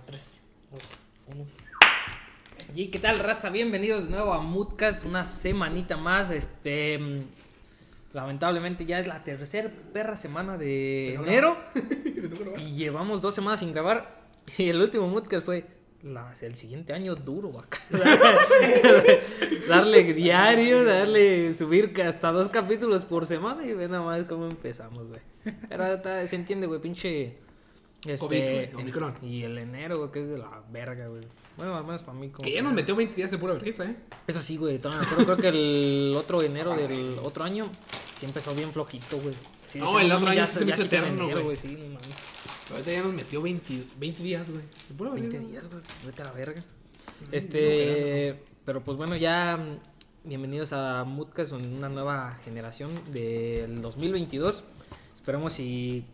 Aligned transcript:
Va, 0.00 0.06
3, 0.06 0.38
2, 0.72 0.80
1. 1.36 1.46
Y 2.74 2.86
qué 2.88 2.98
tal, 2.98 3.18
raza, 3.18 3.50
bienvenidos 3.50 4.04
de 4.04 4.10
nuevo 4.10 4.32
a 4.32 4.40
Moodcast, 4.40 5.04
una 5.04 5.24
semanita 5.24 5.96
más. 5.96 6.30
Este, 6.30 6.98
mm, 6.98 7.22
lamentablemente 8.14 8.86
ya 8.86 8.98
es 8.98 9.06
la 9.06 9.22
tercera 9.24 9.70
perra 9.92 10.16
semana 10.16 10.56
de 10.56 11.14
enero 11.14 11.56
y 12.58 12.76
llevamos 12.76 13.20
dos 13.20 13.34
semanas 13.34 13.60
sin 13.60 13.72
grabar. 13.72 14.20
Y 14.56 14.68
el 14.70 14.80
último 14.80 15.08
Moodcast 15.08 15.44
fue 15.44 15.66
la- 16.02 16.32
el 16.40 16.54
siguiente 16.54 16.92
año 16.92 17.14
duro, 17.14 17.52
vaca. 17.52 17.78
darle 19.68 20.14
diario, 20.14 20.84
darle 20.84 21.52
subir 21.54 21.92
hasta 22.02 22.32
dos 22.32 22.48
capítulos 22.48 23.04
por 23.04 23.26
semana 23.26 23.66
y 23.66 23.74
ve 23.74 23.88
nada 23.88 24.02
más 24.02 24.24
cómo 24.24 24.46
empezamos, 24.46 25.08
güey. 25.08 25.20
Pero 25.68 26.26
se 26.26 26.36
entiende, 26.36 26.66
güey, 26.66 26.80
pinche. 26.80 27.49
Este, 28.04 28.18
COVID, 28.26 28.40
güey, 28.42 28.74
Omicron. 28.74 29.14
Y 29.22 29.42
el 29.42 29.58
enero, 29.58 29.98
güey, 29.98 30.10
que 30.10 30.22
es 30.22 30.28
de 30.28 30.38
la 30.38 30.62
verga, 30.70 31.06
güey. 31.08 31.22
Bueno, 31.56 31.76
al 31.76 31.84
menos 31.84 32.02
para 32.02 32.18
mí. 32.18 32.28
Como 32.30 32.44
Que 32.44 32.52
ya 32.54 32.62
nos 32.62 32.72
metió 32.72 32.96
20 32.96 33.14
días 33.14 33.30
de 33.30 33.38
pura 33.38 33.52
vergüenza, 33.54 33.84
¿eh? 33.84 33.96
Eso 34.26 34.40
sí, 34.40 34.56
güey. 34.56 34.78
todavía 34.78 35.00
me 35.02 35.06
acuerdo, 35.06 35.36
creo 35.36 35.36
que 35.36 35.48
el 36.08 36.14
otro 36.16 36.42
enero 36.42 36.74
del 36.74 37.18
otro 37.22 37.44
año 37.44 37.70
sí 38.18 38.26
empezó 38.26 38.54
bien 38.54 38.72
flojito, 38.72 39.18
güey. 39.20 39.34
Sí, 39.68 39.78
No, 39.78 40.00
el 40.00 40.10
otro 40.10 40.28
año 40.28 40.38
ya 40.38 40.46
sí 40.46 40.58
se 40.60 40.64
me 40.64 40.72
hizo 40.72 40.82
eterno, 40.82 41.28
güey. 41.42 41.56
Sí, 41.56 41.68
no 41.68 41.84
mames. 41.94 42.70
Ahorita 42.70 42.92
ya 42.92 43.02
nos 43.02 43.12
metió 43.12 43.42
20, 43.42 43.84
20 43.98 44.22
días, 44.22 44.50
güey. 44.50 44.62
De 44.88 44.94
pura 44.96 45.10
20 45.10 45.28
vergüenza. 45.28 45.50
días, 45.50 45.70
güey. 45.70 45.82
Vete 46.06 46.22
a 46.22 46.24
la 46.24 46.32
verga. 46.32 46.64
Este. 47.32 48.40
Pero 48.64 48.82
pues 48.82 48.96
bueno, 48.96 49.16
ya. 49.16 49.56
mm, 49.56 49.90
Bienvenidos 50.22 50.72
a 50.74 51.04
Moodcast, 51.04 51.52
una 51.52 51.88
nueva 51.88 52.38
generación 52.44 52.90
del 53.10 53.80
2022. 53.82 54.62
Esperemos 55.14 55.58
y. 55.60 56.04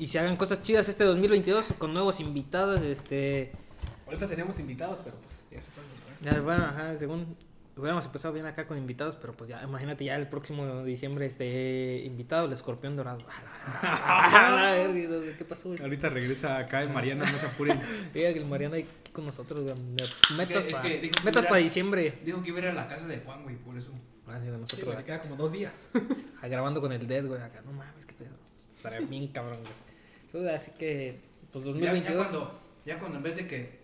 Y 0.00 0.06
se 0.08 0.18
hagan 0.18 0.36
cosas 0.36 0.62
chidas 0.62 0.88
este 0.88 1.04
2022 1.04 1.66
con 1.78 1.92
nuevos 1.92 2.18
invitados. 2.20 2.80
Este. 2.80 3.52
Ahorita 4.06 4.26
teníamos 4.28 4.58
invitados, 4.58 5.00
pero 5.04 5.16
pues 5.18 5.46
ya 5.50 5.60
se 5.60 5.70
güey. 5.72 6.34
Ya, 6.34 6.40
bueno, 6.40 6.64
ajá, 6.64 6.96
según 6.98 7.36
hubiéramos 7.76 8.04
empezado 8.04 8.34
bien 8.34 8.44
acá 8.46 8.66
con 8.66 8.76
invitados, 8.76 9.16
pero 9.16 9.32
pues 9.34 9.48
ya, 9.48 9.62
imagínate 9.62 10.04
ya 10.04 10.16
el 10.16 10.26
próximo 10.28 10.84
diciembre 10.84 11.24
este 11.26 12.02
invitado, 12.04 12.46
el 12.46 12.52
escorpión 12.52 12.94
dorado. 12.96 13.20
¿Qué 15.38 15.44
pasó? 15.48 15.68
güey? 15.70 15.80
Ahorita 15.82 16.08
regresa 16.10 16.58
acá 16.58 16.82
el 16.82 16.90
Mariana, 16.90 17.30
no 17.30 17.38
se 17.38 17.46
apuren. 17.52 17.80
Mira 18.14 18.32
que 18.32 18.38
el 18.38 18.46
Mariana 18.46 18.76
aquí 18.78 18.88
con 19.12 19.24
nosotros, 19.26 19.62
güey. 19.62 19.74
Metas 20.36 20.64
Es 20.64 20.72
para 20.72 20.82
que 20.82 20.98
dijo 21.00 21.14
que 21.14 21.24
metas 21.24 21.44
era- 21.44 21.50
pa' 21.50 21.56
diciembre. 21.58 22.18
Dijo 22.24 22.42
que 22.42 22.48
iba 22.48 22.58
a 22.58 22.62
ir 22.62 22.68
a 22.68 22.72
la 22.74 22.88
casa 22.88 23.06
de 23.06 23.18
Juan, 23.18 23.42
güey, 23.44 23.56
por 23.56 23.76
eso. 23.78 23.92
Ah, 24.26 24.38
sí, 24.40 24.46
de 24.46 24.52
Sí, 24.54 24.60
nosotros 24.60 24.84
güey, 24.86 24.96
acá, 24.98 25.06
queda 25.06 25.20
como 25.20 25.36
dos 25.36 25.52
días. 25.52 25.86
ah, 26.42 26.48
grabando 26.48 26.80
con 26.80 26.92
el 26.92 27.06
Dead, 27.06 27.24
güey, 27.26 27.40
acá. 27.40 27.62
No 27.64 27.72
mames, 27.72 28.04
qué 28.06 28.14
pedo. 28.14 28.30
Estaría 28.70 29.00
bien 29.00 29.28
cabrón, 29.28 29.58
güey. 29.60 29.89
Pues, 30.32 30.46
así 30.46 30.72
que, 30.78 31.20
pues 31.52 31.64
Ya, 31.64 31.70
ya 31.70 31.76
2022. 31.76 32.26
cuando, 32.26 32.60
ya 32.86 32.98
cuando 32.98 33.16
en 33.18 33.22
vez 33.22 33.36
de 33.36 33.46
que 33.46 33.80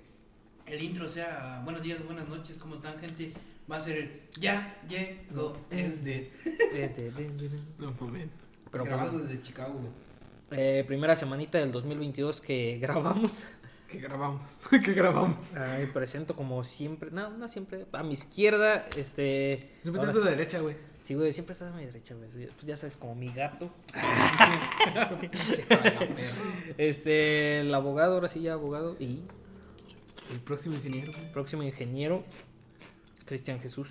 el 0.67 0.83
intro 0.83 1.09
sea 1.09 1.61
buenos 1.65 1.83
días, 1.83 2.05
buenas 2.05 2.29
noches, 2.29 2.57
¿cómo 2.59 2.77
están, 2.77 2.99
gente? 2.99 3.33
Va 3.71 3.77
a 3.77 3.81
ser 3.81 3.97
el 3.97 4.21
ya 4.39 4.81
llegó 4.89 5.57
el 5.71 6.05
de. 6.05 6.31
No, 7.79 7.93
mames. 8.01 8.29
Pero 8.71 8.85
pues, 8.85 8.97
grabando 8.97 9.19
desde 9.25 9.43
Chicago, 9.43 9.81
eh, 10.51 10.85
primera 10.87 11.17
semanita 11.17 11.59
del 11.59 11.73
2022 11.73 12.41
que 12.47 12.79
grabamos. 12.81 13.45
¿Qué 13.91 14.01
grabamos? 14.01 14.43
¿Qué 14.69 14.93
grabamos? 14.93 15.57
Ay, 15.57 15.87
presento 15.87 16.35
como 16.35 16.65
siempre, 16.65 17.11
no, 17.13 17.31
no 17.31 17.47
siempre, 17.47 17.87
a 17.93 18.03
mi 18.03 18.15
izquierda, 18.15 18.85
este... 18.97 19.71
Siempre 19.83 20.03
a 20.03 20.13
la 20.13 20.31
derecha, 20.31 20.59
güey. 20.59 20.75
Sí, 21.07 21.15
güey, 21.15 21.33
siempre 21.33 21.53
estás 21.53 21.73
a 21.73 21.77
mi 21.77 21.85
derecha, 21.85 22.17
güey, 22.17 22.29
pues 22.29 22.67
ya 22.67 22.77
sabes, 22.77 22.97
como 22.97 23.15
mi 23.15 23.33
gato. 23.33 23.71
Este, 26.79 27.61
el 27.61 27.73
abogado, 27.73 28.15
ahora 28.15 28.29
sí 28.29 28.41
ya 28.41 28.55
abogado, 28.55 28.97
y 28.99 29.23
El 30.33 30.41
próximo 30.41 30.75
ingeniero, 30.75 31.13
güey. 31.13 31.33
próximo 31.33 31.63
ingeniero, 31.63 32.25
Cristian 33.25 33.61
Jesús. 33.61 33.89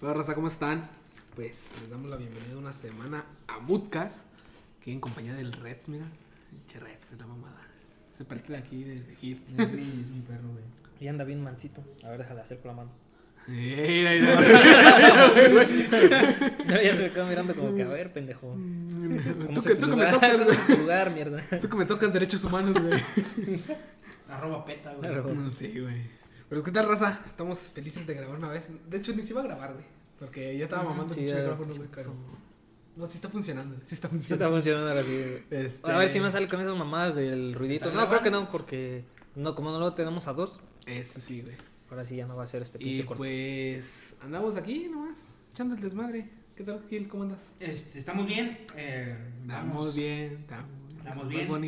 Hola, 0.00 0.12
raza, 0.12 0.36
¿cómo 0.36 0.46
están? 0.46 0.88
Pues 1.34 1.66
les 1.80 1.90
damos 1.90 2.08
la 2.08 2.16
bienvenida 2.16 2.56
una 2.56 2.72
semana 2.72 3.24
a 3.48 3.58
Moodcast. 3.58 4.24
Que 4.84 4.92
en 4.92 5.00
compañía 5.00 5.34
del 5.34 5.52
Reds, 5.52 5.88
mira. 5.88 6.06
Che 6.68 6.78
Reds, 6.78 7.10
es 7.10 7.18
la 7.18 7.26
mamada. 7.26 7.60
Se 8.16 8.24
parte 8.24 8.52
de 8.52 8.58
aquí, 8.58 8.84
de, 8.84 9.00
de. 9.00 9.12
Es 9.14 9.72
mi, 9.72 10.00
es 10.00 10.10
mi 10.10 10.20
perro, 10.20 10.48
güey. 10.50 10.62
Y 11.00 11.08
anda 11.08 11.24
bien 11.24 11.42
mansito, 11.42 11.82
a 12.04 12.10
ver, 12.10 12.18
déjale 12.18 12.40
hacer 12.40 12.60
con 12.60 12.68
la 12.68 12.76
mano. 12.76 12.90
Mira, 13.46 14.10
mira, 14.12 14.40
mira. 14.40 15.32
ya 16.82 16.94
se 16.96 17.02
me 17.02 17.10
quedó 17.10 17.26
mirando 17.26 17.54
como 17.54 17.74
que, 17.74 17.82
a 17.82 17.88
ver, 17.88 18.12
pendejo. 18.12 18.48
¿Cómo 18.48 19.54
Tú 19.54 19.62
que, 19.62 19.74
tú 19.74 19.90
que 19.90 19.96
me 19.96 20.06
tocas, 20.06 20.32
¿Cómo 20.36 20.44
güey. 20.44 20.56
es 20.56 20.66
tu 20.66 20.76
lugar, 20.76 21.10
mierda? 21.10 21.42
Tú 21.60 21.68
que 21.68 21.76
me 21.76 21.86
tocas 21.86 22.12
derechos 22.12 22.44
humanos, 22.44 22.74
güey. 22.80 23.00
Arroba 24.28 24.64
peta, 24.64 24.92
güey. 24.94 25.10
No, 25.34 25.50
sí, 25.50 25.80
güey. 25.80 26.02
Pero 26.48 26.60
es 26.60 26.64
que 26.64 26.70
tal, 26.70 26.88
raza. 26.88 27.18
Estamos 27.26 27.58
felices 27.58 28.06
de 28.06 28.14
grabar 28.14 28.36
una 28.36 28.48
vez. 28.48 28.70
De 28.88 28.98
hecho, 28.98 29.14
ni 29.14 29.22
se 29.22 29.32
iba 29.32 29.40
a 29.40 29.44
grabar, 29.44 29.72
güey. 29.72 29.84
Porque 30.18 30.56
ya 30.56 30.64
estaba 30.64 30.84
mamando 30.84 31.12
sí, 31.12 31.26
el 31.26 31.34
micrófono, 31.34 31.74
güey. 31.74 31.88
Pero... 31.94 32.14
No, 32.94 33.06
sí 33.06 33.16
está 33.16 33.28
funcionando. 33.28 33.76
Sí 33.84 33.94
está 33.94 34.08
Sí 34.10 34.16
está 34.32 34.48
funcionando. 34.48 34.56
funcionando 34.56 34.88
ahora 34.90 35.02
sí. 35.02 35.42
güey. 35.48 35.64
Este, 35.64 35.90
A 35.90 35.96
ver 35.96 36.08
si 36.08 36.20
me 36.20 36.30
sale 36.30 36.46
con 36.46 36.60
esas 36.60 36.76
mamadas 36.76 37.14
del 37.14 37.54
ruidito. 37.54 37.86
¿Está 37.88 38.00
No, 38.00 38.08
creo 38.08 38.22
que 38.22 38.30
no, 38.30 38.50
porque 38.50 39.04
no, 39.34 39.54
como 39.54 39.72
no 39.72 39.80
lo 39.80 39.94
tenemos 39.94 40.28
a 40.28 40.34
dos, 40.34 40.60
Eso 40.86 41.20
sí, 41.20 41.40
güey. 41.40 41.56
Ahora 41.92 42.06
sí 42.06 42.16
ya 42.16 42.26
no 42.26 42.36
va 42.36 42.44
a 42.44 42.46
ser 42.46 42.62
este 42.62 42.78
Y 42.80 42.84
pinche 42.84 43.04
corte. 43.06 43.18
pues 43.18 44.14
andamos 44.22 44.56
aquí 44.56 44.88
nomás, 44.88 45.26
echando 45.52 45.74
el 45.74 45.80
desmadre. 45.80 46.28
¿Qué 46.56 46.64
tal, 46.64 46.82
Gil? 46.88 47.08
¿Cómo 47.08 47.24
andas? 47.24 47.52
Este, 47.60 47.98
estamos 47.98 48.26
bien. 48.26 48.58
Eh, 48.76 49.16
Estamos 49.42 49.94
bien, 49.94 50.38
estamos, 50.40 50.64
Estamos 50.98 51.28
bien. 51.28 51.64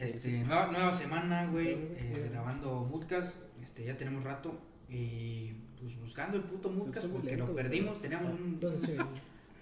Este, 0.00 0.44
nueva, 0.44 0.66
nueva 0.72 0.92
semana, 0.92 1.46
güey, 1.46 1.68
eh, 1.96 2.28
grabando 2.30 2.86
Moodcast. 2.90 3.36
Este, 3.62 3.84
ya 3.84 3.96
tenemos 3.96 4.24
rato. 4.24 4.58
Y 4.90 5.52
pues 5.80 5.98
buscando 6.00 6.36
el 6.36 6.44
puto 6.44 6.68
muy 6.70 6.90
porque 6.90 7.30
lento, 7.30 7.46
lo 7.46 7.54
perdimos. 7.54 8.00
Teníamos 8.00 8.32
un, 8.40 8.58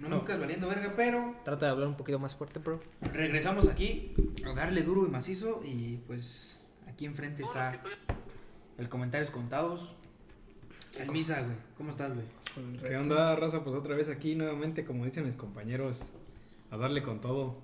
No. 0.00 0.08
Moodcast 0.08 0.40
valiendo 0.40 0.68
verga, 0.68 0.92
pero 0.96 1.34
Trata 1.44 1.66
de 1.66 1.72
hablar 1.72 1.88
un 1.88 1.96
poquito 1.96 2.18
más 2.18 2.34
fuerte, 2.34 2.58
bro. 2.58 2.80
regresamos 3.12 3.68
aquí 3.68 4.12
a 4.44 4.54
darle 4.54 4.82
duro 4.82 5.06
y 5.06 5.10
macizo. 5.10 5.62
Y 5.64 5.98
pues 6.06 6.60
aquí 6.88 7.06
enfrente 7.06 7.42
está 7.42 7.80
el 8.78 8.88
comentarios 8.88 9.30
contados. 9.30 9.94
El 10.98 11.10
Misa, 11.10 11.40
güey. 11.42 11.56
¿Cómo 11.76 11.90
estás, 11.90 12.12
güey? 12.14 12.24
Con 12.54 12.74
el 12.74 12.80
¿Qué 12.80 12.96
onda, 12.96 13.34
raza? 13.36 13.64
Pues 13.64 13.74
otra 13.74 13.96
vez 13.96 14.08
aquí 14.08 14.34
nuevamente, 14.36 14.84
como 14.84 15.04
dicen 15.04 15.24
mis 15.24 15.34
compañeros, 15.34 16.00
a 16.70 16.76
darle 16.76 17.02
con 17.02 17.20
todo. 17.20 17.56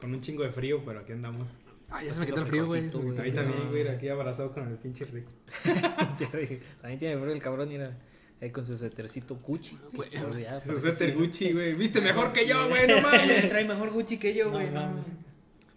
Con 0.00 0.14
un 0.14 0.20
chingo 0.20 0.44
de 0.44 0.50
frío, 0.50 0.82
pero 0.84 1.00
aquí 1.00 1.12
andamos. 1.12 1.48
Ah, 1.90 2.04
ya 2.04 2.12
se 2.14 2.20
me 2.20 2.26
quitó 2.26 2.42
el 2.42 2.46
frío, 2.46 2.66
güey. 2.66 2.84
El 2.84 2.90
frío. 2.92 3.34
también, 3.34 3.68
güey, 3.70 3.88
aquí 3.88 4.08
abrazado 4.08 4.52
con 4.52 4.68
el 4.68 4.76
pinche 4.76 5.04
Rick. 5.06 5.26
También 6.80 6.98
tiene 6.98 7.16
frío 7.18 7.32
el 7.32 7.42
cabrón 7.42 7.72
y 7.72 7.76
era 7.76 7.96
ahí 8.40 8.50
con 8.50 8.64
su 8.64 8.76
suétercito 8.76 9.36
Gucci. 9.36 9.76
Güey, 9.92 10.10
Pues 10.10 10.22
Su 10.62 10.68
parece 10.68 10.80
suéter. 10.80 11.16
Gucci, 11.16 11.52
güey. 11.52 11.74
Viste 11.74 12.00
mejor 12.00 12.32
que 12.32 12.46
yo, 12.46 12.68
güey, 12.68 12.86
no 12.86 13.00
mames. 13.02 13.48
trae 13.48 13.64
mejor 13.66 13.90
Gucci 13.90 14.18
que 14.18 14.34
yo, 14.34 14.50
güey. 14.50 14.66
No, 14.70 14.80
mames. 14.82 15.04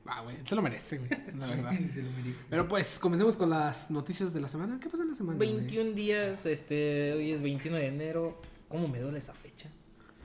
Ah, 0.06 0.22
güey, 0.22 0.38
se 0.46 0.56
lo 0.56 0.62
merece, 0.62 0.98
güey, 0.98 1.10
la 1.38 1.48
verdad. 1.48 1.72
Se 1.94 2.02
lo 2.02 2.12
merece. 2.12 2.40
Pero 2.50 2.68
pues, 2.68 3.00
comencemos 3.00 3.36
con 3.36 3.50
las 3.50 3.92
noticias 3.92 4.34
de 4.34 4.42
la 4.42 4.50
semana. 4.50 4.80
¿Qué 4.82 4.90
pasó 4.90 5.04
en 5.04 5.10
la 5.10 5.16
semana? 5.16 5.38
güey? 5.38 5.54
21 5.54 5.92
días, 5.92 6.46
este, 6.46 7.14
hoy 7.14 7.32
es 7.32 7.42
21 7.42 7.78
de 7.78 7.88
enero. 7.88 8.42
¿Cómo 8.68 8.88
me 8.88 9.00
duele 9.00 9.20
esa 9.20 9.34
fecha? 9.34 9.70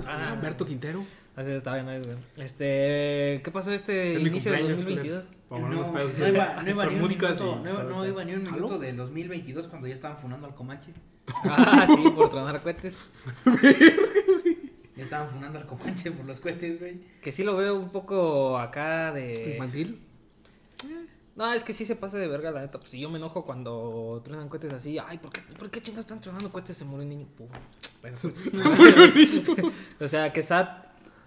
Ah, 0.06 0.32
Humberto 0.34 0.66
Quintero. 0.66 1.04
Así 1.34 1.50
está 1.50 1.74
bien, 1.74 1.88
ahí, 1.88 2.02
güey. 2.02 2.16
Este, 2.36 3.40
¿qué 3.44 3.50
pasó 3.52 3.70
este 3.72 4.14
Es 4.14 4.20
inicio 4.20 4.52
de 4.52 4.58
cumpleaños, 4.58 4.84
2022? 4.84 5.24
culeros. 5.24 5.36
Vamos 5.48 5.66
a 5.66 6.18
No, 6.18 6.28
iba, 6.28 6.62
no 6.62 6.70
iba 6.70 6.84
Con 6.84 6.94
ni 8.26 8.34
un 8.34 8.42
minuto, 8.42 8.68
no, 8.68 8.78
del 8.78 8.96
2022 8.96 9.68
cuando 9.68 9.86
ya 9.86 9.94
estaban 9.94 10.18
funando 10.18 10.46
al 10.46 10.54
Comanche. 10.54 10.92
Ah, 11.44 11.86
sí, 11.86 12.10
por 12.10 12.30
tronar 12.30 12.62
cohetes. 12.62 12.98
Ya 14.96 15.04
estaban 15.04 15.28
funando 15.30 15.58
al 15.58 15.66
Comanche 15.66 16.10
por 16.10 16.24
los 16.24 16.40
cohetes, 16.40 16.80
güey. 16.80 17.00
Que 17.20 17.30
sí 17.30 17.44
lo 17.44 17.56
veo 17.56 17.78
un 17.78 17.90
poco 17.90 18.58
acá 18.58 19.12
de... 19.12 19.52
Infantil. 19.52 20.00
No, 21.36 21.52
es 21.52 21.64
que 21.64 21.74
sí 21.74 21.84
se 21.84 21.96
pasa 21.96 22.16
de 22.16 22.28
verga, 22.28 22.50
la 22.50 22.62
neta. 22.62 22.78
Pues 22.78 22.90
si 22.90 22.98
yo 22.98 23.10
me 23.10 23.18
enojo 23.18 23.44
cuando 23.44 24.22
truenan 24.24 24.48
cohetes 24.48 24.72
así. 24.72 24.98
Ay, 24.98 25.18
¿por 25.18 25.30
qué, 25.30 25.42
¿por 25.58 25.70
qué 25.70 25.82
chingados 25.82 26.06
están 26.06 26.20
tronando 26.20 26.50
cohetes? 26.50 26.78
Se 26.78 26.86
murió 26.86 27.02
un 27.02 27.10
niño. 27.10 27.26
Pum. 27.36 27.48
Bueno, 28.00 28.16
pues, 28.22 29.42
o 30.00 30.08
sea, 30.08 30.32
que 30.32 30.42
sad. 30.42 30.68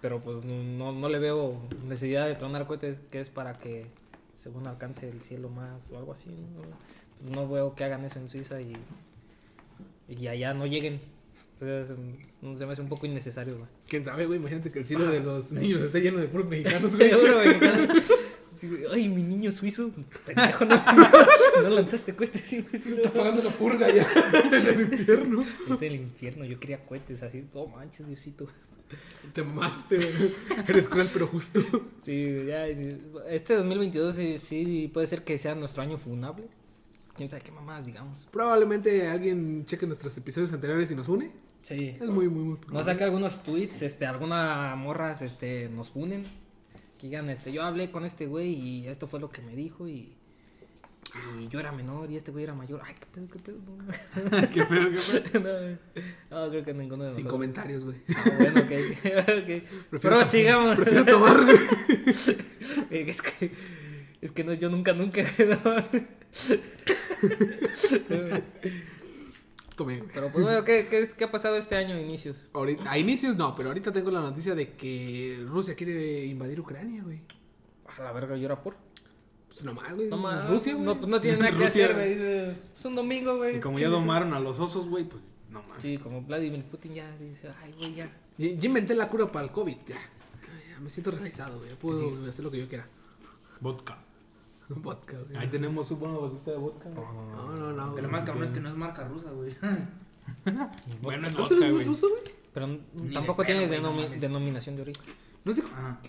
Pero 0.00 0.20
pues 0.20 0.44
no, 0.44 0.92
no 0.92 1.08
le 1.08 1.18
veo 1.18 1.60
necesidad 1.86 2.26
de 2.26 2.34
tronar 2.34 2.66
cohetes, 2.66 2.98
que 3.10 3.20
es 3.20 3.28
para 3.28 3.58
que 3.58 3.86
según 4.36 4.66
alcance 4.66 5.08
el 5.08 5.20
cielo 5.20 5.48
más 5.48 5.88
o 5.90 5.98
algo 5.98 6.12
así. 6.12 6.30
No, 7.24 7.30
No 7.30 7.48
veo 7.48 7.76
que 7.76 7.84
hagan 7.84 8.04
eso 8.04 8.18
en 8.18 8.28
Suiza 8.28 8.60
y, 8.60 8.76
y 10.08 10.26
allá 10.26 10.54
no 10.54 10.66
lleguen. 10.66 11.00
O 11.60 11.64
sea, 11.64 11.80
es 11.80 11.90
un- 11.90 12.16
no 12.40 12.56
se 12.56 12.64
me 12.64 12.72
hace 12.72 12.80
un 12.82 12.88
poco 12.88 13.06
innecesario, 13.06 13.56
güey. 13.58 13.68
¿Quién 13.88 14.04
sabe, 14.04 14.24
güey? 14.26 14.38
Imagínate 14.38 14.70
que 14.70 14.78
el 14.78 14.86
cielo 14.86 15.06
de 15.06 15.20
los 15.20 15.52
niños 15.52 15.82
esté 15.82 16.00
lleno 16.00 16.18
de 16.18 16.26
puros 16.28 16.48
mexicanos, 16.48 16.90
güey. 16.96 17.10
Sí. 18.56 18.68
Ay, 18.92 19.08
mi 19.08 19.22
niño 19.22 19.50
suizo. 19.52 19.90
Pendejo, 20.26 20.64
no, 20.66 20.76
no 21.62 21.68
lanzaste 21.70 22.14
cohetes. 22.14 22.42
Sí, 22.42 22.64
Está 22.72 23.10
pagando 23.10 23.42
la 23.42 23.50
purga 23.50 23.90
ya 23.90 24.06
en 24.52 24.66
el 24.66 24.80
infierno. 24.92 25.44
Es 25.70 25.82
el 25.82 25.94
infierno. 25.94 26.44
Yo 26.44 26.58
quería 26.60 26.84
cohetes 26.84 27.22
así. 27.22 27.44
No 27.54 27.66
manches, 27.68 28.06
Diosito. 28.06 28.48
Te 29.32 29.42
mamaste, 29.42 29.96
güey. 29.96 30.34
Eres 30.68 30.88
cruel, 30.88 31.06
pero 31.12 31.26
justo. 31.26 31.60
Sí, 32.02 32.44
ya. 32.46 32.66
Este 33.28 33.54
2022 33.54 34.14
sí, 34.14 34.38
sí 34.38 34.90
puede 34.92 35.06
ser 35.06 35.24
que 35.24 35.38
sea 35.38 35.54
nuestro 35.54 35.82
año 35.82 35.96
funable. 35.96 36.44
quién 37.16 37.30
sabe 37.30 37.42
qué 37.42 37.52
mamadas, 37.52 37.86
digamos. 37.86 38.26
Probablemente 38.30 39.06
alguien 39.08 39.64
cheque 39.66 39.86
nuestros 39.86 40.16
episodios 40.18 40.52
anteriores 40.52 40.90
y 40.90 40.96
nos 40.96 41.08
une. 41.08 41.30
Sí. 41.62 41.96
Es 42.00 42.08
muy, 42.08 42.28
muy, 42.28 42.44
muy. 42.44 42.58
No 42.72 42.82
saque 42.84 43.04
algunos 43.04 43.42
tweets, 43.42 43.82
este, 43.82 44.06
alguna 44.06 44.74
morras, 44.76 45.22
este, 45.22 45.68
nos 45.68 45.92
unen. 45.94 46.24
Que 46.98 47.06
digan, 47.06 47.30
este, 47.30 47.52
yo 47.52 47.62
hablé 47.62 47.90
con 47.90 48.04
este 48.04 48.26
güey 48.26 48.52
y 48.52 48.86
esto 48.88 49.06
fue 49.06 49.20
lo 49.20 49.30
que 49.30 49.42
me 49.42 49.54
dijo 49.54 49.88
y. 49.88 50.16
Y 51.40 51.48
yo 51.48 51.58
era 51.58 51.72
menor 51.72 52.08
y 52.10 52.16
este 52.16 52.30
güey 52.30 52.44
era 52.44 52.54
mayor. 52.54 52.80
Ay, 52.84 52.94
qué 52.98 53.06
pedo, 53.06 53.26
qué 53.28 53.38
pedo. 53.40 53.58
¿Qué 54.52 54.64
pedo, 54.64 54.90
qué 54.90 55.20
pedo? 55.38 55.78
no, 56.30 56.44
no, 56.44 56.50
creo 56.50 56.64
que 56.64 56.72
ninguno 56.72 57.04
de 57.04 57.10
Sin 57.10 57.24
nosotros. 57.24 57.32
comentarios, 57.32 57.84
güey. 57.84 57.96
Ah, 58.14 58.24
bueno, 58.38 58.60
ok. 58.60 58.66
Prefiero 59.02 59.88
Pero 60.00 60.24
sigamos. 60.24 60.76
Prefiero 60.76 61.04
tomar, 61.04 61.44
güey. 61.44 61.56
Es 62.90 63.22
que, 63.22 63.50
es 64.20 64.30
que 64.30 64.44
no, 64.44 64.52
yo 64.52 64.68
nunca, 64.70 64.92
nunca. 64.92 65.22
¿no? 65.22 65.84
Tomé, 69.80 69.96
güey. 69.96 70.10
Pero 70.12 70.28
pues 70.28 70.44
bueno, 70.44 70.62
¿qué, 70.62 70.86
qué, 70.90 71.08
qué 71.16 71.24
ha 71.24 71.30
pasado 71.30 71.56
este 71.56 71.74
año, 71.74 71.98
inicios? 71.98 72.36
Ahorita, 72.52 72.90
a 72.90 72.98
inicios 72.98 73.38
no, 73.38 73.56
pero 73.56 73.70
ahorita 73.70 73.90
tengo 73.90 74.10
la 74.10 74.20
noticia 74.20 74.54
de 74.54 74.74
que 74.74 75.42
Rusia 75.48 75.74
quiere 75.74 76.26
invadir 76.26 76.60
Ucrania, 76.60 77.02
güey. 77.02 77.22
A 77.96 78.02
la 78.02 78.12
verga, 78.12 78.36
llora 78.36 78.62
por. 78.62 78.76
Pues 79.48 79.64
nomás, 79.64 79.94
güey. 79.94 80.08
No 80.08 80.18
más. 80.18 80.50
Rusia, 80.50 80.74
güey. 80.74 80.84
No, 80.84 80.98
pues 80.98 81.08
no 81.08 81.18
tiene 81.18 81.38
nada 81.38 81.52
que 81.52 81.64
Rusia. 81.64 81.84
hacer, 81.86 81.96
güey. 81.96 82.08
Dice, 82.10 82.56
es 82.78 82.84
un 82.84 82.94
domingo, 82.94 83.38
güey. 83.38 83.56
Y 83.56 83.60
como 83.60 83.78
ya 83.78 83.88
domaron 83.88 84.34
a 84.34 84.40
los 84.40 84.60
osos, 84.60 84.86
güey, 84.86 85.04
pues 85.04 85.22
no 85.48 85.62
mames. 85.62 85.82
Sí, 85.82 85.96
como 85.96 86.20
Vladimir 86.20 86.62
Putin 86.64 86.96
ya 86.96 87.16
dice, 87.16 87.48
ay, 87.62 87.72
güey, 87.78 87.94
ya. 87.94 88.12
Ya 88.36 88.48
ya 88.50 88.66
inventé 88.66 88.94
la 88.94 89.08
cura 89.08 89.32
para 89.32 89.46
el 89.46 89.50
COVID, 89.50 89.76
ya. 89.88 89.96
Ya 90.68 90.78
me 90.78 90.90
siento 90.90 91.10
realizado, 91.10 91.58
güey. 91.58 91.74
Puedo 91.76 92.28
hacer 92.28 92.44
lo 92.44 92.50
que 92.50 92.58
yo 92.58 92.68
quiera. 92.68 92.86
Vodka. 93.60 93.96
Vodka, 94.82 95.16
güey. 95.18 95.36
Ahí 95.36 95.48
tenemos 95.48 95.90
un 95.90 96.00
buena 96.00 96.16
botita 96.16 96.52
de 96.52 96.56
vodka. 96.56 96.88
No, 96.90 97.52
no, 97.52 97.72
no. 97.72 97.84
Que 97.86 97.90
güey. 97.90 98.02
lo 98.02 98.08
más 98.08 98.24
cabrón 98.24 98.44
es 98.44 98.50
que 98.52 98.60
no 98.60 98.68
es 98.68 98.76
marca 98.76 99.04
rusa, 99.04 99.30
güey. 99.30 99.54
Bueno, 101.02 101.26
es 101.26 101.32
¿No 101.34 101.48
se 101.48 101.54
vodka, 101.54 101.70
güey. 101.70 101.84
ruso, 101.86 102.08
güey? 102.08 102.22
Pero 102.54 102.78
tampoco 103.12 103.42
de 103.42 103.46
tiene 103.46 104.18
denominación 104.18 104.76
de 104.76 104.82
origen. 104.82 105.02
No 105.44 105.52
sé. 105.52 105.62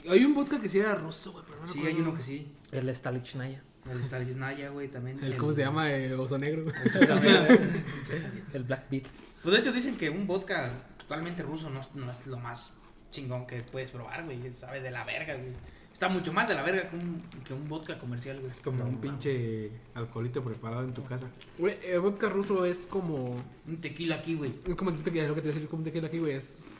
Hay 0.09 0.25
un 0.25 0.35
vodka 0.35 0.61
que 0.61 0.69
sí 0.69 0.79
era 0.79 0.95
ruso, 0.95 1.31
güey, 1.31 1.43
pero 1.47 1.65
no 1.65 1.73
Sí, 1.73 1.85
hay 1.85 1.95
uno 1.95 2.13
que 2.13 2.21
sí. 2.21 2.51
El 2.71 2.93
Stalichnaya. 2.93 3.63
El 3.89 4.03
Stalinaya, 4.03 4.69
güey, 4.69 4.89
también. 4.89 5.23
El, 5.23 5.37
¿Cómo 5.37 5.53
se 5.53 5.61
llama? 5.61 5.91
El 5.91 6.19
oso 6.19 6.37
negro, 6.37 6.65
güey. 6.65 6.75
El 8.53 8.63
Black 8.67 8.89
Beat. 8.89 9.05
Pues 9.41 9.55
de 9.55 9.61
hecho 9.61 9.71
dicen 9.71 9.97
que 9.97 10.09
un 10.09 10.27
vodka 10.27 10.71
totalmente 10.99 11.41
ruso 11.41 11.69
no, 11.69 11.81
no 11.95 12.11
es 12.11 12.27
lo 12.27 12.37
más 12.37 12.71
chingón 13.09 13.47
que 13.47 13.61
puedes 13.61 13.89
probar, 13.89 14.23
güey. 14.25 14.53
Sabe 14.53 14.81
de 14.81 14.91
la 14.91 15.03
verga, 15.03 15.33
güey. 15.35 15.53
Está 16.01 16.11
mucho 16.11 16.33
más 16.33 16.47
de 16.47 16.55
la 16.55 16.63
verga 16.63 16.89
que 16.89 16.95
un, 16.95 17.21
que 17.45 17.53
un 17.53 17.69
vodka 17.69 17.99
comercial, 17.99 18.39
güey. 18.39 18.51
Es 18.51 18.57
como 18.61 18.83
un 18.83 18.97
pinche 18.99 19.69
alcoholito 19.93 20.43
preparado 20.43 20.83
en 20.83 20.95
tu 20.95 21.05
casa. 21.05 21.27
Güey, 21.59 21.77
el 21.85 21.99
vodka 21.99 22.27
ruso 22.27 22.65
es 22.65 22.87
como. 22.87 23.39
Un 23.67 23.77
tequila 23.79 24.15
aquí, 24.15 24.33
güey. 24.33 24.51
Es 24.65 24.73
como 24.73 24.89
un 24.89 25.03
tequila, 25.03 25.27
lo 25.27 25.35
que 25.35 25.41
te 25.41 25.49
decía, 25.49 25.61
es 25.61 25.69
como 25.69 25.81
un 25.81 25.83
tequila 25.85 26.07
aquí, 26.07 26.17
güey. 26.17 26.33
Es. 26.33 26.73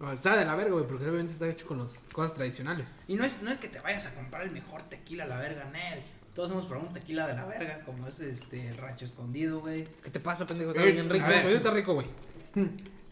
o 0.00 0.16
sea, 0.16 0.36
de 0.36 0.44
la 0.44 0.56
verga, 0.56 0.72
güey, 0.72 0.84
porque 0.84 1.04
obviamente 1.04 1.34
está 1.34 1.48
hecho 1.48 1.64
con 1.64 1.78
las 1.78 1.96
cosas 2.12 2.34
tradicionales. 2.34 2.98
Y 3.06 3.14
no 3.14 3.22
es, 3.24 3.40
no 3.40 3.52
es 3.52 3.58
que 3.58 3.68
te 3.68 3.78
vayas 3.78 4.04
a 4.06 4.14
comprar 4.14 4.42
el 4.42 4.50
mejor 4.50 4.82
tequila 4.88 5.22
a 5.22 5.28
la 5.28 5.36
verga, 5.38 5.70
Nel. 5.72 6.00
Todos 6.34 6.50
hemos 6.50 6.66
probado 6.66 6.88
un 6.88 6.92
tequila 6.94 7.28
de 7.28 7.34
la 7.34 7.44
verga, 7.44 7.82
como 7.86 8.08
es 8.08 8.18
este 8.18 8.66
el 8.66 8.76
rancho 8.78 9.04
escondido, 9.04 9.60
güey. 9.60 9.86
¿Qué 10.02 10.10
te 10.10 10.18
pasa, 10.18 10.44
pendejo? 10.44 10.70
Está 10.72 10.82
Eh, 10.82 10.90
bien 10.90 11.08
rico. 11.08 11.24
está 11.28 11.70
rico, 11.70 11.94
güey. 11.94 12.06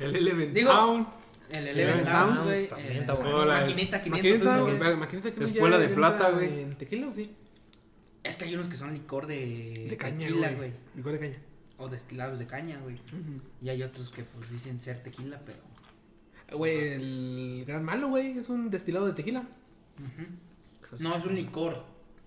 El 0.00 0.17
Eleven 0.17 0.52
Digo- 0.52 0.73
Town. 0.73 1.06
El 1.50 1.67
Eleven 1.69 2.05
Towns, 2.05 2.45
güey. 2.45 2.69
también 2.69 2.93
el- 2.93 2.99
está 2.99 3.15
bueno. 3.15 3.45
la 3.45 3.61
Maquinita 3.61 4.03
500. 4.03 4.99
Maquinita, 4.99 5.33
que 5.33 5.45
Espuela 5.45 5.79
de 5.79 5.89
plata, 5.89 6.31
güey. 6.31 6.61
¿En 6.62 6.75
tequila 6.77 7.09
o 7.09 7.15
sí? 7.15 7.31
Es 8.23 8.37
que 8.37 8.45
hay 8.45 8.55
unos 8.55 8.67
que 8.67 8.77
son 8.77 8.93
licor 8.93 9.27
de, 9.27 9.87
De 9.89 9.97
caña, 9.97 10.27
tequila, 10.27 10.53
güey. 10.53 10.73
Licor 10.97 11.12
de 11.12 11.19
caña. 11.21 11.37
O 11.79 11.89
destilados 11.89 12.39
de 12.39 12.47
caña, 12.47 12.79
güey. 12.81 12.99
Y 13.62 13.69
hay 13.69 13.83
otros 13.83 14.11
que 14.11 14.25
pues 14.25 14.50
dicen 14.50 14.81
ser 14.81 15.03
tequila, 15.03 15.41
pero. 15.47 15.59
Güey, 16.59 16.89
el 16.95 17.65
gran 17.67 17.85
malo, 17.85 18.09
güey, 18.09 18.37
es 18.39 18.49
un 18.49 18.69
destilado 18.71 19.06
de 19.06 19.12
tequila. 19.12 19.45
No, 20.99 21.17
es 21.17 21.25
un 21.25 21.35
licor. 21.35 21.85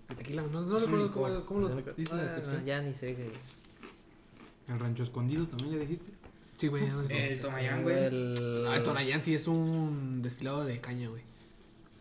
De 0.10 0.16
tequila, 0.16 0.42
no, 0.44 0.62
no 0.62 0.78
Es 0.78 0.84
un 0.84 0.92
recuerdo 0.92 1.06
licor. 1.08 1.46
cómo, 1.46 1.46
cómo 1.46 1.60
lo 1.62 1.94
dice 1.94 2.16
la 2.16 2.22
Ah, 2.22 2.24
descripción. 2.26 2.66
ya 2.66 2.82
ni 2.82 2.94
sé. 2.94 3.14
güey. 3.14 3.30
El 4.68 4.80
rancho 4.80 5.04
escondido 5.04 5.48
también 5.48 5.72
ya 5.74 5.80
dijiste. 5.80 6.12
Sí, 6.62 6.68
güey, 6.68 6.84
ya 6.86 7.16
El 7.16 7.42
Tonayán, 7.42 7.82
güey. 7.82 8.06
El... 8.06 8.66
Ah, 8.70 8.76
el 8.76 8.84
Tonayán 8.84 9.24
sí 9.24 9.34
es 9.34 9.48
un 9.48 10.22
destilado 10.22 10.64
de 10.64 10.80
caña, 10.80 11.10
güey. 11.10 11.24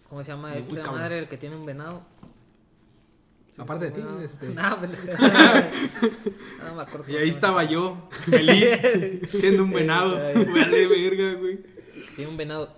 ¿Cómo 0.07 0.23
se 0.23 0.33
llama 0.33 0.51
Muy 0.51 0.59
esta 0.59 0.75
cabrón. 0.75 0.97
madre 0.97 1.19
el 1.21 1.29
que 1.29 1.39
tiene 1.39 1.57
un 1.57 1.65
venado? 1.65 2.03
Aparte 3.57 3.87
de 3.87 3.93
ti, 3.93 4.03
No, 4.03 4.21
este. 4.21 4.49
No, 4.55 4.79
pendejo. 4.79 5.07
no 6.67 6.75
me 6.75 6.83
acuerdo. 6.83 7.11
Y 7.11 7.17
ahí 7.17 7.31
estaba 7.31 7.65
yo, 7.65 8.07
feliz, 8.11 9.31
siendo 9.31 9.62
un 9.62 9.73
venado. 9.73 10.17
Vale, 10.17 10.87
verga, 10.89 11.41
güey. 11.41 11.61
Tiene 12.15 12.31
un 12.31 12.37
venado. 12.37 12.77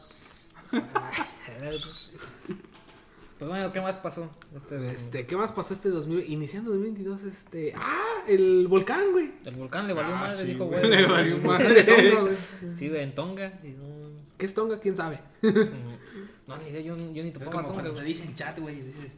Pues 3.43 3.51
bueno, 3.51 3.73
¿qué 3.73 3.81
más 3.81 3.97
pasó? 3.99 4.31
Este, 4.55 4.91
Este, 4.93 5.27
¿qué 5.27 5.37
más 5.37 5.51
pasó 5.51 5.75
este 5.75 5.89
2000? 5.89 6.31
Iniciando 6.31 6.71
2022, 6.71 7.23
este. 7.25 7.73
¡Ah! 7.77 8.23
El 8.29 8.69
volcán, 8.69 9.11
güey. 9.11 9.33
El 9.45 9.57
volcán 9.57 9.89
le 9.89 9.95
valió 9.95 10.15
Ah, 10.15 10.21
madre, 10.21 10.37
sí, 10.39 10.47
dijo, 10.53 10.67
güey, 10.67 10.81
le 10.89 11.05
valió 11.07 11.39
madre. 11.45 11.83
Tonga, 11.83 12.21
güey. 12.21 12.35
Sí, 12.77 12.89
güey, 12.89 13.03
en 13.03 13.15
Tonga. 13.17 13.59
y 13.65 13.71
no- 13.71 14.13
¿Qué 14.39 14.47
es 14.47 14.55
Tonga? 14.55 14.79
¿Quién 14.79 14.97
sabe? 14.97 15.19
No, 16.47 16.57
ni 16.59 16.71
idea, 16.71 16.83
yo, 16.83 16.97
yo 16.97 17.23
ni 17.25 17.31
Es 17.31 17.33
tocaba 17.33 17.51
como 17.51 17.67
Tonga, 17.71 17.83
cuando 17.83 17.95
te 18.01 18.05
dicen 18.05 18.33
chat, 18.37 18.57
güey. 18.61 18.77
Dices, 18.81 19.11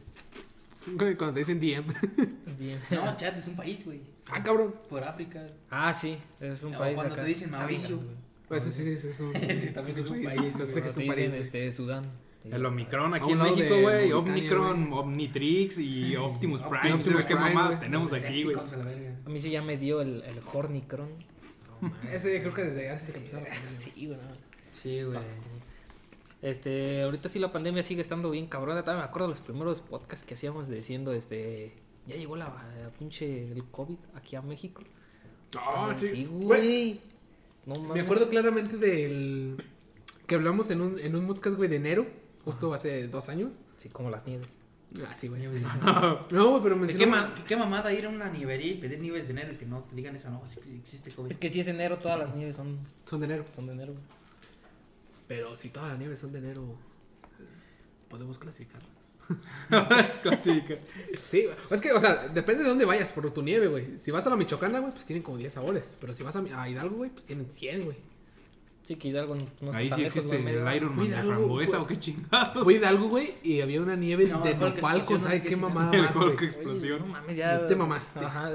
Cuando 1.17 1.33
te 1.33 1.39
dicen 1.41 1.59
DM. 1.59 1.85
Bien. 2.57 2.79
no, 2.89 3.15
chat 3.17 3.37
es 3.37 3.47
un 3.47 3.55
país, 3.55 3.85
güey. 3.85 4.01
Ah, 4.31 4.41
cabrón. 4.41 4.73
Por 4.89 5.03
África. 5.03 5.45
Ah, 5.69 5.93
sí, 5.93 6.17
es 6.39 6.63
un 6.63 6.73
O 6.73 6.79
país 6.79 6.95
cuando 6.95 7.13
acá. 7.13 7.21
te 7.21 7.27
dicen 7.29 7.51
Mauricio. 7.51 7.97
güey. 7.97 8.09
Pues 8.47 8.63
sí, 8.63 8.71
sí, 8.71 8.97
sí, 8.97 9.07
es 9.09 9.19
un. 9.19 9.33
Sí, 9.33 9.69
también 9.71 9.99
es 9.99 10.05
un 10.07 10.23
país, 10.23 10.53
Yo 10.57 10.65
sé 10.65 10.81
que 10.81 10.87
es 10.87 10.97
un 10.97 11.07
país. 11.07 11.33
este, 11.35 11.71
Sudán. 11.71 12.05
El 12.51 12.65
Omicron 12.65 13.13
aquí 13.13 13.31
en 13.31 13.39
México, 13.39 13.81
güey. 13.81 14.11
Omicron, 14.11 14.93
Omnitrix 14.93 15.77
y 15.77 16.15
Optimus 16.15 16.61
Optimus 16.61 16.79
Prime. 16.81 17.03
¿Sabes 17.03 17.25
qué 17.25 17.35
mamá 17.35 17.79
tenemos 17.79 18.13
aquí, 18.13 18.43
güey? 18.43 18.55
A 18.57 19.29
mí 19.29 19.39
sí 19.39 19.49
ya 19.51 19.61
me 19.61 19.77
dio 19.77 20.01
el, 20.01 20.21
el 20.23 20.39
Hornicron. 20.53 21.09
No, 21.81 21.89
mames. 21.89 22.13
Ese 22.13 22.39
creo 22.41 22.53
que 22.53 22.63
desde 22.63 22.89
antes 22.89 23.07
de 23.07 23.13
que 23.13 23.19
empezara. 23.19 23.47
Sí, 23.79 24.07
güey. 24.07 24.19
Sí, 24.81 25.03
güey. 25.03 25.19
Este, 26.41 27.01
ahorita 27.01 27.27
sí 27.27 27.39
la 27.39 27.51
pandemia 27.51 27.81
sigue 27.81 28.01
estando 28.01 28.29
bien 28.29 28.45
cabrona. 28.45 28.81
Todavía 28.83 29.03
me 29.03 29.09
acuerdo 29.09 29.29
de 29.29 29.33
los 29.33 29.43
primeros 29.43 29.81
podcasts 29.81 30.23
que 30.25 30.35
hacíamos 30.35 30.67
diciendo, 30.67 31.11
este, 31.13 31.73
ya 32.05 32.15
llegó 32.15 32.35
la, 32.35 32.45
la 32.45 32.89
pinche 32.99 33.51
el 33.51 33.63
COVID 33.65 33.97
aquí 34.13 34.35
a 34.35 34.43
México. 34.43 34.83
Ah, 35.57 35.95
sí. 35.99 36.07
Sí, 36.07 36.25
Güey, 36.25 36.43
güey. 36.43 37.01
No 37.65 37.75
mames. 37.75 37.93
Me 37.95 38.01
acuerdo 38.01 38.29
claramente 38.29 38.77
del. 38.77 39.63
Que 40.27 40.35
hablamos 40.35 40.69
en 40.69 40.81
un, 40.81 40.99
en 40.99 41.15
un 41.15 41.25
podcast, 41.27 41.55
güey, 41.57 41.69
de 41.69 41.77
enero. 41.77 42.05
Justo 42.45 42.73
hace 42.73 43.07
dos 43.07 43.27
años. 43.29 43.59
Sí, 43.77 43.89
como 43.89 44.09
las 44.09 44.25
nieves. 44.25 44.47
Ah, 45.05 45.13
sí, 45.15 45.27
güey. 45.27 45.41
No, 46.31 46.51
güey, 46.51 46.63
pero 46.63 46.75
¿De 46.85 46.95
qué, 46.95 47.05
ma- 47.05 47.33
qué 47.47 47.57
mamada 47.57 47.91
ir 47.91 48.05
a 48.05 48.09
una 48.09 48.29
nievería 48.29 48.71
y 48.71 48.75
pedir 48.75 48.99
nieves 48.99 49.25
de 49.27 49.31
enero 49.33 49.51
y 49.53 49.57
que 49.57 49.65
no 49.65 49.81
te 49.83 49.95
digan 49.95 50.15
esa 50.15 50.29
no, 50.29 50.41
que 50.63 50.75
existe 50.77 51.11
COVID? 51.11 51.31
Es 51.31 51.37
que 51.37 51.49
si 51.49 51.59
es 51.59 51.67
enero, 51.67 51.97
todas 51.99 52.17
las 52.19 52.33
nieves 52.35 52.55
son, 52.55 52.77
Son 53.05 53.19
de 53.19 53.25
enero. 53.25 53.43
son 53.53 53.65
de 53.67 53.73
enero. 53.73 53.91
güey. 53.93 54.03
Pero 55.27 55.55
si 55.57 55.69
todas 55.69 55.89
las 55.89 55.99
nieves 55.99 56.19
son 56.19 56.31
de 56.31 56.37
enero. 56.39 56.77
Podemos 58.09 58.37
clasificarlas. 58.39 58.87
Sí, 61.19 61.47
es 61.71 61.81
que, 61.81 61.91
o 61.91 61.99
sea, 61.99 62.27
depende 62.27 62.63
de 62.63 62.69
dónde 62.69 62.85
vayas 62.85 63.11
por 63.11 63.29
tu 63.33 63.41
nieve, 63.41 63.67
güey. 63.67 63.97
Si 63.99 64.11
vas 64.11 64.25
a 64.27 64.29
la 64.29 64.35
Michoacana, 64.35 64.79
güey, 64.79 64.91
pues 64.91 65.03
tienen 65.05 65.23
como 65.23 65.37
10 65.37 65.51
sabores. 65.53 65.97
Pero 65.99 66.13
si 66.13 66.21
vas 66.23 66.35
a, 66.35 66.43
a 66.61 66.69
Hidalgo, 66.69 66.97
güey, 66.97 67.09
pues 67.09 67.25
tienen 67.25 67.47
100, 67.51 67.85
güey. 67.85 67.97
Sí, 68.85 68.95
que 68.97 69.07
Hidalgo 69.07 69.33
no 69.35 69.45
no 69.61 69.73
Ahí 69.73 69.89
sí 69.89 70.01
lejos, 70.01 70.15
existe 70.17 70.41
güey, 70.43 70.55
el 70.55 70.75
Iron 70.75 70.95
Man 70.95 71.09
de 71.09 71.15
frambuesa 71.17 71.71
güey. 71.71 71.81
o 71.83 71.87
qué 71.87 71.99
chingados. 71.99 72.63
Fui 72.63 72.75
Hidalgo, 72.75 73.09
güey, 73.09 73.33
y 73.43 73.59
había 73.61 73.81
una 73.81 73.95
nieve 73.95 74.27
No, 74.27 74.41
de 74.41 74.53
nopal 74.55 75.03
con 75.05 75.17
explosión, 75.17 75.21
sabe 75.21 75.37
no 75.37 75.41
sé 75.41 75.41
qué 75.43 75.49
qué 75.49 75.55
mamada 75.55 75.91
más, 75.97 76.13
güey. 76.15 76.33
Explosión. 76.45 76.99
no 76.99 77.05
mames, 77.07 77.35
ya. 77.35 77.61
Ya 77.61 77.67
te 77.67 77.75
mamaste. 77.75 78.19
Ajá. 78.19 78.51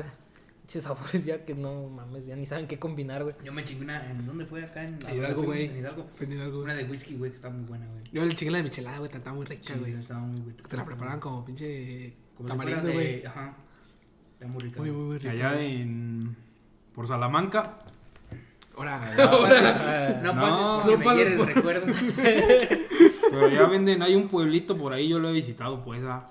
Pinches 0.60 0.84
sabores 0.84 1.24
ya 1.24 1.44
que 1.44 1.52
no 1.54 1.88
mames, 1.88 2.24
ya 2.26 2.36
ni 2.36 2.46
saben 2.46 2.68
qué 2.68 2.78
combinar, 2.78 3.24
güey. 3.24 3.34
Yo 3.44 3.52
me 3.52 3.64
chingué 3.64 3.82
una. 3.82 4.08
¿En 4.08 4.24
dónde 4.24 4.46
fue 4.46 4.62
acá? 4.62 4.84
En 4.84 4.98
Hidalgo, 5.12 5.42
güey. 5.42 5.64
En 5.66 5.78
Hidalgo. 5.78 6.06
Fue 6.14 6.26
en 6.26 6.32
Hidalgo, 6.34 6.62
Una 6.62 6.74
de 6.74 6.84
whisky, 6.84 7.16
güey, 7.16 7.32
que 7.32 7.36
está 7.36 7.50
muy 7.50 7.64
buena, 7.64 7.86
güey. 7.88 8.04
Yo 8.12 8.22
el 8.22 8.34
chingue 8.36 8.52
la 8.52 8.58
de 8.58 8.64
michelada, 8.64 8.98
güey, 8.98 9.10
estaba 9.12 9.34
muy 9.34 9.46
rica, 9.46 9.74
Sí, 9.74 9.80
güey. 9.80 9.94
estaba 9.94 10.20
muy 10.20 10.40
buena. 10.42 10.62
Te 10.62 10.76
la 10.76 10.84
preparaban 10.84 11.18
como 11.18 11.44
pinche 11.44 12.14
tamarindo, 12.46 12.92
güey. 12.92 13.26
Ajá. 13.26 13.56
Está 14.34 14.46
muy 14.46 14.62
rica. 14.62 14.80
Muy, 14.80 14.90
muy, 14.92 15.06
muy 15.06 15.18
rica. 15.18 15.30
Allá 15.32 15.60
en. 15.60 16.36
Por 16.94 17.08
Salamanca. 17.08 17.80
Ahora, 18.76 19.00
Ah, 19.18 20.20
No, 20.22 20.32
No, 20.34 20.40
pases 20.40 20.86
no 20.86 20.98
me 20.98 21.04
pases 21.04 21.36
por- 21.36 21.46
recuerdo. 21.54 21.86
Pero 23.30 23.48
ya 23.48 23.66
venden, 23.66 24.02
hay 24.02 24.14
un 24.14 24.28
pueblito 24.28 24.76
por 24.76 24.92
ahí, 24.92 25.08
yo 25.08 25.18
lo 25.18 25.28
he 25.28 25.32
visitado, 25.32 25.84
pues. 25.84 26.02
ah. 26.04 26.30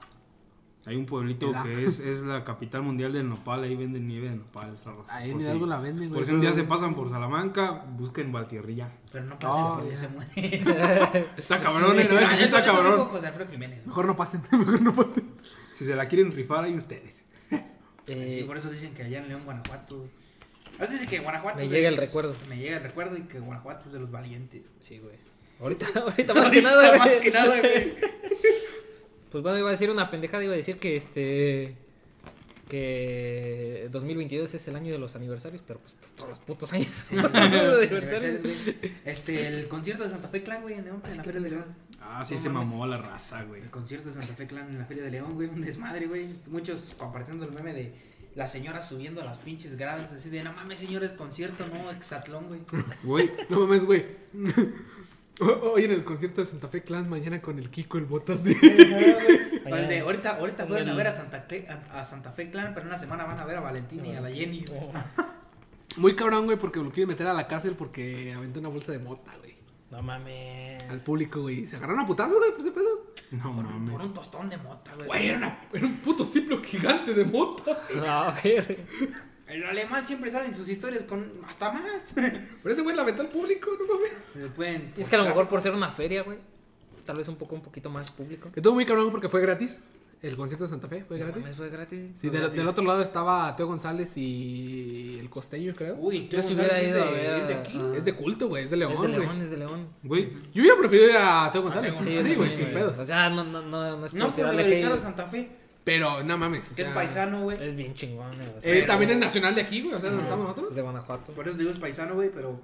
Hay 0.86 0.96
un 0.96 1.06
pueblito 1.06 1.52
que 1.62 1.86
es, 1.86 2.00
es 2.00 2.22
la 2.24 2.44
capital 2.44 2.82
mundial 2.82 3.14
del 3.14 3.30
nopal, 3.30 3.64
ahí 3.64 3.76
venden 3.76 4.08
nieve 4.08 4.30
de 4.30 4.38
nopal. 4.38 4.76
ahí 5.10 5.30
en 5.30 5.38
si- 5.38 5.44
Hidalgo 5.44 5.66
la 5.68 5.80
venden, 5.80 6.10
güey. 6.10 6.20
Por 6.22 6.26
si 6.26 6.32
un 6.34 6.42
día 6.42 6.54
se 6.54 6.64
pasan 6.64 6.96
por 6.96 7.10
Salamanca, 7.10 7.84
busquen 7.96 8.32
Valtierrilla. 8.32 8.90
Pero 9.12 9.26
no 9.26 9.38
pases 9.38 9.56
Oh, 9.56 9.76
porque 9.76 9.92
ya. 9.92 9.98
se 9.98 10.08
muere. 10.08 11.28
Está 11.38 11.60
cabrón, 11.62 12.00
¿eh? 12.00 12.08
¿no? 12.10 12.18
Ah, 12.18 12.34
sí 12.36 12.44
está 12.44 12.64
cabrón. 12.66 13.00
José 13.08 13.28
Alfredo 13.28 13.52
Jiménez. 13.52 13.82
¿no? 13.86 13.88
Mejor 13.90 14.06
no 14.08 14.16
pasen, 14.16 14.42
mejor 14.52 14.82
no 14.82 14.96
pasen. 14.96 15.30
Si 15.76 15.86
se 15.86 15.96
la 15.96 16.08
quieren 16.08 16.32
rifar, 16.32 16.64
ahí 16.64 16.76
ustedes. 16.76 17.24
Eh, 18.08 18.38
sí, 18.40 18.48
por 18.48 18.58
eso 18.58 18.72
dicen 18.72 18.94
que 18.96 19.04
allá 19.04 19.20
en 19.20 19.28
León, 19.28 19.42
Guanajuato. 19.46 20.08
Güey. 20.80 20.88
A 20.88 20.92
veces 20.92 21.00
dicen 21.02 21.10
que 21.10 21.20
Guanajuato. 21.20 21.60
Me 21.60 21.68
llega 21.70 21.90
el 21.90 21.98
recuerdo. 21.98 22.34
Me 22.50 22.58
llega 22.58 22.78
el 22.78 22.84
recuerdo 22.84 23.18
y 23.18 23.22
que 23.24 23.40
Guanajuato 23.40 23.88
es 23.88 23.94
de 23.94 24.00
los 24.00 24.10
valientes. 24.12 24.62
Sí, 24.80 25.00
güey. 25.00 25.16
Ahorita, 25.60 25.88
ahorita 26.00 26.34
más 26.34 26.50
que 26.50 26.62
nada, 26.62 26.98
Más 26.98 27.08
güey. 27.08 27.20
que 27.20 27.32
nada, 27.32 27.60
güey. 27.60 27.94
Pues 29.32 29.44
bueno, 29.44 29.60
iba 29.60 29.68
a 29.68 29.72
decir 29.72 29.92
una 29.92 30.10
pendejada, 30.10 30.44
iba 30.44 30.54
a 30.54 30.58
decir 30.58 30.80
que 30.80 30.96
este. 30.96 31.76
Que 32.68 33.88
2022 33.92 34.54
es 34.54 34.68
el 34.68 34.76
año 34.76 34.92
de 34.92 35.00
los 35.00 35.16
aniversarios, 35.16 35.62
pero 35.66 35.80
pues 35.80 35.96
todos 36.16 36.30
los 36.30 36.40
putos 36.40 36.72
años 36.74 36.88
Sí, 37.08 37.16
de 37.16 37.22
aniversarios. 37.22 38.42
Este, 39.06 39.48
el 39.48 39.68
concierto 39.68 40.04
de 40.04 40.12
Santa 40.12 40.28
Fe 40.30 40.44
Clan, 40.44 40.62
güey, 40.62 40.76
en 40.76 40.86
León, 40.86 41.02
en 41.08 41.18
la 41.18 41.24
Feria 41.24 41.42
de 41.42 41.50
León. 41.50 41.66
Ah, 42.02 42.24
sí 42.24 42.36
No 42.36 42.42
se 42.42 42.50
mames. 42.50 42.70
mamó 42.70 42.86
la 42.88 42.98
raza, 42.98 43.44
güey. 43.44 43.62
El 43.62 43.70
concierto 43.70 44.10
de 44.10 44.16
Santa 44.20 44.34
Fe 44.36 44.46
Clan 44.48 44.70
en 44.70 44.78
la 44.80 44.86
Feria 44.86 45.04
de 45.04 45.12
León, 45.12 45.34
güey, 45.36 45.48
un 45.48 45.62
desmadre, 45.62 46.06
güey. 46.08 46.28
Muchos 46.48 46.96
compartiendo 46.98 47.46
el 47.46 47.52
meme 47.52 47.74
de 47.74 47.92
la 48.36 48.48
señora 48.48 48.82
subiendo 48.82 49.22
a 49.22 49.26
las 49.26 49.38
pinches 49.40 49.78
gradas, 49.78 50.12
así 50.12 50.30
de, 50.30 50.44
no 50.44 50.54
mames, 50.54 50.80
señores, 50.80 51.12
concierto, 51.12 51.66
no, 51.68 51.92
exatlón, 51.92 52.48
güey. 52.48 52.62
Güey, 53.04 53.32
No 53.50 53.62
mames, 53.62 53.86
güey. 53.86 54.06
Hoy 55.42 55.86
en 55.86 55.92
el 55.92 56.04
concierto 56.04 56.42
de 56.42 56.48
Santa 56.48 56.68
Fe 56.68 56.84
Clan, 56.84 57.10
mañana 57.10 57.42
con 57.42 57.58
el 57.60 57.70
Kiko, 57.70 57.98
el 57.98 58.06
Botas. 58.06 58.44
De, 59.70 60.00
ahorita, 60.00 60.38
ahorita 60.38 60.66
fueron 60.66 60.90
a 60.90 60.96
ver 60.96 61.08
a 61.08 61.16
Santa, 61.16 61.42
Fe, 61.42 61.68
a, 61.70 62.02
a 62.02 62.06
Santa 62.06 62.32
Fe 62.32 62.50
Clan, 62.50 62.74
pero 62.74 62.82
en 62.82 62.88
una 62.88 63.00
semana 63.00 63.24
van 63.24 63.40
a 63.40 63.46
ver 63.46 63.58
a 63.58 63.62
Valentina 63.62 64.08
y 64.08 64.16
a 64.16 64.22
la 64.22 64.32
Jenny. 64.32 64.66
Muy 65.96 66.16
cabrón, 66.16 66.46
güey, 66.46 66.58
porque 66.58 66.80
lo 66.80 66.92
quieren 66.92 67.08
meter 67.08 67.28
a 67.28 67.34
la 67.34 67.48
cárcel 67.48 67.76
porque 67.78 68.34
aventó 68.34 68.60
una 68.60 68.70
bolsa 68.70 68.92
de 68.92 69.00
mota, 69.00 69.32
güey. 69.38 69.56
No 69.92 70.02
mames. 70.02 70.84
Al 70.90 71.00
público, 71.02 71.42
güey. 71.42 71.68
Se 71.68 71.78
agarraron 71.78 72.04
a 72.04 72.08
putazos, 72.08 72.38
güey, 72.38 72.52
por 72.52 72.62
ese 72.62 72.72
pedo. 72.72 73.09
No 73.32 73.56
Por, 73.56 73.66
un- 73.66 73.72
por 73.86 73.92
mames. 73.94 74.08
un 74.08 74.14
tostón 74.14 74.50
de 74.50 74.58
mota, 74.58 74.96
güey. 74.96 75.08
Güey, 75.08 75.28
era, 75.30 75.38
una- 75.38 75.60
era 75.74 75.86
un 75.88 75.98
puto 75.98 76.24
ciplo 76.24 76.62
gigante 76.64 77.14
de 77.14 77.26
mota. 77.26 77.80
No, 77.96 78.34
güey. 78.42 78.78
El 79.48 79.64
alemán 79.66 80.06
siempre 80.06 80.30
sale 80.30 80.48
en 80.48 80.56
sus 80.56 80.70
historias 80.70 81.04
con 81.04 81.26
hasta 81.48 81.72
más. 81.72 81.84
Pero 82.16 82.74
ese 82.74 82.82
güey 82.84 82.96
la 82.96 83.02
aventó 83.02 83.22
al 83.24 83.30
público, 83.30 83.72
no 83.80 83.94
mames. 83.96 84.12
Se 84.34 84.48
pueden. 84.50 84.94
Es 84.96 85.08
que 85.10 85.16
a 85.16 85.20
lo 85.20 85.26
mejor 85.26 85.48
por 85.48 85.62
ser 85.62 85.74
una 85.74 85.92
feria, 85.92 86.22
güey. 86.24 86.38
Tal 87.06 87.18
vez 87.18 87.28
un 87.28 87.36
poco, 87.38 87.56
un 87.56 87.62
poquito 87.64 87.90
más 87.90 88.12
público. 88.12 88.52
Estuvo 88.56 88.76
muy 88.76 88.86
cabrón 88.86 89.10
porque 89.10 89.30
fue 89.30 89.42
gratis. 89.42 89.82
El 90.22 90.36
concierto 90.36 90.66
de 90.66 90.70
Santa 90.70 90.90
Fe 90.90 91.06
fue 91.08 91.18
No 91.18 91.26
gratis. 91.26 91.42
mames, 91.44 91.56
fue 91.58 91.70
gratis. 91.70 92.12
Sí, 92.16 92.30
del, 92.30 92.54
del 92.54 92.68
otro 92.68 92.84
lado 92.84 93.02
estaba 93.02 93.56
Teo 93.56 93.68
González 93.68 94.12
y 94.18 95.18
el 95.18 95.30
costeño, 95.30 95.74
creo. 95.74 95.96
Uy, 95.96 96.28
Yo 96.28 96.42
tú 96.42 96.48
si 96.50 96.54
hubiera 96.56 96.84
ido 96.84 97.02
a 97.02 97.06
de- 97.06 97.12
ver 97.14 97.26
es 97.42 97.48
de 97.48 97.54
aquí. 97.54 97.82
Es 97.96 98.04
de 98.04 98.14
culto, 98.16 98.50
güey. 98.50 98.66
Es 98.66 98.70
de 98.70 98.76
León, 98.78 98.92
es 98.92 99.00
de. 99.02 99.08
León, 99.08 99.42
es 99.42 99.50
de 99.50 99.58
León. 99.58 99.88
Güey, 100.04 100.34
Yo 100.54 100.62
hubiera 100.62 100.78
preferido 100.78 101.10
ir 101.12 101.16
a 101.18 101.50
Teo 101.54 101.62
González. 101.62 101.94
Teo 101.98 102.24
Sí, 102.24 102.36
güey, 102.36 102.52
sí, 102.52 102.58
sin 102.58 102.74
pedos. 102.74 103.00
O 103.00 103.06
sea, 103.06 103.30
no, 103.30 103.46
no, 103.46 103.62
no, 103.62 103.96
no 103.98 104.06
es 104.06 104.12
por 104.12 104.20
No, 104.20 104.34
tirarle 104.34 104.64
dedicar 104.66 104.92
a 104.92 104.96
hate. 104.96 105.04
Santa 105.04 105.28
Fe, 105.30 105.52
Pero, 105.86 106.22
no 106.22 106.38
mames. 106.38 106.70
o 106.78 106.82
es 106.82 106.88
paisano, 106.90 107.44
güey. 107.44 107.64
Es 107.66 107.76
bien 107.78 107.94
chingón. 107.94 108.36
güey, 108.36 108.50
o 108.58 108.62
sea, 108.62 108.74
eh, 108.76 108.82
También 108.82 109.12
es 109.12 109.18
nacional 109.20 109.56
de 109.56 109.62
aquí, 109.62 109.82
güey. 109.84 109.94
O 109.96 110.00
sea, 110.02 110.10
¿dónde 110.10 110.24
estamos 110.26 110.44
Es 110.44 110.50
nosotros? 110.50 110.76
de 110.76 110.82
Guanajuato. 110.82 111.32
Por 111.32 111.48
eso 111.48 111.58
digo 111.58 111.72
es 111.72 111.80
paisano, 111.80 112.16
güey, 112.16 112.30
pero. 112.30 112.60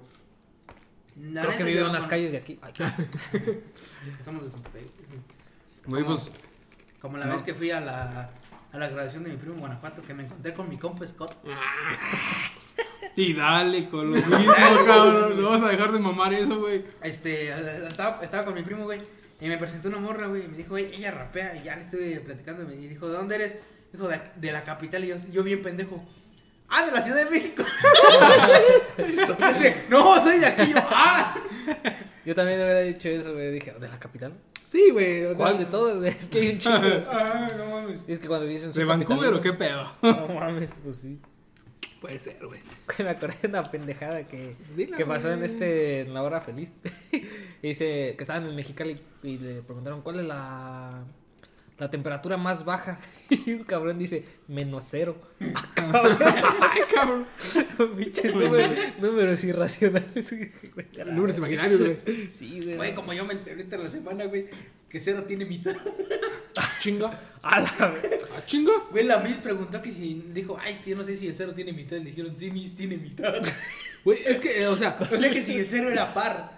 Creo 1.18 1.50
que 1.56 1.64
vive 1.64 1.76
yo 1.76 1.80
en 1.80 1.86
no- 1.86 1.92
las 1.94 2.06
calles 2.06 2.32
de 2.32 2.36
aquí. 2.36 2.60
Somos 4.24 4.44
de 4.44 4.50
Santa 4.50 4.68
Fe. 4.68 4.80
Como- 5.84 6.04
pues. 6.04 6.30
Como 7.00 7.18
la 7.18 7.26
No. 7.26 7.34
vez 7.34 7.42
que 7.42 7.54
fui 7.54 7.70
a 7.70 7.80
la, 7.80 8.30
a 8.72 8.78
la 8.78 8.88
graduación 8.88 9.24
de 9.24 9.30
mi 9.30 9.36
primo 9.36 9.54
en 9.54 9.60
Guanajuato, 9.60 10.02
que 10.02 10.14
me 10.14 10.24
encontré 10.24 10.52
con 10.54 10.68
mi 10.68 10.78
compa 10.78 11.06
Scott. 11.06 11.36
Y 13.18 13.32
dale 13.32 13.88
con 13.88 14.06
lo 14.08 14.12
mismo, 14.12 14.52
cabrón. 14.84 15.40
No 15.40 15.48
vas 15.48 15.62
a 15.62 15.68
dejar 15.70 15.90
de 15.90 15.98
mamar 15.98 16.34
eso, 16.34 16.58
güey. 16.60 16.84
Este, 17.02 17.48
estaba, 17.86 18.20
estaba 18.22 18.44
con 18.44 18.52
mi 18.54 18.62
primo, 18.62 18.84
güey. 18.84 19.00
Y 19.40 19.46
me 19.48 19.56
presentó 19.56 19.88
una 19.88 19.96
morra, 19.98 20.26
güey. 20.26 20.44
Y 20.44 20.48
me 20.48 20.56
dijo, 20.58 20.70
güey, 20.70 20.86
ella 20.94 21.12
rapea. 21.12 21.56
Y 21.56 21.62
ya 21.62 21.76
le 21.76 21.82
estuve 21.84 22.20
platicando. 22.20 22.70
Y 22.70 22.88
dijo, 22.88 23.08
¿de 23.08 23.14
dónde 23.16 23.36
eres? 23.36 23.54
Dijo, 23.90 24.06
de, 24.08 24.20
de 24.34 24.52
la 24.52 24.64
capital. 24.64 25.02
Y 25.04 25.08
yo, 25.08 25.16
yo 25.32 25.42
bien 25.42 25.62
pendejo. 25.62 26.06
Ah, 26.68 26.84
de 26.84 26.92
la 26.92 27.00
Ciudad 27.00 27.24
de 27.24 27.30
México. 27.30 27.62
Dice, 28.98 29.84
no, 29.88 30.22
soy 30.22 30.38
de 30.38 30.46
aquí. 30.46 30.72
Yo, 30.72 30.78
ah. 30.82 31.36
Yo 32.24 32.34
también 32.34 32.58
hubiera 32.60 32.80
dicho 32.80 33.08
eso, 33.08 33.32
güey. 33.32 33.50
Dije, 33.52 33.72
¿de 33.80 33.88
la 33.88 33.98
capital? 33.98 34.34
Sí, 34.76 34.90
güey. 34.90 35.24
O 35.24 35.28
sea, 35.28 35.36
¿Cuál 35.36 35.58
de 35.58 35.64
todos? 35.64 36.04
Es 36.04 36.28
que 36.28 36.38
hay 36.38 36.48
un 36.50 36.58
chingo. 36.58 36.76
Ah, 37.10 37.48
no 37.56 37.70
mames. 37.70 38.00
Es 38.06 38.18
que 38.18 38.28
cuando 38.28 38.46
dicen 38.46 38.72
¿De 38.72 38.84
Vancouver 38.84 39.32
o 39.32 39.40
qué 39.40 39.54
pedo? 39.54 39.90
No 40.02 40.28
mames, 40.28 40.70
pues 40.84 40.98
sí. 40.98 41.18
Puede 41.98 42.18
ser, 42.18 42.46
güey. 42.46 42.60
Me 42.98 43.08
acordé 43.08 43.36
de 43.40 43.48
una 43.48 43.70
pendejada 43.70 44.28
que, 44.28 44.54
Dila, 44.76 44.98
que 44.98 45.06
pasó 45.06 45.32
en 45.32 45.42
este 45.44 46.00
en 46.02 46.12
la 46.12 46.22
hora 46.22 46.42
feliz. 46.42 46.76
y 47.62 47.68
dice 47.68 48.14
que 48.18 48.22
estaban 48.24 48.46
en 48.46 48.54
Mexicali 48.54 49.00
y 49.22 49.38
le 49.38 49.62
preguntaron 49.62 50.02
cuál 50.02 50.20
es 50.20 50.26
la, 50.26 51.04
la 51.78 51.90
temperatura 51.90 52.36
más 52.36 52.64
baja. 52.64 52.98
Y 53.28 53.52
un 53.52 53.64
cabrón 53.64 53.98
dice, 53.98 54.24
menos 54.48 54.84
cero. 54.88 55.16
Ay, 55.40 56.80
cabrón. 56.94 57.26
Pinches 57.96 58.34
números, 58.34 58.70
números 59.00 59.44
irracionales. 59.44 60.34
Números 61.06 61.38
imaginarios, 61.38 61.80
güey. 61.80 61.98
Sí, 62.34 62.60
güey. 62.60 62.76
Güey, 62.76 62.94
como 62.94 63.12
yo 63.12 63.24
me 63.24 63.34
enteré 63.34 63.56
ahorita 63.56 63.78
la 63.78 63.90
semana, 63.90 64.24
güey, 64.26 64.46
que 64.88 65.00
cero 65.00 65.24
tiene 65.26 65.44
mitad. 65.44 65.74
Chinga. 66.80 67.18
A 67.42 67.60
la 67.60 67.88
vez. 67.88 68.24
Ah, 68.36 68.42
chinga. 68.46 68.72
Güey, 68.90 69.04
la 69.04 69.18
Miss 69.18 69.36
preguntó 69.36 69.82
que 69.82 69.90
si. 69.90 70.24
Dijo, 70.32 70.56
ay, 70.60 70.74
es 70.74 70.80
que 70.80 70.90
yo 70.90 70.96
no 70.96 71.04
sé 71.04 71.16
si 71.16 71.28
el 71.28 71.36
cero 71.36 71.52
tiene 71.54 71.72
mitad. 71.72 71.96
Le 71.96 72.04
dijeron, 72.04 72.36
sí, 72.36 72.50
Miss 72.50 72.76
tiene 72.76 72.96
mitad. 72.96 73.34
Güey, 74.04 74.20
es 74.24 74.40
que, 74.40 74.62
eh, 74.62 74.68
o 74.68 74.76
sea, 74.76 74.96
O 75.00 75.18
sea 75.18 75.30
que 75.30 75.42
si 75.42 75.56
el 75.56 75.66
cero 75.68 75.90
era 75.90 76.12
par. 76.14 76.55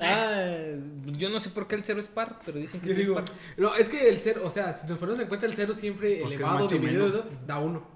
Ah, 0.00 0.74
yo 1.06 1.28
no 1.30 1.40
sé 1.40 1.50
por 1.50 1.66
qué 1.66 1.74
el 1.76 1.82
cero 1.84 2.00
es 2.00 2.08
par, 2.08 2.40
pero 2.44 2.58
dicen 2.58 2.80
que 2.80 2.88
Yo 2.88 2.94
sí 2.94 3.00
digo, 3.02 3.18
es 3.18 3.30
par. 3.30 3.36
no, 3.56 3.74
es 3.74 3.88
que 3.88 4.08
el 4.08 4.18
cero, 4.18 4.42
o 4.44 4.50
sea, 4.50 4.72
si 4.72 4.86
nos 4.86 4.98
ponemos 4.98 5.20
en 5.20 5.28
cuenta 5.28 5.46
el 5.46 5.54
cero 5.54 5.74
siempre 5.74 6.18
Porque 6.20 6.34
elevado 6.36 6.68
dividido 6.68 7.24
da 7.46 7.58
uno. 7.58 7.86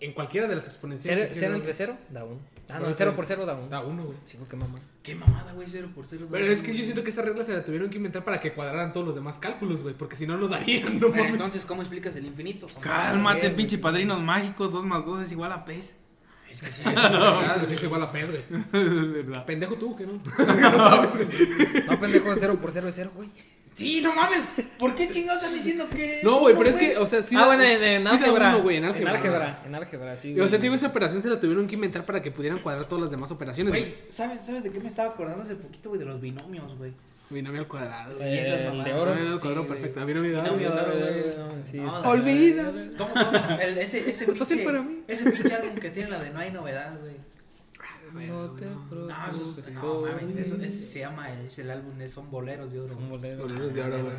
En 0.00 0.12
cualquiera 0.12 0.46
de 0.48 0.56
las 0.56 0.66
exponenciales. 0.66 1.30
Cero, 1.34 1.54
entre 1.54 1.72
cero, 1.72 1.96
da 2.10 2.24
uno. 2.24 2.40
Ah, 2.68 2.78
no, 2.78 2.92
cero 2.94 3.12
por 3.14 3.24
cero 3.26 3.46
da 3.46 3.54
uno. 3.54 3.68
Da 3.68 3.80
uno, 3.80 4.04
güey. 4.04 4.18
Chico, 4.26 4.46
qué 4.48 4.56
mamá. 4.56 4.78
Qué 5.02 5.14
mamada, 5.14 5.52
güey, 5.52 5.68
cero 5.70 5.88
por 5.94 6.06
cero. 6.06 6.26
Pero 6.30 6.46
es 6.46 6.62
que 6.62 6.76
yo 6.76 6.82
siento 6.84 7.04
que 7.04 7.10
esa 7.10 7.22
regla 7.22 7.44
se 7.44 7.52
la 7.54 7.64
tuvieron 7.64 7.88
que 7.90 7.96
inventar 7.96 8.24
para 8.24 8.40
que 8.40 8.52
cuadraran 8.52 8.92
todos 8.92 9.06
los 9.06 9.14
demás 9.14 9.38
cálculos, 9.38 9.82
güey. 9.82 9.94
Porque 9.94 10.16
si 10.16 10.26
no, 10.26 10.36
no 10.36 10.48
darían, 10.48 10.94
no 10.98 11.10
Pero 11.10 11.24
mames. 11.24 11.32
entonces, 11.32 11.64
¿cómo 11.64 11.82
explicas 11.82 12.14
el 12.16 12.26
infinito? 12.26 12.66
Cálmate, 12.80 13.50
pinche 13.50 13.78
padrinos 13.78 14.20
mágicos. 14.20 14.70
2 14.72 14.84
más 14.84 15.04
2 15.06 15.24
es 15.24 15.32
igual 15.32 15.52
a 15.52 15.64
pez. 15.64 15.94
Es 16.54 16.60
que 16.60 16.72
sí, 16.72 16.82
pues 17.58 17.72
es 17.72 17.82
igual 17.82 18.02
a 18.02 18.12
pez, 18.12 18.30
güey. 18.30 18.42
Pendejo 19.46 19.74
tú, 19.76 19.96
que 19.96 20.06
no. 20.06 20.12
no 20.14 20.76
sabes, 20.76 21.12
güey. 21.14 21.84
No, 21.86 22.00
pendejo, 22.00 22.34
cero 22.38 22.58
por 22.60 22.72
cero 22.72 22.88
es 22.88 22.94
cero, 22.94 23.10
güey. 23.14 23.28
Sí, 23.74 24.00
no 24.00 24.14
mames. 24.14 24.44
¿Por 24.78 24.94
qué 24.94 25.10
chingados 25.10 25.42
están 25.42 25.58
diciendo 25.58 25.88
que.? 25.90 26.20
No, 26.22 26.38
güey, 26.38 26.56
pero 26.56 26.70
es 26.70 26.76
que, 26.76 26.96
o 26.96 27.06
sea, 27.06 27.22
sí. 27.22 27.34
ah, 27.36 27.46
bueno, 27.46 27.64
en, 27.64 27.82
en 27.82 28.02
sí 28.02 28.04
da 28.04 28.10
álgebra. 28.12 28.48
uno, 28.50 28.62
güey, 28.62 28.76
en 28.76 28.84
álgebra. 28.84 29.10
En 29.10 29.16
álgebra, 29.16 29.62
en 29.66 29.74
álgebra, 29.74 30.16
sí. 30.16 30.40
O 30.40 30.48
sea, 30.48 30.58
digo, 30.58 30.74
esa 30.76 30.86
operación 30.86 31.20
se 31.20 31.28
la 31.28 31.40
tuvieron 31.40 31.66
que 31.66 31.74
inventar 31.74 32.06
para 32.06 32.22
que 32.22 32.30
pudieran 32.30 32.60
cuadrar 32.60 32.84
todas 32.84 33.02
las 33.02 33.10
demás 33.10 33.32
operaciones, 33.32 33.72
güey. 33.72 33.82
Güey, 33.82 33.96
¿sabes, 34.10 34.42
¿sabes 34.46 34.62
de 34.62 34.70
qué 34.70 34.78
me 34.78 34.88
estaba 34.88 35.08
acordando 35.10 35.42
hace 35.42 35.56
poquito, 35.56 35.88
güey? 35.88 35.98
De 35.98 36.04
los 36.04 36.20
binomios, 36.20 36.78
güey. 36.78 36.92
Binomio 37.34 37.60
al 37.60 37.68
cuadrado. 37.68 38.16
Sí, 38.16 38.24
esas 38.24 38.60
el 38.60 38.84
de 38.84 38.94
oro. 38.94 39.12
Binomio 39.12 39.32
al 39.32 39.34
Sí, 39.36 39.40
cuadrado, 39.42 39.66
güey. 39.66 39.68
perfecto. 39.80 40.06
Binomio 40.06 40.30
de 40.30 40.36
oro. 40.38 40.44
Binomio 40.56 40.70
de 40.70 40.80
oro, 40.80 41.48
güey. 41.50 41.66
Sí, 41.66 41.76
No, 41.80 42.00
Olvida. 42.10 42.72
¿Cómo, 42.96 43.12
cómo? 43.14 43.60
El- 43.60 43.78
ese, 43.78 44.08
ese, 44.10 44.30
Es 44.30 44.38
fácil 44.38 44.58
pinche- 44.58 44.64
para 44.64 44.82
mí. 44.82 45.02
ese 45.08 45.30
pinche 45.30 45.54
álbum 45.54 45.74
que 45.76 45.90
tiene 45.90 46.10
la 46.10 46.22
de 46.22 46.30
No 46.30 46.38
hay 46.38 46.50
novedad, 46.52 46.98
güey. 47.00 47.14
No 48.28 48.50
te 48.52 48.64
No, 48.66 48.70
eso, 48.72 48.86
preocupes, 48.88 49.74
no, 49.74 50.02
mames, 50.02 50.36
eso, 50.46 50.56
ese 50.62 50.86
se 50.86 50.98
llama, 51.00 51.32
es 51.42 51.58
el 51.58 51.68
álbum, 51.70 52.00
es- 52.00 52.12
son 52.12 52.30
boleros 52.30 52.72
de 52.72 52.78
oro. 52.80 52.88
Son 52.88 53.08
boleros. 53.10 53.42
Boleros 53.42 53.74
de 53.74 53.82
oro, 53.82 54.02
güey. 54.04 54.14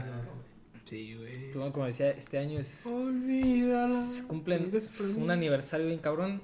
Sí, 0.83 1.15
güey. 1.15 1.51
Como- 1.53 1.71
Como 1.71 1.85
decía, 1.85 2.11
este 2.11 2.37
año 2.37 2.59
es. 2.59 2.85
Olvídala. 2.85 4.03
Cumplen 4.27 4.71
un 5.17 5.31
aniversario 5.31 5.87
bien 5.87 5.99
cabrón. 5.99 6.41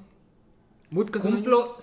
Cumplo 1.22 1.78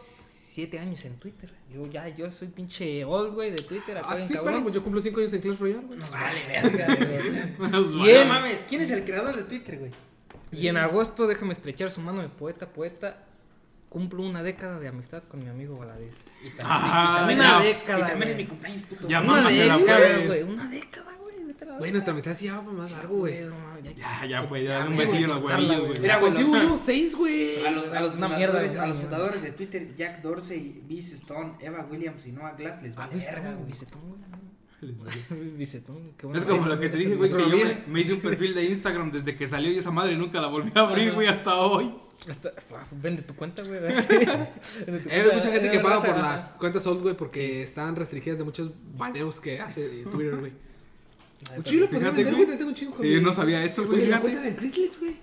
siete 0.59 0.77
años 0.81 1.05
en 1.05 1.15
Twitter. 1.21 1.49
Yo 1.73 1.87
ya, 1.87 2.09
yo 2.09 2.33
soy 2.33 2.49
pinche 2.49 3.05
old, 3.05 3.33
güey, 3.33 3.53
de 3.53 3.63
Twitter. 3.63 3.97
Acá 3.97 4.09
Ah, 4.11 4.17
bien 4.17 4.27
sí, 4.27 4.35
pero 4.43 4.61
pues 4.61 4.75
yo 4.75 4.83
cumplo 4.83 5.01
5 5.01 5.21
años 5.21 5.33
en 5.33 5.41
Clash 5.41 5.57
Royale, 5.61 5.87
güey. 5.87 5.99
Nos 6.01 6.11
vale 6.11 6.41
verga, 6.49 6.97
güey. 6.97 8.03
Y 8.09 8.11
en- 8.11 8.27
No 8.27 8.35
mames, 8.35 8.65
¿quién 8.69 8.81
es 8.81 8.91
el 8.91 9.05
creador 9.05 9.37
de 9.37 9.45
Twitter, 9.45 9.79
güey? 9.79 9.93
Y 10.51 10.67
en 10.67 10.77
agosto, 10.77 11.29
déjame 11.29 11.53
estrechar 11.53 11.93
su 11.93 12.01
mano 12.01 12.23
de 12.23 12.29
poeta, 12.29 12.67
poeta. 12.71 13.25
Cumplo 13.89 14.25
una 14.25 14.43
década 14.43 14.81
de 14.81 14.89
amistad 14.89 15.23
con 15.31 15.45
mi 15.45 15.49
amigo 15.49 15.79
Valadez. 15.79 16.17
Y 16.45 16.51
también, 16.51 16.67
Ah, 16.69 17.13
y 17.15 17.19
también, 17.19 17.39
una 17.39 17.61
y 17.65 17.67
década, 17.69 17.99
también 18.09 18.19
güey. 18.19 18.31
es 18.33 18.37
mi 18.37 18.47
cumpleaños, 18.47 18.83
puto. 18.89 19.09
Ya. 19.09 19.21
Una 19.21 19.49
década, 19.49 20.19
güey. 20.27 20.43
Una 20.43 20.69
década, 20.69 20.73
güey. 20.73 20.79
vete 20.79 21.01
a 21.01 21.05
la 21.05 21.18
Güey, 21.79 21.93
nuestra 21.93 22.13
amistad 22.13 22.35
sí 22.37 22.45
ya 22.47 22.57
va 22.61 22.73
más 22.73 22.93
largo, 22.93 23.17
güey. 23.19 23.39
ya- 23.97 24.27
Ya, 24.27 24.49
pues, 24.49 24.65
ya, 24.65 24.85
un 24.87 24.97
besillo 24.97 25.25
en 25.27 25.29
los 25.29 25.43
huevillos, 25.45 25.81
güey. 25.81 26.01
Mira, 26.01 26.19
güey, 26.19 26.33
Contigo 26.35 26.57
llevo 26.57 26.77
6, 26.77 27.17
güey. 27.17 27.65
A 27.67 27.71
los, 27.71 27.89
a 27.89 28.01
los 28.01 28.15
Una 28.15 28.29
fundadores, 28.29 28.71
mierda, 28.71 28.83
a 28.83 28.87
los 28.87 28.99
fundadores 28.99 29.43
de 29.43 29.51
Twitter, 29.53 29.95
Jack 29.97 30.23
Dorsey, 30.23 30.83
Biz 30.87 31.13
Stone, 31.15 31.55
Eva 31.61 31.87
Williams 31.91 32.27
y 32.27 32.33
Noah 32.33 32.53
Glass 32.53 32.83
les 32.83 32.93
Ah, 32.97 33.01
vale 33.07 33.15
Bicetón, 33.15 33.41
verga, 33.43 33.55
güey. 33.57 33.73
Bueno. 36.23 36.39
Es 36.39 36.45
como 36.45 36.67
lo 36.67 36.79
que 36.81 36.89
te 36.89 36.97
dije, 36.97 37.15
güey, 37.17 37.31
que 37.31 37.37
yo 37.51 37.57
me, 37.89 38.01
hice 38.01 38.15
un 38.15 38.21
perfil 38.21 38.55
de 38.55 38.65
Instagram 38.67 39.11
desde 39.11 39.37
que 39.37 39.49
salió 39.49 39.73
y 39.73 39.79
esa 39.79 39.91
madre 39.91 40.17
nunca 40.17 40.41
la 40.41 40.47
volví 40.49 40.71
a 40.75 40.81
abrir, 40.81 41.13
güey, 41.15 41.27
hasta 41.27 41.57
hoy. 41.57 41.93
Hasta- 42.29 42.53
ah, 42.73 42.85
Vende 42.93 43.23
tu 43.23 43.35
cuenta, 43.35 43.63
güey. 43.63 43.81
Vende 43.81 43.97
tu 45.01 45.09
Hay 45.11 45.23
cuenta, 45.23 45.35
mucha 45.35 45.51
gente 45.53 45.71
que 45.71 45.77
eh, 45.79 45.81
paga 45.81 45.97
raza. 45.97 46.07
por 46.15 46.17
las 46.23 46.45
cuentas 46.45 46.87
old, 46.87 47.03
güey, 47.03 47.17
porque 47.17 47.63
están 47.63 47.97
restringidas 47.97 48.39
de 48.39 48.45
muchos 48.45 48.71
baneos 48.97 49.41
que 49.41 49.61
hace 49.61 50.05
Twitter, 50.05 50.37
güey. 50.37 50.53
Ay, 51.51 51.57
Un 51.59 51.63
pero- 51.63 51.63
chido, 51.63 51.89
pues, 51.89 52.01
Fíjate, 52.01 52.25
güey. 52.25 52.47
tengo 52.59 52.69
un 52.69 52.75
chingo 52.75 52.97
Eh, 53.05 53.17
mi- 53.17 53.21
no 53.23 53.33
sabía 53.33 53.65
eso, 53.65 53.87
güey, 53.87 54.01
la 54.09 54.19
fíjate. 54.19 54.23
cuenta 54.23 54.43
de 54.43 54.57
Chrislex, 54.57 55.01
güey. 55.01 55.17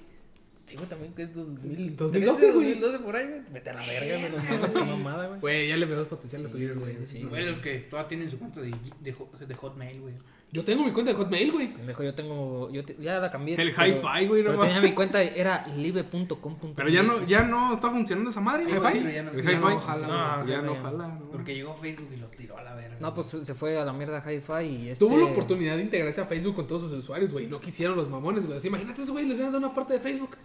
Sí, 0.66 0.76
güey, 0.78 0.90
también 0.90 1.14
que 1.14 1.24
es 1.24 1.34
2000, 1.36 1.96
2012, 1.96 2.52
güey. 2.52 2.68
2012 2.74 3.00
por 3.04 3.16
ahí, 3.16 3.28
güey. 3.28 3.42
Vete 3.54 3.70
a 3.70 3.74
la 3.74 3.86
verga, 3.86 4.18
güey. 4.18 4.32
No 4.32 4.38
mames, 4.38 4.74
qué 4.74 4.80
mamada, 4.84 5.28
güey. 5.28 5.40
Güey, 5.42 5.68
ya 5.68 5.78
le 5.78 5.86
veo 5.86 6.08
potencial 6.08 6.46
a 6.46 6.50
Twitter, 6.50 6.76
güey. 6.80 6.98
sí. 7.06 7.22
Güey, 7.24 7.46
los 7.46 7.58
que 7.60 7.76
todavía 7.82 8.08
tienen 8.10 8.32
su 8.32 8.40
cuenta 8.40 8.62
de, 8.62 8.72
de, 9.02 9.16
de 9.48 9.56
Hotmail, 9.56 10.02
güey. 10.02 10.14
Yo 10.52 10.64
tengo 10.64 10.86
mi 10.86 10.92
cuenta 10.92 11.12
de 11.12 11.18
Hotmail, 11.18 11.52
güey. 11.52 11.74
Yo 12.00 12.14
tengo. 12.14 12.72
Yo 12.72 12.86
te- 12.86 12.96
ya 13.02 13.20
la 13.20 13.30
cambié. 13.30 13.60
El 13.62 13.70
hi-fi, 13.70 14.26
güey, 14.28 14.42
no 14.42 14.52
Pero 14.52 14.60
tenía 14.64 14.80
mi 14.80 14.94
cuenta, 14.94 15.22
era 15.22 15.68
live.com. 15.68 16.56
Pero 16.76 16.88
ya 16.90 17.04
no, 17.04 17.22
ya 17.26 17.44
no 17.44 17.74
está 17.74 17.90
funcionando 17.92 18.30
esa 18.30 18.40
madre. 18.40 18.64
¿Hi-Fi? 18.64 18.78
güey. 18.80 18.94
Sí, 18.94 19.12
ya 19.14 19.24
no- 19.24 19.32
El 19.32 19.44
Ya 19.44 19.52
hi-fi. 19.52 19.60
no 19.62 19.80
jala, 19.80 20.08
No, 20.08 20.44
güey. 20.44 20.56
Ya 20.56 20.62
no 20.62 20.76
jala. 20.76 21.08
no. 21.10 21.30
Porque 21.32 21.56
llegó 21.56 21.76
Facebook 21.76 22.10
y 22.14 22.18
lo 22.18 22.28
tiró 22.28 22.58
a 22.58 22.64
la 22.64 22.74
verga. 22.74 22.96
No, 23.02 23.14
pues 23.14 23.28
se 23.28 23.54
fue 23.54 23.78
a 23.78 23.84
la 23.84 23.92
mierda 23.92 24.20
hi-fi 24.26 24.64
y 24.66 24.90
este. 24.90 25.04
Tuvo 25.06 25.18
la 25.18 25.26
oportunidad 25.26 25.76
de 25.76 25.84
integrarse 25.84 26.22
a 26.22 26.26
Facebook 26.26 26.56
con 26.56 26.68
todos 26.68 26.84
sus 26.84 26.94
usuarios, 26.94 27.34
güey. 27.34 27.48
No 27.48 27.60
quisieron 27.60 27.98
los 27.98 28.08
mamones, 28.10 28.46
güey. 28.46 28.58
Así, 28.58 28.68
imagínate 28.70 29.02
esos 29.02 29.12
güeyes 29.12 29.28
les 29.28 29.36
hubieran 29.36 29.52
dado 29.54 29.66
una 29.66 29.76
parte 29.76 29.96
de 29.96 30.00
Facebook. 30.00 30.38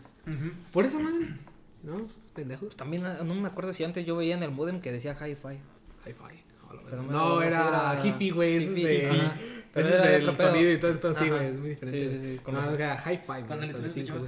Por 0.72 0.84
esa 0.86 0.98
madre. 0.98 1.28
No, 1.84 1.94
pues 1.98 2.30
pendejos. 2.34 2.76
También 2.76 3.06
ah, 3.06 3.20
no 3.24 3.34
me 3.34 3.48
acuerdo 3.48 3.72
si 3.72 3.84
antes 3.84 4.04
yo 4.04 4.16
veía 4.16 4.34
en 4.34 4.42
el 4.42 4.50
modem 4.50 4.80
que 4.80 4.90
decía 4.92 5.12
hi-fi. 5.12 5.58
Hi-Fi. 6.04 6.44
No, 6.96 7.02
no, 7.36 7.42
era 7.42 7.96
era 7.96 8.06
hippie, 8.06 8.30
güey. 8.32 8.58
Es. 9.72 9.86
Pero 9.86 9.88
Pero 9.88 10.02
era 10.04 10.10
del 10.10 10.36
sonido 10.36 10.72
y 10.72 10.80
todo 10.80 10.90
el 10.90 10.98
pedo, 10.98 11.14
sí, 11.14 11.28
güey. 11.28 11.46
Es 11.46 11.58
muy 11.60 11.68
diferente. 11.70 12.08
Sí, 12.08 12.18
sí, 12.20 12.32
sí, 12.32 12.38
con 12.42 12.54
No, 12.54 12.62
no, 12.62 12.70
era 12.72 12.96
hi-fi, 12.96 13.24
güey. 13.26 13.42
Cuando 13.44 13.66
le 13.66 13.72
Dame 13.72 13.74
tuviste 13.88 14.04
cinco, 14.06 14.26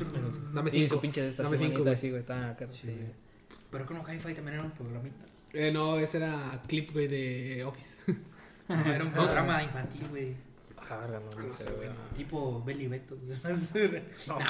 Dame 0.53 0.71
Sí, 0.71 0.79
cinco. 0.83 0.95
su 0.95 1.01
pinche 1.01 1.23
de 1.23 1.29
esta 1.29 1.43
Dame 1.43 1.59
cinco, 1.59 1.83
güey. 1.83 1.97
sí, 1.97 2.11
güey, 2.11 2.21
está 2.21 2.57
caro. 2.57 2.73
Sí. 2.75 2.97
Pero 3.71 3.87
que 3.87 3.95
no, 3.95 4.01
Hi-Fi 4.03 4.35
también 4.35 4.55
era 4.55 4.63
un 4.63 4.71
programita. 4.73 5.25
Eh, 5.55 5.73
no, 5.73 5.99
ese 5.99 6.19
era 6.19 6.63
clip, 6.69 6.93
güey, 6.93 7.09
de 7.09 7.65
Office. 7.65 7.97
No, 8.69 8.93
era 8.95 9.05
un 9.05 9.11
programa 9.13 9.63
infantil, 9.63 10.07
güey. 10.09 10.35
A 10.79 10.89
la 10.95 10.97
verga, 10.99 11.21
no, 11.21 11.43
no 11.43 11.51
sé, 11.51 11.65
güey. 11.73 11.89
Tipo 12.17 12.63
Belly 12.65 12.87
Beto, 12.87 13.17
güey. 13.17 13.39
No, 14.29 14.39
No, 14.39 14.45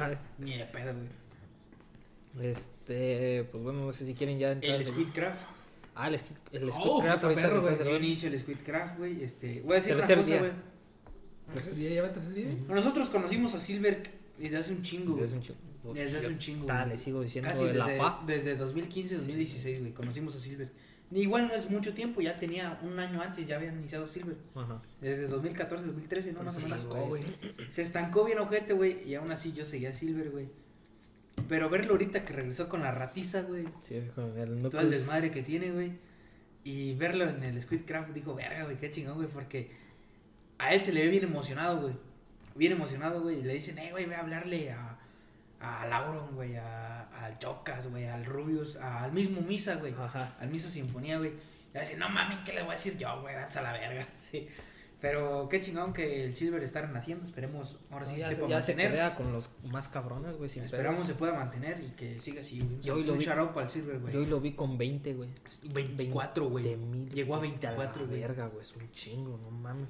güey. 0.00 0.18
Ni 0.38 0.58
de 0.58 0.64
pedo, 0.66 0.92
güey. 0.92 2.48
Este, 2.50 3.44
pues 3.50 3.64
bueno, 3.64 3.86
no 3.86 3.92
sé 3.92 4.06
si 4.06 4.14
quieren 4.14 4.38
ya 4.38 4.52
entrar. 4.52 4.74
El 4.76 4.86
Squidcraft. 4.86 5.40
Ah, 6.00 6.08
el, 6.08 6.14
Squid- 6.14 6.36
el 6.52 6.68
Oh, 6.68 6.72
Squidcraft 6.72 7.24
ahorita 7.24 7.42
perro, 7.42 7.74
se 7.74 7.82
güey. 7.82 7.90
Yo 7.92 7.96
inicio 7.96 8.28
el 8.28 8.38
Squidcraft, 8.38 8.98
güey. 8.98 9.22
Este, 9.24 9.60
voy 9.62 9.72
a 9.72 9.74
decir 9.76 9.94
una 9.96 10.06
Tercer 10.06 10.24
cosa, 10.24 10.38
güey. 10.38 10.50
¿Tercer 11.54 11.74
día? 11.74 11.90
¿Ya 11.90 12.02
va 12.02 12.12
tercer 12.12 12.34
día? 12.34 12.46
Nosotros 12.68 13.08
conocimos 13.10 13.54
a 13.54 13.60
Silver 13.60 14.02
desde 14.38 14.56
hace 14.58 14.72
un 14.72 14.82
chingo, 14.82 15.12
güey. 15.12 15.22
Desde 15.24 15.36
un 15.36 15.42
chingo. 15.42 15.58
Desde 15.94 16.18
hace 16.18 16.26
un 16.28 16.38
chingo, 16.38 16.66
ta, 16.66 16.84
le 16.86 16.98
sigo 16.98 17.22
diciendo 17.22 17.48
Casi 17.50 17.64
de 17.64 17.74
la 17.74 17.86
desde, 17.86 17.98
PA. 17.98 18.22
desde 18.26 18.56
2015, 18.56 19.14
2016, 19.16 19.80
güey. 19.80 19.92
Conocimos 19.92 20.36
a 20.36 20.40
Silver. 20.40 20.70
Igual 21.10 21.48
no 21.48 21.54
es 21.54 21.70
mucho 21.70 21.94
tiempo, 21.94 22.20
ya 22.20 22.36
tenía 22.36 22.78
un 22.82 22.98
año 22.98 23.22
antes, 23.22 23.46
ya 23.46 23.56
habían 23.56 23.78
iniciado 23.78 24.06
Silver. 24.06 24.36
Ajá. 24.54 24.82
Desde 25.00 25.26
2014, 25.28 25.86
2013, 25.86 26.32
¿no? 26.32 26.40
Pero 26.40 26.44
Más 26.44 26.54
se 26.54 26.66
o 26.66 26.68
menos. 26.68 26.84
estancó, 26.84 27.06
güey. 27.08 27.22
Se 27.70 27.80
estancó 27.82 28.24
bien 28.26 28.38
ojete, 28.40 28.74
güey. 28.74 29.08
Y 29.08 29.14
aún 29.14 29.30
así 29.32 29.52
yo 29.52 29.64
seguía 29.64 29.94
Silver, 29.94 30.30
güey. 30.30 30.48
Pero 31.48 31.68
verlo 31.68 31.92
ahorita 31.92 32.24
que 32.24 32.32
regresó 32.32 32.68
con 32.68 32.82
la 32.82 32.92
ratiza, 32.92 33.42
güey. 33.42 33.64
Sí, 33.82 34.00
con 34.14 34.38
el 34.38 34.62
Todo 34.62 34.80
el 34.80 34.90
desmadre 34.90 35.30
que 35.30 35.42
tiene, 35.42 35.70
güey. 35.70 35.92
Y 36.64 36.94
verlo 36.94 37.28
en 37.28 37.42
el 37.42 37.60
Squidcraft, 37.60 38.10
dijo, 38.10 38.34
verga, 38.34 38.64
güey, 38.64 38.76
qué 38.76 38.90
chingón, 38.90 39.16
güey. 39.16 39.28
Porque 39.28 39.70
a 40.58 40.74
él 40.74 40.82
se 40.82 40.92
le 40.92 41.04
ve 41.04 41.08
bien 41.08 41.24
emocionado, 41.24 41.80
güey. 41.80 41.94
Bien 42.54 42.72
emocionado, 42.72 43.22
güey. 43.22 43.40
Y 43.40 43.42
le 43.42 43.54
dicen, 43.54 43.78
eh, 43.78 43.90
güey, 43.90 44.06
ve 44.06 44.16
a 44.16 44.20
hablarle 44.20 44.72
a, 44.72 44.98
a 45.60 45.86
Lauron, 45.86 46.34
güey. 46.34 46.56
A, 46.56 47.08
al 47.24 47.38
Chocas, 47.38 47.88
güey. 47.88 48.06
Al 48.06 48.24
Rubius. 48.24 48.76
Al 48.76 49.12
mismo 49.12 49.40
Misa, 49.40 49.76
güey. 49.76 49.94
Ajá. 49.94 50.36
Al 50.40 50.50
mismo 50.50 50.70
Sinfonía, 50.70 51.18
güey. 51.18 51.30
Y 51.30 51.74
le 51.74 51.80
dicen, 51.80 51.98
no 51.98 52.08
mames, 52.08 52.38
¿qué 52.44 52.52
le 52.52 52.62
voy 52.62 52.70
a 52.70 52.74
decir 52.74 52.98
yo, 52.98 53.20
güey? 53.20 53.34
Váyanse 53.34 53.58
a 53.60 53.62
la 53.62 53.72
verga. 53.72 54.08
Sí. 54.18 54.48
Pero 55.00 55.48
qué 55.48 55.60
chingón 55.60 55.92
que 55.92 56.24
el 56.24 56.34
Silver 56.34 56.60
está 56.64 56.80
renaciendo. 56.82 57.24
Esperemos 57.24 57.76
ahora 57.90 58.04
sí 58.04 58.16
ya 58.16 58.28
se 58.30 58.34
se, 58.34 58.40
pueda 58.42 58.60
se 58.60 58.72
mantener. 58.72 58.90
crea 58.92 59.14
con 59.14 59.32
los 59.32 59.50
más 59.70 59.88
cabrones, 59.88 60.36
güey, 60.36 60.50
Esperamos 60.50 60.96
pedos. 60.96 61.06
se 61.08 61.14
pueda 61.14 61.34
mantener 61.34 61.80
y 61.80 61.90
que 61.92 62.20
siga 62.20 62.40
así. 62.40 62.58
güey. 62.60 62.80
Yo 62.80 62.94
hoy 62.94 63.04
lo 63.04 63.12
un 63.12 63.18
vi- 63.20 63.24
para 63.26 63.62
el 63.62 63.70
Silver, 63.70 64.00
güey. 64.00 64.12
Yo 64.12 64.18
hoy 64.20 64.26
lo 64.26 64.40
vi 64.40 64.52
con 64.54 64.76
20, 64.76 65.14
güey. 65.14 65.28
24, 65.72 66.48
güey. 66.48 66.64
20 66.64 66.86
mil. 66.86 67.10
Llegó 67.10 67.36
a 67.36 67.38
Vete 67.38 67.50
24, 67.52 68.02
la 68.02 68.08
güey. 68.08 68.20
verga, 68.20 68.46
güey, 68.48 68.60
es 68.62 68.74
un 68.74 68.90
chingo, 68.90 69.38
no 69.40 69.50
mames. 69.52 69.88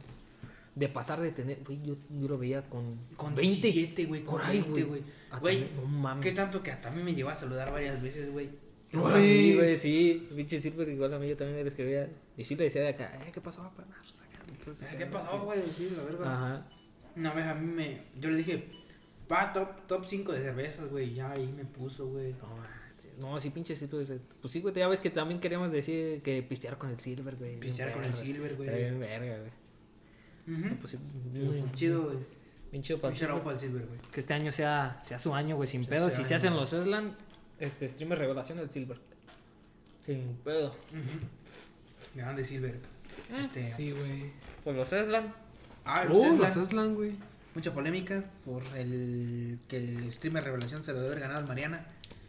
De 0.75 0.89
pasar 0.89 1.21
de 1.21 1.33
tener, 1.33 1.59
güey, 1.65 1.81
yo, 1.83 1.97
yo 2.11 2.29
lo 2.29 2.37
veía 2.39 2.63
con, 2.69 2.99
Con 3.17 3.35
20. 3.35 3.63
17, 3.73 4.05
güey. 4.05 4.23
Con 4.25 4.35
por 4.37 4.45
ahí, 4.45 4.61
20, 4.61 4.83
güey. 4.85 5.03
A 5.31 5.39
Güey, 5.39 5.65
tener- 5.65 5.73
no 5.75 5.87
mames. 5.87 6.23
¿Qué 6.23 6.33
tanto 6.33 6.63
que 6.63 6.71
hasta 6.71 6.89
a 6.89 6.93
mí 6.93 7.03
me 7.03 7.15
llegó 7.15 7.31
a 7.31 7.35
saludar 7.35 7.73
varias 7.73 8.01
veces, 8.03 8.31
güey? 8.31 8.51
Igual 8.93 9.15
a 9.15 9.19
mí, 9.19 9.55
güey, 9.55 9.77
sí. 9.79 10.29
Pinche 10.37 10.61
Silver, 10.61 10.87
igual 10.89 11.15
a 11.15 11.19
mí 11.19 11.29
yo 11.29 11.37
también 11.37 11.63
le 11.63 11.69
escribía. 11.69 12.09
Y 12.37 12.45
sí 12.45 12.55
le 12.57 12.65
decía 12.65 12.83
de 12.83 12.89
acá, 12.89 13.11
eh, 13.27 13.31
¿qué 13.33 13.41
pasó, 13.41 13.63
pana? 13.75 13.97
Entonces, 14.71 14.97
¿Qué 14.97 15.07
pasó, 15.07 15.41
güey? 15.41 15.61
Sí, 15.77 15.93
la 15.97 16.05
verdad. 16.05 16.33
Ajá. 16.33 16.67
Una 17.17 17.33
vez 17.35 17.47
a 17.47 17.55
mí 17.55 17.67
me. 17.67 18.03
Yo 18.21 18.31
le 18.31 18.37
dije, 18.37 18.69
va, 19.31 19.53
top, 19.53 19.87
top 19.87 20.05
5 20.07 20.33
de 20.33 20.41
cervezas, 20.43 20.89
güey. 20.91 21.15
Ya 21.15 21.31
ahí 21.31 21.47
me 21.47 21.65
puso, 21.65 22.07
güey. 22.07 22.33
No, 23.19 23.33
no, 23.33 23.41
sí, 23.41 23.51
pinche 23.51 23.75
Silver. 23.75 24.21
Pues 24.41 24.53
sí, 24.53 24.61
güey, 24.61 24.75
ya 24.75 24.87
ves 24.87 25.01
que 25.01 25.11
también 25.11 25.41
queríamos 25.41 25.73
decir 25.73 26.23
que 26.23 26.43
pistear 26.43 26.79
con 26.79 26.91
el 26.91 27.01
Silver, 27.01 27.35
güey. 27.37 27.59
Pistear 27.59 27.93
con 27.93 28.05
el 28.05 28.15
Silver, 28.15 28.55
güey. 28.55 28.69
Verga, 28.69 29.39
güey. 29.39 29.51
No, 30.47 30.77
pues 30.77 30.93
sí, 30.93 30.99
bien, 31.33 31.61
pues, 31.63 31.73
Chido, 31.73 32.05
güey. 32.05 32.19
bien 32.71 32.83
chido 32.83 32.99
para 33.01 33.13
el 33.13 33.61
Silver. 33.61 33.87
güey. 33.87 34.01
Que 34.13 34.21
este 34.21 34.33
año 34.35 34.51
sea, 34.53 35.01
sea 35.03 35.19
su 35.19 35.35
año, 35.35 35.57
güey, 35.57 35.69
sin 35.69 35.85
pedo. 35.85 36.09
Si 36.09 36.25
se 36.25 36.35
hacen 36.37 36.55
los 36.55 36.73
Eslan, 36.73 37.17
este, 37.59 37.89
streamer 37.89 38.19
revelación 38.19 38.59
del 38.59 38.71
Silver. 38.71 38.99
Sin 40.07 40.37
pedo. 40.45 40.69
Ujú. 40.69 42.15
Grande 42.15 42.45
Silver. 42.45 42.79
Ah, 43.33 43.41
Este, 43.43 43.65
Sí, 43.65 43.91
güey. 43.93 44.31
Pues 44.65 44.77
los 44.77 44.93
Eslan. 44.93 45.35
Ah, 45.85 46.05
los 46.05 46.17
Uh, 46.17 46.37
los 46.37 46.57
Aslan, 46.57 46.95
güey. 46.95 47.13
Mucha 47.55 47.73
polémica 47.75 48.25
por 48.45 48.63
el 48.77 49.59
que 49.69 49.77
el 49.79 50.13
streamer 50.13 50.45
revelación 50.45 50.83
se 50.85 50.93
lo 50.93 50.99
debe 50.99 51.09
haber 51.13 51.21
ganado 51.21 51.41
al 51.41 51.47
Mariana. 51.49 51.87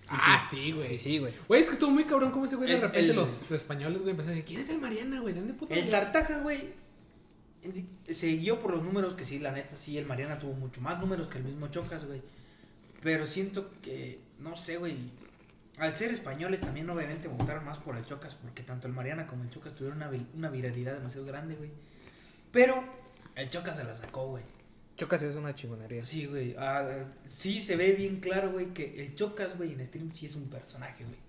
Ah, 0.07 0.47
sí, 0.49 0.71
güey. 0.71 0.97
Sí, 0.97 1.19
güey. 1.19 1.33
Güey, 1.47 1.61
es 1.61 1.67
que 1.67 1.73
estuvo 1.73 1.91
muy 1.91 2.05
cabrón 2.05 2.31
como 2.31 2.45
ese 2.45 2.55
güey 2.55 2.67
de 2.69 2.75
El- 2.75 2.81
repente 2.81 3.09
el- 3.11 3.15
los 3.15 3.51
españoles, 3.51 3.99
güey, 4.01 4.11
empezaron 4.11 4.33
a 4.33 4.35
decir, 4.37 4.45
¿quién 4.47 4.59
es 4.61 4.69
el 4.71 4.79
Mariana, 4.79 5.19
güey? 5.19 5.33
¿De 5.35 5.39
dónde 5.41 5.53
puto? 5.53 5.73
El 5.73 5.89
Tartaja, 5.89 6.39
güey, 6.39 6.73
se 8.11 8.27
guió 8.37 8.59
por 8.59 8.71
los 8.73 8.83
números 8.83 9.13
que 9.13 9.25
sí, 9.25 9.37
la 9.37 9.51
neta, 9.51 9.75
sí, 9.77 9.97
el 9.97 10.05
Mariana 10.05 10.39
tuvo 10.39 10.53
mucho 10.53 10.81
más 10.81 10.99
números 10.99 11.27
que 11.27 11.37
el 11.37 11.43
mismo 11.43 11.67
Chocas, 11.67 12.05
güey. 12.05 12.21
Pero 13.03 13.27
siento 13.27 13.69
que, 13.81 14.19
no 14.39 14.57
sé, 14.57 14.77
güey, 14.77 14.95
al 15.79 15.95
ser 15.95 16.11
españoles 16.11 16.61
también 16.61 16.89
obviamente 16.89 17.27
votaron 17.27 17.65
más 17.65 17.77
por 17.77 17.95
el 17.97 18.05
Chocas 18.05 18.35
porque 18.35 18.63
tanto 18.63 18.87
el 18.87 18.93
Mariana 18.93 19.25
como 19.27 19.43
el 19.43 19.49
Chocas 19.49 19.73
tuvieron 19.75 19.97
una, 19.97 20.11
una 20.35 20.49
viralidad 20.49 20.93
demasiado 20.93 21.25
grande, 21.25 21.55
güey. 21.55 21.71
Pero 22.51 22.83
el 23.35 23.49
Chocas 23.49 23.77
se 23.77 23.83
la 23.83 23.95
sacó, 23.95 24.27
güey. 24.27 24.43
Chocas 24.97 25.21
es 25.23 25.35
una 25.35 25.55
chingonería. 25.55 26.03
Sí, 26.03 26.25
güey. 26.25 26.55
ah, 26.59 27.05
sí 27.29 27.61
se 27.61 27.77
ve 27.77 27.93
bien 27.93 28.19
claro, 28.19 28.51
güey, 28.51 28.73
que 28.73 29.01
el 29.01 29.15
Chocas, 29.15 29.57
güey, 29.57 29.71
en 29.71 29.85
stream 29.85 30.11
sí 30.13 30.25
es 30.25 30.35
un 30.35 30.49
personaje, 30.49 31.05
güey. 31.05 31.28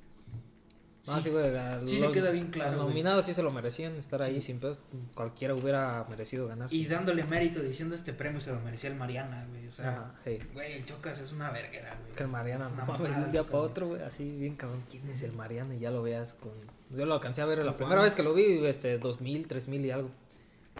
No, 1.06 1.20
sí, 1.22 1.30
güey. 1.30 1.50
la- 1.50 1.80
sí 1.86 1.96
se 1.96 2.04
los- 2.04 2.12
queda 2.12 2.30
bien 2.30 2.48
claro, 2.50 2.72
Los 2.72 2.82
güey. 2.82 2.88
nominados 2.90 3.24
sí 3.26 3.32
se 3.34 3.42
lo 3.42 3.50
merecían 3.50 3.94
estar 3.96 4.20
ahí 4.22 4.34
Sí. 4.34 4.48
sin 4.48 4.60
pedos. 4.60 4.78
Cualquiera 5.14 5.54
hubiera 5.54 6.04
merecido 6.10 6.46
ganar. 6.46 6.72
Y 6.72 6.86
dándole 6.86 7.24
mérito 7.24 7.60
diciendo 7.60 7.94
este 7.94 8.12
premio 8.12 8.40
se 8.40 8.52
lo 8.52 8.60
merecía 8.60 8.90
el 8.90 8.96
Mariana, 8.96 9.46
güey. 9.50 9.66
O 9.68 9.72
sea, 9.72 9.90
Ajá, 9.90 10.14
hey. 10.24 10.38
güey, 10.52 10.72
el 10.74 10.84
Chocas 10.84 11.18
es 11.20 11.32
una 11.32 11.50
verguera, 11.50 11.94
güey. 11.96 12.08
Es 12.10 12.14
que 12.16 12.22
el 12.24 12.28
Mariana, 12.28 12.68
Una 12.68 12.84
no 12.84 12.92
mames, 12.92 13.16
de 13.16 13.22
un 13.22 13.32
día 13.32 13.44
para 13.44 13.58
otro, 13.58 13.88
güey, 13.88 14.02
así 14.02 14.30
bien 14.38 14.56
cabrón. 14.56 14.82
¿Quién 14.90 15.08
es 15.08 15.22
el 15.22 15.32
Mariana? 15.32 15.74
Y 15.74 15.78
ya 15.80 15.90
lo 15.90 16.02
veas 16.02 16.34
con. 16.34 16.52
Yo 16.90 17.06
lo 17.06 17.14
alcancé 17.14 17.40
a 17.40 17.46
ver 17.46 17.58
la 17.58 17.64
¿Con 17.72 17.74
primera 17.78 18.02
vez 18.02 18.14
que 18.14 18.22
lo 18.22 18.34
vi, 18.34 18.64
este, 18.66 18.98
2000, 18.98 19.46
3000 19.48 19.84
y 19.86 19.90
algo. 19.90 20.10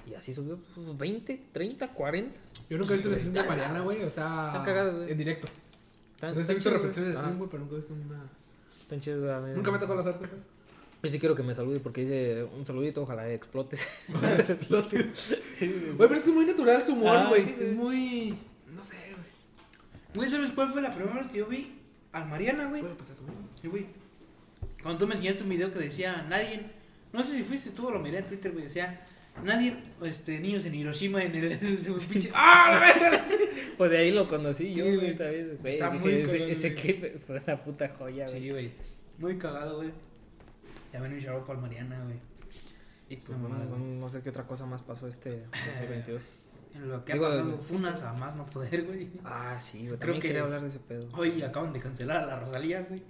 Y 0.07 0.15
así 0.15 0.35
subió, 0.35 0.59
pues, 0.75 0.97
20, 0.99 1.41
30, 1.53 1.89
40. 1.89 2.39
Yo 2.69 2.79
nunca 2.79 2.93
he 2.93 2.97
visto 2.97 3.09
el 3.11 3.17
stream 3.17 3.33
de 3.35 3.43
Mariana, 3.43 3.81
güey. 3.81 4.03
O 4.03 4.11
sea, 4.11 4.49
Está 4.53 4.65
cagado, 4.65 4.97
güey. 4.99 5.11
en 5.13 5.19
directo. 5.19 5.49
Tan- 6.19 6.33
O 6.33 6.35
sea, 6.35 6.43
sí 6.43 6.47
tan 6.49 6.51
he 6.51 6.55
visto 6.57 6.71
repeticiones 6.71 7.13
de 7.13 7.17
stream, 7.17 7.39
güey, 7.39 7.51
pero 7.51 7.61
nunca 7.63 7.75
he 7.75 7.79
visto 7.79 7.95
una. 7.95 8.23
Nunca 9.55 9.71
me 9.71 9.79
tocó 9.79 9.95
la 9.95 10.03
suerte, 10.03 10.27
pues. 10.29 10.41
Yo 11.03 11.09
sí 11.11 11.19
quiero 11.19 11.35
que 11.35 11.43
me 11.43 11.55
salude 11.55 11.81
porque 11.81 12.03
dice 12.03 12.45
un 12.45 12.67
saludito, 12.67 13.03
ojalá 13.03 13.31
explotes. 13.33 13.87
Güey, 15.59 15.97
pero 15.97 16.15
es 16.15 16.27
muy 16.27 16.45
natural 16.45 16.83
su 16.85 16.93
humor, 16.93 17.17
Ah, 17.17 17.27
güey. 17.29 17.43
sí, 17.43 17.57
es 17.61 17.73
muy. 17.73 18.37
No 18.75 18.83
sé, 18.83 18.97
güey. 18.97 19.27
Güey, 20.15 20.31
¿sabes 20.31 20.51
cuál 20.51 20.73
fue 20.73 20.83
la 20.83 20.95
primera 20.95 21.17
vez 21.21 21.27
que 21.29 21.39
yo 21.39 21.47
vi 21.47 21.79
al 22.13 22.29
Mariana, 22.29 22.67
güey? 22.69 22.83
Puede 22.83 22.95
pasar 22.97 23.17
conmigo. 23.17 23.39
Sí, 23.61 23.69
güey. 23.69 23.87
Cuando 24.83 24.99
tú 25.01 25.07
me 25.07 25.15
enseñaste 25.15 25.43
un 25.43 25.49
video 25.51 25.73
que 25.73 25.79
decía, 25.79 26.27
nadie, 26.29 26.63
no 27.13 27.23
sé 27.23 27.37
si 27.37 27.43
fuiste 27.45 27.71
tú 27.71 27.89
o 27.89 27.91
lo 27.91 27.99
miré 28.01 28.19
en 28.19 28.27
Twitter, 28.27 28.53
güey, 28.53 28.65
decía, 28.65 29.07
nadie, 29.45 29.77
este, 30.03 30.39
niños 30.41 30.65
en 30.67 30.75
Hiroshima 30.75 31.23
en 31.23 31.35
el... 31.35 31.61
pinche- 32.09 32.31
¡Ah, 32.35 32.93
la! 33.11 33.25
Pues 33.79 33.91
de 33.91 33.97
ahí 33.97 34.13
lo 34.13 34.29
conocí 34.29 34.75
yo, 34.75 34.85
güey, 34.85 35.17
también. 35.17 35.57
Güey, 35.63 35.73
Está 35.75 35.89
dije, 35.91 36.05
muy 36.05 36.13
ese, 36.21 36.33
cabrón, 36.33 36.51
ese 36.51 36.75
clip 36.75 37.25
fue 37.27 37.41
una 37.47 37.57
puta 37.65 37.89
joya, 37.89 38.29
güey. 38.29 38.41
Sí, 38.43 38.51
güey. 38.51 38.73
Muy 39.19 39.39
cagado, 39.39 39.77
güey. 39.77 39.91
Ya 40.93 41.01
ven 41.01 41.15
un 41.15 41.29
out 41.31 41.47
para 41.47 41.59
Mariana, 41.61 42.03
güey. 42.05 42.19
Y 43.09 43.17
pues, 43.17 43.39
no, 43.39 43.49
no, 43.49 43.79
no 43.79 44.09
sé 44.11 44.21
qué 44.21 44.29
otra 44.29 44.47
cosa 44.47 44.67
más 44.67 44.83
pasó 44.83 45.09
este 45.09 45.45
2022. 45.79 46.23
En 46.75 46.89
lo 46.89 47.05
que 47.05 47.15
Digo, 47.15 47.27
ha 47.27 47.31
pasado, 47.31 47.59
funas 47.63 48.01
a 48.03 48.13
más 48.13 48.37
no 48.37 48.47
poder, 48.47 48.85
güey. 48.85 49.09
Ah, 49.25 49.59
sí, 49.59 49.87
güey. 49.89 49.99
Creo 49.99 50.15
que- 50.15 50.21
quería 50.21 50.43
hablar 50.43 50.61
de 50.61 50.69
ese 50.69 50.79
pedo. 50.79 51.09
Hoy 51.15 51.43
acaban 51.43 51.73
de 51.73 51.81
cancelar 51.81 52.23
a 52.23 52.27
la 52.27 52.39
Rosalía, 52.39 52.83
güey. 52.89 53.03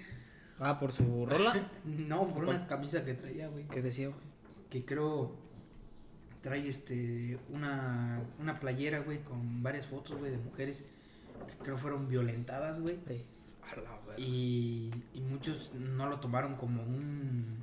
Ah, 0.58 0.78
por 0.78 0.92
su 0.92 1.26
rola. 1.26 1.68
No, 1.84 2.28
por 2.28 2.44
¿Cuál? 2.44 2.56
una 2.58 2.66
camisa 2.66 3.04
que 3.04 3.12
traía, 3.14 3.48
güey. 3.48 3.66
¿Qué 3.68 3.82
decía? 3.82 4.06
güey? 4.08 4.18
que 4.70 4.84
creo 4.84 5.34
trae 6.42 6.68
este 6.68 7.38
una, 7.50 8.20
una 8.38 8.58
playera, 8.58 9.00
güey, 9.00 9.22
con 9.22 9.62
varias 9.62 9.86
fotos, 9.86 10.18
güey, 10.18 10.30
de 10.30 10.38
mujeres 10.38 10.84
que 11.46 11.64
creo 11.64 11.78
fueron 11.78 12.08
violentadas, 12.08 12.80
güey. 12.80 12.98
Y, 14.16 14.90
y 15.14 15.20
muchos 15.20 15.74
no 15.74 16.08
lo 16.08 16.18
tomaron 16.18 16.56
como 16.56 16.82
un... 16.82 17.58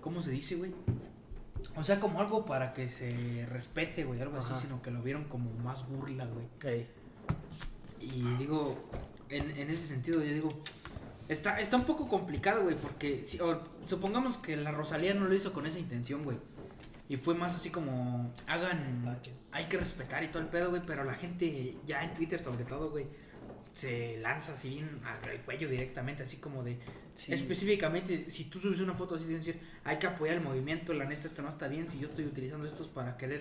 ¿Cómo 0.00 0.22
se 0.22 0.30
dice, 0.30 0.56
güey? 0.56 0.72
O 1.76 1.82
sea, 1.82 1.98
como 1.98 2.20
algo 2.20 2.44
para 2.44 2.72
que 2.72 2.88
se 2.88 3.46
respete, 3.50 4.04
güey, 4.04 4.20
algo 4.20 4.38
Ajá. 4.38 4.54
así, 4.54 4.66
sino 4.66 4.80
que 4.80 4.90
lo 4.90 5.02
vieron 5.02 5.24
como 5.24 5.50
más 5.64 5.88
burla, 5.88 6.26
güey. 6.26 6.46
Ey, 6.62 6.88
Y 8.00 8.22
digo, 8.36 8.88
en, 9.28 9.50
en 9.50 9.70
ese 9.70 9.86
sentido, 9.86 10.22
yo 10.22 10.32
digo, 10.32 10.48
está, 11.28 11.60
está 11.60 11.76
un 11.76 11.84
poco 11.84 12.08
complicado, 12.08 12.62
güey, 12.62 12.76
porque 12.76 13.24
si, 13.26 13.40
o 13.40 13.60
supongamos 13.86 14.38
que 14.38 14.56
la 14.56 14.70
Rosalía 14.70 15.14
no 15.14 15.26
lo 15.26 15.34
hizo 15.34 15.52
con 15.52 15.66
esa 15.66 15.78
intención, 15.78 16.22
güey. 16.22 16.38
Y 17.08 17.16
fue 17.16 17.34
más 17.34 17.54
así 17.56 17.70
como, 17.70 18.34
hagan, 18.46 19.18
hay 19.50 19.64
que 19.66 19.78
respetar 19.78 20.22
y 20.22 20.28
todo 20.28 20.42
el 20.42 20.48
pedo, 20.48 20.68
güey, 20.70 20.82
pero 20.86 21.04
la 21.04 21.14
gente 21.14 21.76
ya 21.86 22.04
en 22.04 22.12
Twitter 22.14 22.42
sobre 22.42 22.64
todo, 22.64 22.90
güey, 22.90 23.06
se 23.72 24.18
lanza 24.18 24.52
así 24.54 24.78
en- 24.78 25.00
al 25.04 25.40
cuello 25.42 25.68
directamente, 25.68 26.22
así 26.24 26.36
como 26.38 26.62
de, 26.62 26.78
sí. 27.14 27.32
específicamente, 27.32 28.30
si 28.30 28.44
tú 28.44 28.58
subes 28.60 28.80
una 28.80 28.94
foto 28.94 29.14
así, 29.14 29.24
tienes 29.24 29.44
que 29.46 29.52
decir, 29.54 29.68
hay 29.84 29.96
que 29.98 30.06
apoyar 30.06 30.36
el 30.36 30.42
movimiento, 30.42 30.92
la 30.92 31.04
neta 31.04 31.28
esto 31.28 31.42
no 31.42 31.48
está 31.48 31.66
bien, 31.68 31.88
si 31.88 31.98
yo 31.98 32.08
estoy 32.08 32.24
utilizando 32.26 32.66
estos 32.66 32.88
para 32.88 33.16
querer 33.16 33.40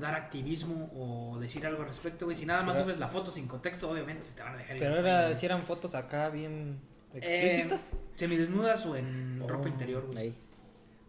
dar 0.00 0.14
activismo 0.14 0.90
o 0.94 1.38
decir 1.38 1.64
algo 1.66 1.82
al 1.82 1.88
respecto, 1.88 2.24
güey, 2.24 2.36
si 2.36 2.44
nada 2.46 2.62
más 2.62 2.74
Pero- 2.74 2.86
subes 2.86 2.98
la 2.98 3.08
foto 3.08 3.30
sin 3.30 3.46
contexto, 3.46 3.88
obviamente 3.90 4.24
se 4.24 4.32
te 4.32 4.42
van 4.42 4.54
a 4.54 4.58
dejar 4.58 4.78
Pero 4.78 4.96
era, 4.96 5.34
si 5.34 5.46
eran 5.46 5.62
fotos 5.62 5.94
acá 5.94 6.28
bien 6.30 6.78
Eh, 7.14 7.18
explícitas. 7.18 7.92
semidesnudas 8.16 8.84
o 8.86 8.96
en 8.96 9.40
Oh, 9.42 9.48
ropa 9.48 9.68
interior, 9.68 10.06
güey. 10.06 10.18
Ahí. 10.18 10.34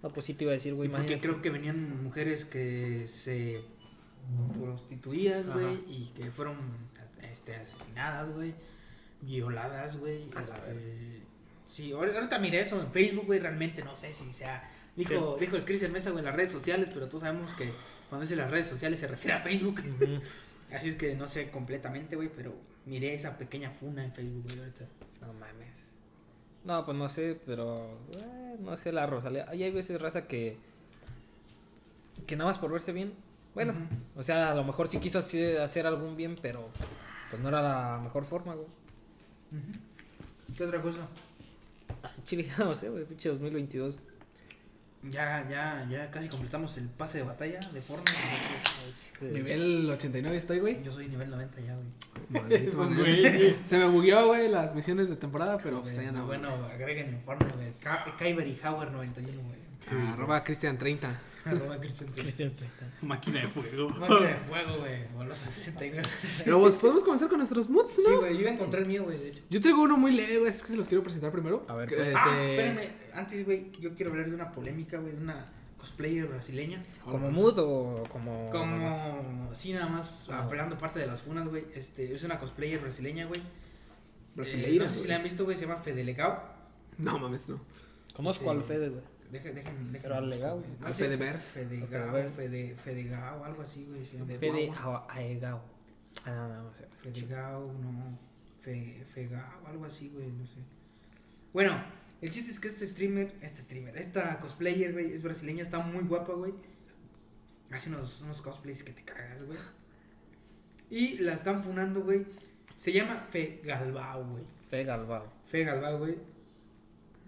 No, 0.07 0.13
pues 0.13 0.25
sí 0.25 0.33
te 0.33 0.43
iba 0.45 0.51
a 0.51 0.53
decir, 0.55 0.73
güey, 0.73 0.89
porque 0.89 1.19
creo 1.19 1.41
que 1.41 1.49
venían 1.49 2.03
mujeres 2.03 2.45
que 2.45 3.05
se 3.07 3.61
prostituían, 4.57 5.51
güey, 5.51 5.83
y 5.87 6.11
que 6.15 6.31
fueron 6.31 6.57
este, 7.21 7.55
asesinadas, 7.55 8.29
güey, 8.31 8.53
violadas, 9.21 9.97
güey. 9.97 10.29
Este, 10.41 11.21
sí, 11.67 11.91
ahor- 11.91 12.13
ahorita 12.15 12.39
miré 12.39 12.61
eso 12.61 12.79
en 12.81 12.91
Facebook, 12.91 13.25
güey, 13.25 13.39
realmente 13.39 13.83
no 13.83 13.95
sé 13.95 14.11
si 14.13 14.31
sea... 14.33 14.69
Dijo, 14.95 15.37
dijo 15.39 15.55
el 15.57 15.63
Cristian 15.65 15.91
Mesa, 15.91 16.09
güey, 16.09 16.19
en 16.21 16.25
las 16.25 16.35
redes 16.35 16.51
sociales, 16.51 16.89
pero 16.91 17.07
todos 17.07 17.21
sabemos 17.21 17.53
que 17.53 17.71
cuando 18.09 18.23
dice 18.25 18.35
las 18.35 18.49
redes 18.49 18.67
sociales 18.67 18.99
se 18.99 19.07
refiere 19.07 19.33
a 19.37 19.41
Facebook. 19.41 19.81
Así 20.73 20.89
es 20.89 20.95
que 20.95 21.15
no 21.15 21.29
sé 21.29 21.49
completamente, 21.51 22.15
güey, 22.15 22.29
pero 22.35 22.55
miré 22.85 23.13
esa 23.13 23.37
pequeña 23.37 23.69
funa 23.69 24.03
en 24.03 24.11
Facebook, 24.11 24.43
güey, 24.45 24.59
ahorita. 24.59 24.85
No 25.21 25.33
mames. 25.33 25.86
No, 26.67 26.83
pues 26.83 26.97
no 26.97 27.07
sé, 27.07 27.39
pero. 27.45 27.97
eh, 28.17 28.57
no 28.59 28.75
sé, 28.75 28.91
la 28.91 29.05
Rosalía. 29.05 29.45
Ahí 29.47 29.63
hay 29.63 29.71
veces 29.71 30.01
raza 30.01 30.27
que. 30.27 30.57
Que 32.27 32.35
nada 32.35 32.49
más 32.49 32.59
por 32.59 32.69
verse 32.69 32.91
bien. 32.91 33.13
Bueno, 33.55 33.73
o 34.17 34.21
sea, 34.21 34.51
a 34.51 34.55
lo 34.55 34.65
mejor 34.65 34.89
sí 34.89 34.99
quiso 34.99 35.17
hacer, 35.17 35.61
hacer 35.61 35.87
algún 35.87 36.17
bien, 36.17 36.35
pero. 36.41 36.67
Pues 37.29 37.41
no 37.41 37.47
era 37.47 37.61
la 37.61 38.01
mejor 38.03 38.25
forma, 38.25 38.53
güey. 38.53 38.67
¿Qué 40.57 40.65
otra 40.65 40.81
cosa? 40.81 41.07
Chile, 42.25 42.49
no 42.57 42.75
sé, 42.75 42.89
güey, 42.89 43.05
pinche 43.05 43.29
2022. 43.29 43.97
Ya, 45.03 45.47
ya, 45.49 45.87
ya 45.89 46.11
casi 46.11 46.27
completamos 46.27 46.75
el 46.77 46.89
pase 46.89 47.19
de 47.19 47.23
batalla 47.23 47.59
de 47.71 47.79
Fortnite. 47.79 49.31
Nivel 49.31 49.89
89 49.89 50.37
estoy, 50.37 50.59
güey. 50.59 50.83
Yo 50.83 50.91
soy 50.91 51.07
nivel 51.07 51.29
90 51.29 51.61
ya, 51.61 51.75
güey. 51.75 51.87
Maldito, 52.29 52.77
Pues, 52.77 52.97
güey. 52.97 53.55
Se 53.65 53.77
me 53.77 53.87
bugueó, 53.87 54.27
güey, 54.27 54.49
las 54.49 54.75
misiones 54.75 55.07
de 55.07 55.15
temporada, 55.15 55.59
pero 55.59 55.81
pues 55.81 55.93
Bueno, 55.95 56.09
andamos. 56.09 56.27
bueno, 56.27 56.65
agreguen 56.65 57.09
en 57.09 57.21
Fortnite, 57.21 57.53
güey. 57.55 57.73
Kyber 58.17 58.47
y 58.47 58.59
Hauer 58.63 58.91
91, 58.91 59.41
güey. 59.41 59.57
Ah, 59.89 60.13
Arroba 60.13 60.43
Cristian 60.43 60.77
30. 60.77 61.19
Arroba 61.49 61.79
Cristian. 61.79 62.11
Cristian 62.13 62.53
Máquina 63.01 63.41
de 63.41 63.47
fuego. 63.47 63.89
Máquina 63.89 64.27
de 64.27 64.35
fuego, 64.47 64.77
güey. 64.79 65.07
Golosa 65.15 65.49
69. 65.51 66.07
Pero 66.43 66.59
pues 66.61 66.75
podemos 66.75 67.03
comenzar 67.03 67.29
con 67.29 67.37
nuestros 67.39 67.69
moods, 67.69 67.91
Sí, 67.95 68.03
¿no? 68.07 68.19
güey. 68.19 68.33
Yo 68.35 68.39
iba 68.41 68.49
a 68.49 68.53
encontrar 68.53 68.81
el 68.83 68.87
mío, 68.87 69.03
güey, 69.03 69.17
de 69.19 69.29
hecho. 69.29 69.39
Yo 69.49 69.61
traigo 69.61 69.81
uno 69.81 69.97
muy 69.97 70.11
leve, 70.13 70.37
güey, 70.39 70.49
es 70.49 70.61
que 70.61 70.67
se 70.69 70.77
los 70.77 70.87
quiero 70.87 71.03
presentar 71.03 71.31
primero. 71.31 71.65
A 71.67 71.75
ver, 71.75 71.89
Este, 71.91 72.03
pues. 72.03 72.15
Ah, 72.17 72.41
espérenme. 72.43 72.89
Antes, 73.13 73.45
güey, 73.45 73.71
yo 73.79 73.93
quiero 73.95 74.11
hablar 74.11 74.27
de 74.29 74.35
una 74.35 74.51
polémica, 74.51 74.97
güey, 74.99 75.13
de 75.15 75.21
una 75.21 75.51
cosplayer 75.77 76.25
brasileña. 76.27 76.83
¿Como 77.05 77.29
mood 77.31 77.57
o 77.59 78.03
como.? 78.09 78.49
Como, 78.49 79.49
sí, 79.53 79.73
nada 79.73 79.87
más, 79.87 80.27
Ah. 80.29 80.43
hablando 80.43 80.77
parte 80.77 80.99
de 80.99 81.07
las 81.07 81.21
funas, 81.21 81.47
güey. 81.47 81.65
Este, 81.75 82.13
es 82.13 82.23
una 82.23 82.39
cosplayer 82.39 82.79
brasileña, 82.79 83.25
güey. 83.25 83.41
Brasileira, 84.35 84.85
Eh, 84.85 84.87
no 84.87 84.87
sé 84.87 84.93
si 84.93 84.99
güey. 84.99 85.09
la 85.09 85.15
han 85.17 85.23
visto, 85.23 85.43
güey, 85.45 85.57
se 85.57 85.65
llama 85.65 85.77
Fedelegao. 85.81 86.43
No 86.97 87.17
mames, 87.19 87.47
no. 87.49 87.59
Conozco 88.13 88.43
Sí. 88.45 88.49
al 88.49 88.63
Fede, 88.63 88.89
güey. 88.89 89.01
Dejen, 89.31 89.55
dejen, 89.55 89.91
dejen. 89.91 90.01
Pero 90.01 90.15
al 90.15 90.93
Fedevers. 90.93 91.43
Fedegao. 91.43 92.31
Fede, 92.31 92.75
Fedegao, 92.75 93.43
algo 93.43 93.61
así, 93.61 93.85
güey. 93.85 94.05
se 94.05 94.17
llama. 94.17 94.33
Fede 94.33 94.71
Aegao. 95.09 95.61
Ah, 96.25 96.31
no, 96.31 96.47
no, 96.47 96.63
no 96.63 96.73
sé. 96.73 96.87
Fedegao, 97.01 97.73
no. 97.73 98.17
Fe, 98.61 99.03
Fegao, 99.13 99.67
algo 99.67 99.85
así, 99.85 100.09
güey, 100.09 100.31
no 100.31 100.45
sé. 100.45 100.59
Bueno, 101.53 101.81
el 102.21 102.29
chiste 102.29 102.51
es 102.51 102.59
que 102.59 102.67
este 102.67 102.87
streamer, 102.87 103.33
este 103.41 103.61
streamer, 103.61 103.97
esta 103.97 104.39
cosplayer, 104.39 104.93
güey, 104.93 105.13
es 105.13 105.21
brasileña, 105.23 105.63
está 105.63 105.79
muy 105.79 106.03
guapa, 106.03 106.33
güey. 106.33 106.53
Hace 107.71 107.89
unos, 107.89 108.21
unos 108.21 108.41
cosplays 108.41 108.83
que 108.83 108.93
te 108.93 109.03
cagas, 109.03 109.43
güey. 109.43 109.57
Y 110.89 111.17
la 111.19 111.33
están 111.33 111.63
funando, 111.63 112.01
güey. 112.01 112.25
Se 112.77 112.93
llama 112.93 113.27
Fe 113.29 113.61
Galbao, 113.63 114.25
güey. 114.25 114.43
Fe 114.69 114.83
Galbao. 114.83 115.25
Fe 115.47 115.63
Galbao, 115.63 115.99
güey. 115.99 116.15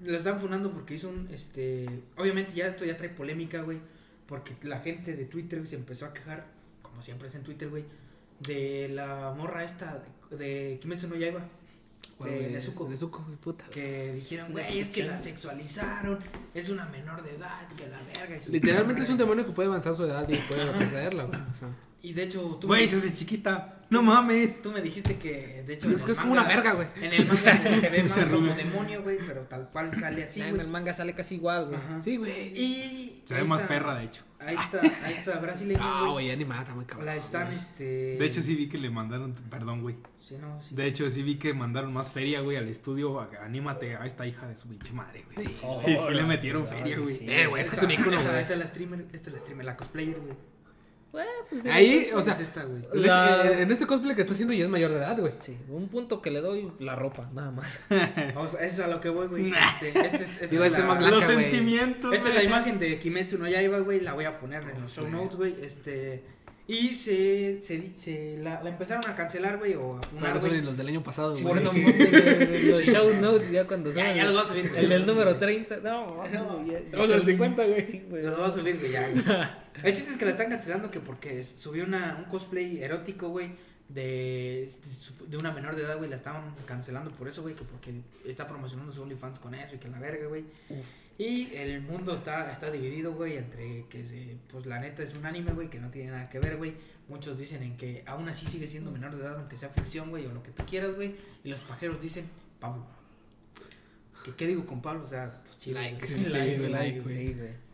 La 0.04 0.18
están 0.18 0.40
funando 0.40 0.72
porque 0.72 0.96
hizo 0.96 1.10
un, 1.10 1.28
este... 1.34 1.86
Obviamente 2.18 2.54
ya 2.54 2.68
esto 2.68 2.86
ya 2.86 2.96
trae 2.98 3.10
polémica, 3.10 3.62
güey. 3.62 3.80
Porque 4.28 4.56
la 4.64 4.80
gente 4.80 5.16
de 5.16 5.26
Twitter 5.26 5.60
güey, 5.60 5.68
se 5.70 5.76
empezó 5.76 6.06
a 6.06 6.14
quejar, 6.14 6.46
como 6.82 7.02
siempre 7.02 7.28
es 7.28 7.36
en 7.36 7.44
Twitter, 7.44 7.68
güey, 7.70 7.84
de 8.48 8.90
la 8.90 9.34
morra 9.36 9.64
esta 9.64 10.02
de, 10.30 10.38
de 10.38 10.80
Kimetsu 10.80 11.08
no 11.08 11.16
Yaiba. 11.16 11.42
¿Cuál, 12.18 12.30
De? 12.32 12.50
Nezuko. 12.50 12.84
De 12.86 12.92
Nezuko, 12.92 13.24
güey, 13.26 13.38
puta. 13.38 13.66
Que 13.72 14.14
dijeron, 14.14 14.52
güey, 14.52 14.80
es 14.80 14.90
que 14.90 15.04
la 15.06 15.18
sexualizaron, 15.18 16.20
es 16.54 16.70
una 16.70 16.86
menor 16.86 17.24
de 17.24 17.36
edad, 17.36 17.68
que 17.76 17.88
la 17.88 18.00
verga. 18.04 18.38
y 18.38 18.42
su- 18.42 18.52
Literalmente 18.52 19.02
es 19.02 19.10
un 19.10 19.18
demonio 19.18 19.46
que 19.46 19.52
puede 19.52 19.68
avanzar 19.70 19.96
su 19.96 20.04
edad 20.04 20.28
y 20.30 20.36
puede 20.36 20.66
retrocederla, 20.72 21.24
güey. 21.24 21.40
O 21.42 21.54
sea, 21.54 21.70
Y 22.02 22.14
de 22.14 22.24
hecho, 22.24 22.58
tú, 22.62 22.68
Güey, 22.68 22.88
se 22.88 22.98
hace 22.98 23.14
chiquita. 23.14 23.79
No 23.90 24.04
mames. 24.04 24.62
tú 24.62 24.72
me 24.72 24.82
dijiste 24.82 25.18
que, 25.18 25.64
de 25.66 25.74
hecho, 25.74 25.88
Sí, 25.88 25.94
es 25.94 26.00
el 26.02 26.06
que 26.06 26.12
es 26.12 26.20
como 26.20 26.34
una 26.34 26.44
verga, 26.44 26.74
güey. 26.74 26.88
En 27.02 27.12
el 27.14 27.26
manga 27.28 27.54
se, 27.82 27.90
ve 27.90 28.04
más 28.04 28.26
como 28.26 28.54
demonio, 28.54 29.02
güey, 29.02 29.18
pero 29.26 29.42
tal 29.42 29.70
cual 29.72 29.92
sale 30.00 30.24
así, 30.26 30.42
Sí, 30.42 30.48
en 30.48 30.60
el 30.60 30.68
manga 30.68 30.94
sale 30.94 31.14
casi 31.16 31.36
igual, 31.36 31.66
güey. 31.66 31.78
Ajá. 31.78 32.02
Sí, 32.04 32.18
güey. 32.18 32.54
Y 32.56 33.22
Se 33.26 33.34
ve 33.36 33.44
más 33.46 33.62
perra, 33.62 33.96
de 33.96 34.06
hecho. 34.06 34.24
Ahí 34.40 34.56
está, 34.56 34.82
ahí 35.06 35.14
está 35.16 35.38
brasileña, 35.40 35.82
Ah, 35.84 36.08
güey. 36.12 36.46
mata, 36.46 36.74
muy 36.74 36.86
cabrón. 36.86 37.08
La 37.08 37.16
están, 37.16 37.52
este... 37.52 38.16
De 38.18 38.26
hecho, 38.26 38.42
sí 38.42 38.56
vi 38.56 38.70
que 38.70 38.78
le 38.78 38.90
mandaron. 38.90 39.34
Perdón, 39.50 39.82
güey. 39.82 39.96
Sí, 40.22 40.36
no, 40.40 40.62
sí. 40.62 40.74
De 40.76 40.86
hecho, 40.86 41.10
sí 41.10 41.24
vi 41.24 41.38
que 41.38 41.54
mandaron 41.54 41.92
más 41.92 42.14
feria, 42.14 42.40
güey, 42.42 42.56
al 42.58 42.70
estudio. 42.70 43.20
a- 43.20 43.30
Anímate 43.44 43.96
a 43.98 44.06
esta 44.06 44.26
hija 44.26 44.48
de 44.48 44.56
su 44.56 44.68
pinche 44.70 44.94
madre, 44.94 45.26
güey. 45.36 45.48
Oh, 45.64 45.82
Sí, 45.84 45.98
sí 46.08 46.14
le 46.14 46.24
metieron 46.24 46.66
feria, 46.68 46.98
güey. 47.00 47.14
sí. 47.16 47.26
Eh, 47.28 47.48
güey, 47.48 47.64
es 47.64 47.70
que 47.70 47.76
es 47.76 47.84
un 47.84 47.92
ícono, 47.92 48.22
güey. 48.22 48.40
Esta 48.40 48.54
es 48.54 48.60
la 48.60 48.68
streamer, 48.68 49.06
esta 49.12 49.30
es 49.30 49.34
la 49.34 49.40
streamer, 49.40 49.66
la 49.66 49.76
cosplayer, 49.76 50.20
güey. 50.20 50.34
Güey, 51.12 51.26
pues, 51.50 51.66
Ahí, 51.66 52.08
eh, 52.10 52.14
o 52.14 52.22
sea, 52.22 52.34
es 52.34 52.42
esta, 52.42 52.64
güey. 52.66 52.84
La- 52.94 53.44
este- 53.46 53.64
en 53.64 53.72
este 53.72 53.88
cosplay 53.88 54.16
que 54.16 54.22
está 54.22 54.34
haciendo 54.34 54.54
ya 54.54 54.66
es 54.66 54.70
mayor 54.70 54.92
de 54.92 54.98
edad, 54.98 55.18
güey. 55.20 55.34
Sí, 55.40 55.58
un 55.68 55.88
punto 55.90 56.22
que 56.22 56.30
le 56.30 56.40
doy, 56.40 56.72
la 56.80 56.96
ropa, 56.96 57.28
nada 57.34 57.50
más. 57.50 57.82
O 58.36 58.48
sea, 58.48 58.60
eso 58.62 58.76
es 58.76 58.80
a 58.80 58.88
lo 58.88 59.02
que 59.02 59.10
voy, 59.10 59.28
güey. 59.28 59.48
Este, 59.48 59.90
este 60.06 60.24
es, 60.46 60.50
Digo, 60.52 60.64
es 60.64 60.72
este 60.72 60.82
la- 60.84 60.88
más 60.88 60.98
blanca, 61.00 61.16
Los 61.16 61.26
güey. 61.26 61.42
sentimientos. 61.50 62.14
Esta 62.14 62.30
es 62.30 62.36
la 62.36 62.44
imagen 62.44 62.78
de 62.78 63.00
Kimetsu 63.00 63.40
no 63.40 63.48
Yaiba, 63.48 63.80
güey. 63.80 64.02
La 64.02 64.14
voy 64.14 64.26
a 64.26 64.40
poner 64.40 64.62
en 64.64 64.82
los 64.84 64.92
show 64.94 65.10
notes, 65.10 65.36
güey. 65.36 65.56
Este. 65.64 66.24
Y 66.72 66.94
se. 66.94 67.60
se, 67.62 67.80
di- 67.80 67.94
se 67.96 68.38
la, 68.38 68.62
la 68.62 68.70
empezaron 68.70 69.04
a 69.10 69.16
cancelar, 69.16 69.58
güey. 69.58 69.74
O 69.74 69.98
a 69.98 70.02
funar, 70.04 70.26
Claro, 70.26 70.40
güey. 70.40 70.52
son 70.58 70.66
los 70.66 70.78
del 70.78 70.88
año 70.88 71.02
pasado, 71.04 71.36
Sí, 71.36 71.44
güey. 71.44 71.64
No 71.64 71.74
mames, 71.74 72.64
los 72.66 72.82
show 72.86 73.12
notes 73.20 73.50
ya 73.50 73.66
cuando 73.66 73.90
Ya, 73.90 74.04
suben 74.04 74.16
ya 74.16 74.22
el- 74.22 74.28
los 74.28 74.36
vas 74.36 74.46
a 74.46 74.48
subir. 74.50 74.72
El 74.78 74.90
del 74.90 75.06
número 75.08 75.36
30. 75.36 75.78
No, 75.78 76.24
No, 76.32 76.66
ya- 76.72 76.80
Vamos 76.92 77.12
al 77.12 77.26
50, 77.26 77.66
güey. 77.66 77.84
Sí, 77.86 78.04
güey. 78.08 78.22
Los 78.22 78.38
voy 78.38 78.46
a 78.48 78.52
subir, 78.52 78.78
güey, 78.78 78.92
ya, 78.92 79.10
güey. 79.10 79.24
El 79.84 79.94
chiste 79.96 80.12
es 80.12 80.18
que 80.18 80.26
la 80.26 80.32
están 80.32 80.50
cancelando 80.50 80.92
que 80.92 81.00
porque 81.00 81.42
subió 81.44 81.86
una, 81.86 82.18
un 82.20 82.26
cosplay 82.26 82.84
erótico, 82.84 83.30
güey, 83.30 83.50
de, 83.90 84.72
de 85.28 85.38
una 85.38 85.52
menor 85.52 85.76
de 85.76 85.84
edad, 85.84 85.98
güey. 85.98 86.10
La 86.10 86.16
estaban 86.16 86.56
cancelando 86.66 87.12
por 87.12 87.28
eso, 87.28 87.42
güey, 87.42 87.56
que 87.56 87.64
porque 87.64 87.92
está 88.24 88.48
promocionando 88.48 88.92
su 88.92 89.02
OnlyFans 89.02 89.40
con 89.40 89.56
eso 89.56 89.76
y 89.76 89.80
que 89.80 89.90
la 89.90 90.00
verga, 90.00 90.28
güey. 90.28 90.46
Y 91.18 91.54
el 91.56 91.82
mundo 91.82 92.16
está, 92.16 92.52
está 92.52 92.72
dividido, 92.72 93.14
güey, 93.14 93.38
entre 93.38 93.86
que, 93.90 94.06
se, 94.06 94.38
pues 94.50 94.66
la 94.66 94.80
neta 94.80 95.04
es 95.04 95.14
un 95.14 95.26
anime, 95.26 95.52
güey, 95.52 95.70
que 95.70 95.80
no 95.80 95.90
tiene 95.90 96.12
nada 96.12 96.30
que 96.30 96.40
ver, 96.40 96.58
güey. 96.58 96.76
Muchos 97.08 97.40
dicen 97.40 97.64
en 97.64 97.76
que 97.76 98.04
aún 98.06 98.30
así 98.30 98.46
sigue 98.46 98.68
siendo 98.68 98.92
menor 98.92 99.16
de 99.16 99.24
edad, 99.24 99.38
aunque 99.38 99.58
sea 99.58 99.70
ficción, 99.70 100.12
güey, 100.12 100.28
o 100.28 100.32
lo 100.32 100.44
que 100.44 100.52
tú 100.52 100.64
quieras, 100.66 100.96
güey. 100.96 101.16
Y 101.44 101.50
los 101.50 101.62
pajeros 101.62 102.00
dicen, 102.00 102.26
Pablo. 102.60 102.86
¿Qué, 104.24 104.32
qué 104.36 104.48
digo 104.48 104.66
con 104.66 104.82
Pablo? 104.82 105.04
O 105.04 105.08
sea, 105.08 105.42
pues 105.44 105.58
chido. 105.58 105.80
Like, 105.80 106.08
Like, 106.30 106.70
like, 106.70 107.00
güey. 107.02 107.69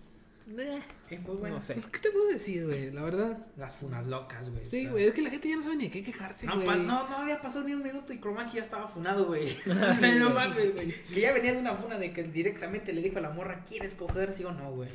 Bueno, 0.48 1.56
No 1.56 1.62
sé. 1.62 1.74
Pues, 1.74 1.88
¿qué 1.88 2.00
te 2.00 2.12
puedo 2.12 2.28
decir, 2.28 2.66
güey? 2.66 2.92
La 2.92 3.02
verdad. 3.04 3.46
las 3.58 3.76
funas 3.76 4.06
locas, 4.08 4.50
güey. 4.50 4.66
Sí, 4.66 4.88
güey, 4.88 5.06
es 5.06 5.14
que 5.14 5.22
la 5.22 5.30
gente 5.30 5.50
ya 5.50 5.56
no 5.56 5.64
sabe 5.64 5.76
ni 5.78 5.86
de 5.86 5.92
qué 5.92 6.04
quejarse, 6.04 6.46
No, 6.46 6.56
güey. 6.56 6.68
pa- 6.68 6.76
no, 6.76 7.10
no 7.10 7.18
había 7.18 7.42
pasado 7.42 7.64
ni 7.66 7.74
un 7.74 7.82
minuto 7.84 8.14
y 8.14 8.20
Cromanchi 8.20 8.58
ya 8.58 8.64
estaba 8.64 8.88
funado, 8.88 9.26
güey. 9.26 9.50
Sea, 10.00 10.16
no 10.16 10.30
mames, 10.30 10.74
güey. 10.74 10.94
Que 11.14 11.22
ya 11.22 11.34
venía 11.34 11.54
de 11.54 11.60
una 11.60 11.74
funa 11.74 11.98
de 11.98 12.14
que 12.14 12.24
directamente 12.24 12.94
le 12.94 13.02
dijo 13.02 13.18
a 13.18 13.22
la 13.22 13.32
morra, 13.32 13.64
¿quieres 13.68 13.96
coger 13.96 14.34
sí 14.34 14.44
o 14.44 14.52
no, 14.52 14.72
güey? 14.72 14.90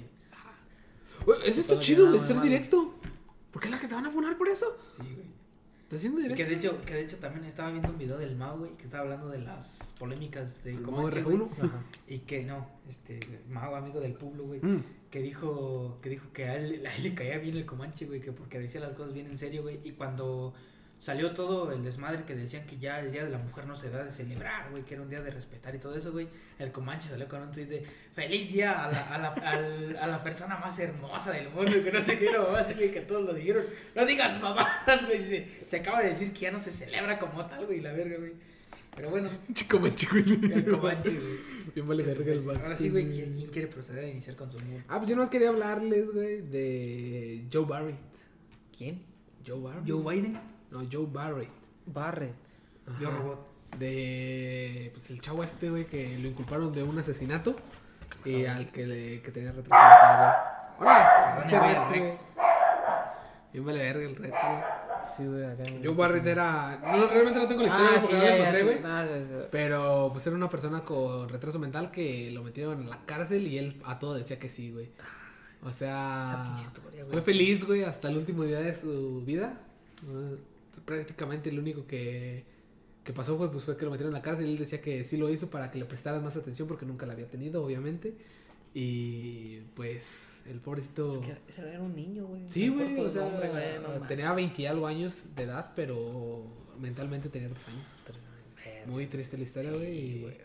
Güey, 1.27 1.39
eso 1.45 1.61
está 1.61 1.79
chido, 1.81 2.09
güey, 2.09 2.21
ser 2.21 2.41
directo. 2.41 2.95
¿Por 3.51 3.61
qué 3.61 3.69
es 3.69 3.73
la 3.73 3.81
que 3.81 3.89
te 3.89 3.95
van 3.95 4.07
a 4.07 4.11
funar 4.11 4.37
por 4.39 4.49
eso? 4.49 4.79
Sí, 5.01 5.15
güey. 5.15 5.31
¿Está 5.91 5.97
haciendo 5.97 6.21
Y 6.21 6.23
que 6.23 6.29
directo? 6.45 6.51
de 6.51 6.55
hecho, 6.77 6.85
que 6.85 6.95
de 6.95 7.01
hecho 7.03 7.17
también 7.17 7.45
estaba 7.47 7.71
viendo 7.73 7.91
un 7.91 7.99
video 7.99 8.17
del 8.17 8.37
Mao, 8.37 8.59
güey, 8.59 8.71
que 8.77 8.85
estaba 8.85 9.03
hablando 9.03 9.29
de 9.29 9.39
las 9.41 9.93
polémicas 9.99 10.63
de 10.63 10.75
¿El 10.75 10.83
Comanche, 10.83 11.21
Mau 11.21 11.31
güey. 11.37 11.49
R1? 11.51 11.65
Ajá. 11.65 11.83
Y 12.07 12.19
que 12.21 12.45
no, 12.45 12.65
este, 12.89 13.19
Mao, 13.49 13.75
amigo 13.75 13.99
del 13.99 14.13
pueblo, 14.13 14.45
güey, 14.45 14.61
Mm. 14.61 14.85
que 15.11 15.21
dijo, 15.21 15.99
que 16.01 16.11
dijo 16.11 16.33
que 16.33 16.45
a 16.45 16.57
él, 16.57 16.87
a 16.87 16.95
él 16.95 17.03
le 17.03 17.15
caía 17.15 17.39
bien 17.39 17.57
el 17.57 17.67
Comanche, 17.67 18.07
güey, 18.07 18.21
que 18.21 18.31
porque 18.31 18.61
decía 18.61 18.81
las 18.81 18.93
cosas 18.93 19.13
bien 19.15 19.27
en 19.27 19.37
serio, 19.39 19.63
güey. 19.63 19.81
Y 19.83 19.91
cuando 19.91 20.55
salió 21.01 21.33
todo 21.33 21.73
el 21.73 21.83
desmadre 21.83 22.23
que 22.25 22.37
decían 22.37 22.65
que 22.67 22.79
ya 22.79 23.01
el 23.01 23.11
Día 23.11 23.25
de 23.25 23.31
la 23.31 23.39
Mujer 23.39 23.67
no 23.67 23.75
se 23.75 23.91
da 23.91 24.05
de 24.05 24.13
celebrar, 24.13 24.71
güey, 24.71 24.85
que 24.85 24.95
era 24.95 25.03
un 25.03 25.09
día 25.11 25.21
de 25.23 25.31
respetar 25.31 25.75
y 25.75 25.79
todo 25.79 25.97
eso, 25.97 26.13
güey, 26.13 26.29
el 26.59 26.71
Comanche 26.71 27.09
salió 27.09 27.27
con 27.27 27.41
un 27.43 27.51
tweet 27.51 27.67
de 27.67 27.87
feliz 28.15 28.53
día 28.53 28.85
a 28.85 28.93
la, 28.93 29.15
a 29.15 29.19
la, 29.19 29.29
al- 29.31 29.97
a 29.97 30.07
la 30.07 30.23
persona 30.23 30.59
más 30.59 30.79
hermosa 30.79 31.33
del 31.33 31.49
mundo, 31.51 31.73
que 31.83 31.91
no 31.91 32.01
sé 32.05 32.19
qué, 32.19 32.31
no, 32.31 32.43
así 32.55 32.75
güey, 32.75 32.93
que 32.93 33.01
todos 33.01 33.25
lo 33.25 33.33
dijeron. 33.35 33.65
No 33.97 34.05
digas 34.07 34.41
mamadas, 34.41 35.07
güey, 35.07 35.27
se, 35.27 35.49
se 35.67 35.77
acaba 35.79 36.03
de 36.03 36.11
decir 36.11 36.33
que 36.33 36.41
ya 36.41 36.53
no 36.53 36.61
se 36.61 36.71
celebra 36.71 37.19
como 37.19 37.45
tal, 37.47 37.67
güey, 37.67 37.81
la 37.81 37.93
verga, 37.93 38.19
güey. 38.19 38.33
Pero 38.95 39.09
bueno, 39.09 39.31
Chico 39.55 39.79
manche, 39.81 40.07
güey. 40.11 40.53
el 40.53 40.65
Comanche, 40.71 41.11
güey. 41.11 41.51
Bien 41.75 41.87
vale 41.87 42.03
verga 42.03 42.33
el 42.33 42.41
vato, 42.41 42.61
Ahora 42.61 42.77
sí, 42.77 42.91
güey, 42.91 43.09
¿quién, 43.11 43.33
quién 43.33 43.49
quiere 43.49 43.69
proceder 43.69 44.05
a 44.05 44.09
iniciar 44.09 44.37
con 44.37 44.51
su 44.53 44.59
humor? 44.59 44.83
Ah, 44.89 44.99
pues 44.99 45.09
yo 45.09 45.17
nomás 45.17 45.31
quería 45.31 45.49
hablarles, 45.49 46.13
güey, 46.13 46.41
de 46.43 47.47
Joe 47.51 47.65
Barrett. 47.65 47.97
¿Quién? 48.77 49.03
Joe 49.47 49.61
Barrett. 49.61 49.85
Joe 49.89 50.03
Biden, 50.15 50.39
No, 50.71 50.81
Joe 50.91 51.07
Barrett. 51.11 51.51
Barrett. 51.87 52.35
Ajá. 52.87 52.99
Yo 53.01 53.11
Robot. 53.11 53.47
De, 53.79 54.89
pues 54.93 55.11
el 55.11 55.21
chavo 55.21 55.45
este, 55.45 55.71
güey, 55.71 55.85
que 55.87 56.19
lo 56.19 56.29
inculparon 56.29 56.73
de 56.73 56.83
un 56.83 56.97
Ah, 56.97 57.01
asesinato 57.01 57.55
y 58.25 58.45
al 58.45 58.67
que, 58.73 58.87
le, 58.87 59.23
que 59.23 59.31
tenía 59.31 59.53
retraso 59.53 60.37
Bueno, 60.79 61.89
Rex. 61.91 62.11
Bien 63.53 63.65
vale 63.65 63.79
verga 63.79 64.05
el 64.09 64.17
Rex, 64.17 64.31
güey. 64.43 64.63
Sí, 65.17 65.27
güey, 65.27 65.45
acá 65.45 65.65
Joe 65.85 65.95
Barrett 65.95 66.27
era. 66.27 66.79
No, 66.83 67.07
realmente 67.09 67.39
no 67.41 67.49
tengo 67.49 67.63
la 67.63 67.69
historia 67.69 67.89
Ah, 67.91 68.01
porque 68.01 68.07
sí, 68.07 68.13
no 68.13 68.23
la 68.23 68.37
encontré, 68.37 68.59
sí. 68.61 68.65
güey. 68.67 68.79
Ah, 68.85 69.07
sí, 69.09 69.25
sí. 69.29 69.35
Pero 69.51 70.09
pues 70.13 70.27
era 70.27 70.37
una 70.37 70.49
persona 70.51 70.85
con 70.85 71.29
retraso 71.29 71.59
mental 71.59 71.91
que 71.91 72.31
lo 72.33 72.43
metieron 72.45 72.81
en 72.83 72.91
la 72.91 72.99
cárcel 73.07 73.47
y 73.47 73.59
él 73.59 73.81
a 73.85 73.99
todo 73.99 74.15
decía 74.15 74.39
que 74.39 74.49
sí, 74.49 74.71
güey. 74.71 74.91
O 75.63 75.69
Esa 75.69 75.79
sea, 75.79 76.43
pinche 76.47 76.63
historia, 76.63 77.01
güey. 77.05 77.13
fue 77.13 77.23
feliz, 77.23 77.65
güey, 77.67 77.83
hasta 77.85 78.09
el 78.09 78.17
último 78.19 78.45
día 78.45 78.61
de 78.61 78.75
su 78.77 79.23
vida. 79.25 79.55
Prácticamente 80.97 81.53
lo 81.53 81.61
único 81.63 81.87
que, 81.87 82.45
que 83.05 83.13
pasó 83.13 83.37
fue, 83.39 83.51
pues, 83.51 83.65
fue 83.65 83.77
que 83.77 83.85
lo 83.85 83.91
metieron 83.91 84.11
en 84.15 84.19
la 84.19 84.23
cárcel 84.23 84.47
y 84.47 84.53
él 84.53 84.59
decía 84.59 84.81
que 84.81 85.05
sí 85.05 85.17
lo 85.17 85.31
hizo 85.31 85.49
para 85.51 85.71
que 85.71 85.79
le 85.79 85.85
prestaran 85.85 86.23
más 86.25 86.37
atención 86.37 86.67
porque 86.67 86.85
nunca 86.87 87.07
la 87.07 87.13
había 87.13 87.29
tenido, 87.29 87.65
obviamente. 87.65 88.15
Y 88.75 89.59
pues 89.75 90.09
el 90.49 90.61
pobrecito... 90.61 91.13
Es 91.13 91.19
que 91.27 91.37
ese 91.49 91.69
era 91.69 91.81
un 91.81 91.95
niño, 91.95 92.27
güey. 92.27 92.43
Sí, 92.49 92.69
güey, 92.69 92.99
o 93.01 93.11
sea, 93.11 93.27
hombre, 93.27 93.49
güey, 93.51 93.79
no 93.83 93.89
mames. 93.89 94.09
tenía 94.09 94.33
20 94.33 94.63
y 94.63 94.67
algo 94.67 94.87
años 94.87 95.25
de 95.35 95.43
edad, 95.43 95.73
pero 95.75 96.45
mentalmente 96.79 97.29
tenía 97.29 97.49
3 97.51 97.69
años. 97.69 97.87
Muy 98.87 99.07
triste 99.07 99.37
la 99.37 99.43
historia, 99.45 99.71
Sí, 99.71 99.77
güey. 99.77 99.99
y- 99.99 100.21
güey. 100.23 100.37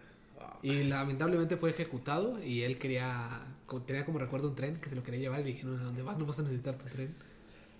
Y 0.61 0.83
lamentablemente 0.85 1.57
fue 1.57 1.69
ejecutado 1.71 2.43
y 2.43 2.63
él 2.63 2.77
quería, 2.79 3.41
tenía 3.85 4.03
como 4.05 4.17
recuerdo 4.19 4.49
un 4.49 4.55
tren 4.55 4.79
que 4.81 4.89
se 4.89 4.95
lo 4.95 5.03
quería 5.03 5.19
llevar 5.19 5.41
y 5.41 5.43
le 5.43 5.49
dijeron, 5.51 5.79
¿a 5.79 5.83
dónde 5.83 6.01
vas? 6.01 6.17
No 6.17 6.25
vas 6.25 6.39
a 6.39 6.41
necesitar 6.41 6.75
tu 6.77 6.85
tren. 6.85 7.07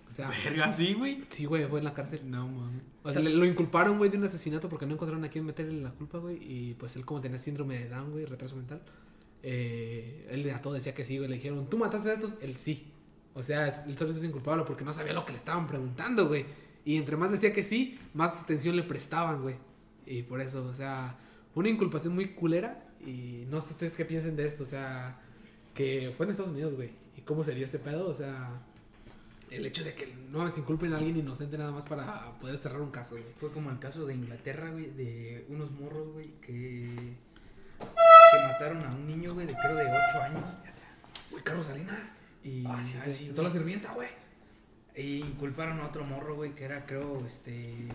O 0.08 0.10
sea, 0.16 0.30
Verga, 0.30 0.72
sí, 0.72 0.94
güey. 0.94 1.24
sí, 1.28 1.44
güey, 1.44 1.66
fue 1.66 1.80
en 1.80 1.84
la 1.84 1.94
cárcel. 1.94 2.22
No, 2.30 2.48
mames. 2.48 2.84
O 3.02 3.12
sea, 3.12 3.22
lo 3.22 3.44
inculparon, 3.44 3.98
güey, 3.98 4.10
de 4.10 4.16
un 4.16 4.24
asesinato 4.24 4.68
porque 4.68 4.86
no 4.86 4.94
encontraron 4.94 5.24
a 5.24 5.28
quién 5.28 5.44
meterle 5.44 5.80
la 5.80 5.90
culpa, 5.90 6.18
güey. 6.18 6.38
Y 6.40 6.74
pues 6.74 6.96
él 6.96 7.04
como 7.04 7.20
tenía 7.20 7.38
síndrome 7.38 7.78
de 7.78 7.88
Down, 7.88 8.12
güey, 8.12 8.24
retraso 8.24 8.56
mental, 8.56 8.80
eh, 9.42 10.26
él 10.30 10.48
a 10.50 10.60
todo 10.60 10.72
decía 10.74 10.94
que 10.94 11.04
sí, 11.04 11.18
güey. 11.18 11.28
Le 11.28 11.36
dijeron, 11.36 11.68
¿tú 11.68 11.78
mataste 11.78 12.10
a 12.10 12.14
estos? 12.14 12.34
Él 12.40 12.56
sí. 12.56 12.92
O 13.34 13.42
sea, 13.42 13.84
él 13.86 13.96
solo 13.98 14.12
es 14.12 14.24
inculpable 14.24 14.64
porque 14.66 14.84
no 14.84 14.92
sabía 14.92 15.12
lo 15.12 15.26
que 15.26 15.32
le 15.32 15.38
estaban 15.38 15.66
preguntando, 15.66 16.28
güey. 16.28 16.46
Y 16.84 16.96
entre 16.96 17.16
más 17.16 17.30
decía 17.30 17.52
que 17.52 17.62
sí, 17.62 17.98
más 18.14 18.40
atención 18.40 18.76
le 18.76 18.82
prestaban, 18.82 19.42
güey. 19.42 19.56
Y 20.06 20.22
por 20.22 20.40
eso, 20.40 20.64
o 20.66 20.72
sea, 20.72 21.18
una 21.54 21.68
inculpación 21.68 22.14
muy 22.14 22.28
culera. 22.28 22.82
Y 23.04 23.44
no 23.50 23.60
sé 23.60 23.72
ustedes 23.72 23.92
qué 23.92 24.04
piensen 24.04 24.36
de 24.36 24.46
esto, 24.46 24.64
o 24.64 24.66
sea, 24.66 25.20
que 25.74 26.12
fue 26.16 26.24
en 26.24 26.30
Estados 26.30 26.52
Unidos, 26.52 26.74
güey. 26.74 26.90
Y 27.16 27.20
cómo 27.20 27.44
se 27.44 27.54
dio 27.54 27.64
este 27.64 27.78
pedo, 27.78 28.08
o 28.08 28.14
sea, 28.14 28.62
el 29.50 29.64
hecho 29.66 29.84
de 29.84 29.94
que 29.94 30.14
no 30.30 30.38
mames, 30.38 30.58
inculpen 30.58 30.92
a 30.92 30.98
alguien 30.98 31.16
inocente 31.16 31.56
nada 31.56 31.70
más 31.72 31.84
para 31.84 32.32
poder 32.38 32.56
cerrar 32.56 32.80
un 32.80 32.90
caso, 32.90 33.14
güey. 33.14 33.24
Fue 33.38 33.52
como 33.52 33.70
el 33.70 33.78
caso 33.78 34.04
de 34.06 34.14
Inglaterra, 34.14 34.70
güey, 34.70 34.90
de 34.90 35.44
unos 35.48 35.70
morros, 35.70 36.12
güey, 36.12 36.32
que, 36.40 37.14
que 37.78 38.38
mataron 38.48 38.82
a 38.84 38.90
un 38.94 39.06
niño, 39.06 39.34
güey, 39.34 39.46
de 39.46 39.54
creo 39.54 39.74
de 39.76 39.84
8 39.84 40.22
años. 40.22 40.50
Güey, 41.30 41.42
Carlos 41.44 41.66
Salinas. 41.66 42.12
Y, 42.42 42.64
Ah, 42.66 42.82
sí, 42.82 42.96
güey. 43.04 43.16
sí, 43.16 43.24
Y 43.26 43.28
toda 43.30 43.48
la 43.48 43.50
sirvienta, 43.52 43.92
güey. 43.92 44.08
E 44.94 45.02
inculparon 45.18 45.80
a 45.80 45.86
otro 45.86 46.04
morro, 46.04 46.36
güey, 46.36 46.54
que 46.54 46.64
era, 46.64 46.86
creo, 46.86 47.24
este. 47.26 47.86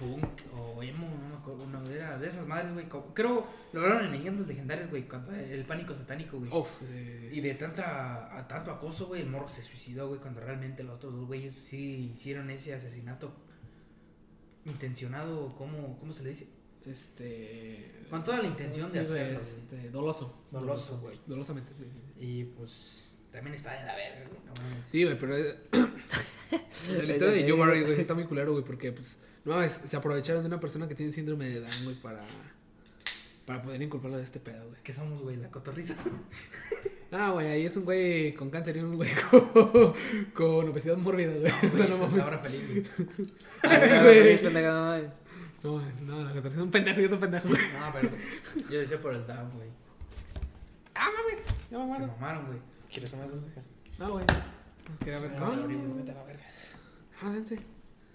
Punk 0.00 0.24
o 0.56 0.82
emo, 0.82 1.06
no 1.22 1.28
me 1.28 1.36
acuerdo. 1.36 1.66
No, 1.66 1.84
era 1.90 2.18
de 2.18 2.26
esas 2.26 2.46
madres, 2.46 2.72
güey. 2.72 2.88
como- 2.88 3.14
Creo 3.14 3.46
lo 3.72 3.80
hablaron 3.82 4.06
en 4.06 4.12
leyendas 4.12 4.46
legendarias, 4.48 4.90
güey, 4.90 5.06
cuando 5.06 5.30
el 5.32 5.64
pánico 5.64 5.94
satánico, 5.94 6.38
güey. 6.38 6.50
Uf, 6.52 6.68
eh, 6.90 7.30
Y 7.32 7.40
de 7.40 7.54
tanta, 7.54 8.36
a 8.36 8.48
tanto 8.48 8.70
acoso, 8.72 9.06
güey, 9.06 9.20
el 9.22 9.28
morro 9.28 9.48
se 9.48 9.62
suicidó, 9.62 10.08
güey, 10.08 10.18
cuando 10.20 10.40
realmente 10.40 10.82
los 10.82 10.96
otros 10.96 11.12
dos 11.14 11.26
güeyes 11.26 11.54
sí 11.54 12.12
hicieron 12.16 12.50
ese 12.50 12.74
asesinato 12.74 13.32
intencionado, 14.64 15.54
¿cómo, 15.56 15.98
cómo 15.98 16.12
se 16.12 16.22
le 16.24 16.30
dice? 16.30 16.48
este. 16.86 17.92
Con 18.08 18.24
toda 18.24 18.38
la 18.38 18.48
intención 18.48 18.90
de 18.90 19.06
sí, 19.06 19.12
hacerlo. 19.12 19.40
Este, 19.40 19.90
doloso. 19.90 20.44
Doloso, 20.50 20.98
güey. 21.00 21.18
Dolosamente, 21.26 21.72
sí. 21.78 21.84
Y 22.18 22.44
pues 22.44 23.04
también 23.30 23.54
está 23.54 23.78
de 23.78 23.84
la 23.86 23.94
verga, 23.94 24.28
güey. 24.28 24.40
no. 24.46 24.54
Sí, 24.90 25.04
güey, 25.04 25.18
pero. 25.18 25.34
la 26.96 27.04
historia 27.12 27.34
de 27.34 27.48
Joe 27.50 27.58
Barry, 27.58 27.82
güey, 27.82 28.00
está 28.00 28.14
muy 28.14 28.24
culero, 28.24 28.52
güey, 28.52 28.64
porque, 28.64 28.92
pues. 28.92 29.18
No 29.44 29.54
mames, 29.54 29.80
se 29.86 29.96
aprovecharon 29.96 30.42
de 30.42 30.48
una 30.48 30.60
persona 30.60 30.86
que 30.88 30.94
tiene 30.94 31.12
síndrome 31.12 31.46
de 31.46 31.60
Down, 31.60 31.84
güey, 31.84 31.96
para. 31.96 32.20
Para 33.46 33.62
poder 33.62 33.82
inculparlo 33.82 34.16
de 34.18 34.22
este 34.24 34.38
pedo, 34.38 34.68
güey. 34.68 34.80
¿Qué 34.82 34.92
somos, 34.92 35.20
güey? 35.22 35.36
La 35.36 35.50
cotorriza. 35.50 35.94
Ah, 37.12 37.32
güey, 37.32 37.48
ahí 37.48 37.66
es 37.66 37.76
un 37.76 37.84
güey 37.84 38.32
con 38.34 38.50
cáncer 38.50 38.76
y 38.76 38.80
un 38.80 38.94
güey 38.94 39.10
con, 39.28 39.50
con 40.32 40.68
obesidad 40.68 40.96
mórbida, 40.96 41.32
güey. 41.32 41.72
O 41.72 41.76
sea, 41.76 41.88
no 41.88 41.98
mames. 41.98 42.20
Ahora 42.22 42.38
feliz, 42.38 42.64
güey. 42.68 42.86
Es 44.28 44.42
no 44.44 44.50
mames. 44.52 45.10
No, 45.64 45.82
no, 46.02 46.22
la 46.24 46.32
catarsis 46.32 46.58
es 46.58 46.62
un 46.64 46.70
pendejo 46.70 47.00
y 47.00 47.04
otro 47.06 47.18
pendejo, 47.18 47.48
güey. 47.48 47.60
No, 47.80 47.92
pero 47.92 48.10
yo 48.70 48.78
decía 48.78 49.00
por 49.02 49.12
el 49.12 49.26
down, 49.26 49.50
güey. 49.56 49.68
Ah, 50.94 51.08
mames. 51.16 51.44
Ya 51.68 51.78
me 51.78 51.82
Se 51.82 51.88
muero. 51.88 52.06
mamaron, 52.06 52.46
güey. 52.46 52.58
¿Quieres 52.92 53.12
una 53.12 53.26
pendeja? 53.26 53.60
No, 53.98 54.10
güey. 54.12 54.24
Quería 55.00 55.18
ver 55.18 55.30
No, 55.32 55.36
cómo. 55.50 55.56
no, 55.66 55.94
Vete 55.96 56.10
a 56.12 56.14
la 56.14 56.22
verga. 56.22 56.44
Ah, 57.22 57.30
dense. 57.30 57.58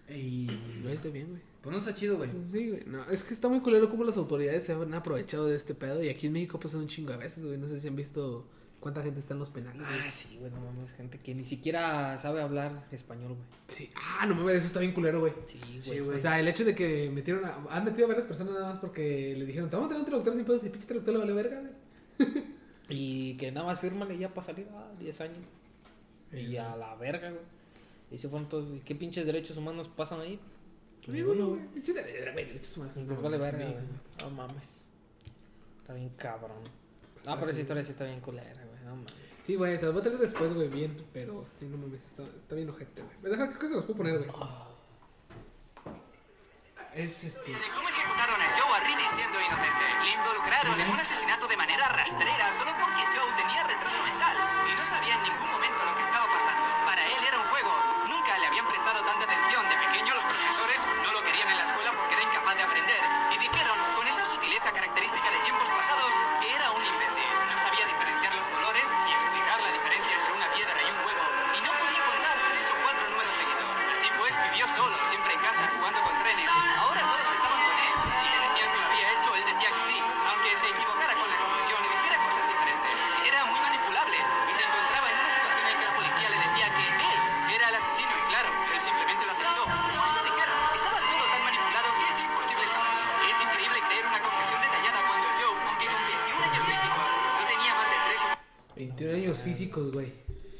Y. 0.10 0.48
Lo 0.84 0.90
hiciste 0.90 1.10
bien, 1.10 1.30
güey. 1.30 1.42
Pues 1.62 1.74
no 1.74 1.80
está 1.80 1.94
chido, 1.94 2.18
güey. 2.18 2.30
Sí, 2.52 2.70
güey. 2.70 2.84
No, 2.86 3.04
es 3.06 3.24
que 3.24 3.34
está 3.34 3.50
muy 3.50 3.60
culero 3.62 3.90
cómo 3.90 4.04
las 4.04 4.18
autoridades 4.18 4.64
se 4.64 4.74
han 4.74 4.94
aprovechado 4.94 5.48
de 5.48 5.56
este 5.56 5.74
pedo. 5.74 6.04
Y 6.04 6.10
aquí 6.10 6.28
en 6.28 6.34
México 6.34 6.60
pasa 6.60 6.78
un 6.78 6.88
chingo 6.88 7.14
a 7.14 7.18
veces, 7.18 7.44
güey. 7.44 7.58
No 7.58 7.68
sé 7.68 7.80
si 7.80 7.88
han 7.88 7.96
visto 7.96 8.46
cuánta 8.80 9.02
gente 9.02 9.20
está 9.20 9.34
en 9.34 9.40
los 9.40 9.50
penales, 9.50 9.82
güey. 9.82 10.00
Ah, 10.00 10.12
sí, 10.12 10.38
güey, 10.40 10.52
no 10.52 10.62
mames, 10.62 10.94
gente 10.94 11.18
que 11.18 11.34
ni 11.34 11.44
siquiera 11.44 12.16
sabe 12.20 12.44
hablar 12.44 12.86
español, 12.92 13.30
güey. 13.30 13.48
Sí. 13.68 13.90
Ah, 13.96 14.28
no 14.28 14.36
mames, 14.36 14.58
eso 14.58 14.68
está 14.68 14.80
bien 14.80 14.94
culero, 14.94 15.22
güey. 15.22 15.34
Sí, 15.48 15.60
Sí, 15.82 16.00
güey. 16.00 16.16
O 16.16 16.22
sea, 16.22 16.40
el 16.40 16.48
hecho 16.48 16.64
de 16.64 16.76
que 16.76 17.10
metieron 17.10 17.44
a, 17.46 17.66
han 17.72 17.84
metido 17.84 18.06
a 18.06 18.10
varias 18.10 18.28
personas 18.28 18.54
nada 18.54 18.74
más 18.74 18.80
porque 18.80 19.34
le 19.36 19.46
dijeron, 19.46 19.72
te 19.72 19.76
vamos 19.76 19.88
a 19.88 19.90
tener 19.90 20.02
un 20.02 20.06
traductor 20.06 20.36
sin 20.36 20.46
pedos 20.46 20.64
y 20.66 20.70
pinche 20.70 20.88
traductor 20.88 21.16
le 21.16 21.20
vale 21.20 21.34
verga, 21.34 21.62
güey. 21.62 22.44
Y 22.88 23.36
que 23.38 23.52
nada 23.52 23.66
más 23.66 23.80
fírmale 23.80 24.16
ya 24.16 24.32
para 24.32 24.46
salir 24.46 24.68
a 24.70 24.94
10 25.00 25.22
años. 25.22 25.40
Y 26.32 26.56
a 26.58 26.76
la 26.76 26.94
verga, 26.94 27.32
güey. 27.32 27.42
Y 28.12 28.18
se 28.18 28.30
fueron 28.30 28.48
todos. 28.50 28.70
¿y 28.76 28.80
¿Qué 28.82 28.96
pinches 28.96 29.26
derechos 29.26 29.58
humanos 29.58 29.90
pasan 29.96 30.22
ahí? 30.22 30.40
Pues 31.04 31.16
ninguno, 31.18 31.50
güey. 31.50 31.62
Pinche 31.68 31.94
de- 31.94 32.32
güey, 32.32 32.46
derechos 32.46 32.78
humanos, 32.78 32.96
Les 32.98 33.08
no, 33.08 33.22
vale 33.22 33.38
verga. 33.38 33.66
No 34.22 34.30
mames. 34.32 34.82
Está 35.82 35.94
bien 35.94 36.10
cabrón. 36.18 36.64
Ah, 37.26 37.36
pero 37.40 37.52
esa 37.52 37.62
historia 37.62 37.84
sí 37.84 37.92
está 37.92 38.06
bien 38.06 38.20
culera, 38.22 38.54
güey. 38.54 38.84
No 38.84 38.96
mames. 38.96 39.14
Sí, 39.46 39.56
güey, 39.56 39.78
se 39.78 39.86
los 39.86 39.94
voy 39.94 40.02
a 40.02 40.04
traer 40.06 40.18
después, 40.20 40.54
güey, 40.54 40.68
bien. 40.68 41.06
Pero 41.14 41.46
sí, 41.48 41.66
no 41.66 41.78
mames, 41.78 42.04
está, 42.06 42.24
está 42.24 42.56
bien 42.56 42.70
ojete, 42.70 43.02
güey. 43.02 43.16
Me 43.22 43.30
deja, 43.30 43.48
creo 43.50 43.60
que 43.60 43.68
se 43.68 43.76
los 43.76 43.84
puedo 43.86 43.98
poner, 43.98 44.18
güey. 44.18 44.30
Es 46.96 47.24
este. 47.26 47.52
de 47.52 47.68
cómo 47.76 47.90
ejecutaron 47.92 48.40
a 48.40 48.48
Joe 48.56 48.72
Arridi 48.80 49.04
siendo 49.14 49.36
inocente. 49.36 49.84
Le 50.06 50.12
involucraron 50.16 50.80
en 50.80 50.90
un 50.90 51.00
asesinato 51.00 51.46
de 51.46 51.58
manera 51.58 51.90
rastrera 51.92 52.48
solo 52.56 52.72
porque 52.80 53.04
Joe 53.12 53.30
tenía 53.36 53.68
retraso 53.68 54.00
mental 54.02 54.36
y 54.64 54.80
no 54.80 54.86
sabía 54.88 55.16
en 55.20 55.24
ningún 55.28 55.50
momento 55.52 55.82
físicos, 99.46 99.94
güey. 99.94 100.12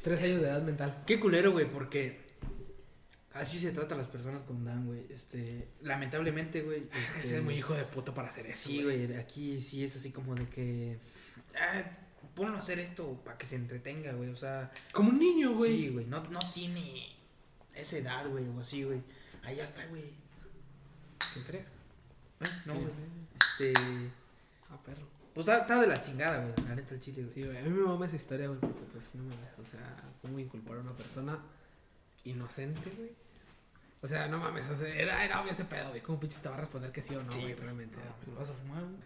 3 0.02 0.22
años 0.22 0.40
de 0.42 0.48
edad 0.48 0.62
mental. 0.62 1.02
Qué 1.06 1.18
culero, 1.20 1.52
güey, 1.52 1.66
porque 1.70 2.20
así 3.34 3.58
se 3.58 3.72
trata 3.72 3.94
a 3.94 3.98
las 3.98 4.06
personas 4.08 4.42
con 4.44 4.64
Dan, 4.64 4.86
güey. 4.86 5.04
Este, 5.10 5.68
lamentablemente, 5.82 6.62
güey. 6.62 6.84
Es 6.92 7.10
que 7.12 7.18
este, 7.18 7.36
es 7.38 7.42
muy 7.42 7.54
hijo 7.54 7.74
de 7.74 7.84
puta 7.84 8.14
para 8.14 8.28
hacer 8.28 8.46
eso. 8.46 8.68
Sí, 8.68 8.82
güey, 8.82 9.14
aquí 9.16 9.60
sí 9.60 9.84
es 9.84 9.96
así 9.96 10.10
como 10.10 10.34
de 10.34 10.46
que. 10.48 10.98
Ah, 11.58 11.82
ponlo 12.34 12.56
a 12.56 12.60
hacer 12.60 12.78
esto 12.78 13.20
para 13.24 13.36
que 13.36 13.46
se 13.46 13.56
entretenga, 13.56 14.12
güey. 14.12 14.30
O 14.30 14.36
sea, 14.36 14.70
Como 14.92 15.10
un 15.10 15.18
niño, 15.18 15.54
güey. 15.54 15.76
sí, 15.76 15.88
güey. 15.88 16.06
No, 16.06 16.22
no 16.24 16.38
tiene 16.54 17.08
esa 17.74 17.98
edad, 17.98 18.28
güey, 18.28 18.46
o 18.48 18.60
así, 18.60 18.84
güey. 18.84 19.00
Ahí 19.42 19.56
ya 19.56 19.64
está, 19.64 19.84
güey. 19.86 20.04
¿Qué 21.34 21.40
cree? 21.46 21.64
Ah, 22.40 22.44
No, 22.66 22.74
güey. 22.74 22.92
Este. 23.40 23.72
Ah, 24.70 24.78
perro. 24.84 25.15
Pues 25.36 25.46
está, 25.46 25.60
está 25.60 25.80
de 25.82 25.86
la 25.86 26.00
chingada, 26.00 26.38
güey. 26.42 26.66
La 26.66 26.74
neta, 26.74 26.94
el 26.94 27.00
chile, 27.00 27.20
güey. 27.20 27.34
Sí, 27.34 27.44
güey. 27.44 27.58
A 27.58 27.62
mí 27.62 27.68
me 27.68 27.84
mama 27.84 28.06
esa 28.06 28.16
historia, 28.16 28.46
güey. 28.48 28.58
Porque, 28.58 28.84
pues, 28.90 29.14
no 29.16 29.24
mames. 29.24 29.58
O 29.60 29.64
sea, 29.66 30.02
¿cómo 30.22 30.38
inculpar 30.38 30.78
a 30.78 30.80
una 30.80 30.94
persona 30.96 31.38
inocente, 32.24 32.88
güey? 32.96 33.10
O 34.00 34.08
sea, 34.08 34.28
no 34.28 34.38
mames. 34.38 34.66
O 34.70 34.74
sea, 34.74 34.88
era, 34.88 35.22
era 35.22 35.42
obvio 35.42 35.52
ese 35.52 35.66
pedo, 35.66 35.90
güey. 35.90 36.00
¿Cómo 36.00 36.18
pinches 36.18 36.40
te 36.40 36.48
va 36.48 36.54
a 36.56 36.60
responder 36.62 36.90
que 36.90 37.02
sí 37.02 37.14
o 37.14 37.22
no, 37.22 37.30
Sí, 37.32 37.40
güey? 37.40 37.52
güey. 37.52 37.64
Realmente. 37.64 37.96
No, 37.96 38.32
¿Lo 38.32 38.40
vas 38.40 38.48
a 38.48 38.52
fumar, 38.54 38.82
güey? 38.82 38.96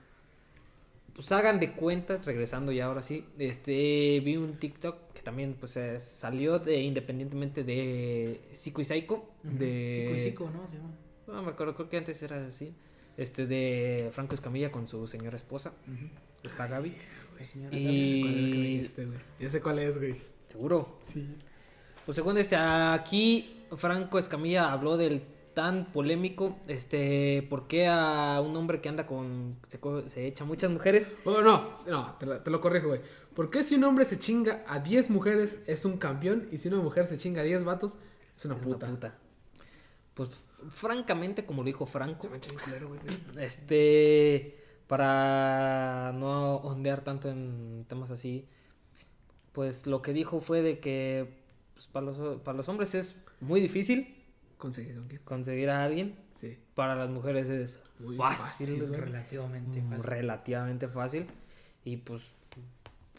Pues 1.16 1.32
hagan 1.32 1.58
de 1.58 1.72
cuentas, 1.72 2.24
regresando 2.26 2.70
ya 2.70 2.84
ahora 2.86 3.02
sí. 3.02 3.26
Este, 3.36 4.20
vi 4.24 4.36
un 4.36 4.54
TikTok 4.56 5.12
que 5.12 5.22
también 5.22 5.56
pues 5.58 5.76
eh, 5.78 5.98
salió 5.98 6.60
de, 6.60 6.80
independientemente 6.80 7.64
de 7.64 8.40
Psico 8.52 8.80
y 8.82 8.84
Psycho. 8.84 9.28
De... 9.42 9.94
Psico 9.96 10.14
y 10.14 10.20
psico, 10.20 10.50
¿no? 10.54 10.70
Se 10.70 10.76
llama. 10.76 10.94
No 11.26 11.42
me 11.42 11.50
acuerdo, 11.50 11.74
creo 11.74 11.88
que 11.88 11.96
antes 11.96 12.22
era 12.22 12.46
así. 12.46 12.72
Este, 13.20 13.46
de 13.46 14.08
Franco 14.12 14.34
Escamilla 14.34 14.72
con 14.72 14.88
su 14.88 15.06
señora 15.06 15.36
esposa. 15.36 15.72
Está 16.42 16.66
Gaby. 16.66 16.96
La 17.38 17.44
señora 17.44 17.70
¿Cuál 17.70 17.82
es 17.82 17.86
que 17.86 17.92
me 17.92 17.98
Y... 17.98 18.72
dijiste, 18.76 19.04
güey? 19.06 19.18
Ya 19.38 19.50
sé 19.50 19.60
cuál 19.60 19.78
es, 19.78 19.98
güey. 19.98 20.16
Seguro. 20.48 20.98
Sí. 21.02 21.28
Pues 22.06 22.16
según 22.16 22.38
este, 22.38 22.56
aquí 22.56 23.62
Franco 23.76 24.18
Escamilla 24.18 24.72
habló 24.72 24.96
del 24.96 25.22
tan 25.54 25.92
polémico, 25.92 26.58
este, 26.66 27.46
¿por 27.50 27.66
qué 27.66 27.88
a 27.88 28.40
un 28.40 28.56
hombre 28.56 28.80
que 28.80 28.88
anda 28.88 29.06
con, 29.06 29.58
se, 29.66 29.78
se 30.08 30.26
echa 30.26 30.44
muchas 30.44 30.70
mujeres? 30.70 31.12
Oh, 31.24 31.42
no, 31.42 31.62
no, 31.88 32.16
te 32.18 32.24
lo, 32.24 32.38
te 32.40 32.50
lo 32.50 32.60
corrijo, 32.60 32.88
güey. 32.88 33.00
¿Por 33.34 33.50
qué 33.50 33.64
si 33.64 33.74
un 33.74 33.84
hombre 33.84 34.04
se 34.06 34.18
chinga 34.18 34.64
a 34.66 34.78
10 34.78 35.10
mujeres 35.10 35.58
es 35.66 35.84
un 35.84 35.98
campeón 35.98 36.48
y 36.50 36.58
si 36.58 36.68
una 36.68 36.78
mujer 36.78 37.06
se 37.06 37.18
chinga 37.18 37.42
a 37.42 37.44
10 37.44 37.64
vatos 37.64 37.96
es 38.36 38.44
una 38.46 38.54
Es 38.54 38.62
puta? 38.62 38.86
una 38.86 38.94
puta. 38.94 39.18
Pues 40.14 40.30
francamente, 40.70 41.44
como 41.46 41.62
lo 41.62 41.66
dijo 41.66 41.86
Franco, 41.86 42.22
Se 42.22 42.28
me 42.28 42.36
echa 42.38 42.50
bien 42.50 42.62
culero, 42.64 42.88
güey. 42.88 43.00
este, 43.38 44.58
para 44.86 46.12
no 46.14 46.56
ondear 46.56 47.02
tanto 47.02 47.28
en 47.30 47.84
temas 47.88 48.10
así, 48.10 48.46
pues 49.52 49.86
lo 49.86 50.02
que 50.02 50.12
dijo 50.12 50.40
fue 50.40 50.62
de 50.62 50.78
que 50.80 51.40
pues, 51.74 51.86
para, 51.86 52.06
los, 52.06 52.40
para 52.42 52.56
los 52.56 52.68
hombres 52.68 52.94
es 52.94 53.20
muy 53.40 53.60
difícil 53.60 54.16
¿Conseguir 54.58 54.96
con 54.96 55.08
quién? 55.08 55.20
conseguir 55.24 55.70
a 55.70 55.84
alguien, 55.84 56.16
Sí. 56.36 56.58
para 56.74 56.94
las 56.94 57.08
mujeres 57.10 57.48
es 57.48 57.78
Muy 57.98 58.16
fácil. 58.16 58.92
Relativamente 58.94 59.80
Mm, 59.80 59.88
fácil. 59.90 60.04
relativamente 60.04 60.88
fácil. 60.88 61.26
Y 61.84 61.96
pues 61.98 62.22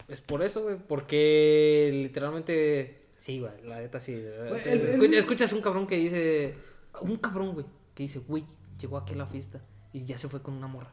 es 0.08 0.20
por 0.20 0.42
eso, 0.42 0.62
güey. 0.64 0.76
Porque 0.76 1.90
literalmente. 1.92 3.02
Sí, 3.16 3.38
güey, 3.40 3.52
la 3.64 3.78
neta 3.80 4.00
sí. 4.00 4.12
Güey, 4.14 4.62
el- 4.68 4.80
el- 4.80 4.88
Escucha- 5.02 5.18
Escuchas 5.18 5.52
un 5.52 5.60
cabrón 5.62 5.86
que 5.86 5.96
dice. 5.96 6.54
Un 7.02 7.16
cabrón, 7.16 7.54
güey. 7.54 7.66
Que 7.94 8.04
dice, 8.04 8.20
güey, 8.20 8.44
llegó 8.80 8.96
aquí 8.96 9.14
a 9.14 9.16
la 9.16 9.26
fiesta 9.26 9.60
y 9.92 10.04
ya 10.04 10.18
se 10.18 10.28
fue 10.28 10.42
con 10.42 10.54
una 10.54 10.66
morra. 10.66 10.92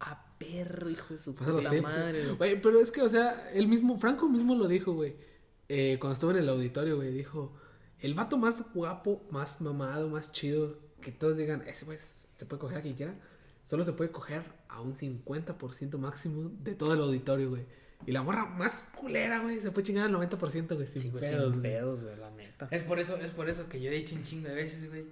A 0.00 0.36
perro, 0.38 0.88
hijo 0.88 1.14
de 1.14 1.20
su 1.20 1.34
puta 1.34 1.52
madre, 1.82 2.32
güey. 2.32 2.60
Pero 2.60 2.80
es 2.80 2.90
que, 2.90 3.02
o 3.02 3.08
sea, 3.08 3.50
él 3.52 3.68
mismo, 3.68 3.98
Franco 3.98 4.28
mismo 4.28 4.54
lo 4.54 4.66
dijo, 4.66 4.92
güey. 4.92 5.14
Eh, 5.68 5.98
cuando 6.00 6.14
estuvo 6.14 6.30
en 6.32 6.38
el 6.38 6.48
auditorio, 6.48 6.96
güey, 6.96 7.12
dijo: 7.12 7.52
El 8.00 8.14
vato 8.14 8.38
más 8.38 8.64
guapo, 8.72 9.22
más 9.30 9.60
mamado, 9.60 10.08
más 10.08 10.32
chido, 10.32 10.78
que 11.00 11.12
todos 11.12 11.36
digan, 11.36 11.62
ese 11.66 11.84
güey 11.84 11.98
se 12.34 12.46
puede 12.46 12.60
coger 12.60 12.78
a 12.78 12.82
quien 12.82 12.94
quiera, 12.94 13.14
solo 13.64 13.84
se 13.84 13.92
puede 13.92 14.10
coger 14.10 14.42
a 14.68 14.80
un 14.80 14.94
50% 14.94 15.98
máximo 15.98 16.50
de 16.62 16.74
todo 16.74 16.94
el 16.94 17.00
auditorio, 17.00 17.50
güey. 17.50 17.64
Y 18.06 18.12
la 18.12 18.22
morra 18.22 18.46
más 18.46 18.84
culera, 18.98 19.40
güey, 19.40 19.60
se 19.60 19.70
puede 19.70 19.86
chingar 19.86 20.06
al 20.06 20.14
90%, 20.14 20.74
güey, 20.74 20.86
sin 20.86 21.02
Sí, 21.02 21.10
pedos, 21.10 21.52
sin 21.52 21.62
pedos, 21.62 22.02
güey, 22.02 22.16
la 22.16 22.30
neta. 22.30 22.68
Es 22.70 22.82
por 22.82 22.98
eso, 22.98 23.16
es 23.16 23.30
por 23.30 23.50
eso 23.50 23.68
que 23.68 23.80
yo 23.80 23.90
he 23.90 23.94
dicho 23.94 24.14
un 24.14 24.22
chingo 24.22 24.48
de 24.48 24.54
veces, 24.54 24.88
güey, 24.88 25.04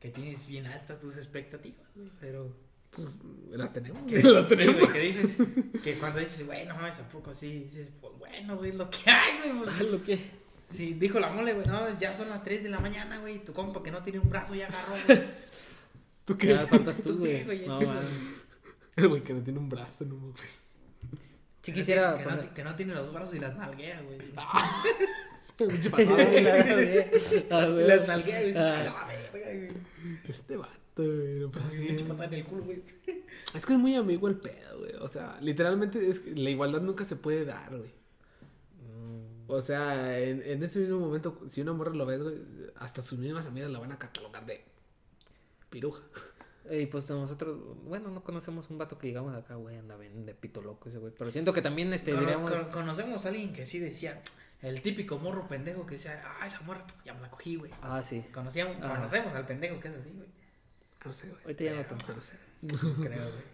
que 0.00 0.10
tienes 0.10 0.46
bien 0.46 0.66
altas 0.66 0.98
tus 1.00 1.16
expectativas, 1.16 1.86
güey, 1.94 2.10
pero 2.20 2.54
Pues 2.90 3.08
las 3.50 3.72
tenemos, 3.72 4.02
que, 4.06 4.20
güey, 4.22 4.34
las 4.34 4.48
sí, 4.48 4.56
tenemos. 4.56 4.80
güey, 4.80 4.92
que 4.92 5.00
dices, 5.00 5.36
que 5.82 5.94
cuando 5.98 6.18
dices, 6.20 6.46
güey, 6.46 6.66
no 6.66 6.74
mames, 6.76 6.96
tampoco 6.96 7.34
sí, 7.34 7.64
dices, 7.70 7.88
pues 8.00 8.12
bueno, 8.18 8.56
güey, 8.56 8.72
lo 8.72 8.88
que 8.90 9.10
hay, 9.10 9.38
güey, 9.52 9.64
pues, 9.64 9.80
lo 9.90 10.02
que. 10.02 10.18
Sí, 10.70 10.92
dijo 10.94 11.18
la 11.18 11.30
mole, 11.30 11.54
güey, 11.54 11.66
no, 11.66 11.98
ya 11.98 12.14
son 12.14 12.28
las 12.28 12.44
3 12.44 12.62
de 12.62 12.68
la 12.68 12.78
mañana, 12.78 13.18
güey, 13.20 13.42
tu 13.44 13.52
compa 13.54 13.82
que 13.82 13.90
no 13.90 14.02
tiene 14.02 14.18
un 14.18 14.28
brazo 14.28 14.54
ya 14.54 14.66
agarró, 14.68 14.94
güey. 15.06 15.22
¿Tú 16.26 16.36
qué? 16.36 16.48
Ya 16.48 16.66
faltas 16.66 16.96
tú, 16.98 17.02
¿Tú 17.16 17.24
qué, 17.24 17.44
güey. 17.44 17.64
güey? 17.64 17.66
No, 17.66 17.80
man. 17.80 18.04
El 18.96 19.08
güey 19.08 19.22
que 19.22 19.32
no 19.32 19.40
tiene 19.42 19.58
un 19.58 19.68
brazo, 19.68 20.04
no 20.04 20.14
mames. 20.16 20.66
No 21.66 21.74
quisiera. 21.74 22.16
que, 22.18 22.24
no, 22.24 22.30
poner- 22.30 22.40
ti- 22.48 22.54
que 22.54 22.64
no 22.64 22.74
tiene 22.76 22.94
los 22.94 23.12
brazos 23.12 23.34
y 23.34 23.38
las 23.38 23.56
nalguea, 23.56 24.00
güey. 24.02 24.18
Pinche 25.66 25.90
patada, 25.90 26.24
güey. 26.24 26.46
Ah, 27.50 27.66
güey. 27.66 27.86
las 27.86 28.06
nalguea, 28.06 28.36
güey, 28.38 28.46
dices. 28.48 28.62
"A 28.62 28.84
la 28.84 29.06
verga, 29.06 29.52
güey. 29.52 29.68
Este 30.28 30.56
vato, 30.56 30.70
güey. 30.96 31.40
no 31.40 31.50
pasa 31.50 31.66
Así, 31.68 31.76
así. 31.78 31.86
pinche 31.86 32.04
patada 32.04 32.26
en 32.26 32.34
el 32.34 32.44
culo, 32.44 32.64
güey. 32.64 32.82
Es 33.54 33.64
que 33.66 33.72
es 33.72 33.78
muy 33.78 33.94
amigo 33.94 34.28
el 34.28 34.36
pedo, 34.36 34.78
güey. 34.78 34.94
O 35.00 35.08
sea, 35.08 35.38
literalmente 35.40 36.08
es 36.08 36.20
que 36.20 36.34
la 36.34 36.50
igualdad 36.50 36.80
nunca 36.82 37.04
se 37.04 37.16
puede 37.16 37.44
dar, 37.44 37.70
güey. 37.76 37.90
Mm, 38.82 39.50
O 39.50 39.62
sea, 39.62 40.18
en, 40.20 40.42
en 40.44 40.62
ese 40.62 40.80
mismo 40.80 40.98
momento, 41.00 41.40
si 41.48 41.60
una 41.60 41.72
morra 41.72 41.92
lo 41.94 42.06
ves, 42.06 42.22
güey, 42.22 42.36
hasta 42.76 43.02
sus 43.02 43.18
mismas 43.18 43.46
amigas 43.46 43.70
la 43.70 43.78
van 43.78 43.92
a 43.92 43.98
catalogar 43.98 44.44
de 44.46 44.62
piruja. 45.70 46.02
Y 46.70 46.84
pues 46.86 47.08
nosotros, 47.08 47.58
bueno, 47.84 48.10
no 48.10 48.22
conocemos 48.22 48.68
un 48.68 48.76
vato 48.76 48.98
que 48.98 49.06
digamos 49.06 49.34
acá, 49.34 49.54
güey, 49.54 49.76
anda 49.78 49.96
bien 49.96 50.26
de 50.26 50.34
pito 50.34 50.60
loco 50.60 50.90
ese 50.90 50.98
güey. 50.98 51.14
Pero 51.16 51.32
siento 51.32 51.54
que 51.54 51.62
también, 51.62 51.92
este, 51.94 52.10
Cono- 52.10 52.20
diríamos. 52.20 52.52
con- 52.52 52.70
conocemos 52.70 53.24
a 53.24 53.28
alguien 53.30 53.54
que 53.54 53.64
sí 53.64 53.78
decía, 53.78 54.20
el 54.62 54.82
típico 54.82 55.18
morro 55.18 55.46
pendejo 55.48 55.86
que 55.86 55.94
decía, 55.96 56.22
ah, 56.40 56.46
esa 56.46 56.60
morra, 56.62 56.84
ya 57.04 57.14
me 57.14 57.20
la 57.20 57.30
cogí, 57.30 57.56
güey. 57.56 57.70
Ah, 57.82 58.02
sí. 58.02 58.24
Conocíamos, 58.32 58.76
conocemos 58.78 59.34
al 59.34 59.46
pendejo 59.46 59.78
que 59.80 59.88
es 59.88 59.94
así, 59.94 60.10
güey. 60.10 60.28
No 61.04 61.12
sé, 61.12 61.28
güey. 61.28 61.42
Ahorita 61.44 61.64
ya 61.64 61.70
no 61.70 61.76
Pero, 61.82 61.88
tanto. 61.96 62.14
No 62.14 62.20
sé. 62.20 62.36
Creo, 63.08 63.30
güey. 63.30 63.44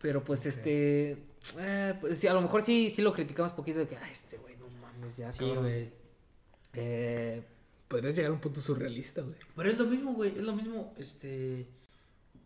Pero 0.00 0.24
pues 0.24 0.44
este. 0.46 1.16
eh, 1.58 1.94
pues 2.00 2.18
sí, 2.18 2.26
a 2.26 2.32
lo 2.34 2.42
mejor 2.42 2.62
sí, 2.62 2.90
sí 2.90 3.00
lo 3.00 3.12
criticamos 3.12 3.52
poquito 3.52 3.78
de 3.78 3.88
que, 3.88 3.96
ah, 3.96 4.10
este 4.10 4.36
güey, 4.38 4.56
no 4.56 4.68
mames, 4.68 5.16
ya, 5.16 5.32
Sí, 5.32 5.38
cabrón". 5.38 5.60
güey. 5.60 5.92
Eh, 6.74 7.42
Podrías 7.88 8.14
llegar 8.16 8.30
a 8.30 8.34
un 8.34 8.40
punto 8.40 8.60
surrealista, 8.60 9.22
güey. 9.22 9.36
Pero 9.54 9.70
es 9.70 9.78
lo 9.78 9.84
mismo, 9.86 10.14
güey, 10.14 10.30
es 10.36 10.42
lo 10.42 10.54
mismo, 10.56 10.92
este... 10.98 11.68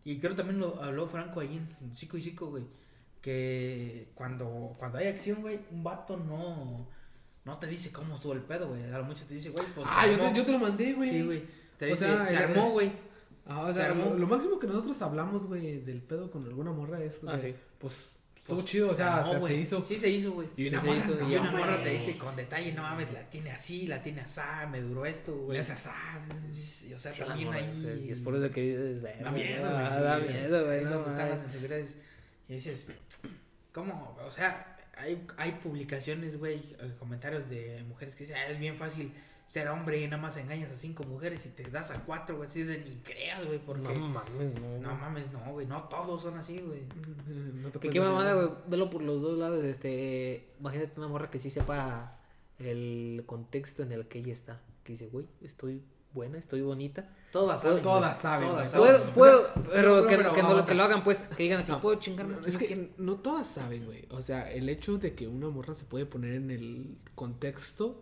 Y 0.03 0.19
creo 0.19 0.35
también 0.35 0.59
lo 0.59 0.81
habló 0.81 1.07
Franco 1.07 1.39
ahí 1.39 1.57
en, 1.57 1.75
en 1.81 1.95
Psico 1.95 2.17
y 2.17 2.21
Psico, 2.21 2.49
güey. 2.49 2.65
Que 3.21 4.09
cuando, 4.15 4.75
cuando 4.77 4.97
hay 4.97 5.07
acción, 5.07 5.41
güey, 5.41 5.59
un 5.71 5.83
vato 5.83 6.17
no, 6.17 6.87
no 7.49 7.57
te 7.57 7.67
dice 7.67 7.91
cómo 7.91 8.15
estuvo 8.15 8.33
el 8.33 8.41
pedo, 8.41 8.67
güey. 8.69 8.83
A 8.85 8.97
lo 8.97 9.03
mucho 9.03 9.23
te 9.25 9.33
dice, 9.33 9.49
güey, 9.49 9.65
pues 9.75 9.87
ah, 9.89 10.03
se 10.05 10.11
yo 10.15 10.17
te, 10.29 10.35
yo 10.37 10.45
te 10.45 10.51
lo 10.53 10.59
mandé, 10.59 10.93
güey. 10.93 11.09
Sí, 11.09 11.21
güey. 11.23 11.43
Te 11.77 11.85
O 11.85 11.89
dice, 11.89 12.05
sea, 12.05 12.25
se 12.25 12.37
armó, 12.37 12.71
güey. 12.71 12.91
Ah, 13.45 13.61
o 13.61 13.67
Se 13.67 13.73
sea, 13.79 13.89
armó. 13.89 14.05
lo, 14.11 14.19
lo 14.19 14.27
máximo 14.27 14.59
que 14.59 14.67
nosotros 14.67 15.01
hablamos, 15.01 15.45
güey, 15.47 15.79
del 15.79 16.01
pedo 16.01 16.29
con 16.31 16.45
alguna 16.45 16.71
morra 16.71 17.01
es, 17.03 17.21
Ah, 17.27 17.37
güey, 17.37 17.51
sí. 17.53 17.57
pues, 17.79 18.11
estuvo 18.35 18.57
Pues, 18.57 18.65
chido, 18.67 18.87
o 18.87 18.91
se 18.91 18.97
sea, 18.97 19.17
armó, 19.17 19.27
se, 19.29 19.33
se 19.35 19.39
güey. 19.39 19.59
hizo. 19.61 19.85
Sí, 19.87 19.97
se 19.99 20.09
hizo, 20.09 20.31
güey. 20.33 20.47
Y 20.55 20.63
Sí, 20.63 20.69
una 20.69 20.81
se 20.81 20.87
morra, 20.87 20.99
hizo, 20.99 21.15
no, 21.15 21.29
Y 21.29 21.35
una 21.35 21.51
güey. 21.51 21.63
morra 21.63 21.83
te 21.83 21.89
dice 21.89 22.17
con 22.17 22.35
detalle, 22.35 22.73
no 22.73 22.81
mames, 22.83 23.11
la 23.13 23.29
tiene 23.29 23.51
así, 23.51 23.87
la 23.87 24.01
tiene 24.01 24.21
así, 24.21 24.41
me 24.71 24.81
duró 24.81 25.05
esto, 25.05 25.35
güey. 25.35 25.53
Le 25.53 25.59
hace 25.59 25.71
así, 25.73 25.89
güey. 26.27 26.53
Sí, 26.53 26.93
o 26.93 26.99
sea, 26.99 27.11
sí, 27.11 27.21
la 27.21 27.27
también 27.27 27.47
morra, 27.47 27.59
ahí. 27.59 28.05
Y 28.07 28.11
es 28.11 28.19
por 28.19 28.35
eso 28.35 28.51
que 28.53 28.61
dices, 28.61 29.01
"Verga, 29.01 29.23
Da 29.23 29.31
miedo, 29.31 29.65
ah, 29.65 29.89
güey, 29.89 30.03
da 30.03 30.19
güey. 30.19 30.33
miedo, 30.33 30.65
güey. 30.65 30.83
Es 30.83 30.89
donde 30.89 31.09
están 31.09 31.29
las 31.29 31.37
mames". 31.39 31.53
inseguridades. 31.55 31.97
Y 32.49 32.53
dices, 32.53 32.87
¿cómo? 33.73 34.17
O 34.27 34.31
sea, 34.31 34.77
hay, 34.99 35.25
hay 35.37 35.51
publicaciones, 35.53 36.37
güey, 36.37 36.57
eh, 36.79 36.93
comentarios 36.99 37.49
de 37.49 37.83
mujeres 37.87 38.15
que 38.15 38.23
dicen, 38.25 38.37
"Ah, 38.37 38.47
es 38.51 38.59
bien 38.59 38.75
fácil 38.75 39.11
ser 39.47 39.67
hombre 39.67 39.99
y 39.99 40.05
nada 40.05 40.21
más 40.21 40.37
engañas 40.37 40.71
a 40.71 40.77
cinco 40.77 41.03
mujeres 41.05 41.43
y 41.47 41.49
te 41.49 41.63
das 41.71 41.89
a 41.89 42.05
cuatro, 42.05 42.37
güey. 42.37 42.47
Así 42.47 42.61
es 42.61 42.67
de 42.67 42.77
ni 42.77 42.97
creas, 42.97 43.43
güey, 43.47 43.57
porque... 43.57 43.81
No 43.81 44.07
mames, 44.07 44.61
no. 44.61 44.77
No 44.77 44.95
mames, 44.95 45.31
no, 45.31 45.39
güey, 45.53 45.65
no 45.65 45.83
todos 45.85 46.21
son 46.21 46.37
así, 46.37 46.59
güey. 46.59 46.81
No 47.55 47.71
te 47.71 47.89
qué 47.89 47.99
mamada, 47.99 48.33
güey. 48.35 48.49
Velo 48.67 48.91
por 48.91 49.01
los 49.01 49.21
dos 49.21 49.39
lados. 49.39 49.63
Este, 49.65 50.47
imagínate 50.59 50.93
una 50.99 51.07
morra 51.07 51.31
que 51.31 51.39
sí 51.39 51.49
sepa 51.49 52.19
el 52.59 53.23
contexto 53.25 53.81
en 53.81 53.91
el 53.91 54.07
que 54.07 54.19
ella 54.19 54.33
está. 54.33 54.61
Que 54.83 54.93
dice, 54.93 55.07
güey, 55.07 55.25
estoy 55.41 55.81
buena, 56.13 56.37
estoy 56.37 56.61
bonita. 56.61 57.09
Todas 57.31 57.61
saben, 57.61 57.81
Todas 57.83 58.17
saben, 58.21 58.47
Todas 58.49 58.71
saben. 58.71 58.87
Puedo, 58.91 59.09
o 59.09 59.13
puedo, 59.13 59.43
sea, 59.45 59.53
pero, 59.55 59.71
pero- 59.73 60.07
que, 60.07 60.17
pero 60.17 60.33
que, 60.33 60.41
no- 60.41 60.65
que 60.65 60.73
lo 60.73 60.83
hagan, 60.83 61.03
pues. 61.03 61.27
Que 61.37 61.43
digan 61.43 61.59
así, 61.59 61.71
No, 61.71 61.79
puedo 61.81 61.99
chingarme. 61.99 62.35
no, 62.41 62.45
es 62.47 62.57
que 62.57 62.89
no 62.97 63.15
todas 63.17 63.47
saben, 63.47 63.85
güey. 63.85 64.05
O 64.09 64.21
sea, 64.21 64.51
el 64.51 64.67
hecho 64.69 64.97
de 64.97 65.13
que 65.13 65.27
una 65.27 65.49
morra 65.49 65.73
se 65.75 65.85
puede 65.85 66.05
poner 66.05 66.33
en 66.33 66.49
el 66.51 66.97
contexto 67.15 68.01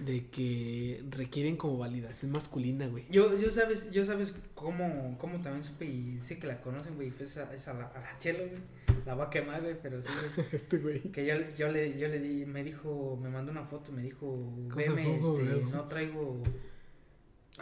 de 0.00 0.26
que 0.26 1.04
requieren 1.10 1.56
como 1.56 1.78
validación 1.78 2.32
masculina, 2.32 2.88
güey. 2.88 3.04
Yo, 3.10 3.38
yo 3.38 3.48
sabes, 3.50 3.88
yo 3.92 4.04
sabes 4.04 4.34
cómo, 4.56 5.16
cómo 5.18 5.40
también 5.40 5.62
supe 5.62 5.84
y 5.84 6.18
sé 6.20 6.40
que 6.40 6.48
la 6.48 6.60
conocen, 6.60 6.96
güey, 6.96 7.12
fue 7.12 7.26
esa, 7.26 7.54
esa 7.54 7.74
la, 7.74 7.86
a 7.86 8.00
la 8.00 8.18
chelo, 8.18 8.40
güey. 8.40 8.60
La 9.06 9.14
va 9.14 9.26
a 9.26 9.30
quemar, 9.30 9.62
güey, 9.62 9.76
pero 9.80 10.02
sí, 10.02 10.08
güey. 10.34 10.48
Este 10.52 10.78
güey. 10.78 11.00
Que 11.12 11.24
yo, 11.24 11.34
yo 11.56 11.68
le, 11.68 11.96
yo 11.96 12.08
le 12.08 12.18
di, 12.18 12.44
me 12.44 12.64
dijo, 12.64 13.16
me 13.22 13.28
mandó 13.30 13.52
una 13.52 13.62
foto, 13.66 13.92
me 13.92 14.02
dijo, 14.02 14.36
veme, 14.74 15.14
este, 15.14 15.28
güey. 15.30 15.62
no 15.70 15.84
traigo, 15.84 16.42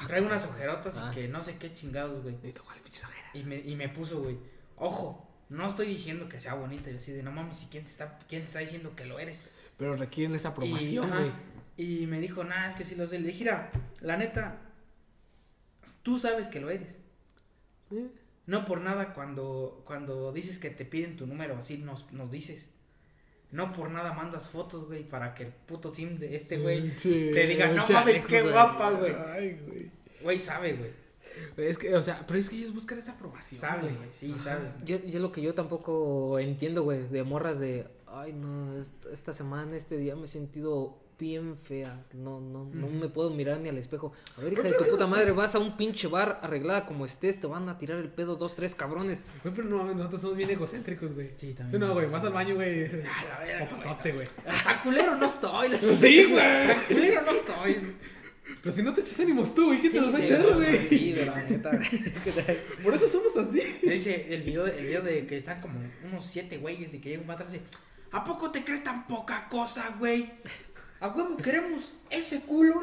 traigo 0.06 0.26
unas 0.26 0.44
ojerotas 0.46 0.96
Ah. 0.98 1.10
y 1.10 1.14
que 1.14 1.28
no 1.28 1.42
sé 1.42 1.56
qué 1.56 1.72
chingados, 1.72 2.22
güey. 2.22 2.36
Y 2.42 2.52
tocó 2.52 2.70
me, 3.44 3.58
y 3.58 3.76
me 3.76 3.88
puso, 3.88 4.22
güey, 4.22 4.38
ojo, 4.76 5.28
no 5.48 5.68
estoy 5.68 5.86
diciendo 5.88 6.28
que 6.28 6.40
sea 6.40 6.54
bonita, 6.54 6.90
yo 6.90 6.96
así 6.98 7.12
de, 7.12 7.22
no 7.22 7.30
mames, 7.32 7.62
¿y 7.62 7.66
quién 7.66 7.84
te 7.84 7.90
está, 7.90 8.18
quién 8.28 8.42
te 8.42 8.46
está 8.48 8.58
diciendo 8.60 8.94
que 8.96 9.04
lo 9.04 9.18
eres? 9.18 9.44
Pero 9.78 9.96
requieren 9.96 10.34
esa 10.34 10.48
aprobación, 10.48 11.08
güey. 11.10 11.32
y 11.76 12.06
me 12.06 12.20
dijo, 12.20 12.44
nah, 12.44 12.68
es 12.70 12.76
que 12.76 12.84
sí 12.84 12.94
lo 12.94 13.06
sé. 13.06 13.18
Le 13.20 13.28
dije, 13.28 13.40
mira, 13.44 13.70
la 14.00 14.16
neta, 14.16 14.58
tú 16.02 16.18
sabes 16.18 16.48
que 16.48 16.60
lo 16.60 16.70
eres. 16.70 16.96
Eh, 17.90 18.08
No 18.46 18.64
por 18.64 18.80
nada 18.80 19.12
cuando, 19.14 19.82
cuando 19.86 20.32
dices 20.32 20.58
que 20.58 20.70
te 20.70 20.84
piden 20.84 21.16
tu 21.16 21.26
número, 21.26 21.56
así 21.56 21.78
nos, 21.78 22.10
nos 22.12 22.30
dices. 22.30 22.70
No 23.52 23.72
por 23.72 23.90
nada 23.90 24.12
mandas 24.14 24.48
fotos, 24.48 24.86
güey, 24.86 25.04
para 25.04 25.34
que 25.34 25.44
el 25.44 25.52
puto 25.52 25.92
sim 25.94 26.18
de 26.18 26.34
este 26.36 26.56
güey, 26.58 26.82
pinche- 26.94 27.32
te 27.34 27.46
diga, 27.46 27.68
no 27.68 27.84
mames, 27.86 28.24
qué 28.24 28.42
guapa, 28.42 28.90
güey. 28.92 29.14
Ay, 29.32 29.60
güey. 29.66 29.90
güey, 30.22 30.38
sabe, 30.38 30.72
güey. 30.74 30.90
Es 31.56 31.78
que, 31.78 31.94
o 31.94 32.02
sea, 32.02 32.24
pero 32.26 32.38
es 32.38 32.48
que 32.48 32.56
ellos 32.56 32.74
buscan 32.74 32.98
esa 32.98 33.12
aprobación. 33.12 33.60
Sabe, 33.60 33.92
güey, 33.92 34.08
sí, 34.18 34.32
Ajá. 34.34 34.44
sabe. 34.44 34.72
Yo, 34.84 34.98
yo 35.04 35.18
lo 35.20 35.32
que 35.32 35.42
yo 35.42 35.54
tampoco 35.54 36.38
entiendo, 36.38 36.82
güey, 36.82 37.06
de 37.08 37.22
morras 37.24 37.58
de, 37.60 37.86
ay, 38.06 38.32
no, 38.32 38.78
est- 38.78 39.06
esta 39.12 39.32
semana, 39.32 39.76
este 39.76 39.96
día 39.98 40.16
me 40.16 40.24
he 40.24 40.28
sentido 40.28 40.98
bien 41.22 41.56
fea. 41.56 42.04
No, 42.14 42.40
no, 42.40 42.68
no 42.74 42.88
me 42.88 43.08
puedo 43.08 43.30
mirar 43.30 43.60
ni 43.60 43.68
al 43.68 43.78
espejo. 43.78 44.12
A 44.36 44.40
ver, 44.40 44.52
hija 44.52 44.62
de 44.62 44.72
tu 44.72 44.84
puta 44.84 45.06
madre, 45.06 45.30
vas 45.30 45.54
a 45.54 45.60
un 45.60 45.76
pinche 45.76 46.08
bar 46.08 46.40
arreglada 46.42 46.84
como 46.84 47.06
estés, 47.06 47.40
te 47.40 47.46
van 47.46 47.68
a 47.68 47.78
tirar 47.78 47.98
el 47.98 48.08
pedo 48.08 48.34
dos, 48.36 48.54
tres 48.56 48.74
cabrones. 48.74 49.24
Güey, 49.44 49.54
pero 49.54 49.68
no 49.68 49.78
mames, 49.78 49.94
nosotros 49.96 50.20
somos 50.20 50.36
bien 50.36 50.50
egocéntricos, 50.50 51.14
güey. 51.14 51.28
Sí, 51.36 51.48
Sí, 51.48 51.54
también. 51.54 51.80
no, 51.80 51.92
güey, 51.94 52.10
vas 52.10 52.24
al 52.24 52.32
baño, 52.32 52.56
güey. 52.56 52.88
la 52.88 53.08
"Ah, 53.08 53.38
verga, 53.44 53.68
papazote, 53.70 54.12
güey. 54.12 54.26
Tan 54.64 54.78
culero 54.82 55.16
no 55.16 55.26
estoy. 55.26 55.68
Sí, 55.80 56.24
güey. 56.24 56.76
Culero 56.88 57.22
no 57.22 57.30
estoy. 57.30 57.96
Pero 58.60 58.74
si 58.74 58.82
no 58.82 58.92
te 58.92 59.00
echas 59.00 59.20
ánimos 59.20 59.54
tú, 59.54 59.66
güey, 59.66 59.80
¿qué 59.80 59.88
te 59.90 60.00
los 60.00 60.12
va 60.12 60.16
a 60.16 60.18
Sí, 60.18 60.24
echar, 60.24 60.54
güey? 60.54 60.78
Sí, 60.78 61.12
de 61.12 61.26
la 61.26 61.42
neta. 61.44 61.70
Por 62.82 62.94
eso 62.94 63.08
somos 63.08 63.36
así. 63.36 63.60
Dice 63.82 64.26
el 64.34 64.42
video, 64.42 64.66
el 64.66 64.84
video 64.86 65.02
de 65.02 65.26
que 65.26 65.36
están 65.38 65.60
como 65.60 65.80
unos 66.04 66.26
siete 66.26 66.58
güeyes 66.58 66.92
y 66.92 66.98
que 66.98 67.10
llega 67.10 67.20
un 67.22 67.28
patrón 67.28 67.48
y 67.48 67.52
dice, 67.52 67.64
¿a 68.10 68.24
poco 68.24 68.50
te 68.50 68.62
crees 68.64 68.82
tan 68.84 69.06
poca 69.06 69.46
cosa, 69.48 69.94
güey? 69.98 70.32
A 71.02 71.08
huevo 71.08 71.36
queremos 71.36 71.92
ese 72.10 72.40
culo, 72.42 72.80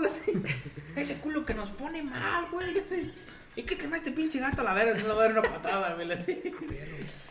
ese 0.96 1.18
culo 1.20 1.46
que 1.46 1.54
nos 1.54 1.70
pone 1.70 2.04
mal, 2.04 2.48
güey. 2.52 2.78
hace. 2.80 3.10
¿Y 3.56 3.64
qué 3.64 3.76
te 3.76 3.88
va 3.88 3.98
este 3.98 4.12
pinche 4.12 4.40
gato 4.40 4.62
a 4.62 4.66
la 4.66 4.74
verga? 4.74 4.94
No 5.02 5.08
le 5.08 5.14
va 5.14 5.24
a 5.24 5.28
dar 5.28 5.32
una 5.40 5.42
patada, 5.42 5.96
güey. 5.96 6.12
hace. 6.12 6.54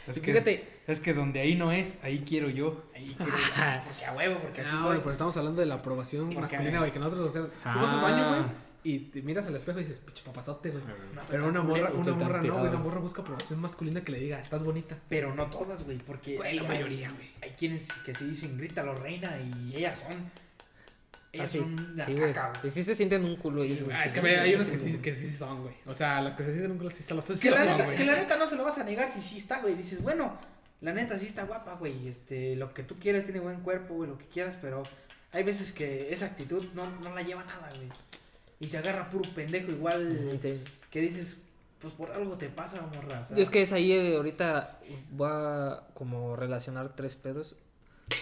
Es 0.08 0.14
que, 0.14 0.20
fíjate. 0.32 0.68
Es 0.86 1.00
que 1.00 1.12
donde 1.14 1.40
ahí 1.40 1.54
no 1.54 1.70
es, 1.72 1.94
ahí 2.02 2.24
quiero 2.26 2.48
yo. 2.48 2.84
Ahí 2.94 3.14
quiero- 3.16 3.32
Porque 3.84 4.04
a 4.06 4.12
huevo, 4.14 4.38
porque 4.40 4.60
así 4.62 4.70
No, 4.72 4.78
soy. 4.78 4.86
güey, 4.88 4.98
pero 5.00 5.12
estamos 5.12 5.36
hablando 5.36 5.60
de 5.60 5.66
la 5.66 5.74
aprobación 5.76 6.34
masculina, 6.34 6.78
güey, 6.78 6.92
que 6.92 6.98
nosotros, 6.98 7.32
sea, 7.32 7.42
tú 7.42 7.50
Ah. 7.64 7.76
vas 7.76 7.90
al 7.92 8.00
baño, 8.00 8.28
güey, 8.30 8.40
y 8.84 8.98
te 9.10 9.20
miras 9.22 9.46
al 9.46 9.56
espejo 9.56 9.80
y 9.80 9.84
dices, 9.84 9.98
pinche 10.04 10.22
papazote, 10.24 10.70
güey. 10.70 10.82
No, 11.14 11.20
Pero 11.28 11.48
una 11.48 11.62
morra, 11.62 11.90
una 11.92 12.12
morra 12.14 12.40
no, 12.40 12.54
güey, 12.58 12.68
una 12.68 12.78
morra 12.78 13.00
busca 13.00 13.20
aprobación 13.20 13.60
masculina 13.60 14.02
que 14.02 14.12
le 14.12 14.20
diga, 14.20 14.40
estás 14.40 14.62
bonita. 14.64 14.96
Pero 15.10 15.34
no 15.34 15.46
todas, 15.50 15.82
güey, 15.84 15.98
porque 15.98 16.36
Güey, 16.36 16.52
hay, 16.52 16.56
la 16.60 16.68
mayoría, 16.68 17.10
güey. 17.10 17.30
hay 17.42 17.50
quienes 17.50 17.86
que 18.06 18.14
se 18.14 18.24
dicen 18.26 18.56
grítalo 18.56 18.94
reina 18.94 19.30
y 19.38 19.76
ellas 19.76 19.98
son. 20.00 20.47
Ellas 21.38 21.48
Así, 21.48 21.58
son 21.58 21.96
la 21.96 22.04
Ah, 22.04 22.06
sí, 22.06 22.12
güey. 22.14 22.32
caca, 22.32 22.52
güey. 22.60 22.66
Y 22.66 22.70
sí 22.70 22.84
se 22.84 22.94
sienten 22.94 23.24
un 23.24 23.36
culo 23.36 23.62
ellos, 23.62 23.82
güey. 23.82 23.96
Ah, 23.96 24.04
es 24.06 24.12
que 24.12 24.20
sí, 24.20 24.26
hay 24.26 24.54
unos 24.54 24.68
que 24.68 24.78
sí. 24.78 24.98
que 24.98 25.14
sí 25.14 25.30
son, 25.32 25.62
güey. 25.62 25.74
O 25.86 25.94
sea, 25.94 26.20
las 26.20 26.34
que 26.34 26.42
se 26.44 26.50
sienten 26.52 26.72
un 26.72 26.78
culo 26.78 26.90
sí 26.90 27.02
son 27.02 27.16
los 27.18 27.26
Que 27.26 27.50
la, 27.50 27.58
son, 27.58 27.66
neta, 27.66 27.84
güey. 27.84 27.96
que 27.96 28.04
la 28.04 28.14
neta 28.16 28.36
no 28.36 28.46
se 28.48 28.56
lo 28.56 28.64
vas 28.64 28.78
a 28.78 28.84
negar 28.84 29.12
si 29.12 29.20
sí 29.20 29.38
está, 29.38 29.60
güey. 29.60 29.74
Dices, 29.74 30.02
bueno, 30.02 30.36
la 30.80 30.92
neta 30.92 31.18
sí 31.18 31.26
está 31.26 31.44
guapa, 31.44 31.74
güey. 31.74 32.08
Este, 32.08 32.56
lo 32.56 32.72
que 32.74 32.82
tú 32.82 32.96
quieras 32.98 33.24
tiene 33.24 33.40
buen 33.40 33.60
cuerpo, 33.60 33.94
güey, 33.94 34.10
lo 34.10 34.18
que 34.18 34.26
quieras, 34.26 34.56
pero 34.60 34.82
hay 35.32 35.42
veces 35.44 35.72
que 35.72 36.12
esa 36.12 36.26
actitud 36.26 36.64
no, 36.74 36.88
no 37.00 37.14
la 37.14 37.22
lleva 37.22 37.42
a 37.42 37.46
nada, 37.46 37.68
güey. 37.76 37.88
Y 38.60 38.68
se 38.68 38.78
agarra 38.78 39.08
puro 39.10 39.28
pendejo 39.34 39.70
igual 39.70 40.38
sí. 40.42 40.60
que 40.90 41.00
dices, 41.00 41.36
pues 41.80 41.94
por 41.94 42.10
algo 42.10 42.34
te 42.36 42.48
pasa, 42.48 42.80
morra. 42.82 43.20
o 43.24 43.28
sea, 43.28 43.38
Y 43.38 43.42
es 43.42 43.50
que 43.50 43.62
es 43.62 43.72
ahí 43.72 43.92
eh, 43.92 44.16
ahorita 44.16 44.80
va 45.20 45.72
a 45.74 45.86
como 45.94 46.34
relacionar 46.34 46.96
tres 46.96 47.14
pedos. 47.14 47.54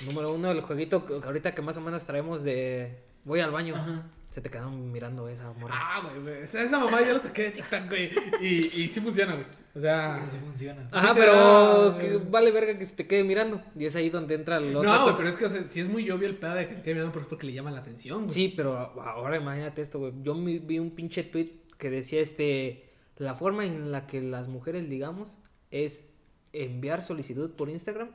Número 0.04 0.32
uno, 0.34 0.50
el 0.50 0.60
jueguito 0.60 1.04
que 1.06 1.14
ahorita 1.14 1.54
que 1.54 1.62
más 1.62 1.76
o 1.76 1.80
menos 1.80 2.04
traemos 2.04 2.42
de 2.42 2.98
voy 3.24 3.40
al 3.40 3.50
baño. 3.50 3.74
Ajá. 3.76 4.06
Se 4.30 4.40
te 4.42 4.50
quedaron 4.50 4.92
mirando 4.92 5.28
esa 5.28 5.50
morra. 5.52 5.74
Ah, 5.78 6.00
güey, 6.02 6.20
güey. 6.22 6.42
Esa, 6.42 6.60
esa 6.62 6.78
mamá 6.78 7.00
ya 7.00 7.12
lo 7.14 7.18
saqué 7.20 7.44
de 7.44 7.50
TikTok, 7.52 7.88
güey. 7.88 8.10
Y, 8.40 8.46
y 8.82 8.88
sí 8.88 9.00
funciona, 9.00 9.32
güey. 9.34 9.46
O 9.74 9.80
sea. 9.80 10.20
Sí 10.22 10.36
funciona. 10.38 10.86
Ajá, 10.92 11.14
pero 11.14 11.92
da- 11.92 11.98
que 11.98 12.16
vale 12.18 12.50
verga 12.50 12.76
que 12.76 12.84
se 12.84 12.96
te 12.96 13.06
quede 13.06 13.24
mirando. 13.24 13.62
Y 13.78 13.86
es 13.86 13.96
ahí 13.96 14.10
donde 14.10 14.34
entra 14.34 14.58
el 14.58 14.76
otro. 14.76 14.92
No, 14.92 15.04
cosa. 15.04 15.16
pero 15.16 15.28
es 15.30 15.36
que, 15.36 15.46
o 15.46 15.48
sea, 15.48 15.62
si 15.62 15.80
es 15.80 15.88
muy 15.88 16.10
obvio 16.10 16.28
el 16.28 16.36
pedo 16.36 16.54
de 16.54 16.68
que 16.68 16.74
te 16.74 16.82
quede 16.82 16.94
mirando, 16.94 17.12
pero 17.12 17.22
es 17.22 17.28
porque 17.28 17.46
le 17.46 17.52
llama 17.54 17.70
la 17.70 17.78
atención, 17.80 18.24
güey. 18.24 18.30
Sí, 18.30 18.52
pero 18.54 18.76
ahora 19.00 19.36
imagínate 19.38 19.80
esto, 19.80 20.00
güey. 20.00 20.12
Yo 20.22 20.34
vi 20.34 20.78
un 20.78 20.90
pinche 20.90 21.22
tweet 21.22 21.52
que 21.78 21.88
decía 21.88 22.20
este 22.20 22.90
la 23.16 23.34
forma 23.34 23.64
en 23.64 23.90
la 23.92 24.06
que 24.06 24.20
las 24.20 24.48
mujeres 24.48 24.86
ligamos 24.86 25.38
es 25.70 26.04
enviar 26.52 27.02
solicitud 27.02 27.50
por 27.52 27.70
Instagram 27.70 28.10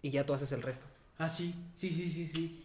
y 0.00 0.10
ya 0.10 0.24
tú 0.24 0.32
haces 0.32 0.52
el 0.52 0.62
resto. 0.62 0.86
Ah, 1.20 1.28
sí, 1.28 1.54
sí, 1.76 1.90
sí, 1.90 2.10
sí, 2.10 2.26
sí. 2.26 2.64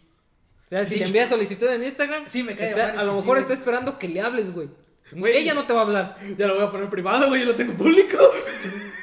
O 0.66 0.68
sea, 0.68 0.84
si 0.84 0.94
Sí. 0.94 1.00
le 1.00 1.06
envías 1.06 1.28
solicitud 1.28 1.68
en 1.68 1.84
Instagram, 1.84 2.24
Sí, 2.26 2.42
me 2.42 2.56
cae 2.56 2.70
está- 2.70 2.98
a 3.00 3.04
lo 3.04 3.14
mejor 3.14 3.36
sí, 3.36 3.42
está 3.42 3.46
güey. 3.54 3.58
esperando 3.58 3.98
que 3.98 4.08
le 4.08 4.20
hables, 4.20 4.50
güey. 4.52 4.68
Güey. 5.12 5.36
Ella 5.36 5.54
no 5.54 5.64
te 5.66 5.72
va 5.72 5.80
a 5.80 5.82
hablar. 5.84 6.18
Ya 6.36 6.48
lo 6.48 6.56
voy 6.56 6.64
a 6.64 6.70
poner 6.72 6.90
privado, 6.90 7.28
güey. 7.28 7.42
Yo 7.42 7.46
lo 7.48 7.54
tengo 7.54 7.74
público. 7.74 8.18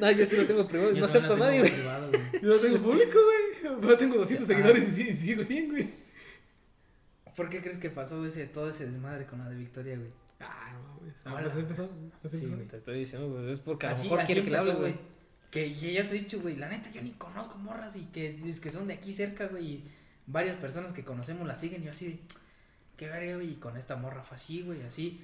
No, 0.00 0.10
yo 0.10 0.24
sí 0.24 0.36
lo 0.36 0.46
tengo 0.46 0.66
privado. 0.66 0.92
Yo 0.92 1.00
no 1.00 1.04
acepto 1.04 1.34
a 1.34 1.36
nadie, 1.38 1.58
güey. 1.60 1.72
privado, 1.72 2.08
güey. 2.08 2.22
Yo 2.42 2.48
lo 2.48 2.58
tengo 2.58 2.78
público, 2.78 3.18
güey. 3.22 3.76
Pero 3.80 3.96
tengo 3.98 4.16
200 4.16 4.48
Ah. 4.48 4.52
seguidores 4.54 4.88
y 4.88 4.92
sí- 4.92 5.08
y 5.10 5.14
sigo 5.16 5.44
100, 5.44 5.68
güey. 5.70 5.90
¿Por 7.34 7.50
qué 7.50 7.60
crees 7.60 7.78
que 7.78 7.90
pasó 7.90 8.24
ese, 8.24 8.46
todo 8.46 8.70
ese 8.70 8.86
desmadre 8.86 9.26
con 9.26 9.40
la 9.40 9.50
de 9.50 9.56
Victoria, 9.56 9.96
güey? 9.96 10.08
Ah, 10.40 10.72
no 10.72 10.94
mames. 11.00 11.14
Ah, 11.24 11.32
Hola. 11.34 11.42
pues 11.42 11.56
empezó. 11.56 11.90
Sí, 12.30 12.46
te 12.70 12.76
estoy 12.78 12.98
diciendo, 13.00 13.28
pues 13.34 13.48
es 13.48 13.60
porque 13.60 13.86
a 13.86 13.90
lo 13.92 13.98
mejor 13.98 14.24
quiere 14.24 14.44
que 14.44 14.50
le 14.50 14.56
hables, 14.58 14.76
güey. 14.76 14.94
Que 15.50 15.74
ya 15.74 16.08
te 16.08 16.16
he 16.16 16.20
dicho, 16.20 16.40
güey, 16.40 16.56
la 16.56 16.68
neta 16.68 16.90
yo 16.90 17.02
ni 17.02 17.12
conozco 17.12 17.56
morras 17.58 17.96
y 17.96 18.02
que, 18.06 18.32
dices 18.32 18.60
que 18.60 18.72
son 18.72 18.88
de 18.88 18.94
aquí 18.94 19.12
cerca, 19.12 19.46
güey, 19.46 19.66
y 19.66 19.84
varias 20.26 20.56
personas 20.56 20.92
que 20.92 21.04
conocemos 21.04 21.46
la 21.46 21.58
siguen 21.58 21.82
y 21.82 21.86
yo 21.86 21.90
así 21.92 22.06
de, 22.06 22.20
qué 22.96 23.08
verga, 23.08 23.36
güey, 23.36 23.52
y 23.52 23.56
con 23.56 23.76
esta 23.76 23.96
morra 23.96 24.22
fue 24.22 24.36
así, 24.36 24.62
güey, 24.62 24.82
así. 24.82 25.20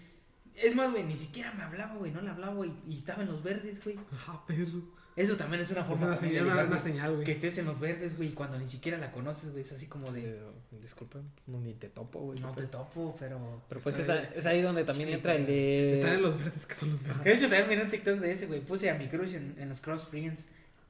Es 0.54 0.74
más, 0.74 0.90
güey, 0.90 1.04
ni 1.04 1.16
siquiera 1.16 1.52
me 1.52 1.64
hablaba, 1.64 1.94
güey, 1.94 2.12
no 2.12 2.20
le 2.20 2.30
hablaba, 2.30 2.54
güey, 2.54 2.72
y 2.88 2.98
estaba 2.98 3.22
en 3.22 3.28
los 3.30 3.42
verdes, 3.42 3.82
güey. 3.82 3.98
Ah, 4.26 4.42
perro. 4.46 4.82
Eso 5.14 5.36
también 5.36 5.62
es 5.62 5.70
una 5.70 5.82
Es 5.82 5.86
forma 5.86 6.06
una 6.06 6.14
también 6.14 6.32
señal, 6.32 6.44
de 6.44 6.50
una, 6.50 6.54
ligar, 6.62 6.66
una 6.68 6.76
güey. 6.80 6.92
señal, 6.92 7.12
güey. 7.14 7.24
Que 7.26 7.32
estés 7.32 7.58
en 7.58 7.66
los 7.66 7.78
verdes, 7.78 8.16
güey, 8.16 8.30
y 8.30 8.32
cuando 8.32 8.58
ni 8.58 8.68
siquiera 8.68 8.96
la 8.98 9.10
conoces, 9.12 9.50
güey, 9.50 9.62
es 9.62 9.70
así 9.72 9.86
como 9.86 10.10
de, 10.10 10.22
Eh, 10.30 10.40
disculpa, 10.80 11.18
no, 11.46 11.60
ni 11.60 11.74
te 11.74 11.88
topo, 11.90 12.20
güey. 12.20 12.38
no 12.40 12.50
te 12.52 12.62
topo, 12.64 13.14
pero... 13.20 13.62
Pero 13.68 13.80
pues 13.82 13.98
es, 13.98 14.08
a- 14.08 14.22
es 14.24 14.46
ahí 14.46 14.62
donde 14.62 14.84
también 14.84 15.08
Sí, 15.10 15.14
entra 15.14 15.34
el 15.34 15.44
de... 15.44 15.92
Están 15.92 16.12
en 16.14 16.22
los 16.22 16.38
verdes, 16.38 16.64
que 16.64 16.74
son 16.74 16.90
los 16.92 17.02
verdes. 17.02 17.24
de 17.24 17.32
hecho 17.34 17.42
también 17.42 17.68
miré 17.68 17.82
un 17.82 17.90
TikTok 17.90 18.18
de 18.20 18.32
ese, 18.32 18.46
güey. 18.46 18.60
Puse 18.60 18.88
a 18.88 18.94
mi 18.94 19.06
crush 19.08 19.34
en, 19.34 19.54
en 19.58 19.68
los 19.68 19.80
Cross 19.82 20.06
Friends. 20.08 20.46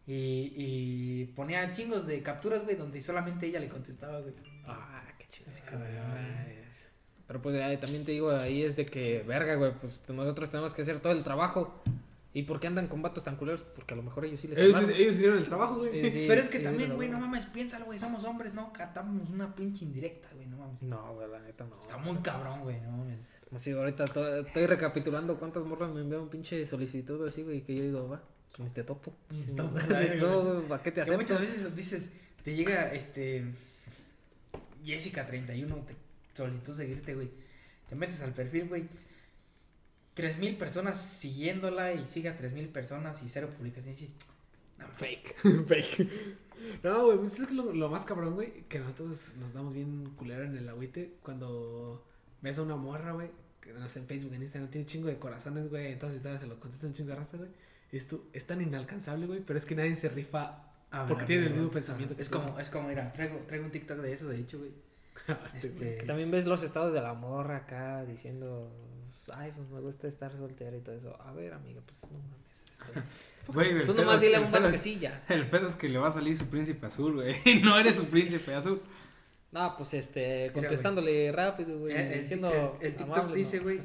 Y, 0.07 0.53
y 0.57 1.25
ponía 1.37 1.73
chingos 1.73 2.07
de 2.07 2.23
capturas, 2.23 2.65
güey, 2.65 2.77
donde 2.77 3.01
solamente 3.01 3.47
ella 3.47 3.61
le 3.61 3.69
contestaba, 3.69 4.21
güey. 4.21 4.35
Ah, 4.67 5.03
qué 5.19 5.27
chido. 5.29 5.49
Así 5.51 5.61
como, 5.63 5.79
no 5.85 6.09
mames. 6.09 6.89
Pero 7.27 7.41
pues 7.41 7.81
también 7.81 8.05
te 8.05 8.13
digo, 8.13 8.31
ahí 8.31 8.63
es 8.63 8.77
de 8.77 8.85
que, 8.87 9.23
verga, 9.27 9.55
güey, 9.55 9.73
pues 9.81 10.01
nosotros 10.09 10.51
tenemos 10.51 10.75
que 10.75 10.83
hacer 10.83 10.99
todo 11.01 11.13
el 11.13 11.23
trabajo. 11.23 11.83
¿Y 12.35 12.45
por 12.45 12.59
qué 12.61 12.67
andan 12.67 12.87
con 12.89 13.03
vatos 13.03 13.23
tan 13.25 13.37
culeros? 13.37 13.63
Porque 13.63 13.93
a 13.93 13.97
lo 13.97 14.03
mejor 14.03 14.25
ellos 14.25 14.41
sí 14.41 14.49
les 14.49 14.59
Ellos, 14.59 14.83
ellos 14.89 15.15
hicieron 15.15 15.39
el 15.39 15.45
trabajo, 15.45 15.77
güey. 15.79 16.03
Sí, 16.05 16.11
sí, 16.11 16.25
Pero 16.27 16.41
es 16.41 16.49
que 16.49 16.59
sí, 16.59 16.65
también, 16.65 16.95
güey, 16.95 17.09
no 17.09 17.21
mames, 17.21 17.45
piénsalo, 17.47 17.85
güey, 17.85 17.99
somos 17.99 18.25
hombres, 18.25 18.55
no 18.55 18.73
catamos 18.73 19.29
una 19.29 19.55
pinche 19.55 19.85
indirecta, 19.85 20.29
güey, 20.35 20.47
no 20.47 20.57
mames. 20.57 20.81
No, 20.83 21.15
güey, 21.15 21.29
la 21.31 21.41
neta 21.41 21.65
no. 21.67 21.79
Está 21.81 21.99
muy 21.99 22.17
cabrón, 22.19 22.61
güey, 22.63 22.81
no 22.81 22.91
mames. 22.93 23.19
Si 23.57 23.71
ahorita 23.73 24.07
to- 24.07 24.39
estoy 24.47 24.67
recapitulando 24.67 25.39
cuántas 25.39 25.63
morras 25.65 25.93
me 25.93 26.01
enviaron 26.01 26.31
pinche 26.31 26.67
solicitud 26.67 27.27
así, 27.29 27.43
güey, 27.43 27.61
que 27.61 27.75
yo 27.75 27.83
digo, 27.83 28.09
va, 28.09 28.23
ni 28.59 28.71
te 28.71 28.83
topo. 28.83 29.13
No, 29.55 29.71
¿para 30.69 30.83
qué 30.83 30.91
te 30.91 30.95
Que 30.97 31.01
acepto? 31.03 31.21
muchas 31.21 31.41
veces 31.41 31.77
dices, 31.77 32.09
te 32.43 32.55
llega, 32.55 32.95
este, 32.95 33.45
Jessica31, 34.85 35.85
te 35.85 35.95
solicitó 36.35 36.75
seguirte, 36.75 37.15
güey. 37.15 37.31
Te 37.89 37.95
metes 37.95 38.21
al 38.23 38.33
perfil, 38.33 38.69
güey. 38.69 38.85
3000 40.15 40.57
personas 40.57 41.01
siguiéndola 41.01 41.95
y 41.95 42.07
sigue 42.07 42.29
a 42.29 42.37
3000 42.37 42.69
personas 42.69 43.23
y 43.23 43.29
cero 43.29 43.49
publicaciones. 43.57 44.01
Y 44.03 44.07
dices, 44.07 44.17
no. 44.79 44.87
Fake. 44.89 45.37
Fake. 45.67 46.09
No, 46.83 47.07
güey, 47.07 47.19
pues 47.19 47.41
es 47.41 47.53
lo, 47.53 47.73
lo 47.73 47.89
más 47.89 48.05
cabrón, 48.05 48.35
güey, 48.35 48.65
que 48.69 48.79
nosotros 48.79 49.37
nos 49.41 49.53
damos 49.53 49.75
bien 49.75 50.11
culero 50.17 50.45
en 50.45 50.57
el 50.57 50.69
agüite 50.69 51.15
cuando 51.23 52.07
ves 52.41 52.59
a 52.59 52.63
una 52.63 52.77
morra, 52.77 53.13
güey, 53.13 53.31
que 53.61 53.73
no 53.73 53.89
sé, 53.89 53.99
en 54.01 54.07
Facebook, 54.07 54.35
en 54.35 54.43
Instagram, 54.43 54.71
tiene 54.71 54.87
chingo 54.87 55.09
de 55.09 55.19
corazones, 55.19 55.71
güey, 55.71 55.93
entonces 55.93 56.19
historias 56.19 56.41
se 56.41 56.47
lo 56.47 56.61
contesta 56.61 56.87
un 56.87 56.95
chingo 56.95 57.11
de 57.11 57.17
raza, 57.17 57.37
güey. 57.37 57.51
Y 57.91 57.97
es, 57.97 58.07
tú, 58.07 58.25
es 58.33 58.47
tan 58.47 58.61
inalcanzable, 58.63 59.27
güey, 59.27 59.41
pero 59.41 59.59
es 59.59 59.67
que 59.67 59.75
nadie 59.75 59.97
se 59.97 60.09
rifa 60.09 60.69
Ah, 60.93 61.07
porque 61.09 61.25
tiene 61.25 61.47
el 61.47 61.55
mismo 61.55 61.71
pensamiento 61.71 62.15
que 62.15 62.23
Es 62.23 62.29
tú. 62.29 62.39
como, 62.39 62.61
es 62.61 62.69
como, 62.69 62.89
mira, 62.89 63.13
traigo, 63.15 63.39
traigo 63.49 63.65
un 63.65 63.71
TikTok 63.73 63.99
de 63.99 64.13
eso, 64.13 64.29
de 64.29 64.39
hecho, 64.39 64.59
güey. 64.59 64.73
Este, 65.63 65.97
Que 65.99 66.05
también 66.07 66.31
ves 66.31 66.47
los 66.47 66.63
estados 66.63 66.93
de 66.93 67.01
la 67.01 67.15
morra 67.15 67.59
acá 67.59 68.05
diciendo, 68.05 68.71
ay, 69.35 69.53
pues 69.55 69.69
me 69.69 69.81
gusta 69.81 70.09
estar 70.09 70.33
soltera 70.33 70.77
y 70.77 70.81
todo 70.81 70.95
eso. 70.97 71.17
A 71.23 71.33
ver, 71.33 71.53
amiga, 71.55 71.81
pues 71.87 72.03
no 72.11 72.19
mames. 72.19 72.65
este, 72.71 73.03
Güey, 73.53 73.85
Tú 73.85 73.95
nomás 73.95 74.17
es- 74.17 74.21
dile 74.23 74.37
a 74.37 74.39
el 74.41 74.45
un 74.47 74.53
vato 74.53 74.71
que 74.71 74.79
sí, 74.79 74.99
ya. 75.01 75.25
El 75.29 75.49
pedo 75.49 75.69
es 75.69 75.77
que 75.77 75.89
le 75.89 75.99
va 75.99 76.09
a 76.09 76.13
salir 76.13 76.37
su 76.39 76.47
príncipe 76.47 76.87
azul, 76.87 77.15
güey. 77.15 77.37
No 77.63 77.79
eres 77.79 77.97
su 77.97 78.05
príncipe 78.07 78.55
azul. 78.55 78.81
No, 79.51 79.77
pues 79.77 79.95
este, 79.95 80.49
güey. 80.51 80.53
contestándole 80.53 81.31
rápido, 81.33 81.79
güey. 81.79 81.95
el, 81.95 82.13
el, 82.13 82.21
diciendo 82.21 82.51
el- 82.81 82.87
el 82.87 82.97
TikTok 82.97 83.17
amable, 83.19 83.37
dice, 83.37 83.57
¿no? 83.59 83.63
güey, 83.65 83.81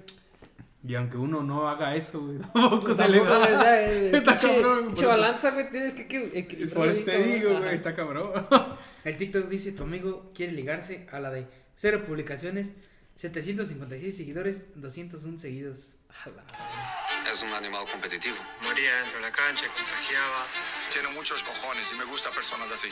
Y 0.88 0.96
aunque 0.96 1.18
uno 1.18 1.44
no 1.44 1.68
haga 1.68 1.96
eso, 1.96 2.22
güey, 2.22 2.38
tampoco 2.38 2.82
Pues 2.86 2.98
se 2.98 3.10
le 3.10 3.20
da. 3.24 3.82
eh, 3.84 4.12
Está 4.16 4.38
cabrón, 4.38 4.86
pinche 4.88 5.06
balanza, 5.08 5.52
güey, 5.52 5.70
tienes 5.70 5.94
que 5.94 6.08
equi- 6.08 6.32
equilibrar. 6.34 6.76
Por 6.78 6.88
eso 6.90 7.04
te 7.04 7.18
digo, 7.24 7.58
güey, 7.60 7.76
está 7.76 7.94
cabrón. 7.96 8.32
El 9.08 9.18
TikTok 9.18 9.48
dice, 9.50 9.72
tu 9.72 9.84
amigo 9.84 10.32
quiere 10.36 10.52
ligarse 10.54 11.08
a 11.12 11.20
la 11.20 11.30
de 11.32 11.48
cero 11.78 12.04
publicaciones, 12.06 12.72
756 13.16 14.16
seguidores, 14.18 14.66
201 14.76 15.40
seguidos. 15.40 15.96
Es 17.32 17.44
un 17.44 17.50
animal 17.54 17.86
competitivo. 17.92 18.36
Moría 18.64 18.96
dentro 19.02 19.18
de 19.20 19.26
la 19.26 19.32
cancha, 19.32 19.66
contagiaba. 19.68 20.46
Tiene 20.92 21.10
muchos 21.10 21.44
cojones 21.44 21.92
y 21.94 21.98
me 21.98 22.06
gustan 22.06 22.34
personas 22.34 22.70
así. 22.72 22.90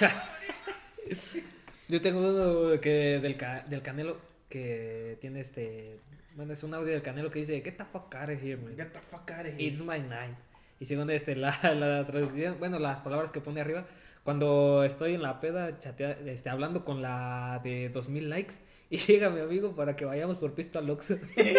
Yo 1.88 2.00
tengo 2.00 2.20
uno 2.20 2.80
que 2.80 3.18
del, 3.20 3.36
ca- 3.36 3.64
del 3.66 3.82
Canelo 3.82 4.18
que 4.48 5.18
tiene 5.20 5.40
este. 5.40 5.98
Bueno, 6.34 6.52
es 6.54 6.62
un 6.62 6.72
audio 6.74 6.92
del 6.92 7.02
Canelo 7.02 7.30
que 7.30 7.40
dice: 7.40 7.60
Get 7.60 7.76
the 7.76 7.84
fuck 7.84 8.14
out 8.14 8.30
of 8.30 8.42
here, 8.42 8.56
man. 8.56 8.76
Get 8.76 8.92
the 8.92 9.00
fuck 9.00 9.30
out 9.30 9.40
of 9.46 9.52
here. 9.52 9.62
It's 9.64 9.82
my 9.82 9.98
night. 9.98 10.36
Y 10.80 10.86
segundo, 10.86 11.12
este, 11.12 11.36
la, 11.36 11.58
la 11.74 12.04
traducción, 12.06 12.58
bueno, 12.58 12.78
las 12.78 13.00
palabras 13.02 13.30
que 13.30 13.40
pone 13.40 13.60
arriba. 13.60 13.86
Cuando 14.24 14.84
estoy 14.84 15.14
en 15.14 15.22
la 15.22 15.40
peda 15.40 15.78
chatea, 15.80 16.12
este, 16.26 16.48
hablando 16.48 16.84
con 16.84 17.02
la 17.02 17.60
de 17.64 17.88
2000 17.88 18.30
likes 18.30 18.54
y 18.90 18.98
llega 18.98 19.30
mi 19.30 19.40
amigo 19.40 19.74
para 19.74 19.96
que 19.96 20.04
vayamos 20.04 20.36
por 20.36 20.54
pisto 20.54 20.78
al 20.78 20.88
Oxxo. 20.90 21.18
¿Qué 21.34 21.52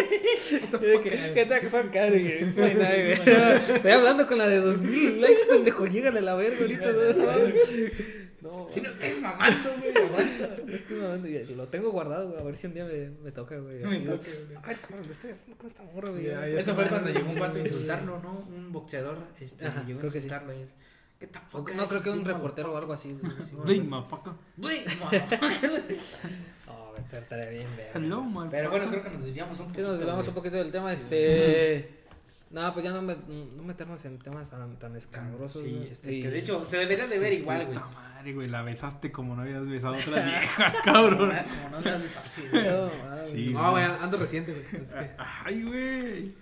güey. 0.72 1.08
Estoy 3.76 3.90
hablando 3.90 4.26
con 4.26 4.38
la 4.38 4.48
de 4.48 4.60
2000 4.60 5.20
likes, 5.20 5.40
pendejo. 5.48 5.86
Llégale 5.86 6.20
a 6.20 6.22
la 6.22 6.34
verga 6.36 6.60
ahorita. 6.60 6.92
No, 8.40 8.58
no, 8.64 8.68
Si 8.70 8.80
no 8.80 8.90
estés 8.90 9.20
mamando, 9.20 9.70
güey, 9.80 9.96
aguanta. 9.96 10.56
no 10.64 10.74
estoy 10.74 10.96
mamando, 10.98 11.28
y 11.28 11.54
lo 11.54 11.66
tengo 11.66 11.90
guardado, 11.90 12.28
güey. 12.28 12.40
A 12.40 12.44
ver 12.44 12.56
si 12.56 12.66
un 12.66 12.74
día 12.74 12.84
me, 12.84 13.10
me 13.10 13.32
toca, 13.32 13.58
güey. 13.58 13.78
Me 13.84 13.98
toca, 14.00 14.26
güey. 14.46 14.58
Ay, 14.62 14.76
cabrón, 14.76 15.06
me 15.06 15.12
estoy 15.12 15.30
hablando 15.32 15.56
con 15.58 15.66
esta 15.66 15.82
morra, 15.82 16.10
güey. 16.10 16.56
Eso 16.56 16.74
fue 16.74 16.86
cuando 16.86 17.10
llegó 17.10 17.30
un 17.30 17.38
vato 17.38 17.58
a 17.58 17.60
insultarlo, 17.60 18.20
¿no? 18.22 18.46
Un 18.48 18.72
boxeador, 18.72 19.18
este, 19.38 19.64
llegó 19.86 20.00
a 20.00 20.10
que 20.10 20.18
insultarlo 20.18 20.52
the 21.18 21.26
fuck 21.48 21.72
No, 21.74 21.88
creo 21.88 22.02
que 22.02 22.10
un 22.10 22.24
reportero 22.24 22.72
o 22.72 22.76
algo 22.76 22.92
así. 22.92 23.18
Big 23.66 23.84
motherfucker. 23.84 24.32
Güey, 24.56 24.84
motherfucker. 25.00 25.70
No, 26.66 26.94
estaría 27.18 27.50
bien. 27.50 27.66
Hello. 27.94 28.24
Pero 28.50 28.70
bueno, 28.70 28.88
creo 28.90 29.02
que 29.02 29.10
nos 29.10 29.24
desviamos 29.24 29.58
un 29.60 29.66
Sí, 29.66 29.72
poquito. 29.72 29.88
nos 29.90 29.98
llevamos 30.00 30.24
güey. 30.26 30.28
un 30.28 30.34
poquito 30.34 30.56
del 30.56 30.70
tema, 30.72 30.92
este... 30.92 32.00
No, 32.50 32.72
pues 32.72 32.84
ya 32.84 32.92
no, 32.92 33.02
me, 33.02 33.16
no 33.16 33.62
meternos 33.64 34.04
en 34.04 34.18
temas 34.20 34.48
tan, 34.48 34.78
tan 34.78 34.94
escabrosos. 34.94 35.62
Sí, 35.62 35.88
este, 35.90 36.12
Y- 36.12 36.22
que 36.22 36.30
de 36.30 36.38
hecho 36.38 36.64
se 36.64 36.76
debería 36.76 37.06
de 37.06 37.18
ver 37.18 37.32
igual, 37.32 37.66
güey. 37.66 37.78
Madre, 37.78 38.32
güey, 38.32 38.48
la 38.48 38.62
besaste 38.62 39.10
como 39.10 39.34
no 39.34 39.42
habías 39.42 39.66
besado 39.68 39.94
a 39.94 39.98
otras 39.98 40.24
viejas, 40.30 40.76
cabrón. 40.84 41.32
Como 41.32 41.70
no 41.70 41.82
güey. 41.82 42.64
No, 42.64 42.90
mames. 43.08 43.30
Sí. 43.30 43.46
No, 43.52 43.70
güey, 43.72 43.82
ando 43.84 44.16
reciente, 44.18 44.52
güey. 44.52 44.84
Es 44.84 44.94
que- 44.94 45.10
Ay, 45.18 45.62
güey. 45.64 46.34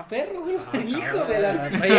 Ah, 0.00 0.06
perro, 0.06 0.42
güey. 0.42 0.54
Hijo 0.88 1.24
de 1.24 1.40
la 1.40 1.70
oye, 1.82 1.90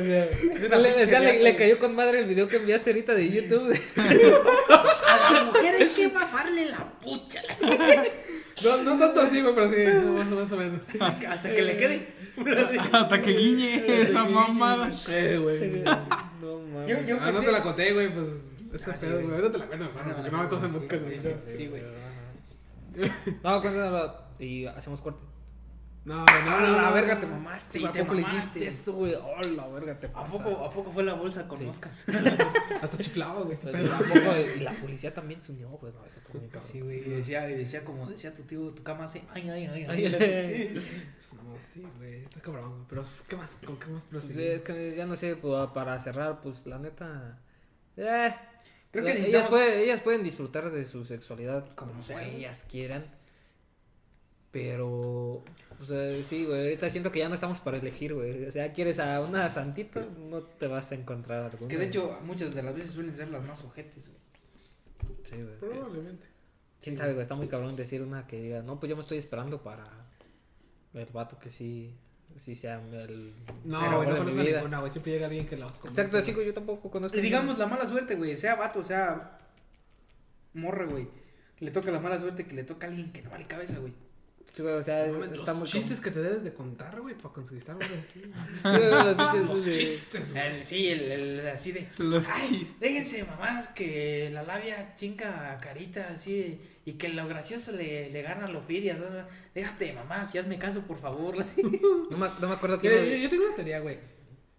oye, 0.00 0.30
o 1.04 1.06
sea, 1.06 1.20
le, 1.20 1.56
cayó 1.56 1.78
con 1.78 1.94
madre 1.94 2.20
el 2.20 2.24
video 2.24 2.48
que 2.48 2.56
enviaste 2.56 2.88
ahorita 2.88 3.12
de 3.12 3.30
YouTube. 3.30 3.78
A 3.98 5.18
su 5.28 5.44
mujer 5.44 5.74
hay 5.78 5.88
que 5.88 6.08
mamarle 6.08 6.70
la 6.70 6.90
pucha. 7.02 7.42
No, 8.64 8.82
no 8.82 8.98
tanto 8.98 9.20
así, 9.20 9.42
güey, 9.42 9.54
pero 9.54 9.70
sí, 9.70 9.76
no, 10.06 10.12
más, 10.14 10.26
más 10.26 10.52
o 10.52 10.56
menos. 10.56 10.80
Hasta 11.28 11.54
que 11.54 11.60
le 11.60 11.76
quede. 11.76 12.08
Hasta 12.92 13.20
que 13.20 13.32
guiñe 13.32 14.02
esa 14.02 14.24
mamada. 14.24 14.90
Eh, 15.10 15.38
güey. 15.42 15.82
No, 15.82 16.60
mames. 16.60 16.88
Yo, 16.88 17.00
yo 17.06 17.18
Ah, 17.20 17.30
no 17.30 17.42
te 17.42 17.52
la 17.52 17.62
conté, 17.62 17.92
güey, 17.92 18.08
pues. 18.14 18.28
Ese 18.72 18.90
Ah, 18.90 18.94
sí, 18.98 19.06
pedo, 19.06 19.20
güey. 19.20 19.32
Ahorita 19.34 19.52
te 19.52 19.58
la 19.58 19.66
cuento, 19.66 19.84
Mándame 19.94 20.10
hermano. 20.10 20.10
la 20.10 20.16
porque 20.16 20.30
No 20.30 20.38
me 20.38 20.44
foto, 20.44 20.56
tosen 20.56 20.72
sí, 20.72 20.78
podcast, 20.78 21.02
sí, 21.02 21.08
güey. 21.10 21.40
sí, 21.44 21.56
Sí, 21.58 21.66
güey. 21.68 21.82
No, 23.42 23.60
cuéntanoslo 23.60 24.14
y 24.38 24.64
hacemos 24.66 25.02
corte. 25.02 25.33
No, 26.04 26.22
no, 26.24 26.60
no. 26.60 26.76
la 26.76 26.82
no, 26.82 26.92
verga, 26.92 27.18
te 27.18 27.26
mamaste. 27.26 27.78
Sí, 27.78 27.84
¿A 27.86 27.92
te 27.92 28.00
poco 28.00 28.14
le 28.14 28.22
mamaste. 28.22 28.58
hiciste 28.60 28.66
eso, 28.66 28.92
güey? 28.92 29.14
Oh, 29.14 29.40
la 29.56 29.66
verga, 29.68 29.98
te 29.98 30.06
¿A 30.08 30.26
poco, 30.26 30.64
¿A 30.64 30.70
poco 30.70 30.92
fue 30.92 31.02
la 31.02 31.14
bolsa 31.14 31.48
con 31.48 31.56
Sí. 31.56 31.64
moscas? 31.64 32.04
Hasta 32.82 32.98
chiflado, 32.98 33.44
güey. 33.44 33.56
Pues. 33.56 34.56
Y 34.56 34.60
la 34.60 34.72
policía 34.72 35.14
también 35.14 35.42
se 35.42 35.52
unió, 35.52 35.70
pues, 35.78 35.94
no, 35.94 36.04
eso 36.04 36.20
cabrón. 36.24 36.50
Sí, 36.70 36.80
güey. 36.82 36.98
Y 36.98 37.08
decía, 37.10 37.48
y 37.50 37.54
decía 37.54 37.84
como 37.84 38.06
decía 38.06 38.34
tu 38.34 38.42
tío, 38.42 38.70
tu 38.72 38.82
cama 38.82 39.04
hace. 39.04 39.22
Ay, 39.32 39.48
ay, 39.48 39.66
ay, 39.66 39.86
Ay, 39.88 40.06
ay. 40.06 40.74
No, 41.34 41.58
sí, 41.58 41.86
güey. 41.98 42.22
Está 42.24 42.40
cabrón, 42.40 42.70
güey. 42.70 42.84
Pero, 42.88 43.04
¿qué 43.28 43.36
más? 43.36 43.50
¿Con 43.64 43.78
qué 43.78 43.86
más 43.88 44.02
Pues, 44.10 44.24
proseguimos? 44.24 44.54
es 44.56 44.62
que 44.62 44.96
ya 44.96 45.06
no 45.06 45.16
sé, 45.16 45.36
pues, 45.36 45.70
para 45.72 45.98
cerrar, 46.00 46.40
pues 46.40 46.64
la 46.66 46.78
neta. 46.78 47.38
Eh, 47.96 48.34
Creo 48.90 49.04
que 49.04 49.26
ellas, 49.26 49.46
pueden, 49.46 49.78
ellas 49.80 50.00
pueden 50.00 50.22
disfrutar 50.22 50.70
de 50.70 50.86
su 50.86 51.04
sexualidad 51.04 51.74
como, 51.74 51.92
Como 51.94 52.18
ellas 52.20 52.64
quieran. 52.70 53.04
Pero, 54.54 55.42
o 55.80 55.84
sea, 55.84 56.22
sí, 56.22 56.44
güey, 56.44 56.60
ahorita 56.60 56.88
siento 56.88 57.10
que 57.10 57.18
ya 57.18 57.28
no 57.28 57.34
estamos 57.34 57.58
para 57.58 57.76
elegir, 57.76 58.14
güey. 58.14 58.44
O 58.44 58.52
sea, 58.52 58.72
quieres 58.72 59.00
a 59.00 59.20
una 59.20 59.50
santita, 59.50 60.06
no 60.30 60.42
te 60.42 60.68
vas 60.68 60.92
a 60.92 60.94
encontrar 60.94 61.50
alguna. 61.50 61.68
Que 61.68 61.76
de 61.76 61.86
hecho, 61.86 62.16
muchas 62.24 62.54
de 62.54 62.62
las 62.62 62.72
veces 62.72 62.92
suelen 62.92 63.16
ser 63.16 63.30
las 63.30 63.44
más 63.44 63.64
ojetes, 63.64 64.08
güey. 64.08 65.18
sí, 65.24 65.42
güey. 65.42 65.58
Probablemente. 65.58 66.24
Quién 66.80 66.96
sabe, 66.96 67.14
güey, 67.14 67.24
está 67.24 67.34
muy 67.34 67.48
cabrón 67.48 67.74
decir 67.74 68.00
una 68.00 68.28
que 68.28 68.40
diga, 68.40 68.62
no, 68.62 68.78
pues 68.78 68.90
yo 68.90 68.94
me 68.94 69.02
estoy 69.02 69.18
esperando 69.18 69.60
para 69.60 69.88
el 70.92 71.06
vato 71.06 71.36
que 71.40 71.50
sí, 71.50 71.92
sí 72.36 72.54
sea 72.54 72.76
el. 72.76 73.34
No, 73.64 73.84
el 73.84 73.96
güey, 73.96 74.08
no 74.08 74.18
conozco 74.18 74.40
ninguna, 74.40 74.78
güey. 74.78 74.92
Siempre 74.92 75.12
llega 75.14 75.26
alguien 75.26 75.48
que 75.48 75.56
la 75.56 75.66
convence, 75.66 75.88
Exacto, 75.88 76.18
así, 76.18 76.26
güey. 76.26 76.34
güey, 76.34 76.46
yo 76.46 76.54
tampoco 76.54 76.92
conozco. 76.92 77.18
Y 77.18 77.20
digamos 77.20 77.58
la 77.58 77.66
mala 77.66 77.88
suerte, 77.88 78.14
güey. 78.14 78.36
Sea 78.36 78.54
vato, 78.54 78.84
sea 78.84 79.36
morra, 80.52 80.84
güey. 80.84 81.08
Le 81.58 81.72
toca 81.72 81.90
la 81.90 81.98
mala 81.98 82.20
suerte 82.20 82.46
que 82.46 82.54
le 82.54 82.62
toca 82.62 82.86
a 82.86 82.90
alguien 82.90 83.10
que 83.10 83.20
no 83.22 83.30
vale 83.30 83.46
cabeza, 83.48 83.78
güey. 83.80 84.03
Sí, 84.54 84.62
güey, 84.62 84.74
o 84.74 84.82
sea, 84.82 85.08
No 85.08 85.14
mames, 85.14 85.32
está 85.32 85.50
los 85.50 85.58
muy 85.58 85.68
chistes 85.68 86.00
que 86.00 86.12
te 86.12 86.22
debes 86.22 86.44
de 86.44 86.54
contar, 86.54 87.00
güey, 87.00 87.16
para 87.16 87.34
conquistar, 87.34 87.74
güey. 87.74 87.88
así. 88.62 89.38
Los 89.38 89.48
Los 89.48 89.64
chistes, 89.64 90.32
güey. 90.32 90.46
El- 90.46 90.64
sí, 90.64 90.88
el, 90.90 91.00
el 91.10 91.48
así 91.48 91.72
de. 91.72 91.88
Los 91.98 92.28
Ay, 92.28 92.46
chistes. 92.48 92.78
déjense 92.78 93.24
mamás 93.24 93.66
que 93.70 94.30
la 94.32 94.44
labia 94.44 94.94
chinga 94.94 95.50
a 95.52 95.58
carita 95.58 96.08
así 96.14 96.60
y 96.84 96.92
que 96.92 97.08
lo 97.08 97.26
gracioso 97.26 97.72
le, 97.72 98.10
le 98.10 98.22
gana 98.22 98.44
a 98.44 98.48
lo. 98.48 98.62
Déjate 99.54 99.92
mamás, 99.92 100.32
y 100.34 100.38
hazme 100.38 100.56
caso, 100.56 100.82
por 100.82 100.98
favor. 101.00 101.36
Así. 101.40 101.60
No 102.10 102.16
me, 102.16 102.28
no 102.40 102.46
me 102.48 102.54
acuerdo 102.54 102.76
Yo, 102.76 102.80
quién. 102.82 103.04
yo- 103.06 103.16
yo 103.16 103.30
tengo 103.30 103.46
una 103.46 103.56
teoría, 103.56 103.80
güey. 103.80 103.98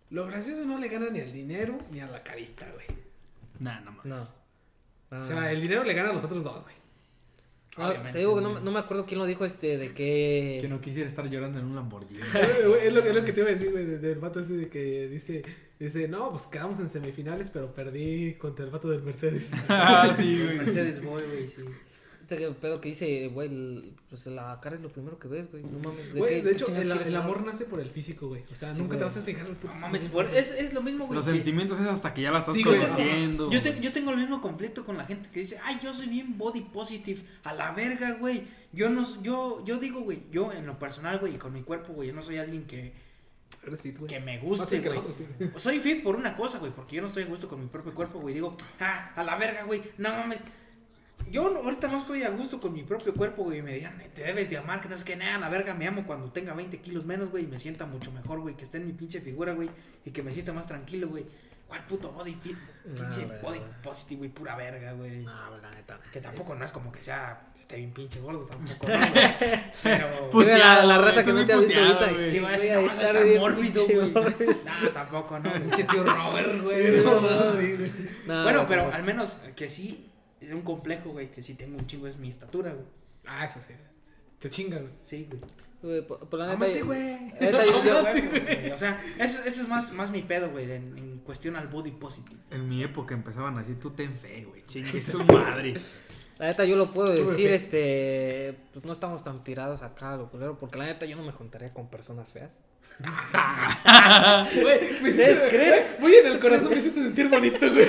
Lo 0.10 0.28
gracioso 0.28 0.66
no 0.66 0.78
le 0.78 0.90
gana 0.90 1.10
ni 1.10 1.22
al 1.22 1.32
dinero 1.32 1.78
ni 1.90 2.02
a 2.02 2.08
la 2.08 2.22
carita, 2.22 2.70
güey. 2.74 2.86
Nah, 3.60 3.80
no. 3.80 3.96
Ah. 5.10 5.22
O 5.22 5.24
sea, 5.24 5.52
el 5.54 5.62
dinero 5.62 5.86
le 5.86 5.94
gana 5.94 6.10
a 6.10 6.14
los 6.14 6.24
otros 6.26 6.44
dos, 6.44 6.64
güey. 6.64 6.76
No, 7.78 7.88
Obviamente, 7.88 8.14
te 8.14 8.20
digo 8.20 8.36
que 8.36 8.42
no, 8.42 8.60
no 8.62 8.72
me 8.72 8.80
acuerdo 8.80 9.06
quién 9.06 9.20
lo 9.20 9.26
dijo, 9.26 9.44
este, 9.44 9.78
de 9.78 9.94
que. 9.94 10.60
Que 10.62 10.68
no 10.70 10.80
quisiera 10.80 11.10
estar 11.10 11.30
llorando 11.30 11.60
en 11.60 11.66
un 11.66 11.76
Lamborghini. 11.76 12.22
Es, 12.84 12.94
lo, 12.94 13.00
es 13.04 13.16
lo 13.16 13.26
que 13.26 13.34
te 13.34 13.42
iba 13.42 13.50
a 13.50 13.54
decir, 13.54 13.72
güey, 13.72 13.86
de- 13.86 13.98
del 14.00 14.20
vato 14.20 14.40
ese 14.40 14.54
de 14.54 14.70
que 14.70 15.08
dice, 15.10 15.44
dice, 15.80 16.08
no, 16.08 16.30
pues 16.32 16.44
quedamos 16.44 16.80
en 16.80 16.90
semifinales, 16.90 17.50
pero 17.50 17.74
perdí 17.74 18.36
contra 18.36 18.64
el 18.66 18.72
vato 18.72 18.90
del 18.90 19.02
Mercedes. 19.02 19.52
ah, 19.70 20.14
sí, 20.18 20.42
güey. 20.46 20.58
Mercedes 20.58 21.04
Boy, 21.04 21.22
güey, 21.30 21.48
sí. 21.50 21.64
Este 22.28 22.50
pedo 22.54 22.82
que 22.82 22.90
dice, 22.90 23.28
güey, 23.28 23.94
pues 24.10 24.26
la 24.26 24.60
cara 24.60 24.76
es 24.78 24.82
lo 24.82 24.90
primero 24.90 25.20
que 25.20 25.28
ves, 25.28 25.52
güey. 25.52 25.64
No 25.64 25.78
mames. 25.78 26.12
¿de, 26.12 26.20
Güey, 26.20 26.36
qué- 26.42 26.44
de 26.48 26.52
hecho, 26.54 26.66
el, 26.76 27.16
amor 27.16 27.46
nace 27.46 27.66
por 27.66 27.80
el 27.80 27.92
físico, 27.92 28.30
güey. 28.30 28.42
O 28.52 28.56
sea, 28.56 28.74
Sí, 28.74 28.82
nunca 28.82 28.98
te 28.98 29.04
vas 29.04 29.16
a 29.16 29.22
fijar 29.22 29.48
los 29.48 29.58
putos 29.58 29.76
No 29.76 29.82
mames, 29.82 30.02
es, 30.34 30.52
es 30.52 30.74
lo 30.74 30.82
mismo, 30.82 31.06
güey. 31.06 31.16
Los 31.18 31.26
que- 31.26 31.34
sentimientos 31.34 31.80
es 31.80 31.86
hasta 31.86 32.16
que 32.16 32.24
ya 32.24 32.32
la 32.32 32.40
estás 32.40 32.56
Sí, 32.56 32.64
conociendo. 32.64 33.52
Yo, 33.52 33.62
te- 33.62 33.80
yo 33.80 33.94
tengo 33.94 34.10
el 34.10 34.18
mismo 34.18 34.42
conflicto 34.42 34.84
con 34.86 34.98
la 34.98 35.06
gente 35.06 35.30
que 35.32 35.42
dice, 35.42 35.60
ay, 35.64 35.80
yo 35.84 35.94
soy 35.94 36.08
bien 36.08 36.36
body 36.38 36.62
positive. 36.62 37.22
A 37.44 37.54
la 37.54 37.72
verga, 37.74 38.14
güey. 38.14 38.48
Yo 38.74 38.90
no, 38.90 39.22
yo, 39.22 39.64
yo 39.64 39.78
digo, 39.78 40.02
güey, 40.02 40.24
yo 40.32 40.52
en 40.52 40.66
lo 40.66 40.80
personal, 40.80 41.20
güey, 41.20 41.36
y 41.36 41.38
con 41.38 41.54
mi 41.54 41.62
cuerpo, 41.62 41.94
güey, 41.94 42.10
yo 42.10 42.16
no 42.16 42.24
soy 42.24 42.38
alguien 42.40 42.66
que, 42.66 42.92
Eres 43.66 43.82
fit, 43.84 43.98
güey. 44.00 44.10
que 44.10 44.20
me 44.20 44.40
guste, 44.40 44.80
güey. 44.82 45.00
sí. 45.16 45.26
Soy 45.58 45.80
fit 45.80 46.02
por 46.04 46.16
una 46.16 46.36
cosa, 46.36 46.58
güey, 46.58 46.72
porque 46.72 46.96
yo 46.96 47.02
no 47.04 47.10
estoy 47.10 47.24
a 47.24 47.28
gusto 47.28 47.48
con 47.48 47.62
mi 47.62 47.68
propio 47.68 47.94
cuerpo, 47.94 48.20
güey. 48.20 48.34
Digo, 48.34 48.58
ah, 48.80 49.12
a 49.16 49.24
la 49.24 49.36
verga, 49.38 49.64
güey, 49.64 49.84
no 50.00 50.10
mames. 50.10 50.44
Yo 51.32 51.50
no- 51.50 51.60
ahorita 51.62 51.88
no 51.88 52.00
estoy 52.00 52.24
a 52.24 52.30
gusto 52.30 52.60
con 52.60 52.74
mi 52.74 52.84
propio 52.84 53.14
cuerpo, 53.14 53.44
güey. 53.44 53.60
y 53.60 53.62
Me 53.62 53.74
dirán, 53.74 53.98
te 54.14 54.24
debes 54.24 54.50
de 54.50 54.58
amar, 54.58 54.82
que 54.82 54.90
no 54.90 54.96
es 54.96 55.04
que 55.04 55.16
nada, 55.16 55.38
la 55.40 55.50
verga, 55.50 55.74
me 55.74 55.88
amo 55.88 56.04
cuando 56.06 56.32
tenga 56.32 56.54
20 56.54 56.80
kilos 56.80 57.06
menos, 57.06 57.30
güey. 57.32 57.44
Y 57.44 57.48
me 57.48 57.60
sienta 57.60 57.86
mucho 57.86 58.12
mejor, 58.12 58.40
güey, 58.40 58.56
que 58.56 58.64
esté 58.66 58.78
en 58.78 58.88
mi 58.88 58.94
pinche 58.94 59.22
figura, 59.22 59.54
güey. 59.54 59.70
Y 60.06 60.12
que 60.12 60.22
me 60.24 60.32
sienta 60.34 60.54
más 60.54 60.68
tranquilo, 60.68 61.10
güey. 61.10 61.26
¿Cuál 61.68 61.82
puto 61.88 62.12
body 62.12 62.36
fit? 62.36 62.56
Pinche 62.94 63.26
güey, 63.26 63.42
body 63.42 63.60
positive, 63.82 64.20
güey, 64.20 64.30
pura 64.30 64.56
verga, 64.56 64.94
güey. 64.94 65.24
No, 65.24 65.58
la 65.58 65.72
neta. 65.72 66.00
Que 66.14 66.22
tampoco 66.22 66.54
no 66.54 66.64
es 66.64 66.72
como 66.72 66.92
que 66.92 67.02
sea, 67.02 67.48
esté 67.60 67.78
bien 67.78 67.92
pinche 67.92 68.20
gordo, 68.20 68.46
tampoco. 68.46 68.88
no, 68.88 68.96
güey. 68.96 69.64
Pero. 69.82 70.30
Puteado, 70.30 70.88
la, 70.88 71.00
raza 71.00 71.24
que 71.24 71.34
no 71.34 71.44
te 71.44 71.54
ha 71.54 71.58
visto 71.58 71.80
ahorita. 71.80 72.12
güey. 72.12 72.28
y 72.28 72.32
Sí, 72.34 72.40
va 72.40 72.50
a 72.50 72.52
decir, 72.52 72.72
a 72.72 72.82
no, 72.82 72.88
estar 72.92 73.16
está 73.16 73.40
mórbido, 73.40 73.88
pinche, 73.88 73.96
güey. 74.10 74.12
güey. 74.12 74.58
No, 74.84 74.90
tampoco, 74.90 75.40
no. 75.40 75.54
Pinche 75.54 75.84
tío 75.86 76.04
Robert, 76.04 76.62
güey. 76.62 77.04
No, 77.04 78.44
bueno, 78.44 78.62
no, 78.62 78.68
pero 78.68 78.92
al 78.94 79.04
menos 79.04 79.40
que 79.56 79.68
sí 79.68 80.12
un 80.54 80.62
complejo, 80.62 81.10
güey, 81.12 81.32
que 81.32 81.42
sí 81.42 81.54
tengo 81.56 81.78
un 81.78 81.88
chingo, 81.88 82.08
es 82.08 82.18
mi 82.18 82.30
estatura, 82.30 82.72
güey. 82.74 82.86
Ah, 83.26 83.46
eso 83.46 83.60
sí. 83.66 83.74
Te 84.40 84.50
chinga, 84.50 84.78
güey. 84.80 84.92
Sí, 85.06 85.28
güey. 85.30 85.42
Güey, 85.82 86.08
por, 86.08 86.20
por 86.28 86.40
la 86.40 86.46
neta. 86.48 86.56
Amate, 86.58 86.82
güey. 86.82 87.30
la 87.40 87.40
neta, 87.40 87.66
yo- 87.66 88.02
güey. 88.02 88.72
O 88.72 88.78
sea, 88.78 89.04
eso, 89.20 89.40
eso 89.46 89.62
es 89.64 89.68
más, 89.70 89.92
más 89.94 90.12
mi 90.12 90.22
pedo, 90.22 90.50
güey, 90.52 90.72
en, 90.72 90.98
en 90.98 91.18
cuestión 91.20 91.56
al 91.56 91.68
body 91.68 91.92
positive. 91.92 92.40
En 92.52 92.68
mi 92.68 92.84
época 92.84 93.14
empezaban 93.14 93.58
así, 93.58 93.74
tú 93.76 93.92
ten 93.92 94.16
fe, 94.16 94.46
güey. 94.46 94.64
Chingue 94.66 95.00
su 95.02 95.24
madre. 95.26 95.74
La 96.38 96.48
neta, 96.48 96.66
yo 96.66 96.76
lo 96.76 96.92
puedo 96.92 97.12
decir, 97.14 97.52
este. 97.52 98.58
Pues 98.74 98.84
no 98.84 98.94
estamos 98.94 99.24
tan 99.24 99.44
tirados 99.44 99.84
acá, 99.84 100.14
a 100.14 100.18
lo 100.18 100.30
culero, 100.30 100.58
porque 100.60 100.78
la 100.78 100.86
neta, 100.86 101.06
yo 101.06 101.16
no 101.16 101.24
me 101.24 101.32
juntaría 101.32 101.74
con 101.74 101.88
personas 101.90 102.34
feas. 102.34 102.60
Güey, 103.00 104.80
me 105.02 105.12
¿Crees? 105.12 105.38
hiciste- 105.38 105.50
¿Crees? 105.50 106.00
Muy 106.00 106.16
en 106.16 106.28
el 106.28 106.40
corazón 106.40 106.70
me 106.70 106.78
hiciste 106.78 107.02
sentir 107.02 107.28
bonito, 107.28 107.60
güey. 107.72 107.86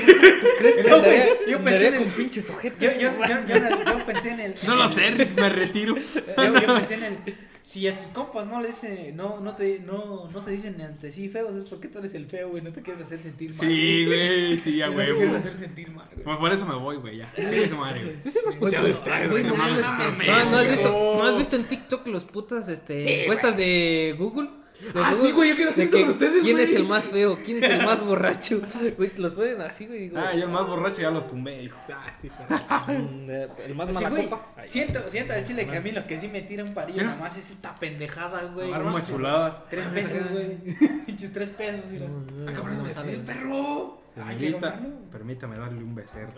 ¿Crees 0.59 0.77
que 0.77 0.83
No, 0.91 0.97
andaría, 0.97 1.27
güey, 1.27 1.51
yo 1.51 1.61
pensé 1.61 1.87
en 1.89 1.95
con 1.95 2.03
el- 2.07 2.13
pinches 2.13 2.49
Yo, 2.49 2.55
ojetes? 2.55 2.99
yo, 3.01 3.11
yo, 3.11 3.37
yo, 3.47 3.85
yo 3.85 4.07
pensé 4.07 4.31
en 4.31 4.41
el. 4.41 4.55
No 4.67 4.77
lo 4.77 4.89
sé, 4.89 5.11
Rick, 5.13 5.35
me 5.39 5.49
retiro. 5.49 5.95
Yo, 6.37 6.61
yo 6.61 6.75
pensé 6.75 6.95
en 6.95 7.05
el. 7.05 7.19
Si 7.63 7.89
a 7.89 7.99
tus 7.99 8.13
compas 8.13 8.47
no 8.47 8.61
le 8.61 8.69
dicen, 8.69 9.17
no, 9.17 9.41
no 9.41 9.57
te, 9.57 9.81
no, 9.81 10.29
no 10.33 10.41
se 10.43 10.53
dicen 10.53 10.81
ante 10.81 11.11
sí 11.11 11.29
feos, 11.29 11.57
es 11.57 11.65
porque 11.69 11.89
tú 11.89 11.99
eres 11.99 12.15
el 12.15 12.27
feo, 12.31 12.51
güey, 12.51 12.63
no 12.63 12.71
te 12.73 12.81
quieres 12.81 13.03
hacer 13.03 13.19
sentir 13.19 13.51
mal. 13.51 13.59
Sí, 13.69 14.07
güey, 14.07 14.59
sí, 14.61 14.81
a 14.83 14.87
No 14.91 14.97
te 14.99 15.05
quieres 15.15 15.35
hacer 15.35 15.55
sentir 15.57 15.91
mal, 15.91 16.07
güey. 16.13 16.23
Pues 16.23 16.37
por 16.37 16.53
eso 16.53 16.65
me 16.65 16.77
voy, 16.77 16.97
güey, 16.99 17.17
ya. 17.19 17.33
Chingue 17.35 17.69
su 17.69 17.77
madre, 17.77 18.05
güey. 18.05 18.17
Yo 18.25 18.25
más 18.25 18.45
Güey, 18.45 18.59
puteado 18.59 18.87
de 18.87 18.93
ustedes, 18.93 19.31
güey, 19.33 19.43
güey. 19.43 19.57
no 19.57 19.65
No. 19.67 19.75
¿No, 19.75 19.81
no 19.81 19.81
has 19.81 20.53
güey. 20.53 20.69
visto, 20.71 20.89
¿No 20.93 21.23
has 21.25 21.39
visto 21.39 21.57
en 21.57 21.65
TikTok 21.69 22.07
los 22.07 22.25
putas 22.25 22.69
este, 22.69 23.23
encuestas 23.25 23.57
de 23.57 24.15
Google? 24.17 24.49
Ah, 24.95 25.15
sí, 25.21 25.33
güey, 25.33 25.51
yo 25.51 25.57
quiero 25.57 25.71
hacer 25.71 25.85
de 25.85 25.89
eso 25.89 25.97
que 25.97 26.03
con 26.03 26.11
ustedes, 26.13 26.43
¿Quién 26.43 26.59
es 26.59 26.75
el 26.75 26.87
más 26.87 27.05
feo? 27.07 27.39
¿Quién 27.45 27.57
es 27.59 27.71
el 27.71 27.85
más 27.85 28.05
borracho? 28.05 28.61
Güey, 28.99 29.11
los 29.17 29.35
ponen 29.35 29.61
así, 29.63 29.87
güey. 29.87 30.01
Digo, 30.01 30.19
Ah, 30.19 30.35
yo 30.35 30.45
el 30.45 30.51
más 30.51 30.67
borracho 30.67 31.01
ya 31.01 31.11
los 31.11 31.27
tumbé, 31.29 31.63
hijo. 31.63 31.79
Ah, 31.91 32.11
sí, 32.21 32.31
pero... 32.37 33.57
el 33.65 33.75
más 33.75 33.89
Sí, 33.89 33.95
mala 33.95 34.11
güey, 34.11 34.25
copa. 34.29 34.53
Ay, 34.57 34.69
siento, 34.69 35.01
siento 35.11 35.33
al 35.33 35.45
chile 35.45 35.67
que 35.67 35.77
a 35.77 35.81
mí 35.81 35.93
lo 35.93 36.07
que 36.07 36.21
sí 36.21 36.29
me 36.29 36.43
tira 36.43 36.63
un 36.63 36.75
parillo 36.75 37.03
nada 37.05 37.17
más 37.17 37.37
es 37.39 37.51
esta 37.51 37.75
pendejada, 37.79 38.43
güey. 38.53 38.71
Una 38.71 39.03
chulada. 39.03 39.65
Tres 39.71 39.87
pesos, 39.89 40.31
güey. 40.31 40.57
Pinches 41.07 41.33
tres 41.33 41.49
pesos, 41.51 41.81
mira. 41.91 42.07
Ah, 42.47 42.53
cabrón, 42.53 42.79
no 42.79 42.85
me 42.85 42.93
sale. 42.93 43.17
perro. 43.19 44.03
Que 44.15 44.21
Señorita, 44.23 44.53
comprarlo. 44.53 44.89
permítame 45.11 45.59
darle 45.59 45.83
un 45.85 45.95
becerro. 45.95 46.33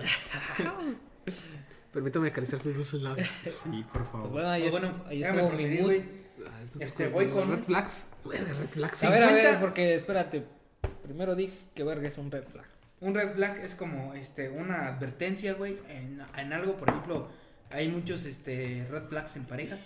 Permítame 1.92 2.28
acariciar 2.28 2.60
sus 2.60 2.76
dos 2.76 3.02
labios. 3.02 3.28
Sí, 3.28 3.84
por 3.92 4.02
Pues 4.02 4.08
favor. 4.12 4.28
bueno, 4.30 4.48
ahí, 4.50 4.62
Pues 4.62 4.74
estuvo- 4.74 4.90
bueno, 4.92 5.04
ahí 5.08 5.18
déjame 5.20 5.42
estuvo 5.42 5.58
mi 5.58 5.68
mood. 5.76 5.84
güey. 5.84 5.98
Ah, 6.46 6.58
entonces, 6.62 6.88
Este, 6.88 7.08
voy 7.08 7.26
con- 7.28 7.50
Red 7.50 7.64
flags. 7.64 7.92
Red 8.24 8.46
flags. 8.70 9.04
A 9.04 9.10
ver, 9.10 9.22
a 9.22 9.26
ver, 9.32 9.36
50. 9.44 9.60
porque 9.60 9.94
espérate. 9.94 10.44
Primero 11.02 11.34
di 11.34 11.52
que 11.74 11.84
verga 11.84 12.08
es 12.08 12.18
un 12.18 12.30
red 12.30 12.44
flag. 12.44 12.66
Un 13.00 13.14
red 13.14 13.32
flag 13.34 13.58
es 13.58 13.74
como 13.74 14.14
este 14.14 14.48
una 14.50 14.86
advertencia, 14.88 15.54
güey, 15.54 15.78
en, 15.88 16.20
en 16.36 16.52
algo, 16.52 16.76
por 16.76 16.88
ejemplo, 16.90 17.28
hay 17.70 17.88
muchos 17.88 18.24
este 18.24 18.86
red 18.90 19.04
flags 19.04 19.36
en 19.36 19.44
parejas. 19.44 19.80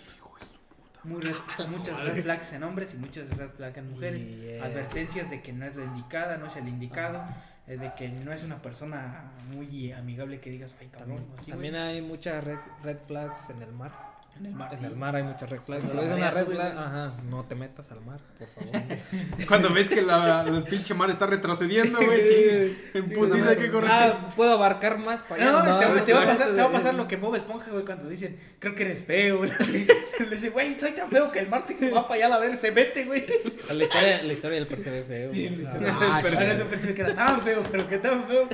Muy 1.03 1.21
red- 1.21 1.35
muchas 1.69 2.01
red 2.03 2.21
flags 2.23 2.53
en 2.53 2.63
hombres 2.63 2.93
y 2.93 2.97
muchas 2.97 3.29
red 3.37 3.49
flags 3.51 3.77
en 3.77 3.91
mujeres. 3.91 4.25
Yeah. 4.25 4.63
Advertencias 4.65 5.29
de 5.29 5.41
que 5.41 5.53
no 5.53 5.65
es 5.65 5.75
la 5.75 5.83
indicada, 5.85 6.37
no 6.37 6.47
es 6.47 6.55
el 6.55 6.67
indicado, 6.67 7.23
eh, 7.67 7.77
de 7.77 7.93
que 7.93 8.09
no 8.09 8.31
es 8.33 8.43
una 8.43 8.61
persona 8.61 9.31
muy 9.53 9.91
amigable 9.91 10.39
que 10.39 10.49
digas, 10.49 10.73
ay, 10.79 10.87
cabrón, 10.87 11.17
También, 11.17 11.37
así, 11.39 11.51
también 11.51 11.73
güey". 11.73 11.83
hay 11.85 12.01
muchas 12.01 12.43
red, 12.43 12.57
red 12.83 12.97
flags 12.97 13.49
en 13.49 13.61
el 13.61 13.71
mar. 13.73 13.91
En 14.39 14.45
el 14.47 14.53
mar. 14.53 14.69
En 14.71 14.79
sí. 14.79 14.85
el 14.85 14.95
mar 14.95 15.15
hay 15.15 15.23
muchas 15.23 15.49
red 15.49 15.59
flags. 15.65 15.89
Si 15.89 15.95
Cuando 15.95 16.03
ves 16.03 16.11
una 16.21 16.31
red 16.31 16.45
flag, 16.45 16.77
ajá, 16.77 17.13
no 17.29 17.45
te 17.45 17.55
metas 17.55 17.91
al 17.91 18.01
mar, 18.01 18.19
por 18.39 18.47
favor. 18.47 18.81
Cuando 19.47 19.73
ves 19.73 19.89
que 19.89 20.01
la, 20.01 20.43
el 20.47 20.63
pinche 20.63 20.93
mar 20.93 21.09
está 21.09 21.25
retrocediendo, 21.27 21.99
güey, 22.03 22.19
chingue. 22.27 22.77
En 22.93 23.09
putiza 23.11 23.49
hay 23.49 23.57
que 23.57 23.71
correr. 23.71 23.91
ah, 23.91 24.29
puedo 24.35 24.53
abarcar 24.53 24.97
más 24.97 25.23
para 25.23 25.43
allá. 25.49 25.51
No, 25.51 25.63
te, 25.79 25.85
va- 25.85 26.05
te 26.05 26.13
va 26.13 26.21
a 26.21 26.25
red 26.25 26.31
pasar, 26.31 26.45
flag. 26.47 26.55
te 26.55 26.61
va 26.63 26.67
a 26.67 26.71
pasar 26.71 26.93
lo 26.95 27.07
que 27.07 27.15
Bob 27.17 27.35
Esponja, 27.35 27.71
güey, 27.71 27.85
cuando 27.85 28.09
dicen, 28.09 28.37
creo 28.59 28.75
que 28.75 28.83
eres 28.83 29.05
feo. 29.05 29.41
Le 30.19 30.29
dice, 30.29 30.49
güey, 30.49 30.79
soy 30.79 30.91
tan 30.91 31.09
feo 31.09 31.31
que 31.31 31.39
el 31.39 31.47
mar 31.49 31.63
se 31.67 31.73
va 31.89 32.03
para 32.07 32.15
allá 32.15 32.25
a 32.27 32.29
la 32.29 32.39
ver, 32.39 32.57
se 32.57 32.71
mete, 32.71 33.05
güey. 33.05 33.25
La 33.71 33.83
historia, 33.83 34.23
la 34.23 34.33
historia 34.33 34.57
del 34.59 34.67
percebe 34.67 35.03
feo. 35.03 35.31
Sí, 35.31 35.49
la 35.49 35.57
Ah, 35.57 35.61
historia 35.61 35.97
Ah, 35.99 36.19
pero 36.23 36.33
shit. 36.35 36.41
ahora 36.43 36.57
se 36.57 36.65
percibe 36.65 36.93
que 36.93 37.01
era 37.01 37.15
tan 37.15 37.41
feo, 37.41 37.63
pero 37.71 37.87
que 37.89 37.97
tan 37.97 38.25
feo, 38.25 38.49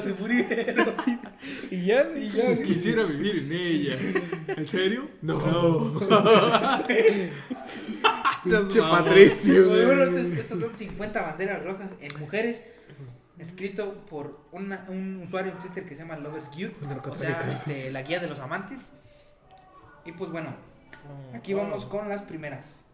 se 0.00 0.12
murieron. 0.14 0.94
Y 1.70 1.86
ya, 1.86 2.06
y 2.16 2.28
ya. 2.28 2.54
Quisiera 2.62 3.02
vivir 3.04 3.38
en 3.38 3.52
ella. 3.52 3.96
¿En 4.56 4.66
serio? 4.66 5.08
No. 5.22 5.92
Pinche. 8.44 8.80
Patricio, 8.80 9.68
Bueno, 9.68 10.02
estas, 10.04 10.26
estas 10.38 10.58
son 10.58 10.76
50 10.76 11.22
banderas 11.22 11.62
rojas 11.64 11.90
en 12.00 12.18
mujeres, 12.20 12.62
escrito 13.38 13.94
por 14.10 14.40
una- 14.50 14.84
un 14.88 15.22
usuario 15.24 15.52
en 15.52 15.58
Twitter 15.58 15.86
que 15.86 15.94
se 15.94 16.02
llama 16.02 16.16
Lovers 16.16 16.50
Guide, 16.50 16.74
o 17.08 17.14
sea, 17.16 17.52
este, 17.52 17.90
la 17.92 18.02
guía 18.02 18.18
de 18.18 18.26
los 18.28 18.40
amantes. 18.40 18.90
Y 20.04 20.10
pues 20.12 20.30
bueno, 20.32 20.54
aquí 21.34 21.54
vamos 21.54 21.84
con 21.86 22.08
las 22.08 22.22
primeras. 22.22 22.84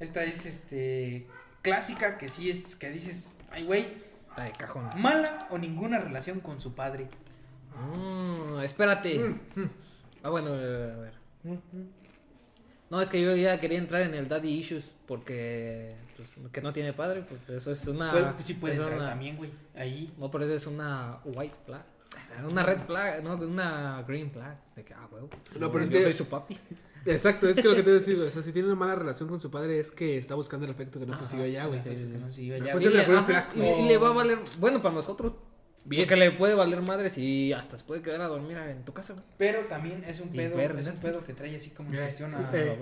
Esta 0.00 0.24
es 0.24 0.46
este 0.46 1.28
clásica 1.62 2.18
que 2.18 2.26
sí 2.28 2.50
es 2.50 2.74
que 2.74 2.90
dices, 2.90 3.32
ay 3.52 3.64
güey, 3.64 3.86
La 4.36 4.44
de 4.44 4.52
cajón. 4.52 4.88
mala 4.96 5.46
o 5.50 5.58
ninguna 5.58 6.00
relación 6.00 6.40
con 6.40 6.60
su 6.60 6.74
padre. 6.74 7.08
Mm, 7.78 8.60
espérate. 8.62 9.34
Ah, 10.24 10.30
bueno, 10.30 10.48
a 10.48 10.56
ver. 10.56 11.19
No, 12.90 13.00
es 13.00 13.08
que 13.08 13.22
yo 13.22 13.34
ya 13.36 13.60
quería 13.60 13.78
entrar 13.78 14.02
en 14.02 14.14
el 14.14 14.28
daddy 14.28 14.48
issues 14.48 14.84
porque 15.06 15.94
pues, 16.16 16.34
que 16.52 16.60
no 16.60 16.72
tiene 16.72 16.92
padre, 16.92 17.22
pues 17.28 17.48
eso 17.48 17.70
es 17.70 17.86
una. 17.86 18.10
Pues, 18.10 18.24
pues 18.34 18.44
sí 18.46 18.54
puede 18.54 18.74
entrar 18.74 18.94
una- 18.96 19.10
también, 19.10 19.36
güey. 19.36 19.50
Ahí. 19.76 20.12
No, 20.18 20.30
por 20.30 20.42
eso 20.42 20.54
es 20.54 20.66
una 20.66 21.18
white 21.24 21.54
flag. 21.66 21.84
Una 22.50 22.62
red 22.64 22.80
flag, 22.80 23.22
no, 23.22 23.34
una 23.36 24.02
green 24.06 24.30
flag. 24.30 24.56
De 24.74 24.84
que, 24.84 24.92
ah, 24.94 25.06
huevo. 25.10 25.28
No, 25.58 25.70
pero 25.70 25.84
es 25.84 25.90
yo 25.90 25.98
que- 25.98 26.04
soy 26.04 26.12
su 26.14 26.26
papi. 26.26 26.58
Exacto, 27.06 27.48
es 27.48 27.56
que 27.56 27.62
lo 27.62 27.70
que 27.74 27.82
te 27.82 27.90
voy 27.90 27.96
a 27.96 27.98
decir, 28.00 28.16
güey, 28.16 28.28
o 28.28 28.30
sea, 28.30 28.42
si 28.42 28.52
tiene 28.52 28.68
una 28.68 28.76
mala 28.76 28.94
relación 28.94 29.28
con 29.28 29.40
su 29.40 29.50
padre 29.50 29.78
es 29.80 29.90
que 29.90 30.18
está 30.18 30.34
buscando 30.34 30.66
el 30.66 30.72
afecto 30.72 31.00
que 31.00 31.06
no 31.06 31.16
consiguió 31.16 31.46
allá, 31.46 31.64
güey. 31.66 31.80
el 31.80 31.86
afecto 31.86 32.06
que 32.08 32.12
no 32.18 32.20
consiguió 32.20 32.54
allá, 32.56 32.72
Pues 32.72 32.84
le, 32.84 32.90
le- 32.90 33.78
y 33.80 33.88
le 33.88 33.96
va 33.98 34.08
a 34.08 34.12
valer. 34.12 34.38
Bueno, 34.58 34.82
para 34.82 34.94
nosotros. 34.96 35.32
Porque 35.88 36.16
le 36.16 36.30
puede 36.32 36.54
valer 36.54 36.82
madres 36.82 37.16
y 37.18 37.52
hasta 37.52 37.76
se 37.76 37.84
puede 37.84 38.02
quedar 38.02 38.20
a 38.20 38.26
dormir 38.28 38.56
en 38.58 38.84
tu 38.84 38.92
casa, 38.92 39.14
güey. 39.14 39.24
Pero 39.38 39.60
también 39.66 40.04
es 40.06 40.20
un 40.20 40.28
pedo, 40.28 40.56
ver 40.56 40.76
es 40.78 40.86
un 40.86 40.96
pedo 40.96 41.24
que 41.24 41.32
trae 41.32 41.56
así 41.56 41.70
como 41.70 41.90
en 41.92 41.96
cuestión 41.96 42.30
sí, 42.30 42.36
a- 42.36 42.50
eh. 42.52 42.78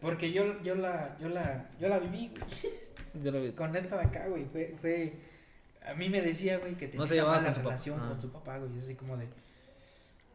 Porque 0.00 0.30
yo, 0.30 0.60
yo 0.62 0.74
la, 0.76 1.16
yo 1.20 1.28
la, 1.28 1.68
yo 1.80 1.88
la 1.88 1.98
viví, 1.98 2.28
güey. 2.28 2.42
Yo 3.24 3.30
lo 3.30 3.40
vi. 3.42 3.52
Con 3.52 3.74
esta 3.74 3.96
de 3.96 4.02
acá, 4.04 4.26
güey. 4.28 4.44
Fue, 4.44 4.74
fue. 4.78 5.14
A 5.86 5.94
mí 5.94 6.10
me 6.10 6.20
decía, 6.20 6.58
güey, 6.58 6.74
que 6.74 6.86
tenía 6.86 7.06
se 7.06 7.14
una 7.22 7.32
mala 7.32 7.54
relación 7.54 7.98
Ah. 7.98 8.08
con 8.10 8.20
su 8.20 8.30
papá, 8.30 8.58
güey. 8.58 8.76
Es 8.76 8.84
así 8.84 8.94
como 8.94 9.16
de. 9.16 9.24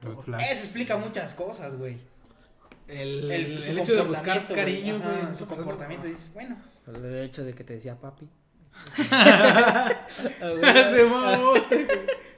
Eso 0.02 0.64
explica 0.64 0.98
muchas 0.98 1.36
cosas, 1.36 1.78
güey. 1.78 1.98
El, 2.88 3.32
El, 3.32 3.78
hecho 3.80 3.94
de 3.94 4.02
buscar 4.02 4.48
cariño, 4.48 4.96
Ajá, 4.96 5.12
güey. 5.12 5.22
en 5.28 5.36
Su 5.36 5.46
comportamiento, 5.46 6.08
dices, 6.08 6.32
bueno. 6.34 6.58
El 6.88 7.06
hecho 7.20 7.44
de 7.44 7.54
que 7.54 7.64
te 7.64 7.74
decía 7.74 7.96
papi. 7.96 8.28
Se 8.96 11.06
mamó. 11.10 11.54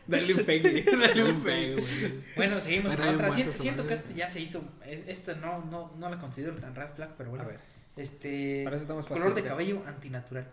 Dale 0.06 0.34
un 0.34 0.46
pegue. 0.46 0.84
Dale 0.84 1.24
un 1.24 1.36
un 1.38 1.44
pegue. 1.44 2.24
Bueno, 2.36 2.60
seguimos 2.60 2.96
con 2.96 3.08
otra. 3.08 3.34
Siento, 3.34 3.54
siento 3.54 3.88
que 3.88 3.94
esto 3.94 4.14
ya 4.16 4.30
se 4.30 4.42
hizo. 4.42 4.64
es- 4.86 5.06
Esto 5.08 5.36
no, 5.36 5.64
no, 5.66 5.94
no 5.98 6.10
la 6.10 6.18
considero 6.20 6.56
tan 6.56 6.76
red 6.76 6.90
flag, 6.96 7.12
pero 7.18 7.30
bueno. 7.30 7.46
A 7.46 7.48
ver. 7.48 7.60
Este. 7.96 8.62
Para 8.64 8.76
eso 8.76 8.84
estamos 8.84 9.06
para 9.06 9.22
color 9.22 9.36
de 9.36 9.44
cabello 9.44 9.82
antinatural. 9.86 10.48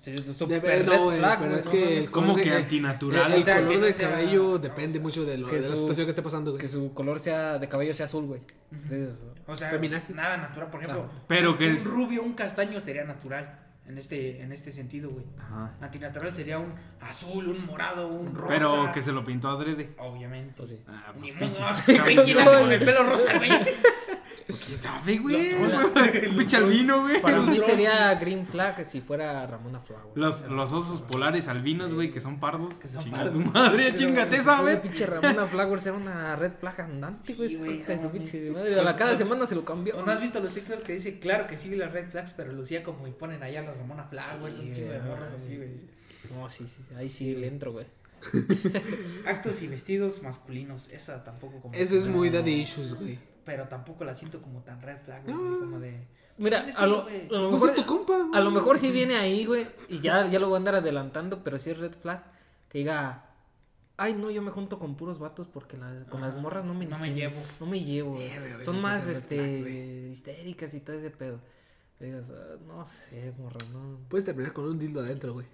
Sí, 0.00 0.12
De- 0.12 0.18
super 0.34 0.62
no, 0.86 1.10
red 1.10 1.18
flag, 1.18 1.40
pero 1.40 1.56
es 1.56 1.64
no 1.64 1.70
que 1.70 1.98
el 1.98 2.10
¿Cómo 2.10 2.32
color 2.32 2.42
que 2.44 2.52
antinatural? 2.52 3.32
El, 3.32 3.40
O 3.40 3.44
sea, 3.44 3.56
color 3.56 3.80
de 3.80 3.92
sea- 3.92 4.10
cabello 4.10 4.58
depende 4.58 5.00
mucho 5.00 5.24
de, 5.24 5.38
lo, 5.38 5.48
de 5.48 5.60
la 5.60 5.76
situación 5.76 6.06
que 6.06 6.10
esté 6.10 6.22
pasando, 6.22 6.52
güey. 6.52 6.60
Que 6.62 6.68
su 6.68 6.94
color 6.94 7.20
sea 7.20 7.58
de 7.58 7.68
cabello 7.68 7.92
sea 7.92 8.06
azul, 8.06 8.24
güey. 8.26 8.40
O 9.46 9.56
sea, 9.56 9.70
Feminazi. 9.70 10.12
nada 10.14 10.36
natural. 10.36 10.70
Por 10.70 10.82
ejemplo, 10.82 11.10
Pero 11.28 11.58
que. 11.58 11.68
un 11.70 11.84
rubio, 11.84 12.22
un 12.22 12.34
castaño 12.34 12.80
sería 12.80 13.04
natural. 13.04 13.65
En 13.88 13.98
este, 13.98 14.42
en 14.42 14.50
este 14.52 14.72
sentido, 14.72 15.10
güey. 15.10 15.24
Ajá. 15.38 15.74
Antinatural 15.80 16.34
sería 16.34 16.58
un 16.58 16.74
azul, 17.00 17.46
un 17.48 17.66
morado, 17.66 18.08
un 18.08 18.34
rosa. 18.34 18.48
Pero 18.48 18.90
que 18.92 19.00
se 19.00 19.12
lo 19.12 19.24
pintó 19.24 19.48
adrede. 19.48 19.94
Obviamente. 19.98 20.54
pues 20.56 20.70
sí. 20.70 20.82
Ah, 20.88 21.12
Ni 21.20 21.32
pues 21.32 21.34
modo. 21.52 21.54
pinches 21.54 21.86
Güey, 21.86 22.16
¿quién 22.24 22.38
hace 22.38 22.58
con 22.58 22.72
el 22.72 22.78
pelo 22.84 23.02
rosa, 23.04 23.36
güey? 23.38 23.50
¿Quién 24.46 24.80
sabe, 24.80 25.18
güey? 25.18 25.50
Pinche 26.36 26.56
albino, 26.56 27.02
güey. 27.02 27.20
Para 27.20 27.40
mí 27.42 27.58
sería 27.58 28.14
green 28.14 28.46
flag 28.46 28.84
si 28.84 29.00
fuera 29.00 29.46
Ramona 29.46 29.80
Flower. 29.80 30.12
los, 30.14 30.48
los 30.48 30.72
osos 30.72 31.00
polares 31.02 31.48
albinos, 31.48 31.92
güey, 31.92 32.12
que 32.12 32.20
son 32.20 32.38
pardos. 32.38 32.74
Que 32.74 32.86
son 32.86 33.02
Chinga 33.02 33.16
pardos. 33.16 33.32
tu 33.44 33.50
madre, 33.50 33.94
chingate, 33.96 34.42
¿sabes? 34.44 34.78
pinche 34.80 35.06
Ramona 35.06 35.46
Flowers 35.46 35.86
era 35.86 35.96
una 35.96 36.36
red 36.36 36.52
flag 36.52 36.80
andante, 36.80 37.34
güey. 37.34 37.56
A 38.78 38.82
la 38.82 38.96
cada 38.96 39.16
semana 39.16 39.46
se 39.46 39.54
lo 39.54 39.64
cambió. 39.64 39.96
¿O 39.96 40.04
¿No 40.04 40.12
has 40.12 40.20
visto 40.20 40.38
los 40.40 40.52
TikToks 40.52 40.82
que 40.82 40.94
dice, 40.94 41.18
claro 41.18 41.46
que 41.46 41.56
sí 41.56 41.68
vi 41.68 41.76
las 41.76 41.92
red 41.92 42.08
flags, 42.08 42.32
pero 42.36 42.52
lucía 42.52 42.82
como 42.82 43.06
y 43.08 43.10
ponen 43.10 43.42
allá 43.42 43.62
las 43.62 43.76
Ramona 43.76 44.04
Flowers, 44.04 44.58
un 44.58 44.72
chingo 44.72 44.92
de 44.92 45.00
morras 45.00 45.34
así, 45.34 45.56
güey? 45.56 45.70
No, 46.34 46.48
sí, 46.48 46.66
sí. 46.66 46.82
Ahí 46.96 47.08
sí 47.08 47.34
le 47.34 47.48
entro, 47.48 47.72
güey. 47.72 47.86
Actos 49.26 49.62
y 49.62 49.68
vestidos 49.68 50.22
masculinos, 50.22 50.88
esa 50.90 51.22
tampoco 51.24 51.60
como... 51.60 51.74
Eso 51.74 51.96
es 51.96 52.06
muy 52.06 52.30
daddy 52.30 52.62
issues, 52.62 52.94
güey. 52.94 53.18
Pero 53.46 53.66
tampoco 53.68 54.04
la 54.04 54.12
siento 54.12 54.42
como 54.42 54.60
tan 54.60 54.82
red 54.82 54.98
flag, 54.98 55.22
güey, 55.24 55.34
como 55.60 55.78
de... 55.80 56.06
Mira, 56.36 56.58
"Pues, 56.58 56.68
es 56.74 56.76
un 56.76 56.82
a 56.82 56.86
lo, 56.86 56.98
a 56.98 57.02
lo 57.04 57.28
Pues 57.48 57.52
mejor, 57.52 57.70
es 57.70 57.76
tu 57.76 57.86
compa, 57.86 58.18
güey. 58.18 58.30
a 58.34 58.40
lo 58.40 58.50
mejor 58.50 58.78
sí 58.78 58.90
viene 58.90 59.16
ahí, 59.16 59.46
güey. 59.46 59.66
Y 59.88 60.00
ya, 60.00 60.26
ya 60.28 60.38
lo 60.38 60.48
voy 60.48 60.56
a 60.56 60.58
andar 60.58 60.74
adelantando, 60.74 61.42
pero 61.42 61.58
sí 61.58 61.70
es 61.70 61.78
red 61.78 61.92
flag. 61.92 62.22
Que 62.68 62.78
diga, 62.80 63.24
ay, 63.96 64.12
no, 64.14 64.30
yo 64.30 64.42
me 64.42 64.50
junto 64.50 64.78
con 64.78 64.96
puros 64.96 65.18
vatos 65.18 65.48
porque 65.48 65.78
la- 65.78 66.04
con 66.10 66.20
las 66.20 66.34
morras 66.36 66.64
no 66.66 66.74
me 66.74 66.84
no 66.84 66.98
me 66.98 67.14
llevo. 67.14 67.40
No 67.60 67.64
me 67.66 67.80
llevo, 67.82 68.14
güey, 68.16 68.30
Son 68.64 68.82
más, 68.82 69.04
flag, 69.04 69.16
este, 69.16 70.08
histéricas 70.12 70.74
y 70.74 70.80
todo 70.80 70.96
ese 70.96 71.10
pedo. 71.10 71.40
Digas, 71.98 72.24
ah, 72.30 72.56
no 72.66 72.86
sé, 72.86 73.32
morra, 73.38 73.56
no. 73.72 73.98
Puedes 74.08 74.26
terminar 74.26 74.52
con 74.52 74.66
un 74.66 74.78
dildo 74.78 75.00
adentro, 75.00 75.32
güey. 75.32 75.46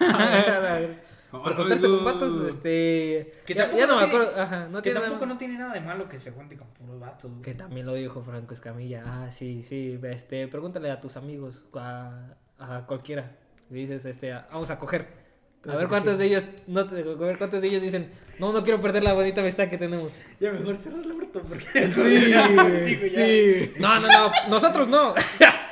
Por 1.30 1.54
juntarse 1.56 1.86
con 1.86 2.04
vatos, 2.04 2.48
este... 2.48 3.34
Que 3.46 3.54
ya, 3.54 3.62
tampoco 3.68 3.78
ya 3.80 3.86
no, 3.86 3.94
no 3.94 4.00
me 4.00 4.06
tiene- 4.08 4.24
acuerdo, 4.24 4.42
ajá, 4.42 4.68
no 4.68 4.78
que 4.78 4.82
tiene 4.90 5.00
tampoco 5.00 5.26
nada- 5.26 5.34
no 5.34 5.38
tiene 5.38 5.58
nada 5.58 5.74
de 5.74 5.80
malo 5.80 6.08
que 6.08 6.18
se 6.18 6.30
junte 6.32 6.56
con 6.56 6.66
puros 6.68 6.98
vatos, 6.98 7.30
güey. 7.30 7.42
Que 7.42 7.54
también 7.54 7.86
lo 7.86 7.94
dijo 7.94 8.22
Franco 8.22 8.54
Escamilla. 8.54 9.02
Ah, 9.06 9.30
sí, 9.30 9.62
sí. 9.62 9.98
Este, 10.04 10.48
pregúntale 10.48 10.90
a 10.90 11.00
tus 11.00 11.16
amigos, 11.16 11.62
a, 11.74 12.34
a 12.58 12.86
cualquiera. 12.86 13.36
Dices, 13.68 14.04
este, 14.06 14.32
a- 14.32 14.48
vamos 14.52 14.70
a 14.70 14.78
coger. 14.78 15.24
A 15.68 15.74
ver 15.76 15.88
cuántos 15.88 16.12
sí. 16.14 16.18
de 16.20 16.24
ellos, 16.26 16.44
no 16.68 16.86
te- 16.86 17.00
a 17.00 17.14
ver 17.14 17.38
cuántos 17.38 17.60
de 17.60 17.66
ellos 17.68 17.82
dicen, 17.82 18.10
no, 18.38 18.52
no 18.52 18.62
quiero 18.62 18.80
perder 18.80 19.02
la 19.02 19.14
bonita 19.14 19.40
amistad 19.40 19.68
que 19.68 19.76
tenemos. 19.78 20.12
Ya 20.40 20.52
mejor 20.52 20.76
cerrar 20.76 21.00
el 21.04 21.10
orto 21.12 21.42
porque... 21.42 21.66
Sí. 23.74 23.80
No, 23.80 24.00
no, 24.00 24.06
no, 24.08 24.30
nosotros 24.48 24.88
no. 24.88 25.14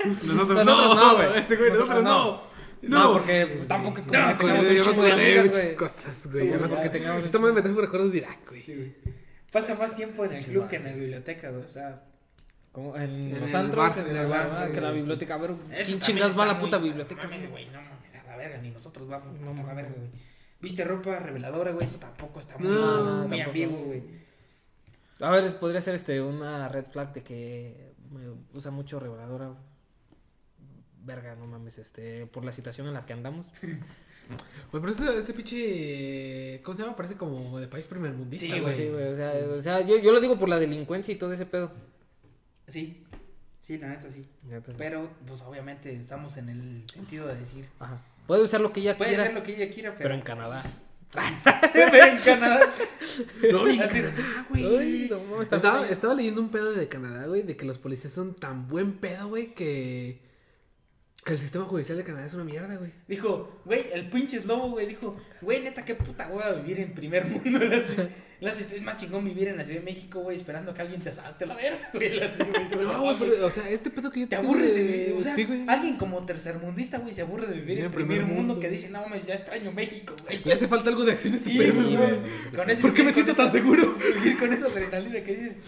Nosotros, 0.05 0.35
Nosotros 0.35 0.65
no, 0.67 0.95
no, 0.95 1.17
güey. 1.17 1.39
Ese 1.43 1.57
güey, 1.57 1.71
nosotros, 1.71 2.03
Nosotros 2.03 2.05
no. 2.05 2.55
No, 2.83 3.13
porque 3.15 3.47
pues, 3.47 3.67
tampoco 3.69 3.99
es 3.99 4.07
como 4.07 4.19
No, 4.19 4.27
que 4.37 4.45
güey, 4.45 4.55
tengamos 4.59 4.67
yo 4.69 4.77
un 4.85 4.91
chingo 4.91 5.03
de 5.05 5.13
amigas, 5.13 5.47
muchas 5.47 5.63
güey. 5.65 5.77
cosas, 5.77 6.31
güey. 6.33 6.51
Ya 6.51 6.59
porque 6.59 6.85
no- 6.85 6.91
tengamos 6.91 7.25
Esta 7.25 7.39
madre 7.39 7.55
me 7.55 7.63
trajo 7.63 7.81
recuerdos 7.81 8.13
de 8.13 8.19
Irak, 8.19 8.39
güey. 8.49 8.95
Pasa 9.51 9.75
más 9.77 9.97
tiempo 9.97 10.25
en 10.25 10.33
el 10.35 10.45
club 10.45 10.69
que 10.69 10.77
en 10.77 10.85
la 10.85 10.93
biblioteca, 10.93 11.51
güey. 11.51 11.63
O 11.65 11.69
sea, 11.69 12.03
Como 12.73 12.97
en, 12.97 13.35
En 13.35 13.41
los 13.41 13.55
antros, 13.55 13.89
bar, 13.89 13.99
en 13.99 14.05
en 14.11 14.17
el 14.17 14.25
el 14.25 14.31
bar, 14.31 14.51
bar, 14.51 14.73
que 14.73 14.81
la 14.81 14.89
güey, 14.89 14.99
biblioteca, 14.99 15.35
a 15.35 15.39
ver, 15.39 15.53
¿quién 15.87 16.01
chingas 16.01 16.37
va 16.37 16.43
a 16.43 16.47
la 16.47 16.59
puta 16.59 16.79
muy- 16.79 16.89
biblioteca? 16.89 17.23
Mames, 17.23 17.49
güey, 17.51 17.67
no 17.67 17.81
mames, 17.81 18.15
a 18.17 18.27
la 18.27 18.37
verga, 18.37 18.59
ni 18.59 18.71
nosotros 18.71 19.09
vamos 19.09 19.41
No 19.41 19.51
a 19.63 19.67
la 19.69 19.75
verga, 19.75 19.93
güey. 19.97 20.09
Viste 20.61 20.83
ropa 20.83 21.21
reveladora, 21.21 21.71
güey, 21.71 21.87
eso 21.87 21.99
tampoco 22.01 22.41
está 22.41 22.59
muy, 22.59 22.69
No, 22.69 23.29
muy 23.29 23.41
ambiguo, 23.41 23.79
güey. 23.85 24.03
A 25.21 25.31
ver, 25.31 25.57
podría 25.59 25.81
ser 25.81 25.95
este 25.95 26.21
una 26.21 26.69
red 26.69 26.87
flag 26.87 27.13
de 27.15 27.23
que 27.23 27.93
me 28.11 28.29
usa 28.53 28.73
mucho 28.73 28.99
reveladora. 28.99 29.53
Verga, 31.05 31.35
no 31.37 31.47
mames, 31.47 31.79
este, 31.79 32.27
por 32.27 32.45
la 32.45 32.53
situación 32.53 32.87
en 32.89 32.95
la 32.95 33.07
que 33.07 33.13
andamos. 33.13 33.47
Güey, 34.73 34.81
pero 34.81 34.89
este, 34.89 35.19
este 35.19 35.35
pinche. 35.35 36.63
¿Cómo 36.63 36.75
se 36.75 36.83
llama? 36.83 36.97
Parece 36.97 37.17
como 37.17 37.61
de 37.61 37.69
país 37.69 37.87
primermundista, 37.87 38.55
Sí, 38.55 38.59
güey. 38.59 38.75
Sí, 38.75 38.89
güey, 38.89 39.09
o 39.09 39.17
sea, 39.17 39.35
o 39.59 39.61
sea, 39.61 39.81
yo, 39.83 39.99
yo 39.99 40.13
lo 40.13 40.21
digo 40.21 40.39
por 40.39 40.49
la 40.49 40.59
delincuencia 40.59 41.13
y 41.13 41.19
todo 41.19 41.33
ese 41.35 41.45
pedo. 41.45 41.73
Sí, 42.67 43.05
sí, 43.61 43.77
la 43.77 43.89
neta 43.89 44.11
sí. 44.11 44.27
Neta. 44.45 44.73
Pero, 44.79 45.11
pues 45.27 45.43
obviamente 45.43 45.95
estamos 45.95 46.39
en 46.39 46.49
el 46.49 46.85
sentido 46.91 47.29
de 47.29 47.37
decir. 47.37 47.67
Ajá. 47.79 48.01
Puede 48.27 48.43
usar 48.43 48.61
lo 48.61 48.73
que 48.73 48.81
ella 48.81 48.97
Puede 48.97 49.11
quiera, 49.11 49.25
ser 49.25 49.35
lo 49.35 49.43
que 49.43 49.55
ella 49.55 49.73
quiera, 49.73 49.91
pero 49.91 50.05
pero. 50.05 50.15
en 50.15 50.21
Canadá. 50.23 50.63
pero 51.73 52.07
en 52.07 52.19
Canadá. 52.19 52.61
No, 53.53 53.65
Canadá, 53.65 54.47
güey. 54.49 55.09
No 55.09 55.43
Estaba, 55.43 55.89
estaba 55.89 56.15
leyendo 56.15 56.41
un 56.41 56.49
pedo 56.49 56.73
de 56.73 56.89
Canadá, 56.89 57.27
güey, 57.27 57.43
de 57.43 57.57
que 57.57 57.67
los 57.67 57.79
policías 57.79 58.13
son 58.13 58.35
tan 58.35 58.69
buen 58.69 58.95
pedo, 58.95 59.29
güey, 59.29 59.55
que. 59.55 60.23
Que 61.25 61.33
el 61.33 61.39
sistema 61.39 61.65
judicial 61.65 61.97
de 61.97 62.05
Canadá 62.05 62.27
es 62.27 62.35
una 62.35 62.45
mierda, 62.45 62.77
güey. 62.77 62.91
Dijo, 63.09 63.63
güey, 63.65 63.81
el 63.95 64.11
pinche 64.11 64.45
lobo, 64.45 64.69
güey, 64.73 64.87
dijo, 64.87 65.17
güey, 65.41 65.63
neta, 65.63 65.83
qué 65.83 65.95
puta 65.95 66.29
hueva 66.29 66.53
vivir 66.53 66.81
en 66.81 66.93
primer 66.93 67.25
mundo. 67.45 67.61
Hace, 68.47 68.77
es 68.77 68.83
más 68.83 68.99
chingón 68.99 69.25
vivir 69.25 69.49
en 69.49 69.57
la 69.57 69.65
Ciudad 69.65 69.81
de 69.81 69.87
México, 69.87 70.21
güey, 70.21 70.37
esperando 70.37 70.73
a 70.73 70.75
que 70.75 70.83
alguien 70.83 71.01
te 71.01 71.09
asalte 71.09 71.47
la 71.47 71.55
verga, 71.55 71.89
güey. 71.95 72.21
hace, 72.21 72.45
güey, 72.45 72.69
No, 72.85 73.15
pero, 73.19 73.47
o 73.47 73.51
sea, 73.51 73.71
este 73.71 73.89
pedo 73.89 74.11
que 74.11 74.21
yo 74.21 74.29
Te 74.29 74.37
aburres 74.37 74.75
de 74.75 74.83
vivir, 74.83 75.15
o 75.17 75.21
sea, 75.23 75.35
Sí, 75.35 75.45
güey. 75.45 75.65
alguien 75.67 75.97
como 75.97 76.27
tercermundista, 76.27 76.99
güey, 76.99 77.15
se 77.15 77.23
aburre 77.23 77.47
de 77.47 77.55
vivir 77.55 77.79
en 77.79 77.91
primer, 77.91 78.27
mundo, 78.27 78.61
que 78.61 78.69
dice, 78.69 78.91
no 78.91 79.01
mames, 79.01 79.25
ya 79.25 79.33
extraño 79.33 79.73
México, 79.73 80.15
güey. 80.27 80.43
Le 80.45 80.53
hace 80.53 80.69
falta 80.69 80.91
algo 80.91 81.07
de 81.07 81.13
acciones 81.13 81.41
Sí, 81.41 81.53
super, 81.53 81.73
güey, 81.73 81.97
güey. 81.97 82.17
Con 82.55 82.69
eso, 82.69 82.83
¿Por 82.83 82.93
qué 82.93 83.03
me 83.03 83.15
siento 83.15 83.33
tan 83.33 83.51
seguro? 83.51 83.95
Vivir 84.23 84.37
con 84.39 84.53
esa 84.53 84.67
adrenalina 84.67 85.25
que 85.25 85.37
dices, 85.37 85.61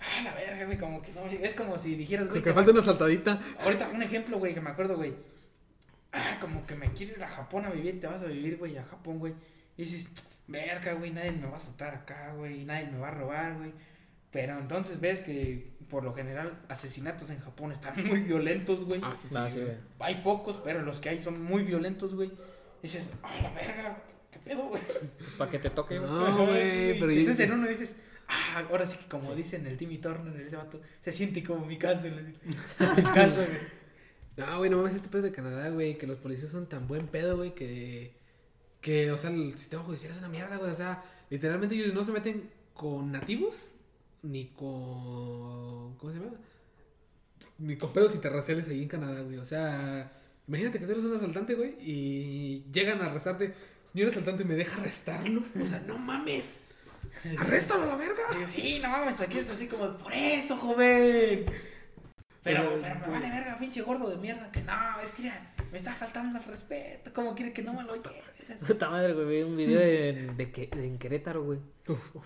ah, 0.00 0.22
la 0.24 0.34
verga, 0.34 0.64
güey, 0.66 0.78
como 0.78 1.02
que 1.02 1.12
no, 1.12 1.26
es 1.26 1.54
como 1.54 1.78
si 1.78 1.94
dijeras, 1.96 2.28
güey, 2.28 2.42
te 2.42 2.52
falta 2.52 2.70
una 2.70 2.82
saltadita. 2.82 3.40
Ahorita, 3.64 3.88
un 3.88 4.02
ejemplo, 4.02 4.38
güey, 4.38 4.54
que 4.54 4.60
me 4.60 4.70
acuerdo, 4.70 4.96
güey. 4.96 5.14
Ah, 6.12 6.38
como 6.40 6.66
que 6.66 6.74
me 6.74 6.90
quiero 6.92 7.16
ir 7.16 7.22
a 7.22 7.28
Japón 7.28 7.64
a 7.64 7.70
vivir, 7.70 8.00
te 8.00 8.06
vas 8.06 8.22
a 8.22 8.26
vivir, 8.26 8.56
güey, 8.58 8.76
a 8.76 8.84
Japón, 8.84 9.18
güey. 9.18 9.32
Y 9.76 9.84
dices, 9.84 10.08
verga, 10.48 10.94
güey, 10.94 11.10
nadie 11.12 11.30
me 11.32 11.46
va 11.46 11.54
a 11.54 11.56
azotar 11.56 11.94
acá, 11.94 12.32
güey, 12.36 12.64
nadie 12.64 12.86
me 12.86 12.98
va 12.98 13.08
a 13.08 13.12
robar, 13.12 13.56
güey. 13.56 13.72
Pero 14.32 14.58
entonces 14.58 15.00
ves 15.00 15.20
que, 15.20 15.70
por 15.88 16.02
lo 16.04 16.12
general, 16.14 16.58
asesinatos 16.68 17.30
en 17.30 17.40
Japón 17.40 17.72
están 17.72 17.94
muy 18.06 18.20
violentos, 18.20 18.84
güey. 18.84 19.00
Ah, 19.04 19.12
sí, 19.20 19.28
sí, 19.28 19.34
Ah, 19.38 19.48
sí, 19.50 19.56
güey. 19.56 19.66
güey. 19.66 19.78
Hay 20.00 20.14
pocos, 20.22 20.60
pero 20.64 20.82
los 20.82 21.00
que 21.00 21.08
hay 21.10 21.22
son 21.22 21.42
muy 21.42 21.62
violentos, 21.62 22.14
güey. 22.14 22.32
Dices, 22.82 23.10
ah, 23.22 23.38
la 23.42 23.50
verga, 23.52 24.02
qué 24.32 24.38
pedo, 24.38 24.64
güey. 24.68 24.82
Pues 25.18 25.30
para 25.38 25.50
que 25.50 25.58
te 25.58 25.70
toque, 25.70 25.98
güey. 25.98 26.10
No, 26.10 26.46
güey, 26.46 26.92
pero 27.00 27.10
entonces 27.12 27.40
en 27.46 27.52
uno 27.52 27.68
dices, 27.68 27.96
ah, 28.30 28.66
ahora 28.70 28.86
sí 28.86 28.96
que 28.96 29.06
como 29.06 29.34
dicen 29.34 29.66
el 29.66 29.76
Timmy 29.76 29.98
Turner, 29.98 30.40
ese 30.40 30.56
vato, 30.56 30.80
se 31.04 31.12
siente 31.12 31.42
como 31.42 31.66
mi 31.66 31.76
digo. 31.76 32.16
mi 32.96 33.02
casa, 33.02 33.46
güey. 33.46 33.80
No, 34.36 34.58
güey, 34.58 34.70
no 34.70 34.78
mames 34.78 34.94
este 34.94 35.08
pedo 35.08 35.22
de 35.22 35.32
Canadá, 35.32 35.68
güey, 35.70 35.98
que 35.98 36.06
los 36.06 36.18
policías 36.18 36.50
son 36.50 36.68
tan 36.68 36.86
buen 36.86 37.08
pedo, 37.08 37.36
güey, 37.36 37.54
que... 37.54 38.18
Que, 38.80 39.12
o 39.12 39.18
sea, 39.18 39.28
el 39.28 39.54
sistema 39.58 39.82
judicial 39.82 40.12
es 40.12 40.18
una 40.18 40.28
mierda, 40.28 40.56
güey. 40.56 40.70
O 40.70 40.74
sea, 40.74 41.04
literalmente 41.28 41.74
ellos 41.74 41.92
no 41.92 42.02
se 42.02 42.12
meten 42.12 42.48
con 42.72 43.12
nativos, 43.12 43.72
ni 44.22 44.46
con... 44.46 45.96
¿Cómo 45.98 46.12
se 46.12 46.18
llama? 46.18 46.32
Ni 47.58 47.76
con 47.76 47.92
pedos 47.92 48.14
interraciales 48.14 48.68
ahí 48.68 48.82
en 48.82 48.88
Canadá, 48.88 49.20
güey. 49.20 49.36
O 49.36 49.44
sea, 49.44 50.10
imagínate 50.48 50.78
que 50.78 50.86
tú 50.86 50.92
eres 50.92 51.04
un 51.04 51.14
asaltante, 51.14 51.54
güey, 51.54 51.74
y 51.78 52.64
llegan 52.72 53.02
a 53.02 53.06
arrestarte. 53.06 53.52
Señor 53.84 54.08
asaltante, 54.08 54.44
¿me 54.44 54.54
deja 54.54 54.80
arrestarlo? 54.80 55.42
O 55.62 55.68
sea, 55.68 55.80
no 55.80 55.98
mames. 55.98 56.60
¡Arréstalo 57.38 57.82
a 57.82 57.86
la 57.86 57.96
verga! 57.96 58.22
Digo, 58.32 58.46
sí, 58.46 58.80
no 58.82 58.88
mames, 58.88 59.20
aquí 59.20 59.38
es 59.38 59.50
así 59.50 59.66
como, 59.66 59.96
por 59.96 60.12
eso, 60.12 60.56
joven. 60.56 61.44
Pero, 62.42 62.62
Pero, 62.62 62.80
pero 62.80 62.94
me 62.94 63.00
güey. 63.06 63.20
vale 63.20 63.30
verga, 63.30 63.58
pinche 63.58 63.82
gordo 63.82 64.08
de 64.08 64.16
mierda, 64.16 64.50
que 64.50 64.62
no, 64.62 64.72
es 65.02 65.10
que 65.10 65.24
ya, 65.24 65.52
me 65.70 65.76
está 65.78 65.92
faltando 65.92 66.38
el 66.38 66.44
respeto, 66.44 67.12
¿cómo 67.12 67.34
quiere 67.34 67.52
que 67.52 67.62
no 67.62 67.74
me 67.74 67.82
lo 67.82 67.94
lleves? 67.96 68.64
Puta 68.66 68.88
madre, 68.88 69.12
güey, 69.12 69.26
vi 69.26 69.42
un 69.42 69.56
video 69.56 69.80
en, 69.80 70.36
de, 70.36 70.50
que, 70.50 70.68
en 70.72 70.98
Querétaro, 70.98 71.44
güey. 71.44 71.58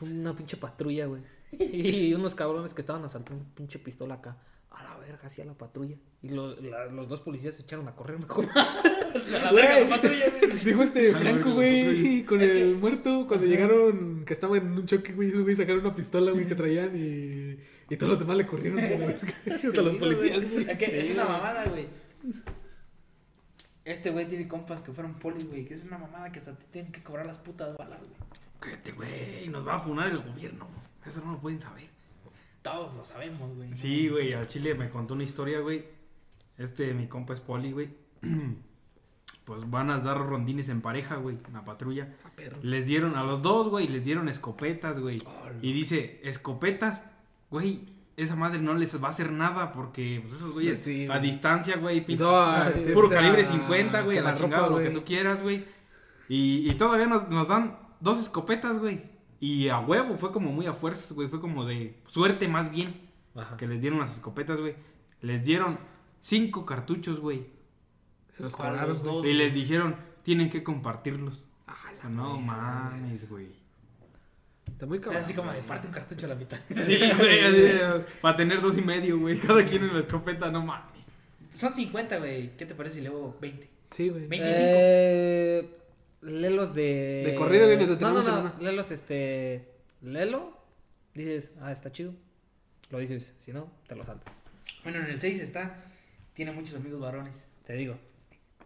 Una 0.00 0.34
pinche 0.34 0.56
patrulla, 0.56 1.06
güey. 1.06 1.22
Y 1.58 2.14
unos 2.14 2.34
cabrones 2.34 2.74
que 2.74 2.80
estaban 2.80 3.04
asaltando 3.04 3.42
una 3.44 3.54
pinche 3.54 3.78
pistola 3.78 4.14
acá. 4.14 4.36
A 4.76 4.82
la 4.82 4.96
verga, 4.96 5.20
hacia 5.26 5.44
la 5.44 5.54
patrulla. 5.54 5.96
Y 6.22 6.28
lo- 6.30 6.54
la- 6.60 6.86
los 6.86 7.08
dos 7.08 7.20
policías 7.20 7.54
se 7.54 7.62
echaron 7.62 7.86
a 7.88 7.94
correr 7.94 8.18
mejor. 8.18 8.46
A 8.56 9.42
la 9.44 9.52
verga, 9.52 9.80
la 9.80 9.88
patrulla, 9.88 10.24
güey. 10.40 10.52
Dijo 10.64 10.82
este 10.82 11.12
la 11.12 11.18
Franco, 11.18 11.52
güey, 11.54 12.24
con 12.24 12.40
Es 12.40 12.50
el 12.50 12.72
que- 12.74 12.80
muerto, 12.80 13.26
cuando 13.28 13.46
llegaron, 13.46 14.24
que 14.24 14.32
estaban 14.34 14.56
en 14.58 14.72
un 14.72 14.86
choque, 14.86 15.12
güey, 15.12 15.28
esos 15.28 15.42
güey 15.42 15.54
sacaron 15.54 15.80
una 15.80 15.94
pistola, 15.94 16.32
güey, 16.32 16.46
que 16.46 16.54
traían 16.56 16.90
y, 16.96 17.58
y 17.88 17.96
todos 17.96 18.10
los 18.12 18.18
demás 18.18 18.36
le 18.36 18.46
corrieron. 18.46 18.78
Hasta 19.64 19.82
los 19.82 19.94
policías, 19.96 20.38
es 20.42 21.10
una 21.14 21.24
mamada, 21.26 21.64
güey. 21.66 21.86
Este 23.84 24.10
güey 24.10 24.26
tiene 24.26 24.48
compas 24.48 24.80
que 24.80 24.92
fueron 24.92 25.14
polis, 25.18 25.46
güey, 25.48 25.64
que 25.66 25.74
es 25.74 25.84
una 25.84 25.98
mamada 25.98 26.32
que 26.32 26.38
hasta 26.38 26.56
te 26.56 26.64
tienen 26.72 26.90
que 26.90 27.02
cobrar 27.02 27.26
las 27.26 27.38
putas 27.38 27.76
balas, 27.76 28.00
güey. 28.00 28.12
Cállate, 28.58 28.92
güey, 28.92 29.48
nos 29.48 29.66
va 29.66 29.74
a 29.76 29.78
funar 29.78 30.10
el 30.10 30.18
gobierno. 30.22 30.66
Eso 31.06 31.20
no 31.24 31.32
lo 31.32 31.38
pueden 31.40 31.60
saber. 31.60 31.84
Todos 32.64 32.96
lo 32.96 33.04
sabemos, 33.04 33.54
güey. 33.54 33.74
Sí, 33.74 34.08
güey, 34.08 34.32
al 34.32 34.46
chile 34.46 34.74
me 34.74 34.88
contó 34.88 35.12
una 35.12 35.22
historia, 35.22 35.60
güey. 35.60 35.84
Este, 36.56 36.94
mi 36.94 37.08
compa 37.08 37.34
es 37.34 37.40
poli, 37.40 37.70
güey. 37.70 37.90
Pues 39.44 39.68
van 39.68 39.90
a 39.90 39.98
dar 39.98 40.16
rondines 40.16 40.70
en 40.70 40.80
pareja, 40.80 41.16
güey, 41.16 41.36
en 41.46 41.52
la 41.52 41.66
patrulla. 41.66 42.14
Ah, 42.24 42.30
perro. 42.34 42.56
Les 42.62 42.86
dieron, 42.86 43.14
a 43.14 43.24
los 43.24 43.42
dos, 43.42 43.68
güey, 43.68 43.88
les 43.88 44.02
dieron 44.02 44.30
escopetas, 44.30 44.98
güey. 44.98 45.22
Y 45.60 45.74
dice, 45.74 46.18
escopetas, 46.24 47.02
güey, 47.50 47.82
esa 48.16 48.36
madre 48.36 48.58
no 48.58 48.72
les 48.72 49.02
va 49.04 49.08
a 49.08 49.10
hacer 49.10 49.30
nada 49.32 49.70
porque 49.72 50.22
pues, 50.22 50.36
esos 50.36 50.52
güeyes 50.52 50.78
Sí, 50.78 51.08
a 51.10 51.18
distancia, 51.18 51.76
güey, 51.76 52.06
pinches, 52.06 52.26
puro 52.94 53.08
sea, 53.10 53.18
calibre 53.18 53.44
50, 53.44 54.00
güey, 54.00 54.16
a 54.16 54.22
la 54.22 54.34
chingada, 54.34 54.70
lo 54.70 54.78
que 54.78 54.88
tú 54.88 55.04
quieras, 55.04 55.42
güey. 55.42 55.66
Y, 56.30 56.70
y 56.70 56.74
todavía 56.76 57.06
nos, 57.06 57.28
nos 57.28 57.46
dan 57.46 57.78
dos 58.00 58.18
escopetas, 58.18 58.78
güey. 58.78 59.02
Y 59.46 59.68
a 59.68 59.78
huevo, 59.78 60.16
fue 60.16 60.32
como 60.32 60.50
muy 60.50 60.64
a 60.66 60.72
fuerzas, 60.72 61.12
güey, 61.12 61.28
fue 61.28 61.38
como 61.38 61.66
de 61.66 61.94
suerte 62.06 62.48
más 62.48 62.70
bien 62.70 62.98
Ajá. 63.34 63.58
que 63.58 63.66
les 63.66 63.82
dieron 63.82 63.98
las 63.98 64.14
escopetas, 64.14 64.58
güey. 64.58 64.74
Les 65.20 65.44
dieron 65.44 65.78
cinco 66.22 66.64
cartuchos, 66.64 67.20
güey. 67.20 67.44
Se 68.38 68.42
los 68.42 69.02
dos. 69.02 69.26
Y 69.26 69.34
les 69.34 69.52
dijeron, 69.52 69.96
tienen 70.22 70.48
que 70.48 70.62
compartirlos. 70.62 71.46
Ah, 71.66 71.74
O 71.90 71.94
la 71.94 72.00
sea, 72.00 72.08
no 72.08 72.40
mames, 72.40 73.28
güey. 73.28 73.48
Está 74.66 74.86
muy 74.86 74.96
Es 74.96 75.04
cabrón. 75.04 75.22
así 75.22 75.34
como 75.34 75.52
de 75.52 75.60
parte 75.60 75.88
un 75.88 75.92
cartucho 75.92 76.24
a 76.24 76.30
la 76.30 76.34
mitad. 76.36 76.58
Sí, 76.70 76.98
güey, 77.18 78.02
para 78.22 78.36
tener 78.36 78.62
dos 78.62 78.78
y 78.78 78.80
medio, 78.80 79.18
güey. 79.18 79.38
Cada 79.40 79.62
quien 79.66 79.84
en 79.84 79.92
la 79.92 80.00
escopeta, 80.00 80.50
no 80.50 80.64
mames. 80.64 81.04
Son 81.54 81.74
50, 81.74 82.16
güey. 82.18 82.56
¿Qué 82.56 82.64
te 82.64 82.74
parece 82.74 82.94
si 82.96 83.00
luego 83.02 83.36
20? 83.42 83.68
Sí, 83.90 84.08
güey. 84.08 84.26
25. 84.26 84.54
Eh, 84.56 85.78
lelos 86.24 86.74
de. 86.74 87.22
De 87.26 87.34
corrido, 87.34 87.66
güey, 87.66 87.78
te 87.78 87.86
No, 87.86 88.12
no, 88.12 88.20
en 88.20 88.26
no. 88.26 88.40
una. 88.40 88.56
Lelos, 88.60 88.90
este. 88.90 89.68
Lelo. 90.02 90.58
Dices, 91.14 91.54
ah, 91.60 91.72
está 91.72 91.92
chido. 91.92 92.14
Lo 92.90 92.98
dices. 92.98 93.34
Si 93.38 93.52
no, 93.52 93.70
te 93.86 93.94
lo 93.94 94.04
saltas. 94.04 94.32
Bueno, 94.82 94.98
en 95.00 95.06
el 95.06 95.20
6 95.20 95.40
está. 95.40 95.84
Tiene 96.34 96.52
muchos 96.52 96.74
amigos 96.74 97.00
varones. 97.00 97.36
Te 97.66 97.74
digo. 97.74 97.96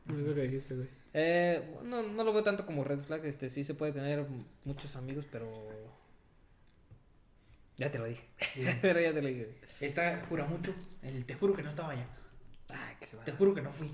Es 0.08 0.14
lo 0.14 0.34
que 0.34 0.42
dijiste, 0.42 0.74
güey. 0.74 0.88
Eh, 1.12 1.76
no, 1.84 2.02
no 2.02 2.24
lo 2.24 2.32
veo 2.32 2.42
tanto 2.42 2.64
como 2.64 2.84
red 2.84 3.00
flag. 3.00 3.24
Este, 3.26 3.50
sí 3.50 3.64
se 3.64 3.74
puede 3.74 3.92
tener 3.92 4.26
muchos 4.64 4.96
amigos, 4.96 5.26
pero. 5.30 5.48
Ya 7.76 7.90
te 7.90 7.98
lo 7.98 8.06
dije. 8.06 8.24
pero 8.82 9.00
ya 9.00 9.12
te 9.12 9.22
lo 9.22 9.28
dije. 9.28 9.54
Está, 9.80 10.24
jura 10.28 10.46
mucho. 10.46 10.74
El, 11.02 11.24
te 11.24 11.34
juro 11.34 11.54
que 11.54 11.62
no 11.62 11.70
estaba 11.70 11.92
allá. 11.92 12.06
Ay, 12.70 12.96
que 12.98 13.06
se 13.06 13.16
va. 13.16 13.24
Te 13.24 13.32
juro 13.32 13.54
que 13.54 13.62
no 13.62 13.72
fui. 13.72 13.90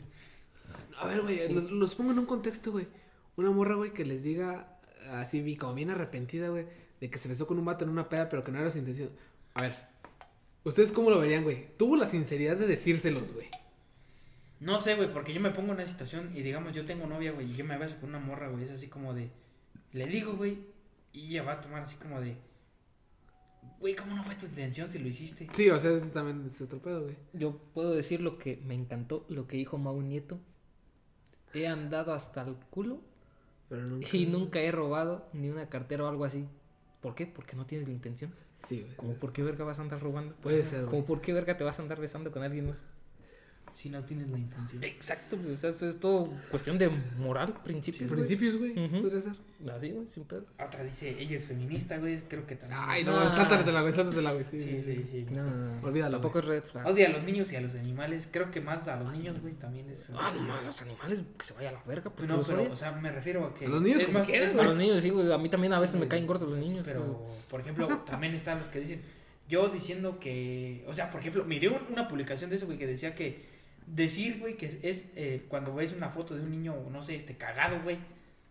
A 0.96 1.06
ver, 1.06 1.20
güey, 1.20 1.52
los, 1.52 1.70
los 1.70 1.94
pongo 1.94 2.12
en 2.12 2.20
un 2.20 2.26
contexto, 2.26 2.72
güey. 2.72 2.86
Una 3.36 3.50
morra, 3.50 3.74
güey, 3.74 3.92
que 3.92 4.04
les 4.04 4.22
diga 4.22 4.78
así, 5.12 5.56
como 5.56 5.74
bien 5.74 5.90
arrepentida, 5.90 6.48
güey, 6.48 6.66
de 7.00 7.10
que 7.10 7.18
se 7.18 7.28
besó 7.28 7.46
con 7.46 7.58
un 7.58 7.64
vato 7.64 7.84
en 7.84 7.90
una 7.90 8.08
peda, 8.08 8.28
pero 8.28 8.44
que 8.44 8.52
no 8.52 8.58
era 8.58 8.70
su 8.70 8.78
intención. 8.78 9.10
A 9.54 9.62
ver, 9.62 9.76
¿ustedes 10.62 10.92
cómo 10.92 11.10
lo 11.10 11.18
verían, 11.18 11.42
güey? 11.42 11.76
Tuvo 11.76 11.96
la 11.96 12.06
sinceridad 12.06 12.56
de 12.56 12.66
decírselos, 12.66 13.32
güey. 13.32 13.48
No 14.60 14.78
sé, 14.78 14.94
güey, 14.94 15.12
porque 15.12 15.34
yo 15.34 15.40
me 15.40 15.50
pongo 15.50 15.72
en 15.72 15.78
una 15.78 15.86
situación 15.86 16.30
y 16.34 16.42
digamos, 16.42 16.72
yo 16.74 16.86
tengo 16.86 17.06
novia, 17.06 17.32
güey, 17.32 17.50
y 17.50 17.54
yo 17.54 17.64
me 17.64 17.76
beso 17.76 17.96
con 18.00 18.10
una 18.10 18.20
morra, 18.20 18.48
güey. 18.48 18.64
Es 18.64 18.70
así 18.70 18.88
como 18.88 19.12
de. 19.12 19.30
Le 19.92 20.06
digo, 20.06 20.34
güey, 20.36 20.58
y 21.12 21.28
ella 21.28 21.42
va 21.42 21.52
a 21.52 21.60
tomar 21.60 21.82
así 21.82 21.96
como 21.96 22.20
de. 22.20 22.36
Güey, 23.80 23.94
¿cómo 23.94 24.14
no 24.14 24.24
fue 24.24 24.34
tu 24.36 24.46
intención 24.46 24.90
si 24.90 24.98
lo 24.98 25.08
hiciste? 25.08 25.48
Sí, 25.52 25.68
o 25.68 25.78
sea, 25.78 25.90
ese 25.90 26.08
también 26.08 26.44
es 26.46 26.60
otro 26.60 26.80
pedo, 26.80 27.02
güey. 27.02 27.16
Yo 27.32 27.58
puedo 27.74 27.92
decir 27.92 28.20
lo 28.20 28.38
que 28.38 28.56
me 28.64 28.74
encantó, 28.74 29.26
lo 29.28 29.46
que 29.46 29.56
dijo 29.56 29.76
Mau 29.76 30.00
Nieto. 30.00 30.38
He 31.52 31.66
andado 31.68 32.14
hasta 32.14 32.42
el 32.42 32.56
culo 32.70 33.00
Pero 33.68 33.82
nunca. 33.82 34.08
y 34.12 34.26
nunca 34.26 34.60
he 34.60 34.70
robado 34.70 35.26
ni 35.32 35.48
una 35.50 35.68
cartera 35.68 36.04
o 36.04 36.08
algo 36.08 36.24
así. 36.24 36.46
¿Por 37.00 37.14
qué? 37.14 37.26
Porque 37.26 37.56
no 37.56 37.66
tienes 37.66 37.86
la 37.86 37.92
intención. 37.92 38.32
Sí, 38.66 38.80
güey. 38.82 38.96
Como 38.96 39.14
por 39.14 39.32
qué 39.32 39.42
verga 39.42 39.64
vas 39.64 39.78
a 39.78 39.82
andar 39.82 40.00
robando. 40.00 40.34
Puede 40.36 40.64
ser, 40.64 40.80
güey. 40.80 40.90
Como 40.90 41.04
por 41.04 41.20
qué 41.20 41.32
verga 41.32 41.56
te 41.56 41.64
vas 41.64 41.78
a 41.78 41.82
andar 41.82 42.00
besando 42.00 42.32
con 42.32 42.42
alguien 42.42 42.68
más. 42.68 42.78
Si 43.74 43.90
no 43.90 44.02
tienes 44.04 44.28
la 44.30 44.38
intención. 44.38 44.84
Exacto, 44.84 45.36
güey. 45.36 45.54
O 45.54 45.56
sea, 45.56 45.70
eso 45.70 45.88
es 45.88 45.98
todo 45.98 46.32
cuestión 46.50 46.78
de 46.78 46.88
moral, 47.18 47.54
principios. 47.64 48.08
güey. 48.08 48.20
Principios, 48.20 48.56
güey. 48.56 48.70
Ujú. 48.72 49.02
Podría 49.02 49.20
ser. 49.20 49.32
Así, 49.74 49.90
güey, 49.90 50.06
sin 50.14 50.24
pedo. 50.24 50.44
Otra 50.64 50.84
dice, 50.84 51.16
ella 51.18 51.36
es 51.36 51.44
feminista, 51.46 51.96
güey. 51.98 52.18
Creo 52.28 52.46
que 52.46 52.54
también. 52.54 52.80
Ay, 52.84 53.02
no, 53.02 53.12
sáltatela, 53.30 53.80
güey, 53.80 53.92
sáltatela, 53.92 54.32
güey. 54.32 54.44
Sí, 54.44 54.60
Sí, 54.60 54.82
sí, 54.84 55.04
sí. 55.10 55.26
No, 55.30 55.42
no, 55.42 55.74
no. 55.74 55.82
Olvídalo, 55.86 56.18
Tampoco 56.18 56.38
es 56.38 56.44
red 56.44 56.62
flag. 56.62 56.86
Odia 56.86 57.08
a 57.08 57.10
los 57.10 57.24
niños 57.24 57.50
y 57.52 57.56
a 57.56 57.60
los 57.62 57.74
animales. 57.74 58.28
Creo 58.30 58.50
que 58.50 58.60
más 58.60 58.86
a 58.88 58.96
los 59.00 59.10
niños, 59.10 59.40
güey, 59.40 59.54
también 59.54 59.88
es. 59.90 60.08
Ah, 60.14 60.32
no, 60.38 60.60
los 60.62 60.80
animales 60.82 61.22
que 61.38 61.44
se 61.44 61.54
vaya 61.54 61.70
a 61.70 61.72
la 61.72 61.82
verga. 61.84 62.10
porque 62.10 62.32
no, 62.32 62.42
pero, 62.42 62.70
o 62.72 62.76
sea, 62.76 62.92
me 62.92 63.10
refiero 63.10 63.44
a 63.46 63.54
que. 63.54 63.66
A 63.66 63.68
los 63.70 63.82
niños 63.82 64.08
más, 64.12 64.26
quieras, 64.26 64.52
es 64.52 64.58
a 64.60 64.62
los 64.62 64.76
niños, 64.76 65.02
sí, 65.02 65.10
güey. 65.10 65.32
A 65.32 65.38
mí 65.38 65.48
también 65.48 65.72
a 65.72 65.76
Sí, 65.76 65.82
veces 65.82 65.98
me 66.00 66.06
caen 66.08 66.26
gordos 66.26 66.50
los 66.50 66.58
Sí, 66.64 66.68
niños. 66.70 66.84
Pero, 66.86 67.02
güey. 67.02 67.38
por 67.50 67.60
ejemplo, 67.60 67.88
también 68.06 68.34
están 68.34 68.58
los 68.58 68.68
que 68.68 68.80
dicen. 68.80 69.02
Yo 69.48 69.68
diciendo 69.68 70.18
que. 70.20 70.84
O 70.86 70.94
sea, 70.94 71.10
por 71.10 71.20
ejemplo, 71.20 71.44
miré 71.44 71.68
un- 71.68 71.80
una 71.92 72.06
publicación 72.08 72.48
de 72.50 72.56
eso, 72.56 72.66
güey, 72.66 72.78
que 72.78 72.86
decía 72.86 73.14
que. 73.14 73.53
Decir, 73.86 74.38
güey, 74.40 74.56
que 74.56 74.78
es 74.82 75.06
eh, 75.14 75.44
cuando 75.48 75.74
ves 75.74 75.92
una 75.92 76.08
foto 76.08 76.34
de 76.34 76.42
un 76.42 76.50
niño, 76.50 76.74
no 76.90 77.02
sé, 77.02 77.16
este, 77.16 77.36
cagado, 77.36 77.80
güey. 77.82 77.98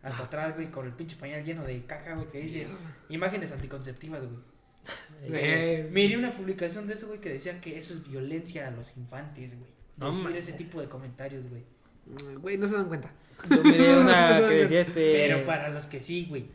Hasta 0.01 0.23
atrás, 0.23 0.55
güey, 0.55 0.69
con 0.69 0.86
el 0.86 0.91
pinche 0.93 1.15
pañal 1.15 1.43
lleno 1.45 1.63
de 1.63 1.86
caca, 1.86 2.15
güey, 2.15 2.29
que 2.29 2.39
dice 2.39 2.67
imágenes 3.09 3.51
anticonceptivas, 3.51 4.21
güey. 4.21 4.39
Miré 5.91 6.17
una 6.17 6.36
publicación 6.36 6.88
de 6.88 6.95
eso, 6.95 7.07
güey, 7.07 7.21
que 7.21 7.29
decía 7.29 7.61
que 7.61 7.77
eso 7.77 7.93
es 7.93 8.07
violencia 8.07 8.67
a 8.67 8.71
los 8.71 8.95
infantes, 8.97 9.57
güey. 9.57 9.71
No 9.97 10.11
Decir 10.11 10.36
ese 10.36 10.53
tipo 10.53 10.81
de 10.81 10.88
comentarios, 10.89 11.43
güey. 11.49 11.63
Mm, 12.05 12.41
Güey, 12.41 12.57
no 12.57 12.67
se 12.67 12.75
dan 12.75 12.88
cuenta. 12.88 13.11
Yo 13.49 13.63
miré 13.63 13.95
una 13.97 14.39
No, 14.41 14.47
que 14.47 14.55
decía 14.55 14.81
este. 14.81 15.13
Pero 15.13 15.45
para 15.45 15.69
los 15.69 15.86
que 15.86 16.01
sí, 16.01 16.25
güey. 16.27 16.45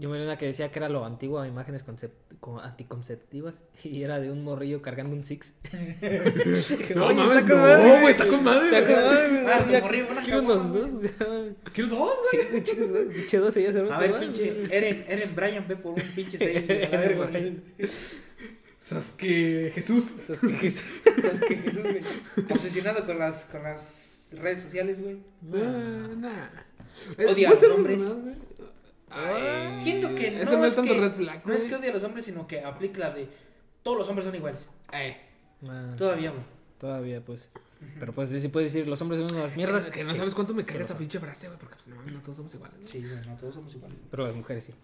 Yo 0.00 0.08
miré 0.08 0.24
una 0.24 0.38
que 0.38 0.46
decía 0.46 0.70
que 0.72 0.78
era 0.78 0.88
lo 0.88 1.04
antiguo 1.04 1.40
a 1.40 1.46
imágenes 1.46 1.86
concep- 1.86 2.10
co- 2.40 2.58
anticonceptivas 2.58 3.62
y 3.84 4.02
era 4.02 4.18
de 4.18 4.30
un 4.32 4.42
morrillo 4.42 4.80
cargando 4.80 5.14
un 5.14 5.24
six. 5.24 5.54
No, 6.94 7.06
Oye, 7.06 7.14
mames, 7.16 7.38
está 7.38 7.50
con 7.50 7.60
no, 7.60 8.00
güey, 8.00 8.10
está 8.12 8.26
con 8.26 8.44
madre, 8.44 8.78
Está 8.78 8.94
con 8.94 9.04
madre, 9.04 9.28
güey. 9.28 9.46
Ah, 9.46 9.80
morrillo, 9.82 10.06
una 10.10 10.22
quiero 10.22 10.40
unos 10.42 10.72
dos. 10.72 10.90
¿Quieres 11.74 11.90
dos, 11.90 12.10
güey? 12.32 13.08
Pinche 13.10 13.38
dos 13.38 13.56
y 13.58 13.62
ya 13.62 13.72
se 13.72 13.80
A 13.80 13.98
ver, 13.98 14.18
pinche, 14.18 14.64
Eren, 14.74 15.04
Eren 15.06 15.34
Brian, 15.36 15.64
ve 15.68 15.76
por 15.76 15.92
un 15.94 16.02
pinche 16.14 16.38
seis, 16.38 16.66
güey. 16.66 16.84
a 16.84 16.88
la 16.90 16.96
verga, 17.00 17.26
güey. 17.26 17.60
Sasuke 18.80 19.70
Jesús. 19.74 20.04
Que- 20.40 20.66
Es 20.68 21.40
que 21.46 21.56
Jesús, 21.56 21.82
güey. 21.82 22.00
Obsesionado 22.50 23.04
con 23.06 23.18
las, 23.18 23.44
con 23.44 23.62
las 23.62 24.28
redes 24.32 24.62
sociales, 24.62 25.00
güey. 25.00 25.18
Ah, 25.54 26.08
nah. 26.16 26.48
Odia 27.30 27.50
a 27.50 27.54
los 27.54 27.62
hombres. 27.64 28.00
Ay, 29.10 29.80
Siento 29.82 30.14
que 30.14 30.30
no, 30.30 30.38
Eso 30.40 30.56
no 30.58 30.64
es 30.64 30.74
tanto 30.76 30.94
que, 30.94 31.00
red 31.00 31.12
flag, 31.12 31.46
No 31.46 31.52
es 31.52 31.64
que 31.64 31.74
odie 31.74 31.90
a 31.90 31.92
los 31.94 32.04
hombres, 32.04 32.24
sino 32.24 32.46
que 32.46 32.60
aplica 32.64 32.98
la 33.00 33.10
de 33.10 33.28
todos 33.82 33.98
los 33.98 34.08
hombres 34.08 34.26
son 34.26 34.34
iguales. 34.34 34.68
Eh, 34.92 35.16
Ah, 35.68 35.94
Todavía, 35.98 36.30
güey. 36.30 36.42
Todavía, 36.78 37.20
pues. 37.24 37.48
Pero 37.98 38.12
pues 38.12 38.30
sí 38.30 38.48
puedes 38.48 38.72
decir, 38.72 38.88
los 38.88 39.00
hombres 39.02 39.20
son 39.20 39.36
unas 39.36 39.54
mierdas. 39.56 39.86
Es 39.86 39.92
que 39.92 40.04
no 40.04 40.10
Sí. 40.10 40.16
sabes 40.16 40.34
cuánto 40.34 40.54
me 40.54 40.64
caga 40.64 40.84
esa 40.84 40.96
pinche 40.96 41.18
frase, 41.18 41.48
güey, 41.48 41.58
porque 41.58 41.74
pues 41.76 41.88
no 41.88 41.96
no 42.02 42.20
todos 42.20 42.36
somos 42.38 42.54
iguales. 42.54 42.78
¿no? 42.80 42.86
Sí, 42.86 42.98
güey, 43.00 43.26
no 43.26 43.36
todos 43.36 43.54
somos 43.54 43.74
iguales. 43.74 43.98
Pero 44.10 44.26
las 44.26 44.34
mujeres 44.36 44.64
sí. 44.64 44.74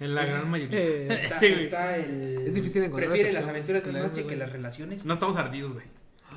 En 0.00 0.14
la 0.14 0.24
gran 0.24 0.50
mayoría. 0.50 0.80
Está, 1.14 1.38
Sí, 1.40 1.46
está 1.46 1.96
el. 1.96 2.46
Es 2.46 2.54
difícil 2.54 2.82
encontrar 2.84 3.10
Prefiere 3.10 3.32
las 3.32 3.44
aventuras 3.46 3.84
de 3.84 3.92
la 3.92 4.00
noche 4.02 4.26
que 4.26 4.36
las 4.36 4.50
relaciones. 4.50 5.04
No 5.04 5.14
estamos 5.14 5.36
ardidos, 5.36 5.72
güey. 5.72 5.84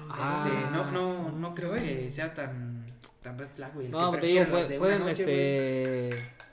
Ah. 0.10 0.44
Este, 0.46 0.72
no, 0.72 0.92
no, 0.92 1.32
no 1.32 1.56
creo 1.56 1.70
güey. 1.70 1.82
que 2.06 2.12
sea 2.12 2.34
tan, 2.34 2.77
tan 3.28 3.38
red 3.38 3.48
flag, 3.56 3.74
güey. 3.74 3.86
El 3.88 3.92
No, 3.92 4.12
que 4.14 4.18
te 4.20 4.28
digo, 4.28 4.46
pueden, 4.80 5.02
güey. 5.02 5.12
este, 5.12 6.10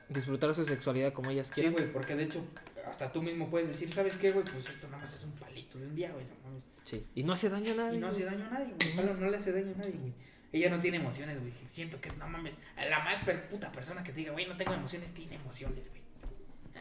disfrutar 0.09 0.55
su 0.55 0.65
sexualidad 0.65 1.13
como 1.13 1.31
ellas 1.31 1.47
Sí, 1.49 1.55
quieran. 1.55 1.73
güey, 1.75 1.93
porque 1.93 2.15
de 2.17 2.25
hecho, 2.25 2.45
hasta 2.87 3.13
tú 3.13 3.23
mismo 3.23 3.49
puedes 3.49 3.69
decir, 3.69 3.93
¿sabes 3.93 4.17
qué, 4.17 4.33
güey? 4.33 4.45
Pues 4.45 4.69
esto 4.69 4.89
nada 4.89 5.03
más 5.05 5.15
es 5.15 5.23
un 5.25 5.33
palito 5.33 5.79
de 5.79 5.87
un 5.87 5.95
día, 5.95 6.11
güey. 6.13 6.25
no. 6.25 6.63
Sí. 6.85 7.03
Y 7.15 7.23
no 7.23 7.33
hace 7.33 7.49
daño 7.49 7.73
a 7.73 7.77
nadie. 7.77 7.97
Y 7.97 8.01
no 8.01 8.09
hace 8.09 8.25
daño 8.25 8.45
a 8.45 8.51
nadie, 8.51 8.75
güey. 8.79 8.97
Pablo 8.97 9.15
no 9.15 9.31
le 9.31 9.37
hace 9.39 9.53
daño 9.53 9.73
a 9.75 9.79
nadie, 9.79 9.93
güey. 9.99 10.13
Ella 10.53 10.69
no 10.71 10.81
tiene 10.81 10.99
emociones, 10.99 11.41
güey. 11.41 11.53
Siento 11.67 11.99
que, 12.01 12.11
no 12.13 12.29
mames, 12.29 12.55
la 12.77 12.99
más 13.01 13.25
per- 13.25 13.49
puta 13.49 13.73
persona 13.73 14.03
que 14.05 14.13
te 14.13 14.19
diga, 14.19 14.33
güey, 14.33 14.47
no 14.47 14.57
tengo 14.57 14.75
emociones, 14.75 15.13
tiene 15.15 15.37
emociones, 15.37 15.89
güey. 15.89 16.03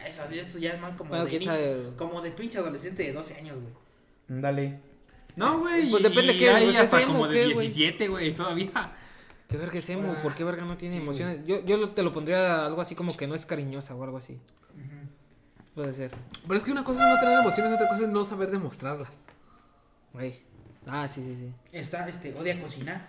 Eso, 0.06 0.24
esto 0.26 0.58
ya 0.60 0.72
es 0.74 0.82
más 0.82 0.94
como, 0.94 1.12
Bueno, 1.12 1.26
de, 1.26 1.44
sabe. 1.44 1.84
como 1.98 2.22
de 2.22 2.32
pinche 2.32 2.58
adolescente 2.58 3.04
de 3.04 3.14
12 3.14 3.36
años, 3.36 3.58
güey. 3.60 4.42
Dale. 4.42 4.80
No, 5.36 5.60
güey. 5.60 5.90
Pues 5.90 6.04
depende 6.04 6.34
y 6.34 6.38
qué, 6.40 6.50
hay 6.50 6.66
pues, 6.66 6.76
es 6.76 6.82
hasta 6.82 7.06
como 7.08 7.28
de 7.28 7.34
¿qué, 7.48 7.54
güey? 7.54 7.68
17, 7.68 8.08
güey, 8.10 8.36
todavía. 8.36 8.72
¿Qué 9.48 9.58
verga 9.58 9.78
es 9.78 9.90
emo? 9.90 10.16
¿Por 10.24 10.34
qué 10.34 10.44
verga 10.44 10.66
no 10.66 10.78
tiene 10.78 10.96
Sí, 10.96 11.02
emociones? 11.02 11.46
Yo, 11.46 11.64
yo 11.64 11.78
lo- 11.78 11.92
te 11.92 12.02
lo 12.04 12.12
pondría 12.14 12.66
algo 12.66 12.82
así 12.82 12.96
como 12.96 13.16
que 13.16 13.28
no 13.28 13.36
es 13.36 13.46
cariñosa 13.46 13.94
o 13.96 14.04
algo 14.04 14.18
así. 14.18 14.40
Puede 15.76 15.94
ser. 15.94 16.12
Pero 16.44 16.56
es 16.56 16.64
que 16.64 16.72
una 16.72 16.84
cosa 16.84 17.08
es 17.10 17.16
no 17.16 17.20
tener 17.20 17.40
emociones, 17.40 17.74
otra 17.74 17.88
cosa 17.90 18.04
es 18.04 18.10
no 18.10 18.26
saber 18.26 18.52
demostrarlas. 18.52 19.22
Güey. 20.14 20.42
Ah, 20.86 21.08
sí, 21.08 21.24
sí, 21.24 21.36
sí. 21.36 21.52
Está, 21.72 22.08
este, 22.08 22.34
odia 22.36 22.62
cocinar. 22.62 23.08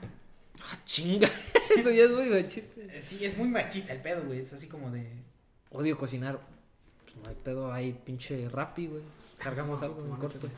Ah, 0.61 0.79
chinga. 0.85 1.29
Eso 1.77 1.91
ya 1.91 2.05
es 2.05 2.11
muy 2.11 2.27
machista. 2.31 2.81
Eh, 2.81 3.01
Sí, 3.01 3.25
es 3.25 3.37
muy 3.37 3.49
machista 3.49 3.93
el 3.93 4.01
pedo, 4.01 4.23
güey. 4.25 4.41
Es 4.41 4.53
así 4.55 4.67
como 4.67 4.91
de. 4.91 5.07
Odio 5.71 5.99
cocinar. 5.99 6.41
Pues 7.05 7.17
no 7.23 7.29
hay 7.29 7.35
pedo, 7.37 7.73
hay 7.73 7.93
pinche 7.93 8.49
rapi, 8.49 8.87
güey. 8.87 9.03
Cargamos 9.39 9.83
algo 9.83 10.03
en 10.05 10.17
corto. 10.17 10.49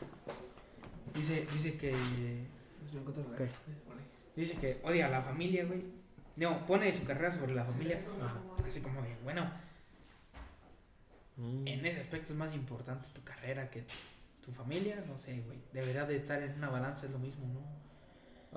Dice, 1.13 1.45
dice 1.53 1.75
que. 1.75 1.91
¿Qué? 3.37 3.49
Dice 4.37 4.55
que 4.55 4.79
odia 4.83 5.07
a 5.07 5.09
la 5.09 5.21
familia, 5.21 5.65
güey. 5.65 5.83
No, 6.37 6.65
pone 6.65 6.93
su 6.93 7.03
carrera 7.03 7.33
sobre 7.33 7.53
la 7.55 7.65
familia. 7.65 8.01
Ajá. 8.21 8.39
Así 8.65 8.79
como 8.81 9.01
de, 9.01 9.15
bueno, 9.23 9.49
Mm. 11.37 11.67
en 11.67 11.85
ese 11.85 11.99
aspecto 11.99 12.33
es 12.33 12.39
más 12.39 12.53
importante 12.55 13.07
tu 13.13 13.23
carrera 13.23 13.69
que 13.69 13.83
tu 14.41 14.51
familia. 14.51 15.03
No 15.07 15.17
sé, 15.17 15.39
güey. 15.41 15.59
Debería 15.71 16.05
de 16.05 16.17
estar 16.17 16.41
en 16.41 16.53
una 16.57 16.69
balanza, 16.69 17.05
es 17.05 17.11
lo 17.11 17.19
mismo, 17.19 17.45
¿no? 17.47 17.61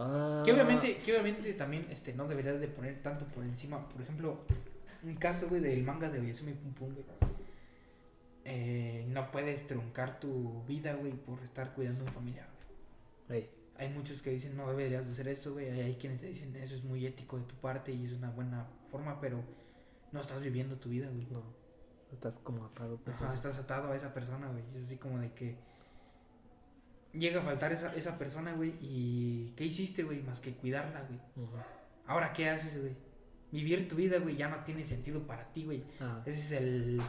Ah. 0.03 0.43
Que 0.45 0.53
obviamente, 0.53 0.97
que 0.99 1.12
obviamente 1.12 1.53
también 1.55 1.87
este, 1.91 2.14
no 2.14 2.26
deberías 2.26 2.59
de 2.61 2.68
poner 2.68 3.03
tanto 3.03 3.26
por 3.26 3.45
encima. 3.45 3.87
Por 3.89 4.01
ejemplo, 4.01 4.45
un 5.03 5.14
caso, 5.16 5.49
güey, 5.49 5.61
del 5.61 5.83
manga 5.83 6.09
de 6.09 6.20
Oyasumi 6.20 6.53
Pum 6.55 6.72
Pum, 6.72 6.95
güey. 6.95 7.05
Eh, 8.45 9.05
no 9.09 9.31
puedes 9.31 9.66
truncar 9.66 10.18
tu 10.18 10.64
vida, 10.64 10.95
güey, 10.95 11.12
por 11.12 11.43
estar 11.43 11.74
cuidando 11.74 12.05
a 12.05 12.09
un 12.09 12.14
familiar, 12.14 12.49
güey. 13.28 13.41
Ey, 13.41 13.51
Hay 13.81 13.89
muchos 13.89 14.20
que 14.20 14.28
dicen 14.28 14.59
no 14.59 14.68
deberías 14.68 15.07
de 15.07 15.12
hacer 15.12 15.26
eso, 15.28 15.55
güey. 15.55 15.70
Hay, 15.70 15.95
quienes 15.95 16.20
te 16.20 16.26
dicen 16.26 16.55
eso 16.55 16.74
es 16.74 16.85
muy 16.85 17.07
ético 17.07 17.39
de 17.39 17.45
tu 17.45 17.55
parte 17.55 17.91
y 17.91 18.05
es 18.05 18.12
una 18.12 18.31
buena 18.31 18.66
forma, 18.91 19.18
pero 19.22 19.43
no 20.12 20.20
estás 20.20 20.43
viviendo 20.43 20.76
tu 20.76 20.91
vida, 20.91 21.09
güey. 21.09 21.26
no. 21.31 21.43
Estás 22.12 22.39
como 22.39 22.66
atado. 22.66 22.99
pues, 22.99 23.16
Ajá, 23.16 23.33
estás 23.33 23.59
atado 23.59 23.91
a 23.91 23.97
esa 23.97 24.12
persona, 24.12 24.49
güey. 24.49 24.62
Es 24.76 24.83
así 24.83 24.97
como 24.99 25.18
de 25.18 25.33
que 25.33 25.57
llega 27.14 27.41
a 27.41 27.43
faltar 27.43 27.72
esa, 27.72 27.95
esa 27.95 28.18
persona, 28.18 28.53
güey. 28.53 28.74
¿Y 28.83 29.55
qué 29.57 29.64
hiciste, 29.64 30.03
güey? 30.03 30.20
Más 30.20 30.41
que 30.41 30.53
cuidarla, 30.53 31.07
güey. 31.07 31.49
Ahora, 32.07 32.35
¿qué 32.35 32.51
haces, 32.51 32.78
güey? 32.78 32.93
Vivir 33.51 33.89
tu 33.89 33.97
vida, 33.97 34.18
güey, 34.18 34.37
ya 34.37 34.49
no 34.49 34.62
tiene 34.62 34.85
sentido 34.85 35.26
para 35.26 35.51
ti, 35.53 35.64
güey. 35.64 35.85
Ah. 36.01 36.22
Ese 36.26 36.41
es 36.41 36.53
el... 36.53 37.01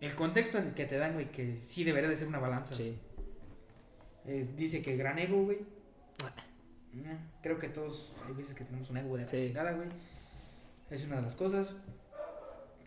El 0.00 0.14
contexto 0.16 0.58
en 0.58 0.66
el 0.66 0.74
que 0.74 0.86
te 0.86 0.96
dan, 0.96 1.12
güey, 1.14 1.30
que 1.30 1.60
sí 1.60 1.84
debería 1.84 2.10
de 2.10 2.16
ser 2.16 2.26
una 2.26 2.40
balanza. 2.40 2.74
Sí. 2.74 2.98
Eh, 4.26 4.48
dice 4.56 4.80
que 4.82 4.96
gran 4.96 5.18
ego, 5.18 5.44
güey. 5.44 5.58
Mm, 6.92 7.42
Creo 7.42 7.58
que 7.58 7.68
todos 7.68 8.12
hay 8.26 8.32
veces 8.34 8.54
que 8.54 8.64
tenemos 8.64 8.88
un 8.90 8.96
ego 8.98 9.16
de 9.16 9.24
la 9.24 9.28
Sí. 9.28 9.40
chingada, 9.42 9.72
güey. 9.72 9.88
Es 10.90 11.04
una 11.04 11.16
de 11.16 11.22
las 11.22 11.34
cosas. 11.36 11.76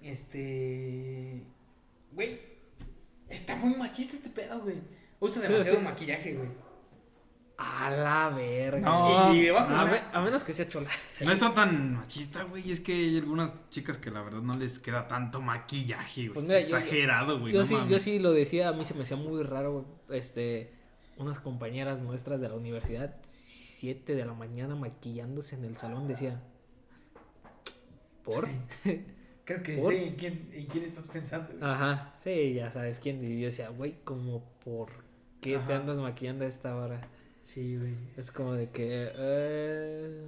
Este. 0.03 1.43
Güey. 2.11 2.39
Está 3.29 3.55
muy 3.55 3.75
machista 3.75 4.15
este 4.15 4.29
pedo, 4.29 4.59
güey. 4.61 4.77
Usa 5.19 5.41
demasiado 5.41 5.77
sí. 5.79 5.83
maquillaje, 5.83 6.33
güey. 6.35 6.49
A 7.57 7.89
la 7.89 8.29
verga. 8.29 8.79
No. 8.88 9.33
Y 9.33 9.41
debajo 9.41 9.73
a, 9.73 9.83
está- 9.83 9.91
me- 10.11 10.17
a 10.17 10.21
menos 10.21 10.43
que 10.43 10.53
sea 10.53 10.69
chola. 10.69 10.89
No 11.25 11.31
está 11.31 11.53
tan 11.53 11.95
machista, 11.95 12.43
güey. 12.43 12.71
Es 12.71 12.79
que 12.79 12.93
hay 12.93 13.17
algunas 13.17 13.51
chicas 13.71 13.97
que 13.97 14.11
la 14.11 14.21
verdad 14.21 14.41
no 14.41 14.53
les 14.53 14.77
queda 14.79 15.07
tanto 15.07 15.41
maquillaje, 15.41 16.27
güey. 16.29 16.33
Pues 16.35 16.45
mira, 16.45 16.59
yo- 16.61 16.65
Exagerado, 16.77 17.39
güey. 17.39 17.53
Yo 17.53 17.61
no 17.61 17.65
sí, 17.65 17.75
yo 17.89 17.99
sí 17.99 18.19
lo 18.19 18.31
decía, 18.31 18.69
a 18.69 18.73
mí 18.73 18.85
se 18.85 18.93
me 18.93 19.03
hacía 19.03 19.17
muy 19.17 19.41
raro, 19.43 19.73
güey. 20.07 20.19
Este, 20.19 20.71
unas 21.20 21.39
compañeras 21.39 22.01
nuestras 22.01 22.39
de 22.41 22.49
la 22.49 22.55
universidad, 22.55 23.15
7 23.32 24.15
de 24.15 24.26
la 24.26 24.34
mañana 24.34 24.76
maquillándose 24.76 25.55
en 25.55 25.65
el 25.65 25.78
salón, 25.78 26.07
decía, 26.07 26.41
¿por? 28.24 28.47
Creo 29.45 29.63
que 29.63 29.78
¿Por? 29.78 29.93
en 29.93 30.15
quién, 30.15 30.49
en 30.51 30.65
quién 30.65 30.84
estás 30.84 31.05
pensando. 31.05 31.53
güey. 31.57 31.63
Ajá, 31.63 32.13
sí, 32.22 32.53
ya 32.53 32.70
sabes 32.70 32.99
quién. 32.99 33.24
Y 33.24 33.39
yo 33.39 33.45
decía, 33.47 33.70
güey, 33.70 33.95
como, 34.03 34.43
¿por 34.65 34.89
qué 35.39 35.57
te 35.59 35.74
andas 35.74 35.97
maquillando 35.97 36.43
a 36.43 36.47
esta 36.49 36.76
hora? 36.76 37.07
Sí, 37.45 37.78
güey. 37.78 37.95
Es 38.18 38.30
como 38.30 38.53
de 38.53 38.70
que, 38.72 39.09
eh, 39.15 40.28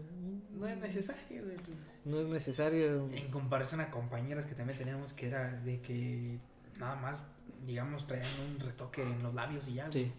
No 0.57 0.67
es 0.69 0.77
necesario, 0.77 1.43
güey. 1.43 1.55
pues. 1.57 1.77
no 2.05 2.21
es 2.21 2.27
necesario. 2.27 3.09
En 3.11 3.29
comparación 3.29 3.81
a 3.81 3.91
compañeras 3.91 4.45
que 4.45 4.55
también 4.55 4.79
teníamos 4.79 5.11
que 5.11 5.27
era 5.27 5.51
de 5.51 5.81
que 5.81 6.37
nada 6.79 6.95
más, 6.95 7.21
digamos, 7.65 8.07
traían 8.07 8.25
un 8.49 8.59
retoque 8.61 9.03
en 9.03 9.21
los 9.21 9.33
labios 9.33 9.67
y 9.67 9.73
ya, 9.73 9.89
güey. 9.89 10.05
Sí. 10.05 10.11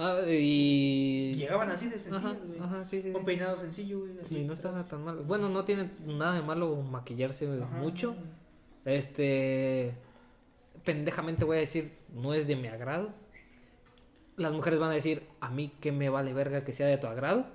Ah, 0.00 0.20
y... 0.28 1.34
Llegaban 1.34 1.68
así 1.72 1.88
de 1.88 1.96
Ajá, 1.96 2.02
sencillas, 2.02 2.46
güey. 2.46 2.60
ajá, 2.60 2.84
sí, 2.84 3.02
sí. 3.02 3.10
Con 3.12 3.24
peinado 3.24 3.58
sencillo, 3.58 3.98
güey. 3.98 4.44
no 4.44 4.52
estaba 4.52 4.86
tan 4.86 5.04
mal. 5.04 5.16
Bueno, 5.24 5.48
no 5.48 5.64
tiene 5.64 5.90
nada 6.06 6.34
de 6.34 6.42
malo 6.42 6.76
maquillarse 6.76 7.46
Ajá. 7.60 7.76
mucho. 7.78 8.14
Este. 8.84 9.94
Pendejamente 10.84 11.44
voy 11.44 11.56
a 11.56 11.60
decir, 11.60 11.98
no 12.14 12.32
es 12.32 12.46
de 12.46 12.54
mi 12.54 12.68
agrado. 12.68 13.10
Las 14.36 14.52
mujeres 14.52 14.78
van 14.78 14.90
a 14.92 14.94
decir, 14.94 15.24
a 15.40 15.50
mí 15.50 15.72
que 15.80 15.90
me 15.90 16.08
vale 16.10 16.32
verga 16.32 16.64
que 16.64 16.72
sea 16.72 16.86
de 16.86 16.96
tu 16.96 17.08
agrado. 17.08 17.46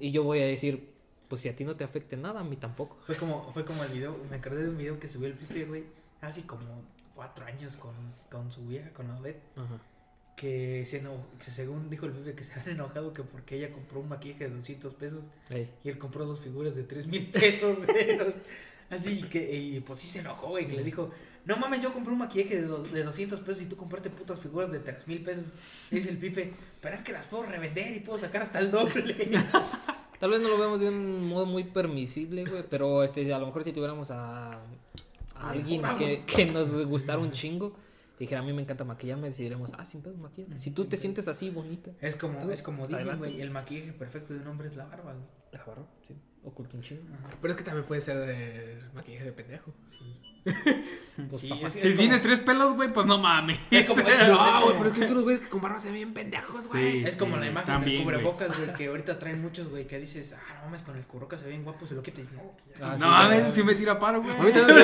Y 0.00 0.10
yo 0.10 0.24
voy 0.24 0.40
a 0.40 0.44
decir, 0.46 0.92
pues 1.28 1.40
si 1.40 1.48
a 1.48 1.54
ti 1.54 1.64
no 1.64 1.76
te 1.76 1.84
afecte 1.84 2.16
nada, 2.16 2.40
a 2.40 2.44
mí 2.44 2.56
tampoco. 2.56 2.96
Fue 3.06 3.14
como, 3.16 3.52
fue 3.52 3.64
como 3.64 3.84
el 3.84 3.92
video, 3.92 4.16
me 4.28 4.36
acordé 4.36 4.64
de 4.64 4.68
un 4.70 4.76
video 4.76 4.98
que 4.98 5.06
subió 5.08 5.28
el 5.28 5.34
Pipe, 5.34 5.64
güey, 5.66 5.84
hace 6.20 6.42
como 6.42 6.64
cuatro 7.14 7.44
años 7.46 7.76
con, 7.76 7.94
con 8.30 8.50
su 8.50 8.66
vieja, 8.66 8.90
con 8.92 9.10
Odette, 9.10 9.40
Ajá. 9.56 9.78
Que 10.36 10.84
se 10.86 10.98
eno- 11.02 11.24
que 11.42 11.50
según 11.50 11.88
dijo 11.90 12.06
el 12.06 12.12
Pipe 12.12 12.34
que 12.34 12.44
se 12.44 12.52
habían 12.60 12.76
enojado 12.76 13.12
que 13.14 13.22
porque 13.22 13.56
ella 13.56 13.72
compró 13.72 14.00
un 14.00 14.08
maquillaje 14.10 14.48
de 14.48 14.54
200 14.56 14.94
pesos 14.94 15.24
Ey. 15.50 15.68
y 15.82 15.88
él 15.88 15.98
compró 15.98 16.26
dos 16.26 16.40
figuras 16.40 16.74
de 16.76 16.82
3 16.84 17.06
mil 17.06 17.26
pesos. 17.30 17.78
Así 18.90 19.22
que, 19.24 19.52
y 19.56 19.80
pues 19.80 19.98
sí 20.00 20.06
se 20.06 20.20
enojó, 20.20 20.48
güey, 20.50 20.68
que 20.68 20.74
le 20.76 20.84
dijo, 20.84 21.10
no 21.44 21.56
mames, 21.56 21.82
yo 21.82 21.92
compré 21.92 22.12
un 22.12 22.20
maquillaje 22.20 22.56
de, 22.60 22.66
do- 22.68 22.84
de 22.84 23.02
200 23.02 23.40
pesos 23.40 23.62
y 23.62 23.66
tú 23.66 23.76
compraste 23.76 24.10
putas 24.10 24.38
figuras 24.38 24.70
de 24.70 24.78
3 24.78 25.08
mil 25.08 25.22
pesos. 25.24 25.46
Dice 25.90 26.10
el 26.10 26.18
Pipe, 26.18 26.52
pero 26.80 26.94
es 26.94 27.02
que 27.02 27.12
las 27.12 27.26
puedo 27.26 27.44
revender 27.44 27.96
y 27.96 28.00
puedo 28.00 28.18
sacar 28.18 28.42
hasta 28.42 28.60
el 28.60 28.70
doble. 28.70 29.14
Tal 30.20 30.30
vez 30.30 30.40
no 30.40 30.48
lo 30.48 30.58
vemos 30.58 30.80
de 30.80 30.88
un 30.88 31.26
modo 31.26 31.46
muy 31.46 31.64
permisible, 31.64 32.44
güey, 32.44 32.64
pero 32.70 33.02
este, 33.02 33.32
a 33.34 33.38
lo 33.38 33.46
mejor 33.46 33.64
si 33.64 33.72
tuviéramos 33.72 34.10
a, 34.10 34.52
a 35.34 35.50
alguien 35.50 35.82
que, 35.98 36.22
que 36.24 36.46
nos 36.46 36.86
gustara 36.86 37.18
un 37.18 37.32
chingo, 37.32 37.76
dijera, 38.24 38.40
a 38.40 38.44
mí 38.44 38.52
me 38.52 38.62
encanta 38.62 38.84
maquillarme, 38.84 39.28
decidiremos, 39.28 39.72
ah, 39.76 39.84
sin 39.84 40.00
pedo, 40.02 40.16
maquillame. 40.16 40.58
Si 40.58 40.70
tú 40.70 40.84
te 40.86 40.96
sientes 40.96 41.28
así, 41.28 41.50
bonita. 41.50 41.90
Es 42.00 42.16
como, 42.16 42.38
Tú, 42.38 42.50
es 42.50 42.62
como 42.62 42.84
adelante. 42.84 43.16
güey, 43.16 43.40
el 43.40 43.50
maquillaje 43.50 43.92
perfecto 43.92 44.34
de 44.34 44.40
un 44.40 44.46
hombre 44.48 44.68
es 44.68 44.76
la 44.76 44.86
barba, 44.86 45.12
güey. 45.12 45.24
La 45.52 45.64
barba, 45.64 45.86
sí, 46.06 46.14
oculta 46.56 46.76
un 46.76 46.82
chingo. 46.82 47.02
Pero 47.42 47.52
es 47.52 47.58
que 47.58 47.64
también 47.64 47.84
puede 47.86 48.00
ser 48.00 48.16
de 48.18 48.78
maquillaje 48.94 49.24
de 49.26 49.32
pendejo. 49.32 49.74
Pues 51.28 51.40
Sí, 51.42 51.48
papá, 51.48 51.66
es- 51.66 51.72
Si 51.72 51.80
es 51.80 51.96
tienes 51.96 52.18
como- 52.20 52.22
tres 52.22 52.40
pelos, 52.40 52.74
güey, 52.76 52.92
pues 52.92 53.04
no 53.04 53.18
mames. 53.18 53.58
Es 53.70 53.84
como, 53.84 54.00
es, 54.00 54.06
No, 54.28 54.38
güey, 54.38 54.52
como- 54.62 54.72
pero 54.78 54.86
es 54.86 54.92
que 54.94 55.00
estos 55.04 55.22
güeyes 55.24 55.42
que 55.42 55.48
con 55.48 55.60
barba 55.60 55.78
se 55.78 55.86
ven 55.88 55.94
bien 55.96 56.14
pendejos, 56.14 56.68
güey. 56.68 56.92
Sí. 56.92 57.04
es 57.04 57.16
como 57.16 57.36
la 57.36 57.42
sí, 57.42 57.48
imagen 57.48 57.66
también, 57.66 57.96
del 57.96 58.04
cubrebocas, 58.04 58.56
güey, 58.56 58.72
que 58.74 58.86
ahorita 58.86 59.18
traen 59.18 59.42
muchos, 59.42 59.68
güey, 59.68 59.86
que 59.88 59.98
dices, 59.98 60.34
ah, 60.34 60.54
no 60.60 60.66
mames, 60.66 60.82
con 60.82 60.96
el 60.96 61.02
cubrebocas 61.04 61.40
se 61.40 61.48
ven 61.48 61.64
guapos, 61.64 61.90
lo 61.90 62.00
y 62.00 62.00
No, 62.00 62.04
que 62.04 62.12
Ah, 62.20 62.22
sí. 62.76 62.80
No 62.80 62.94
sí, 62.96 63.00
mames, 63.00 63.54
si 63.54 63.62
me 63.64 63.74
tira 63.74 63.98
paro, 63.98 64.22
güey. 64.22 64.36
A 64.38 64.42
mí 64.42 64.52
también 64.52 64.76
Sí, 64.76 64.82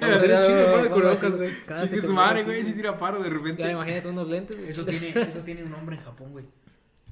me 0.00 0.18
tira 0.18 0.42
sí, 0.42 0.48
paro, 0.48 0.72
güey. 0.72 0.82
el 0.82 0.90
cubrebocas, 0.90 1.32
güey. 1.36 2.00
Su 2.00 2.12
madre, 2.12 2.40
te- 2.40 2.46
güey, 2.46 2.64
si 2.64 2.72
tira 2.72 2.98
paro 2.98 3.18
de 3.22 3.28
Ya 3.30 3.34
repente. 3.36 3.70
imagínate 3.70 4.08
unos 4.08 4.28
lentes. 4.28 4.56
güey. 4.58 4.70
Eso 4.70 4.84
tiene, 4.84 5.08
eso 5.10 5.38
tiene 5.44 5.62
un 5.62 5.70
nombre 5.70 5.96
en 5.96 6.02
Japón, 6.02 6.32
güey. 6.32 6.44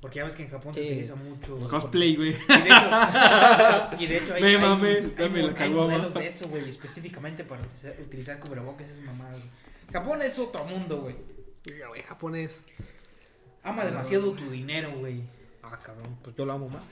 Porque 0.00 0.16
ya 0.18 0.24
ves 0.24 0.34
que 0.36 0.44
en 0.44 0.50
Japón 0.50 0.72
se 0.74 0.80
Sí. 0.80 0.86
utiliza 0.86 1.14
mucho. 1.16 1.58
Cosplay, 1.68 2.14
güey. 2.16 2.30
Y 2.30 2.36
de 2.36 2.68
hecho, 2.68 4.02
y 4.02 4.06
de 4.06 4.16
hecho 4.18 4.34
hay, 4.34 4.42
Me 4.42 4.48
hay- 4.48 4.58
mamé, 4.58 4.88
hay 4.90 5.14
dame 5.18 5.42
la 5.42 5.60
hay 5.60 5.70
modelos 5.70 6.14
de 6.14 6.26
eso, 6.28 6.48
güey, 6.48 6.68
específicamente 6.68 7.44
para 7.44 7.62
utilizar, 8.00 8.38
cubrebocas, 8.38 8.88
es 8.88 8.98
mamada, 9.04 9.30
güey. 9.32 9.42
Japón 9.92 10.22
es 10.22 10.38
otro 10.38 10.64
mundo, 10.64 11.00
güey. 11.00 11.16
Mira, 11.66 11.88
güey, 11.88 12.02
japonés. 12.02 12.64
Ama 13.64 13.84
demasiado 13.84 14.32
tu 14.32 14.50
dinero, 14.50 14.92
güey. 14.98 15.22
Ah, 15.62 15.78
cabrón, 15.82 16.16
pues 16.22 16.34
yo 16.36 16.46
lo 16.46 16.52
amo 16.54 16.68
más. 16.68 16.84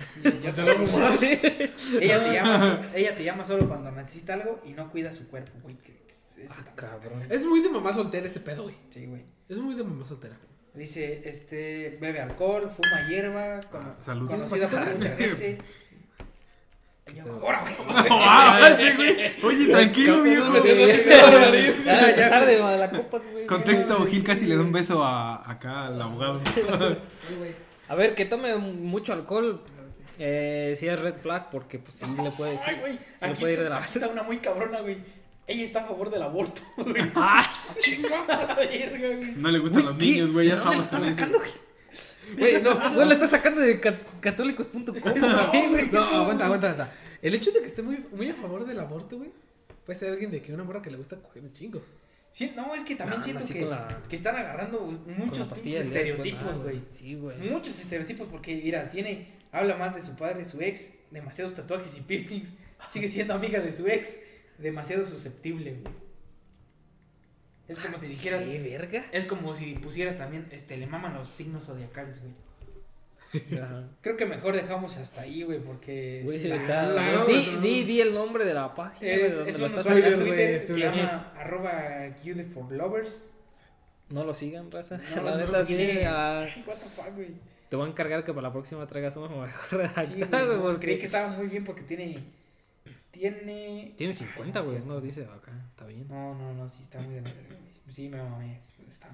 Ya 0.43 0.53
te 0.53 0.61
amo 0.63 0.85
más. 0.99 1.23
ella, 1.23 2.25
te 2.25 2.33
llama, 2.35 2.83
ella 2.95 3.17
te 3.17 3.25
llama 3.25 3.45
solo 3.45 3.67
cuando 3.69 3.91
necesita 3.93 4.35
algo 4.35 4.61
y 4.67 4.73
no 4.73 4.91
cuida 4.91 5.13
su 5.15 5.29
cuerpo, 5.29 5.53
güey. 5.63 5.77
Ah, 6.51 6.65
cabrón. 6.75 7.25
Es 7.31 7.47
muy 7.47 7.61
de 7.63 7.71
mamá 7.71 7.93
soltera 7.95 8.27
ese 8.27 8.41
pedo, 8.41 8.65
güey. 8.65 8.75
Sí, 8.91 9.07
güey. 9.07 9.23
Es 9.49 9.57
muy 9.57 9.75
de 9.75 9.85
mamá 9.85 10.05
soltera. 10.05 10.37
Dice, 10.77 11.23
este, 11.25 11.97
bebe 12.01 12.21
alcohol, 12.21 12.71
fuma 12.71 13.09
hierba, 13.09 13.61
cono- 13.71 13.95
Ah, 13.99 14.05
salud. 14.05 14.29
conocida 14.31 14.69
por 14.69 14.95
mucha 14.95 15.17
gente. 15.17 15.59
Ahora, 17.41 17.63
güey. 17.63 17.75
Sí, 18.91 18.97
güey. 18.97 19.17
Oye, 19.45 19.67
tranquilo, 19.73 20.23
viejo. 20.23 20.53
Contexto, 23.47 24.07
Gil 24.07 24.25
casi 24.25 24.47
le 24.47 24.57
da 24.57 24.63
un 24.63 24.73
beso 24.73 25.03
a 25.05 25.49
acá 25.51 25.87
al 25.87 26.03
abogado. 26.03 26.41
A 27.89 27.95
ver, 27.95 28.15
que 28.15 28.25
tome 28.25 28.57
mucho 28.57 29.13
alcohol. 29.13 29.63
Eh, 30.19 30.75
si 30.81 30.89
es 30.89 30.99
red 30.99 31.15
flag, 31.15 31.51
porque 31.51 31.79
pues 31.79 31.97
sí 31.99 32.07
le 32.23 32.31
puede 32.31 32.53
decir. 32.53 32.69
Ay, 32.69 32.77
güey, 32.81 32.99
se 33.19 33.27
le 33.27 33.33
aquí, 33.33 33.41
puede 33.41 33.53
ir 33.53 33.59
de 33.61 33.65
está, 33.67 33.79
la. 33.79 33.85
aquí 33.85 33.99
está 33.99 34.09
una 34.09 34.23
muy 34.23 34.39
cabrona, 34.39 34.81
güey. 34.81 34.97
Ella 35.49 35.65
está 35.65 35.81
a 35.85 35.87
favor 35.87 36.11
del 36.11 36.23
aborto, 36.23 36.61
güey. 36.77 37.11
¡Ah! 37.15 37.53
Chingada 37.81 38.55
verga, 38.55 39.17
güey. 39.17 39.33
No 39.37 39.51
le 39.51 39.59
gustan 39.61 39.85
los 39.85 39.97
niños, 39.97 40.33
güey. 40.33 40.49
Ya 40.49 40.55
¿De 40.57 40.61
dónde 40.61 40.77
lo 40.77 40.83
estamos 40.83 41.07
está 41.09 41.15
sacando? 41.23 41.43
eso. 41.45 42.15
Güey, 42.37 42.63
no, 42.63 42.75
güey, 42.95 43.07
lo 43.09 43.13
está 43.15 43.27
sacando 43.29 43.61
de 43.61 43.79
ca- 43.81 43.99
católicos.com. 44.21 44.85
güey. 44.95 45.89
No, 45.91 46.01
aguanta, 46.01 46.47
aguanta, 46.47 46.47
aguanta. 46.47 46.93
El 47.23 47.35
hecho 47.35 47.53
de 47.53 47.61
que 47.61 47.67
esté 47.67 47.83
muy, 47.83 48.05
muy 48.13 48.29
a 48.29 48.35
favor 48.35 48.67
del 48.67 48.81
aborto, 48.81 49.17
güey, 49.19 49.31
puede 49.85 49.99
ser 49.99 50.11
alguien 50.13 50.31
de 50.31 50.43
que 50.43 50.53
una 50.53 50.65
morra 50.65 50.83
que 50.83 50.91
le 50.91 50.97
gusta 50.97 51.17
coger 51.17 51.43
un 51.43 51.53
chingo. 51.53 51.81
Sí, 52.33 52.53
no, 52.55 52.75
es 52.75 52.83
que 52.85 52.97
también 52.97 53.21
No, 53.21 53.25
siento 53.25 53.47
que, 53.55 53.65
la- 53.65 54.03
que 54.09 54.17
están 54.17 54.37
agarrando 54.37 54.81
muchos 54.81 55.39
la 55.39 55.45
después, 55.55 55.75
estereotipos, 55.75 56.53
ah, 56.53 56.57
güey. 56.63 56.83
Sí, 56.91 57.15
güey. 57.15 57.39
Muchos 57.39 57.79
estereotipos 57.81 58.29
porque, 58.29 58.57
mira, 58.57 58.91
tiene, 58.91 59.29
habla 59.53 59.77
mal 59.77 59.95
de 59.95 60.03
su 60.03 60.15
padre, 60.17 60.45
su 60.45 60.61
ex, 60.61 60.91
demasiados 61.13 61.55
tatuajes 61.55 61.97
y 61.97 62.01
piercings, 62.01 62.55
sigue 62.91 63.09
siendo 63.09 63.33
amiga 63.33 63.61
de 63.61 63.75
su 63.75 63.87
ex, 63.87 64.19
demasiado 64.59 65.05
susceptible, 65.05 65.73
güey. 65.83 65.95
Es 67.69 67.79
como 67.81 67.99
si 67.99 68.07
dijeras, 68.07 68.45
¿Qué 68.45 68.61
verga? 68.61 69.07
es 69.13 69.25
como 69.25 69.55
si 69.55 69.75
pusieras 69.75 70.17
también, 70.17 70.47
este, 70.53 70.77
le 70.77 70.87
maman 70.87 71.15
los 71.15 71.29
signos 71.29 71.65
zodiacales, 71.65 72.21
güey. 72.21 72.33
Ajá. 73.61 73.89
Creo 74.03 74.17
que 74.17 74.25
mejor 74.25 74.55
dejamos 74.55 74.97
hasta 74.97 75.23
ahí, 75.23 75.43
güey, 75.43 75.59
porque... 75.59 76.23
Güey, 76.25 76.39
sí, 76.41 76.49
está- 76.51 76.85
está- 76.85 77.25
di, 77.27 77.35
está- 77.35 77.61
di, 77.61 77.85
di 77.85 78.01
el 78.01 78.15
nombre 78.15 78.45
de 78.45 78.55
la 78.55 78.73
página. 78.73 79.11
Es, 79.11 79.35
donde 79.37 79.51
es 79.51 79.59
lo 79.59 79.67
un 79.67 79.75
usuario 79.75 80.07
en. 80.07 80.19
Twitter, 80.19 80.55
güey, 80.65 80.67
se 80.67 80.73
es- 80.73 80.79
llama 80.79 81.33
arroba 81.37 81.73
for 82.55 82.73
Lovers. 82.73 83.31
No 84.11 84.25
lo 84.25 84.33
sigan, 84.33 84.71
raza. 84.71 85.01
No, 85.17 85.23
la 85.25 85.31
no 85.33 85.37
neta, 85.39 85.63
sí, 85.65 85.75
tiene. 85.77 86.07
ah, 86.07 86.47
what 86.67 86.75
the 86.77 86.89
fuck, 86.89 87.15
güey. 87.17 87.31
te 87.69 87.75
voy 87.75 87.87
a 87.89 87.91
encargar 87.91 88.23
que 88.25 88.33
para 88.33 88.47
la 88.47 88.53
próxima 88.53 88.87
traigas 88.87 89.17
uno 89.17 89.29
mejor 89.29 89.69
Sí, 89.71 89.77
redactado, 89.77 90.47
güey, 90.47 90.57
no, 90.59 90.63
porque- 90.63 90.81
Creí 90.87 90.99
que 90.99 91.07
estaba 91.07 91.29
muy 91.37 91.49
bien 91.49 91.65
porque 91.65 91.83
tiene. 91.83 92.23
Tiene. 93.19 93.95
Tiene 93.97 94.13
50, 94.13 94.59
Ay, 94.59 94.65
güey, 94.65 94.77
cierto. 94.79 94.95
no, 94.95 95.01
dice 95.01 95.25
acá, 95.25 95.53
está 95.71 95.87
bien. 95.87 96.07
No, 96.09 96.35
no, 96.35 96.53
no, 96.55 96.69
sí, 96.69 96.83
está 96.83 97.01
muy 97.01 97.15
de 97.15 97.23
la 97.23 97.33
verga. 97.33 97.57
Sí, 97.89 98.09
me 98.09 98.23
mamé. 98.23 98.61
Está, 98.87 99.09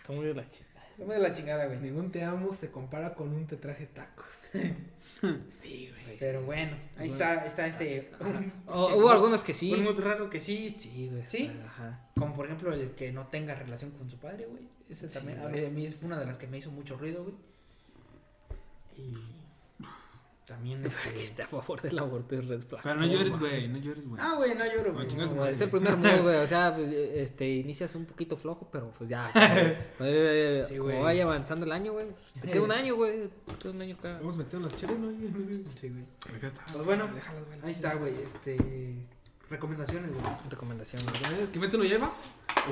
Está 0.00 0.12
muy 0.12 0.26
de 0.26 0.34
la 0.34 0.46
chingada. 0.48 0.86
está 0.90 1.04
muy 1.04 1.14
de 1.14 1.20
la 1.22 1.32
chingada, 1.32 1.66
güey. 1.66 1.78
Ningún 1.80 2.10
te 2.10 2.22
amo 2.24 2.52
se 2.52 2.70
compara 2.70 3.14
con 3.14 3.32
un 3.32 3.46
te 3.46 3.56
traje 3.56 3.86
tacos. 3.86 4.26
Sí, 5.60 5.90
güey. 6.04 6.16
Pero 6.20 6.42
bueno, 6.44 6.76
ahí 6.96 7.08
está, 7.08 7.44
está 7.44 7.66
ese. 7.66 8.08
Oh, 8.68 8.94
hubo 8.94 9.10
algunos 9.10 9.42
que 9.42 9.52
sí. 9.52 9.68
Fue 9.70 9.80
muy 9.80 9.92
raro 9.94 10.30
que 10.30 10.38
sí. 10.40 10.76
Sí, 10.78 11.08
güey. 11.10 11.24
¿Sí? 11.28 11.50
Ajá. 11.66 12.08
Como 12.16 12.34
por 12.34 12.46
ejemplo 12.46 12.72
el 12.72 12.92
que 12.92 13.10
no 13.10 13.26
tenga 13.26 13.56
relación 13.56 13.90
con 13.90 14.08
su 14.08 14.16
padre, 14.18 14.46
güey. 14.46 14.62
Ese 14.88 15.08
Sí, 15.08 15.18
también. 15.18 15.40
a 15.40 15.48
güey. 15.48 15.62
mí- 15.62 15.66
a 15.66 15.70
mí 15.70 15.86
es 15.86 15.96
una 16.02 16.20
de 16.20 16.24
las 16.24 16.38
que 16.38 16.46
me 16.46 16.58
hizo 16.58 16.70
mucho 16.70 16.96
ruido, 16.96 17.24
güey. 17.24 17.34
Y. 18.96 19.37
También 20.48 20.80
Que 20.82 20.88
este. 20.88 21.24
esté 21.24 21.42
a 21.42 21.46
favor 21.46 21.80
del 21.82 21.98
aborto 21.98 22.34
es 22.36 22.46
red 22.46 22.60
flag. 22.60 22.82
Pero 22.82 22.94
no 22.96 23.06
llores, 23.06 23.38
güey. 23.38 23.68
No 23.68 23.78
llores, 23.78 24.08
güey. 24.08 24.20
Ah, 24.22 24.34
güey, 24.36 24.54
no 24.54 24.64
lloro, 24.64 24.94
güey. 24.94 25.06
No. 25.14 25.46
Es 25.46 25.60
el 25.60 25.68
primer 25.70 25.96
mood, 25.98 26.22
güey. 26.22 26.36
O 26.36 26.46
sea, 26.46 26.76
este, 26.78 27.48
inicias 27.48 27.94
un 27.94 28.06
poquito 28.06 28.36
flojo, 28.36 28.68
pero 28.72 28.90
pues 28.96 29.10
ya. 29.10 29.30
eh, 30.00 30.66
Sí, 30.68 30.76
como 30.78 30.90
güey. 30.90 31.02
vaya 31.02 31.24
avanzando 31.24 31.66
el 31.66 31.72
año, 31.72 31.92
güey. 31.92 32.06
Te 32.40 32.50
queda 32.50 32.62
un 32.62 32.72
año, 32.72 32.96
güey. 32.96 33.28
Te 33.46 33.54
queda 33.56 33.72
un 33.72 33.82
año 33.82 33.94
acá. 33.96 34.14
Vamos 34.18 34.36
metiendo 34.36 34.68
las 34.68 34.76
chelas, 34.78 34.98
¿no? 34.98 35.10
Sí, 35.70 35.88
güey. 35.90 36.04
Acá 36.36 36.46
está. 36.48 36.64
Pues 36.72 36.84
bueno, 36.84 37.06
Déjalas, 37.14 37.44
güey. 37.46 37.58
ahí 37.62 37.70
está, 37.72 37.94
güey. 37.94 38.14
Este. 38.22 38.56
Recomendaciones, 39.50 40.10
güey. 40.12 40.24
Recomendación. 40.50 41.02
Kimetsu 41.52 41.78
no 41.78 41.84
lleva. 41.84 42.12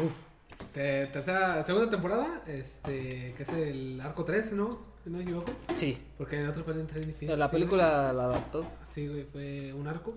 Uf. 0.05 0.33
Te- 0.73 1.07
tercera, 1.07 1.63
segunda 1.65 1.91
temporada, 1.91 2.43
este, 2.47 3.35
que 3.37 3.43
es 3.43 3.49
el 3.51 4.01
arco 4.01 4.25
3, 4.25 4.53
¿no? 4.55 4.96
Si 5.07 5.11
no 5.13 5.19
me 5.19 5.23
equivoco. 5.23 5.53
Sí. 5.77 5.97
Porque 6.19 6.37
en 6.37 6.43
el 6.43 6.49
otro 6.51 6.65
fue 6.65 6.75
en 6.75 6.87
Training 6.89 7.11
Infinity. 7.11 7.39
La 7.39 7.47
sí, 7.47 7.53
película 7.53 8.13
la 8.13 8.25
adaptó. 8.25 8.67
Sí, 8.91 9.07
güey, 9.07 9.23
fue 9.25 9.73
un 9.73 9.87
arco. 9.87 10.17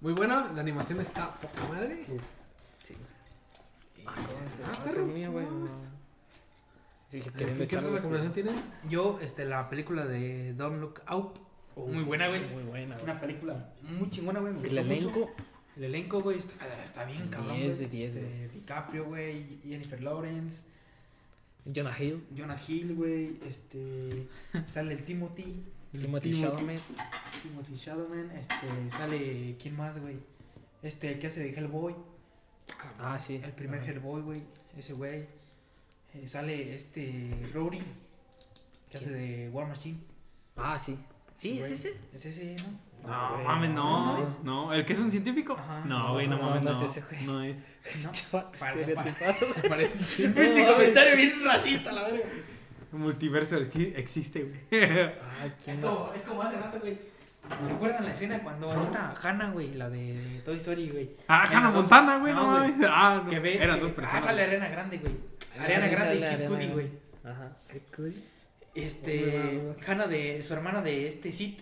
Muy 0.00 0.12
buena, 0.12 0.52
la 0.54 0.60
animación 0.60 1.00
está 1.00 1.34
poca 1.40 1.64
madre. 1.68 2.04
Sí. 2.84 2.94
Ah, 4.06 4.14
Ah, 4.16 4.82
perro, 4.84 5.06
queriendo 7.32 7.58
¿Qué, 7.64 7.68
qué 7.68 7.76
otra 7.76 7.88
este- 7.88 7.96
recomendación 7.96 8.32
tienen? 8.32 8.54
Yo, 8.88 9.18
este, 9.20 9.44
la 9.44 9.68
película 9.68 10.06
de 10.06 10.54
Don't 10.54 10.80
Look 10.80 11.02
Out. 11.06 11.38
muy 11.76 12.04
buena, 12.04 12.28
güey. 12.28 12.48
Muy 12.50 12.62
buena, 12.62 12.94
güey. 12.94 13.04
Una 13.04 13.20
película 13.20 13.72
muy 13.82 14.08
chingona, 14.10 14.38
güey. 14.40 14.52
me 14.52 14.60
El 14.60 14.64
gustó 14.68 14.82
mucho. 14.84 14.92
elenco, 15.18 15.30
El 15.76 15.84
elenco, 15.84 16.22
güey, 16.22 16.38
está, 16.38 16.54
está 16.84 17.04
bien 17.04 17.28
cabrón. 17.28 17.56
10 17.56 17.74
güey. 17.76 17.78
de 17.84 17.88
10, 17.96 18.14
Este, 18.14 18.36
güey. 18.36 18.48
DiCaprio, 18.48 19.04
güey. 19.06 19.58
Jennifer 19.64 20.00
Lawrence. 20.00 20.62
Jonah 21.66 21.96
Hill, 21.98 22.24
Jonah 22.36 22.58
Hill, 22.66 22.94
güey. 22.94 23.38
Este. 23.46 24.26
sale 24.66 24.94
el 24.94 25.04
Timothy. 25.04 25.62
Timothy 25.92 26.30
Timothy. 26.30 26.40
Chalamet. 26.40 26.80
Timothy 27.42 27.76
Chalamet. 27.76 28.32
Este. 28.36 28.90
Sale. 28.96 29.56
¿Quién 29.60 29.76
más, 29.76 30.00
güey? 30.00 30.16
Este, 30.82 31.18
que 31.18 31.26
hace 31.26 31.40
de 31.40 31.50
Hellboy. 31.50 31.94
Ah, 32.98 33.18
sí. 33.18 33.40
El 33.42 33.52
primer. 33.52 33.82
Hellboy, 33.82 34.22
güey. 34.22 34.42
Ese 34.76 34.92
güey. 34.94 35.26
Eh, 36.14 36.26
sale 36.26 36.74
este. 36.74 37.50
Rory. 37.52 37.80
Que 38.90 38.98
hace 38.98 39.10
de 39.10 39.50
War 39.50 39.68
Machine. 39.68 39.98
Ah, 40.56 40.78
sí. 40.78 40.98
Sí, 41.36 41.52
es 41.52 41.58
güey. 41.60 41.72
ese. 41.72 41.94
Es 42.14 42.26
ese, 42.26 42.56
¿no? 42.66 42.89
No, 43.06 43.32
güey, 43.34 43.44
mames, 43.46 43.70
no, 43.70 44.18
no. 44.18 44.26
No, 44.42 44.72
¿el 44.74 44.84
que 44.84 44.92
es 44.92 44.98
un 44.98 45.10
científico? 45.10 45.54
Ajá. 45.58 45.82
No, 45.84 46.12
güey, 46.14 46.28
no, 46.28 46.36
No, 46.36 46.42
mames, 46.50 46.62
no 46.62 46.72
no. 46.72 46.76
es 46.84 46.90
ese, 46.90 47.02
güey. 47.02 47.24
No 47.26 47.42
es. 47.42 47.56
No. 48.04 48.40
Parece-. 49.68 50.28
Pinche 50.28 50.64
No, 50.66 50.72
comentario 50.74 51.16
bien 51.16 51.32
racista, 51.44 51.92
la 51.92 52.02
verga. 52.02 52.24
Multiverso 52.92 53.56
es 53.56 53.68
que 53.68 53.94
existe, 53.96 54.42
güey. 54.42 54.60
Ay, 54.82 55.52
Es 55.58 55.64
¿quién 55.64 55.80
como, 55.80 56.10
es 56.14 56.22
como 56.22 56.42
hace 56.42 56.56
rato, 56.58 56.78
güey. 56.80 56.98
¿Se 57.66 57.72
acuerdan 57.72 58.04
la 58.04 58.10
escena 58.12 58.38
cuando 58.40 58.72
esta 58.78 59.14
Hannah, 59.22 59.50
güey, 59.50 59.74
la 59.74 59.88
de 59.88 60.40
Toy 60.44 60.56
Story, 60.58 60.90
güey? 60.90 61.16
Ah, 61.26 61.44
Hannah 61.50 61.70
dos- 61.70 61.82
Montana, 61.82 62.18
güey, 62.18 62.32
no, 62.34 62.42
no, 62.42 62.46
mames. 62.58 62.86
Ah, 62.88 63.22
no. 63.24 63.30
Que 63.30 63.38
ve. 63.40 63.56
Eran 63.62 63.76
que- 63.76 63.82
dos 63.86 63.92
personas. 63.92 64.22
Ah, 64.22 64.26
sale 64.26 64.42
Ariana 64.42 64.68
Grande, 64.68 64.98
güey. 64.98 65.14
Ah, 65.58 65.64
Ariana 65.64 65.88
Grande 65.88 66.16
y 66.16 66.36
Kid 66.36 66.46
Cudi, 66.48 66.66
güey. 66.68 66.90
Ajá. 67.24 67.56
Qué 67.68 67.80
cool. 67.96 68.14
Este. 68.74 69.74
Hannah 69.86 70.06
de. 70.06 70.42
Su 70.42 70.52
hermana 70.54 70.82
de 70.82 71.08
este 71.08 71.32
Sid. 71.32 71.54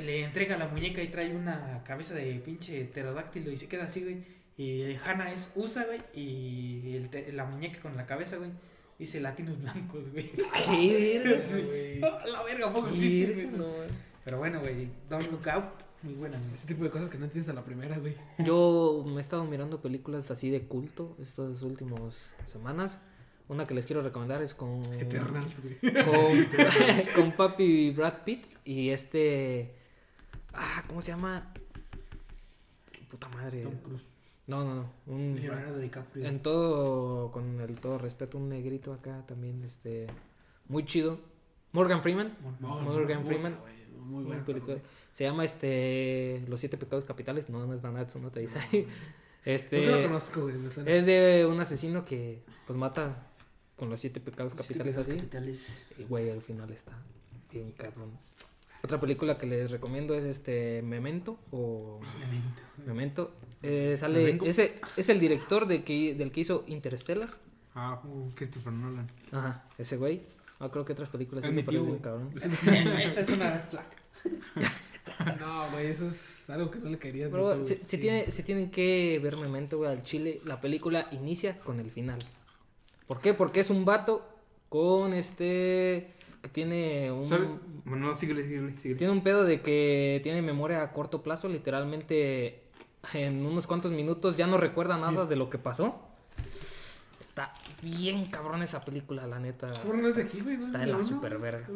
Le 0.00 0.24
entrega 0.24 0.56
la 0.56 0.68
muñeca 0.68 1.02
y 1.02 1.08
trae 1.08 1.34
una 1.34 1.82
cabeza 1.84 2.14
de 2.14 2.34
pinche 2.36 2.84
pterodáctilo 2.84 3.50
y 3.50 3.56
se 3.56 3.68
queda 3.68 3.84
así, 3.84 4.02
güey. 4.02 4.24
Y 4.56 4.94
Hannah 5.04 5.32
es 5.32 5.52
USA, 5.54 5.84
güey. 5.84 6.00
Y 6.14 6.96
el 6.96 7.36
la 7.36 7.44
muñeca 7.44 7.80
con 7.80 7.96
la 7.96 8.06
cabeza, 8.06 8.36
güey. 8.36 8.50
Dice 8.98 9.20
latinos 9.20 9.60
blancos, 9.60 10.10
güey. 10.12 10.30
Qué 10.66 11.22
verga, 11.24 11.42
güey. 11.66 12.00
La 12.00 12.42
verga, 12.42 12.72
poco 12.72 12.88
Qué 12.88 12.94
existe, 12.94 13.34
güey. 13.34 13.46
no, 13.48 13.64
güey. 13.64 13.88
Pero 14.24 14.38
bueno, 14.38 14.60
güey. 14.60 14.88
Don't 15.08 15.30
look 15.30 15.48
out. 15.48 15.64
Muy 16.02 16.14
buena, 16.14 16.38
güey. 16.38 16.52
Ese 16.52 16.66
tipo 16.66 16.84
de 16.84 16.90
cosas 16.90 17.08
que 17.08 17.18
no 17.18 17.24
entiendes 17.24 17.48
a 17.48 17.54
la 17.54 17.64
primera, 17.64 17.98
güey. 17.98 18.14
Yo 18.38 19.04
me 19.06 19.16
he 19.16 19.20
estado 19.20 19.44
mirando 19.44 19.80
películas 19.80 20.30
así 20.30 20.50
de 20.50 20.62
culto 20.62 21.16
estas 21.20 21.62
últimas 21.62 22.30
semanas. 22.46 23.00
Una 23.48 23.66
que 23.66 23.74
les 23.74 23.86
quiero 23.86 24.02
recomendar 24.02 24.42
es 24.42 24.54
con. 24.54 24.80
Eternals, 24.94 25.60
güey. 25.62 25.94
Con, 26.04 26.46
con 27.16 27.32
Papi 27.32 27.90
Brad 27.90 28.22
Pitt 28.24 28.46
y 28.64 28.90
este. 28.90 29.81
Ah, 30.54 30.84
¿cómo 30.86 31.02
se 31.02 31.12
llama? 31.12 31.52
Puta 33.10 33.28
madre. 33.28 33.62
Tom 33.62 33.76
Cruise. 33.82 34.06
No, 34.46 34.64
no, 34.64 34.74
no. 34.74 34.90
Un, 35.06 35.38
Leonardo 35.40 35.78
DiCaprio. 35.78 36.26
en 36.26 36.40
todo, 36.40 37.30
con 37.30 37.60
el 37.60 37.76
todo 37.76 37.98
respeto, 37.98 38.38
un 38.38 38.48
negrito 38.48 38.92
acá 38.92 39.24
también, 39.26 39.62
este. 39.64 40.08
Muy 40.68 40.84
chido. 40.84 41.20
Morgan 41.72 42.02
Freeman. 42.02 42.36
Morgan 42.60 43.24
Freeman. 43.24 43.56
Muy 43.98 44.24
buena 44.24 44.44
película. 44.44 44.74
película. 44.74 44.90
Se 45.12 45.24
llama 45.24 45.44
este 45.44 46.42
Los 46.48 46.60
siete 46.60 46.76
pecados 46.76 47.04
capitales. 47.04 47.48
No, 47.48 47.64
no 47.66 47.74
es 47.74 47.82
Nanatsu, 47.82 48.18
no 48.18 48.30
te 48.30 48.40
dice 48.40 48.58
ahí. 48.58 48.88
Este 49.44 49.80
que 49.80 49.86
lo 49.86 50.02
conozco, 50.04 50.42
güey. 50.42 50.54
Es 50.86 51.04
de 51.04 51.44
un 51.50 51.58
asesino 51.58 52.04
que 52.04 52.44
pues 52.64 52.78
mata 52.78 53.26
con 53.76 53.90
los 53.90 53.98
siete 53.98 54.20
pecados 54.20 54.54
capitales 54.54 54.94
pecados 54.94 55.08
así. 55.08 55.16
capitales. 55.16 55.84
Y 55.98 56.04
güey, 56.04 56.30
al 56.30 56.42
final 56.42 56.70
está 56.70 56.92
bien 57.50 57.72
cabrón. 57.72 58.12
Otra 58.84 59.00
película 59.00 59.38
que 59.38 59.46
les 59.46 59.70
recomiendo 59.70 60.14
es 60.14 60.24
este 60.24 60.82
Memento 60.82 61.38
o 61.52 62.00
Memento. 62.18 62.62
Memento. 62.84 63.30
Eh, 63.62 63.94
sale 63.96 64.18
Memento. 64.18 64.44
ese 64.44 64.74
es 64.96 65.08
el 65.08 65.20
director 65.20 65.66
de 65.66 65.84
que 65.84 66.14
del 66.14 66.32
que 66.32 66.40
hizo 66.40 66.64
Interstellar. 66.66 67.30
Ah, 67.74 68.02
Christopher 68.34 68.72
Nolan. 68.72 69.06
Ajá, 69.30 69.64
ese 69.78 69.96
güey. 69.96 70.22
No 70.58 70.70
creo 70.70 70.84
que 70.84 70.92
otras 70.92 71.08
películas 71.08 71.44
Es 71.44 71.66
tío, 71.66 71.84
bien 71.84 71.98
cabrón. 71.98 72.30
Esta 72.36 73.20
es 73.20 73.28
una 73.28 73.50
red 73.50 73.68
flag. 73.70 73.86
No, 75.40 75.68
güey, 75.72 75.88
eso 75.88 76.06
es 76.06 76.48
algo 76.48 76.70
que 76.70 76.78
no 76.78 76.88
le 76.88 76.98
querías 76.98 77.30
Pero 77.30 77.60
tiene, 77.88 78.30
si 78.30 78.42
tienen 78.44 78.70
que 78.70 79.20
ver 79.22 79.36
Memento, 79.36 79.78
güey, 79.78 79.90
al 79.90 80.02
chile, 80.02 80.40
la 80.44 80.60
película 80.60 81.08
inicia 81.10 81.58
con 81.58 81.80
el 81.80 81.90
final. 81.90 82.18
¿Por 83.06 83.20
qué? 83.20 83.34
Porque 83.34 83.60
es 83.60 83.70
un 83.70 83.84
vato 83.84 84.26
con 84.68 85.12
este 85.12 86.14
que 86.42 86.48
tiene 86.48 87.10
un 87.10 87.28
no, 87.84 88.14
síguele, 88.14 88.42
síguele, 88.42 88.78
síguele. 88.78 88.98
tiene 88.98 89.12
un 89.12 89.22
pedo 89.22 89.44
de 89.44 89.60
que 89.62 90.20
tiene 90.22 90.42
memoria 90.42 90.82
a 90.82 90.92
corto 90.92 91.22
plazo, 91.22 91.48
literalmente 91.48 92.64
en 93.14 93.44
unos 93.46 93.66
cuantos 93.66 93.92
minutos 93.92 94.36
ya 94.36 94.46
no 94.46 94.58
recuerda 94.58 94.96
nada 94.96 95.26
de 95.26 95.36
lo 95.36 95.48
que 95.48 95.58
pasó. 95.58 96.08
Está 97.20 97.52
bien 97.80 98.26
cabrón 98.26 98.62
esa 98.62 98.82
película, 98.84 99.26
la 99.26 99.38
neta. 99.40 99.72
Bueno, 99.86 100.02
no 100.02 100.08
es 100.08 100.16
de 100.16 100.22
aquí, 100.24 100.40
güey. 100.40 100.56
No 100.56 100.64
es 100.64 100.66
Está 100.68 100.78
de 100.78 100.84
en 100.90 100.98
la 100.98 101.04
super 101.04 101.38
verga. 101.38 101.66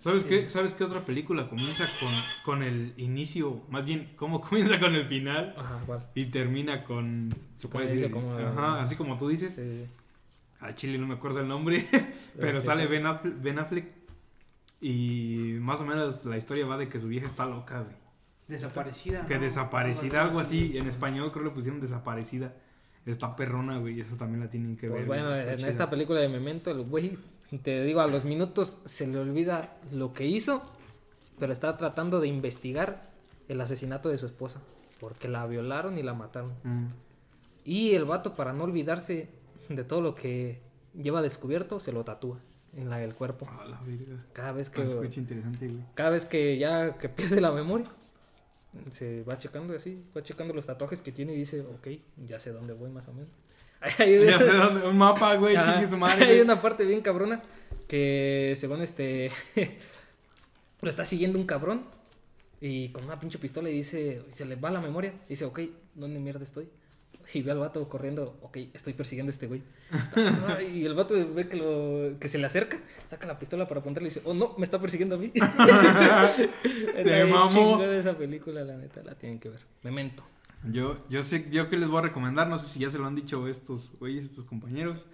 ¿Sabes 0.00 0.24
qué? 0.24 0.48
¿Sabes 0.48 0.72
qué 0.74 0.84
otra 0.84 1.04
película 1.04 1.48
comienza 1.48 1.84
con, 2.00 2.12
con 2.44 2.62
el 2.62 2.94
inicio? 2.96 3.62
Más 3.68 3.84
bien, 3.84 4.12
¿cómo 4.16 4.40
comienza 4.48 4.78
con 4.78 4.94
el 4.94 5.06
final? 5.06 5.54
Ajá, 5.58 5.80
igual. 5.82 6.06
Y 6.14 6.26
termina 6.26 6.84
con. 6.84 7.34
Se 7.58 7.68
puede 7.68 7.92
decir. 7.92 8.10
como- 8.10 8.36
Ajá, 8.36 8.80
así 8.80 8.96
como 8.96 9.18
tú 9.18 9.28
dices. 9.28 9.52
Sí. 9.54 9.86
Al 10.60 10.74
chile 10.74 10.96
no 10.96 11.06
me 11.06 11.14
acuerdo 11.14 11.40
el 11.40 11.48
nombre. 11.48 11.86
pero 12.40 12.60
sale 12.62 12.84
sí. 12.84 12.88
ben 12.88 13.06
Affleck, 13.06 13.42
Ben 13.42 13.58
Affleck. 13.58 13.86
Y 14.80 15.56
más 15.60 15.80
o 15.80 15.84
menos 15.84 16.24
la 16.24 16.36
historia 16.36 16.66
va 16.66 16.76
de 16.76 16.88
que 16.88 17.00
su 17.00 17.08
vieja 17.08 17.26
está 17.26 17.46
loca, 17.46 17.80
güey. 17.80 17.96
Desaparecida. 18.48 19.26
Que 19.26 19.36
¿no? 19.36 19.40
desaparecida, 19.40 20.22
algo 20.22 20.40
así. 20.40 20.76
En 20.76 20.86
español 20.86 21.32
creo 21.32 21.44
que 21.44 21.48
le 21.50 21.54
pusieron 21.54 21.80
desaparecida. 21.80 22.54
Está 23.04 23.34
perrona, 23.36 23.78
güey. 23.78 23.96
y 23.98 24.00
Eso 24.00 24.16
también 24.16 24.40
la 24.40 24.50
tienen 24.50 24.76
que 24.76 24.88
Pues 24.88 25.00
ver. 25.00 25.06
bueno, 25.06 25.34
en 25.34 25.56
chida. 25.58 25.68
esta 25.68 25.90
película 25.90 26.20
de 26.20 26.28
Memento, 26.28 26.70
el 26.70 26.82
güey, 26.82 27.18
te 27.62 27.82
digo, 27.84 28.00
a 28.00 28.06
los 28.06 28.24
minutos 28.24 28.80
se 28.86 29.06
le 29.06 29.18
olvida 29.18 29.76
lo 29.92 30.12
que 30.12 30.26
hizo, 30.26 30.62
pero 31.38 31.52
está 31.52 31.76
tratando 31.76 32.20
de 32.20 32.28
investigar 32.28 33.10
el 33.48 33.60
asesinato 33.60 34.08
de 34.08 34.18
su 34.18 34.26
esposa, 34.26 34.60
porque 35.00 35.28
la 35.28 35.46
violaron 35.46 35.98
y 35.98 36.02
la 36.02 36.14
mataron. 36.14 36.54
Mm. 36.64 36.86
Y 37.64 37.94
el 37.94 38.04
vato, 38.04 38.34
para 38.34 38.52
no 38.52 38.64
olvidarse 38.64 39.28
de 39.68 39.84
todo 39.84 40.00
lo 40.00 40.14
que 40.14 40.60
lleva 40.94 41.22
descubierto, 41.22 41.80
se 41.80 41.92
lo 41.92 42.04
tatúa 42.04 42.38
en 42.76 42.90
la 42.90 42.98
del 42.98 43.14
cuerpo. 43.14 43.48
A 43.60 43.64
la 43.64 43.80
verga. 43.80 44.24
Cada 44.32 44.52
vez 44.52 44.70
que, 44.70 44.82
Ah, 44.82 44.84
escucha 44.84 45.20
interesante, 45.20 45.66
güey. 45.68 45.80
cada 45.94 46.10
vez 46.10 46.24
que 46.24 46.58
ya 46.58 46.96
que 46.98 47.08
pierde 47.08 47.40
la 47.40 47.50
memoria, 47.52 47.86
se 48.90 49.22
va 49.22 49.38
checando 49.38 49.74
así, 49.74 50.02
va 50.16 50.22
checando 50.22 50.52
los 50.54 50.66
tatuajes 50.66 51.00
que 51.02 51.10
tiene 51.12 51.32
y 51.32 51.36
dice, 51.38 51.60
ok, 51.62 51.88
ya 52.26 52.38
sé 52.38 52.50
dónde 52.52 52.74
voy 52.74 52.90
más 52.90 53.08
o 53.08 53.12
menos. 53.12 53.30
Ya 53.98 54.38
sé 54.38 54.52
dónde. 54.52 54.86
Un 54.88 54.96
mapa, 54.98 55.34
güey. 55.36 55.54
Chingue 55.54 55.88
su 55.88 55.96
madre. 55.96 56.24
Hay 56.24 56.30
güey. 56.36 56.40
una 56.40 56.60
parte 56.60 56.84
bien 56.84 57.00
cabrona 57.02 57.42
que 57.88 58.54
según 58.56 58.80
este 58.82 59.30
lo 60.80 60.88
está 60.90 61.04
siguiendo 61.04 61.38
un 61.38 61.46
cabrón 61.46 61.84
y 62.60 62.88
con 62.88 63.04
una 63.04 63.18
pinche 63.18 63.38
pistola 63.38 63.68
y 63.68 63.74
dice, 63.74 64.22
se 64.30 64.44
le 64.44 64.56
va 64.56 64.70
la 64.70 64.80
memoria, 64.80 65.12
dice, 65.28 65.44
ok, 65.44 65.60
¿dónde 65.94 66.18
mierda 66.18 66.42
estoy? 66.42 66.68
Y 67.34 67.42
ve 67.42 67.52
al 67.52 67.58
vato 67.58 67.88
corriendo, 67.88 68.38
ok, 68.42 68.56
estoy 68.72 68.92
persiguiendo 68.92 69.30
a 69.30 69.34
este 69.34 69.46
güey. 69.46 69.62
y 70.72 70.84
el 70.84 70.94
vato 70.94 71.14
ve 71.34 71.48
que, 71.48 71.56
lo, 71.56 72.18
que 72.18 72.28
se 72.28 72.38
le 72.38 72.46
acerca, 72.46 72.78
saca 73.04 73.26
la 73.26 73.38
pistola 73.38 73.66
para 73.66 73.80
apuntarle 73.80 74.08
y 74.08 74.10
dice, 74.10 74.22
oh 74.24 74.34
no, 74.34 74.54
me 74.58 74.64
está 74.64 74.78
persiguiendo 74.78 75.16
a 75.16 75.18
mí. 75.18 75.32
Bien 77.04 77.30
mamó. 77.30 77.82
esa 77.82 78.16
película, 78.16 78.64
la 78.64 78.76
neta, 78.76 79.02
la 79.02 79.14
tienen 79.14 79.38
que 79.38 79.48
ver. 79.48 79.60
Memento. 79.82 80.24
Yo, 80.70 80.98
yo 81.08 81.22
sé, 81.22 81.48
yo 81.50 81.68
que 81.68 81.76
les 81.76 81.88
voy 81.88 81.98
a 81.98 82.02
recomendar, 82.02 82.48
no 82.48 82.58
sé 82.58 82.68
si 82.68 82.80
ya 82.80 82.90
se 82.90 82.98
lo 82.98 83.06
han 83.06 83.14
dicho 83.14 83.46
estos 83.48 83.92
güeyes, 83.98 84.24
estos 84.24 84.44
compañeros. 84.44 85.06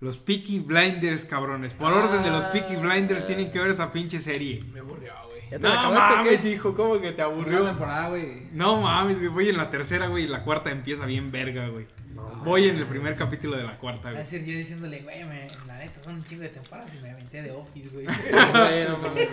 Los 0.00 0.18
Peaky 0.18 0.60
Blinders, 0.60 1.24
cabrones. 1.24 1.72
Por 1.72 1.92
orden 1.92 2.22
de 2.22 2.30
los 2.30 2.44
Peaky 2.46 2.76
Blinders 2.76 3.26
tienen 3.26 3.50
que 3.50 3.58
ver 3.58 3.70
esa 3.70 3.92
pinche 3.92 4.18
serie. 4.18 4.60
Me 4.72 4.80
aburrió, 4.80 5.12
güey. 5.24 5.25
¿Ya 5.50 5.58
te 5.58 5.62
No 5.62 5.68
la 5.68 5.80
acabaste 5.80 6.12
o 6.12 6.16
mames, 6.16 6.40
qué? 6.40 6.48
hijo, 6.50 6.74
¿cómo 6.74 7.00
que 7.00 7.12
te 7.12 7.22
Aburrió 7.22 7.64
temporada, 7.64 8.08
güey. 8.08 8.48
No 8.52 8.80
mames, 8.80 9.18
güey, 9.18 9.28
voy 9.28 9.48
en 9.48 9.56
la 9.56 9.70
tercera, 9.70 10.08
güey, 10.08 10.24
y 10.24 10.28
la 10.28 10.42
cuarta 10.42 10.70
empieza 10.70 11.06
bien 11.06 11.30
verga, 11.30 11.68
güey. 11.68 11.86
No 12.30 12.36
no. 12.36 12.44
Voy 12.44 12.68
en 12.68 12.76
el 12.76 12.86
primer 12.86 13.16
capítulo 13.16 13.56
de 13.56 13.64
la 13.64 13.76
cuarta, 13.78 14.10
güey. 14.10 14.22
decir 14.22 14.44
yo 14.44 14.52
diciéndole, 14.58 15.00
güey, 15.00 15.24
me- 15.24 15.46
la 15.66 15.78
neta 15.78 16.00
son 16.02 16.14
un 16.16 16.24
chingo 16.24 16.42
de 16.42 16.48
temporadas 16.50 16.92
y 16.94 17.02
me 17.02 17.10
aventé 17.10 17.42
de 17.42 17.50
Office, 17.50 17.88
güey. 17.92 18.06
No 18.86 18.98
mames. 18.98 19.28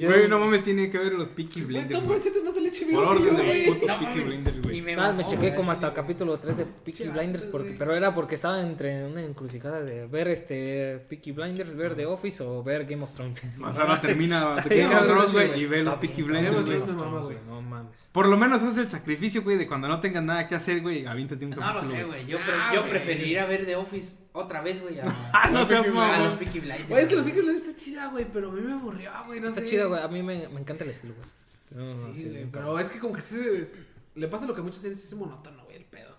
Güey, 0.00 0.28
no 0.28 0.38
mames, 0.38 0.62
tiene 0.62 0.90
que 0.90 0.98
ver 0.98 1.12
los 1.12 1.28
Peaky 1.28 1.62
Blinders, 1.62 1.98
tú 2.00 2.04
güey. 2.06 2.18
manchetes 2.18 2.44
más 2.44 2.56
el 2.56 2.64
HBO. 2.70 2.94
Por 3.04 3.16
orden 3.16 3.36
de 3.36 3.42
los 3.66 3.74
putos 3.76 3.88
No 3.88 3.98
Peaky. 4.00 4.20
Blinders, 4.20 4.56
Y 4.56 4.60
güey. 4.60 4.80
me 4.82 4.94
Ah, 4.96 5.12
me 5.12 5.26
chequé 5.26 5.54
como 5.54 5.70
hasta 5.72 5.88
el 5.88 5.92
capítulo 5.92 6.38
3 6.38 6.56
de 6.56 6.64
Peaky 6.66 7.08
Blinders, 7.08 7.44
porque, 7.44 7.74
pero 7.78 7.94
era 7.94 8.14
porque 8.14 8.34
estaba 8.34 8.60
entre 8.60 9.04
una 9.04 9.22
encrucijada 9.22 9.82
de 9.82 10.06
ver 10.06 10.28
este 10.28 10.98
Peaky 11.08 11.32
Blinders, 11.32 11.74
ver 11.76 11.94
The 11.94 12.06
Office 12.06 12.42
o 12.42 12.62
ver 12.62 12.84
Game 12.86 13.02
of 13.04 13.12
Thrones. 13.14 13.38
Sea, 13.72 13.82
ahora 13.82 14.00
termina 14.00 14.56
Game 14.68 14.94
of 14.94 15.06
Thrones, 15.06 15.32
güey, 15.32 15.60
y 15.60 15.66
ve 15.66 15.82
los 15.82 15.94
Peaky 15.96 16.22
Blinders, 16.22 16.64
güey. 16.66 17.36
No 17.46 17.62
mames. 17.62 18.08
Por 18.12 18.26
lo 18.28 18.36
menos 18.36 18.62
haz 18.62 18.76
el 18.78 18.88
sacrificio, 18.88 19.42
güey, 19.42 19.56
de 19.58 19.66
cuando 19.66 19.88
no 19.88 20.00
tengas 20.00 20.22
nada 20.22 20.46
que 20.46 20.54
hacer, 20.54 20.80
güey, 20.80 21.06
aviéntate 21.06 21.44
un 21.44 21.50
No 21.50 21.56
capítulo. 21.58 21.82
lo 21.82 21.90
sé, 21.96 22.04
güey. 22.04 22.25
Yo, 22.26 22.38
Ah, 22.38 22.44
pre- 22.44 22.76
yo 22.76 22.80
güey. 22.82 22.90
preferiría 22.92 23.46
ver 23.46 23.66
The 23.66 23.76
Office 23.76 24.16
otra 24.32 24.60
vez, 24.62 24.80
güey. 24.82 24.98
A, 25.00 25.02
Ah, 25.32 25.50
no 25.50 25.60
a 25.60 25.66
seas 25.66 25.86
los 25.86 25.94
mamón. 25.94 26.38
Peaky 26.38 26.60
Blinders. 26.60 26.88
Güey, 26.88 27.02
es 27.02 27.08
que 27.08 27.16
los 27.16 27.24
Peaky 27.24 27.40
Blinders 27.40 27.66
está 27.66 27.80
chida, 27.80 28.06
güey, 28.08 28.26
pero 28.32 28.50
a 28.50 28.52
mí 28.52 28.60
me 28.60 28.72
aburrió, 28.72 29.10
güey, 29.26 29.40
no 29.40 29.48
Está 29.48 29.60
sé. 29.62 29.66
chido, 29.68 29.88
güey. 29.88 30.02
A 30.02 30.08
mí 30.08 30.22
me, 30.22 30.48
me 30.48 30.60
encanta 30.60 30.84
el 30.84 30.90
estilo, 30.90 31.14
güey. 31.14 31.28
No, 31.70 31.94
no, 31.94 32.06
Sí, 32.14 32.16
sí, 32.16 32.22
güey, 32.24 32.36
bien 32.36 32.50
pero 32.52 32.78
es 32.78 32.88
que 32.88 32.98
como 32.98 33.14
que 33.14 33.20
se- 33.20 33.66
le 34.14 34.28
pasa 34.28 34.46
lo 34.46 34.54
que 34.54 34.60
a 34.60 34.64
muchas 34.64 34.80
sí 34.80 34.88
es 34.88 35.14
monótono, 35.14 35.64
güey, 35.64 35.76
el 35.76 35.84
pedo. 35.84 36.16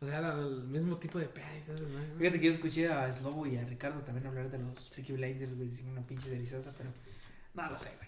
O 0.00 0.06
sea, 0.06 0.20
la- 0.20 0.34
el 0.34 0.64
mismo 0.64 0.96
tipo 0.98 1.18
de 1.18 1.26
pedo, 1.26 1.44
¿sabes? 1.66 1.80
No. 1.80 2.18
Fíjate 2.18 2.38
que 2.38 2.46
yo 2.46 2.52
escuché 2.52 2.88
a 2.88 3.10
Slobo 3.12 3.46
y 3.46 3.56
a 3.56 3.64
Ricardo 3.64 4.00
también 4.02 4.26
hablar 4.26 4.50
de 4.50 4.58
los 4.58 4.90
Peaky 4.94 5.12
Blinders, 5.14 5.54
güey. 5.56 5.68
Dicen 5.68 5.88
una 5.88 6.02
pinche 6.06 6.28
deliciosa, 6.28 6.70
pero 6.76 6.90
no 7.54 7.70
lo 7.70 7.78
sé, 7.78 7.90
güey. 7.96 8.05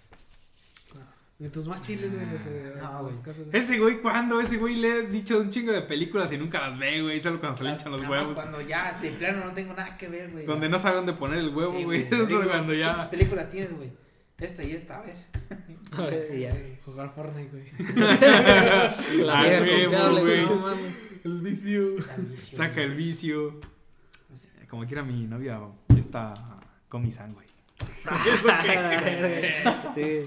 Tus 1.52 1.68
más 1.68 1.80
chiles, 1.82 2.12
güey, 2.12 2.26
no 2.26 2.36
sé. 2.36 2.72
No, 2.82 3.08
esas 3.10 3.36
güey. 3.36 3.48
Ese 3.52 3.78
güey, 3.78 4.00
¿cuándo? 4.00 4.40
Ese 4.40 4.56
güey 4.56 4.74
le 4.74 4.88
he 4.98 5.02
dicho 5.06 5.38
un 5.38 5.50
chingo 5.50 5.70
de 5.70 5.82
películas 5.82 6.32
y 6.32 6.36
nunca 6.36 6.58
las 6.58 6.76
ve, 6.76 7.00
güey. 7.00 7.20
Solo 7.20 7.38
cuando 7.38 7.56
se 7.58 7.62
le 7.64 7.70
hinchan 7.70 7.92
los 7.92 8.00
Nada 8.02 8.10
más 8.16 8.20
huevos. 8.22 8.34
Cuando 8.34 8.60
ya 8.60 8.98
de 9.00 9.10
plano 9.12 9.44
no 9.44 9.52
tengo 9.52 9.72
nada 9.72 9.96
que 9.96 10.08
ver, 10.08 10.32
güey. 10.32 10.46
Donde 10.46 10.68
no 10.68 10.80
sabe 10.80 10.96
dónde 10.96 11.12
poner 11.12 11.38
el 11.38 11.54
huevo, 11.54 11.78
Sí, 11.78 11.84
güey. 11.84 12.00
Eso 12.10 12.22
es 12.22 12.28
cuando 12.28 12.74
¿Cuántas 12.74 13.04
ya. 13.04 13.10
películas 13.10 13.48
tienes, 13.50 13.72
güey? 13.72 13.92
Esta 14.36 14.64
y 14.64 14.72
esta, 14.72 14.98
a 14.98 15.02
ver. 15.02 15.16
A 15.92 16.02
ver, 16.02 16.34
y 16.36 16.40
ya. 16.40 16.54
Jugar 16.84 17.12
Fortnite, 17.14 17.50
güey. 17.50 17.72
La 19.24 19.38
Ah, 19.40 19.42
huevo, 19.60 19.90
confiable, 19.92 20.20
güey. 20.20 20.78
El 21.24 21.40
vicio. 21.40 21.94
Saca 22.36 22.82
el 22.82 22.94
vicio. 22.94 23.60
Como 24.68 24.84
quiera 24.86 25.02
mi 25.02 25.24
novia 25.24 25.60
está 25.96 26.34
con 26.88 27.02
mi 27.02 27.10
sangre. 27.10 27.46
Sí. 29.94 30.22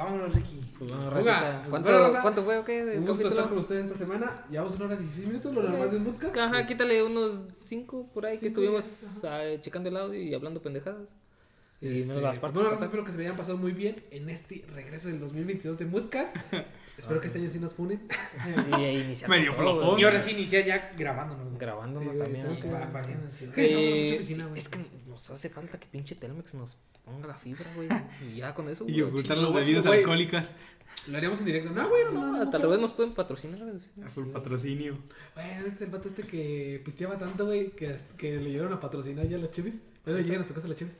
Pues 0.00 0.12
vámonos, 0.12 0.34
Ricky. 0.34 0.60
Pues 0.78 0.90
bueno, 0.90 1.08
Oiga, 1.16 1.50
pues 1.58 1.68
¿Cuánto, 1.70 1.92
bueno, 1.92 2.18
¿Cuánto 2.22 2.42
fue 2.44 2.58
o 2.58 2.64
qué? 2.64 2.82
Un 2.82 3.06
gusto 3.06 3.12
capítulo? 3.12 3.28
estar 3.30 3.48
con 3.48 3.58
ustedes 3.58 3.84
esta 3.86 3.98
semana. 3.98 4.44
Llevamos 4.50 4.74
una 4.76 4.84
hora 4.86 4.94
y 4.94 4.98
16 4.98 5.26
minutos, 5.28 5.54
lo 5.54 5.62
normal 5.62 5.90
de 5.90 5.96
un 5.98 6.04
podcast. 6.04 6.36
Ajá, 6.38 6.66
quítale 6.66 7.02
unos 7.02 7.34
5 7.66 8.10
por 8.14 8.26
ahí 8.26 8.38
que 8.38 8.46
estuvimos 8.46 9.22
ah, 9.24 9.42
checando 9.60 9.88
el 9.90 9.96
audio 9.96 10.20
y 10.20 10.32
hablando 10.34 10.62
pendejadas. 10.62 11.06
Y 11.82 11.88
Este, 11.98 12.08
menos 12.08 12.22
las 12.22 12.38
partes. 12.38 12.62
bueno, 12.62 12.78
espero 12.82 13.04
que 13.04 13.10
se 13.12 13.18
le 13.18 13.24
hayan 13.24 13.36
pasado 13.36 13.56
muy 13.58 13.72
bien 13.72 14.02
en 14.10 14.28
este 14.28 14.64
regreso 14.74 15.08
del 15.08 15.20
2022 15.20 15.78
de 15.78 15.86
Moodcast. 15.86 16.36
espero 16.98 17.20
que 17.20 17.26
este 17.26 17.38
año 17.38 17.48
sí 17.50 17.58
nos 17.58 17.74
funen. 17.74 18.06
Y 18.70 18.74
ahí 18.74 19.00
iniciamos 19.02 19.36
Medio 19.36 19.52
flojón. 19.54 19.98
Y 19.98 20.04
ahora 20.04 20.20
sí 20.20 20.32
iniciar 20.32 20.64
ya 20.64 20.92
grabándonos. 20.96 21.58
Grabándonos 21.58 22.12
Sí, 22.14 22.18
también. 22.18 22.46
que-. 22.48 22.62
Sí, 23.32 23.46
Eh, 23.56 24.36
mucha 24.36 24.58
es 24.58 24.68
que 24.68 24.78
nos 25.20 25.30
hace 25.30 25.48
falta 25.50 25.78
que 25.78 25.86
pinche 25.86 26.14
Telmex 26.14 26.54
nos 26.54 26.76
ponga 27.04 27.26
la 27.28 27.34
fibra, 27.34 27.66
güey. 27.76 27.88
Y 28.32 28.36
ya 28.38 28.54
con 28.54 28.68
eso. 28.68 28.84
Y 28.88 28.92
güey, 28.92 29.02
ocultar 29.02 29.36
chido, 29.36 29.48
las 29.50 29.54
bebidas 29.60 29.86
güey. 29.86 29.98
alcohólicas. 30.00 30.50
Lo 31.06 31.16
haríamos 31.16 31.38
en 31.40 31.46
directo. 31.46 31.70
No, 31.70 31.88
güey, 31.88 32.04
no, 32.04 32.10
no, 32.12 32.20
No, 32.26 32.32
no. 32.38 32.42
hasta 32.42 32.56
al 32.56 32.62
revés 32.64 32.80
nos 32.80 32.92
pueden 32.92 33.14
patrocinar. 33.14 33.58
güey, 33.60 33.78
sí. 33.78 33.88
Full 34.14 34.26
patrocinio. 34.28 34.98
Güey, 35.34 35.66
es 35.68 35.80
el 35.80 35.90
vato 35.90 36.08
este 36.08 36.22
que 36.24 36.82
pisteaba 36.84 37.16
tanto, 37.18 37.46
güey, 37.46 37.70
que, 37.70 37.96
que 38.18 38.36
le 38.36 38.50
llegaron 38.50 38.72
a 38.72 38.80
patrocinar 38.80 39.26
ya 39.28 39.38
las 39.38 39.50
chivis. 39.50 39.76
Bueno, 40.04 40.20
llegan 40.20 40.42
a 40.42 40.46
su 40.46 40.52
casa 40.54 40.68
las 40.68 40.76
chivis. 40.76 40.98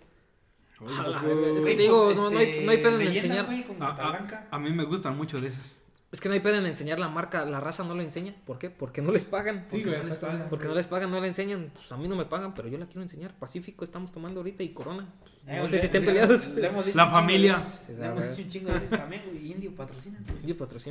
Es 1.56 1.64
que 1.66 1.74
te 1.76 1.82
digo, 1.82 2.04
pues, 2.06 2.16
no, 2.16 2.30
no 2.30 2.38
hay, 2.38 2.46
este, 2.48 2.64
no 2.64 2.70
hay 2.70 2.78
pedo 2.78 3.00
en 3.00 3.06
enseñar. 3.08 3.44
güey, 3.46 3.64
con 3.64 3.76
A, 3.82 3.88
Carta 3.88 4.02
a- 4.06 4.10
Blanca. 4.10 4.48
a 4.50 4.58
mí 4.58 4.70
me 4.72 4.84
gustan 4.84 5.16
mucho 5.16 5.40
de 5.40 5.48
esas. 5.48 5.76
Es 6.12 6.20
que 6.20 6.28
no 6.28 6.34
hay 6.34 6.40
pedo 6.40 6.56
en 6.56 6.66
enseñar 6.66 6.98
la 6.98 7.08
marca. 7.08 7.44
La 7.44 7.60
raza 7.60 7.84
no 7.84 7.94
la 7.94 8.02
enseña. 8.02 8.34
¿Por 8.44 8.58
qué? 8.58 8.68
Porque 8.68 9.00
no 9.00 9.12
les 9.12 9.24
pagan. 9.24 9.64
Sí, 9.64 9.84
güey, 9.84 9.96
no 9.98 10.04
les 10.08 10.16
pagan. 10.18 10.46
Porque 10.50 10.66
no 10.66 10.74
les 10.74 10.86
pagan, 10.88 11.10
no 11.10 11.20
la 11.20 11.26
enseñan. 11.28 11.70
Pues 11.72 11.90
a 11.92 11.96
mí 11.96 12.08
no 12.08 12.16
me 12.16 12.24
pagan, 12.24 12.52
pero 12.52 12.66
yo 12.68 12.78
la 12.78 12.86
quiero 12.86 13.02
enseñar. 13.02 13.32
Pacífico 13.38 13.84
estamos 13.84 14.10
tomando 14.10 14.40
ahorita 14.40 14.62
y 14.64 14.70
Corona. 14.70 15.06
Eh, 15.46 15.58
No 15.60 15.66
sé 15.68 15.78
si 15.78 15.86
estén 15.86 16.02
le- 16.02 16.06
peleados. 16.08 16.48
La 16.94 17.08
familia. 17.08 17.62
Le 17.88 18.06
hemos 18.06 18.28
dicho 18.30 18.42
un 18.42 18.48
chingo 18.48 18.72
de 18.72 18.80
también, 18.80 19.22
güey. 19.30 19.52
Indio 19.52 19.74
patrocina. 19.76 20.18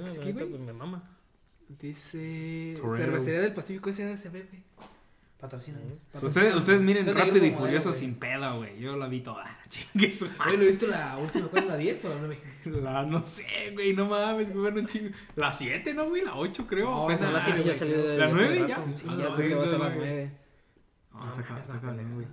Neta, 0.08 0.40
güey. 0.46 0.50
pues, 0.52 0.62
me 0.62 0.74
mama. 0.74 1.04
Dice 1.68 2.76
Torero. 2.82 2.98
Cervecería 3.04 3.42
del 3.42 3.54
Pacífico 3.54 3.92
SADCB, 3.92 4.32
güey. 4.32 4.64
Patrocina. 5.40 5.78
Ustedes, 6.22 6.54
ustedes 6.54 6.82
miren 6.82 7.06
Son 7.06 7.16
Rápido 7.16 7.46
y 7.46 7.52
Furioso 7.52 7.94
sin 7.94 8.16
pedo, 8.16 8.58
güey. 8.58 8.78
Yo 8.80 8.98
la 8.98 9.08
vi 9.08 9.22
toda. 9.22 9.58
Chingue 9.70 10.12
su 10.12 10.28
Güey, 10.44 10.58
¿no 10.58 10.66
viste 10.66 10.88
la 10.88 11.18
última? 11.18 11.48
¿Cuál 11.48 11.64
es 11.64 11.70
la 11.70 11.78
10 11.78 12.06
o 12.06 12.10
la 12.10 12.16
9? 12.20 12.38
La, 12.84 13.04
no 13.06 13.24
sé, 13.24 13.72
güey, 13.74 13.94
no 13.94 14.06
mames, 14.06 14.54
güey, 14.54 14.74
un 14.74 14.86
chingo. 14.86 15.10
La 15.36 15.54
7, 15.54 15.94
¿no, 15.94 16.10
güey? 16.10 16.24
La 16.26 16.36
8, 16.36 16.68
creo. 16.68 16.90
No, 16.90 17.10
la 17.10 17.40
siete 17.40 17.60
ya 17.60 17.64
güey, 17.66 17.76
salió 17.76 17.96
¿La 18.18 18.28
de 18.28 18.34
nueve 18.34 18.56
rato. 18.60 18.68
ya? 18.68 18.82
Sí, 18.82 19.06
Ah, 19.08 19.16
ya 19.18 19.30
no, 19.30 19.36
creo 19.36 19.48
que 19.50 19.56
va 19.56 19.64
a 19.64 19.68
ser 19.68 19.80
la 19.80 19.86
güey. 19.90 19.98
9. 19.98 20.32
No, 21.14 21.20
No, 21.20 21.30
está 21.30 21.42
ca- 21.44 21.50
mames, 21.50 21.62
está 21.66 21.74
no, 21.76 21.82
cabrón, 21.82 21.98
pelea. 21.98 22.14
güey. 22.14 22.28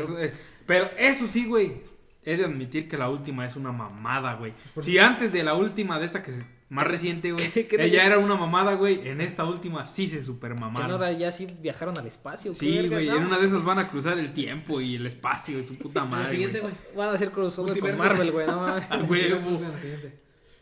Eso, 0.00 0.18
eh, 0.18 0.32
pero 0.66 0.90
eso 0.98 1.26
sí, 1.26 1.44
güey. 1.46 1.82
He 2.24 2.36
de 2.36 2.44
admitir 2.46 2.88
que 2.88 2.96
la 2.98 3.08
última 3.10 3.44
es 3.46 3.56
una 3.56 3.72
mamada, 3.72 4.34
güey. 4.34 4.52
¿Por 4.74 4.84
Si 4.84 4.98
antes 4.98 5.32
de 5.32 5.42
la 5.44 5.54
última, 5.54 5.98
de 5.98 6.06
esta 6.06 6.22
que 6.22 6.30
es 6.32 6.44
más 6.70 6.86
reciente, 6.86 7.32
güey, 7.32 7.50
¿Qué- 7.50 7.66
qué 7.66 7.76
te- 7.78 7.84
ella 7.86 8.04
era 8.04 8.18
una 8.18 8.34
mamada, 8.36 8.74
güey. 8.74 9.08
En 9.08 9.20
esta 9.20 9.44
última 9.44 9.86
sí 9.86 10.06
se 10.06 10.22
super 10.22 10.52
Que 10.52 10.58
mamaron. 10.60 10.90
ahora 10.90 11.12
ya 11.12 11.32
sí 11.32 11.46
viajaron 11.46 11.98
al 11.98 12.06
espacio. 12.06 12.54
Sí, 12.54 12.76
verga, 12.76 12.96
güey, 12.96 13.06
no, 13.08 13.16
en 13.16 13.24
una 13.24 13.38
de 13.38 13.46
esas 13.46 13.64
van 13.64 13.78
a 13.78 13.88
cruzar 13.88 14.18
el 14.18 14.34
tiempo 14.34 14.80
y 14.80 14.96
el 14.96 15.06
espacio 15.06 15.58
y 15.58 15.64
su 15.64 15.76
puta 15.78 16.04
madre. 16.04 16.30
siguiente, 16.30 16.60
güey. 16.60 16.72
güey. 16.74 16.96
Van 16.96 17.08
a 17.08 17.12
hacer 17.12 17.30
crossover 17.30 17.78
con. 17.78 17.96
Marvel, 17.96 18.32
güey. 18.32 18.46
No 18.46 18.56
mames. 18.60 18.84
Ah. 18.90 19.02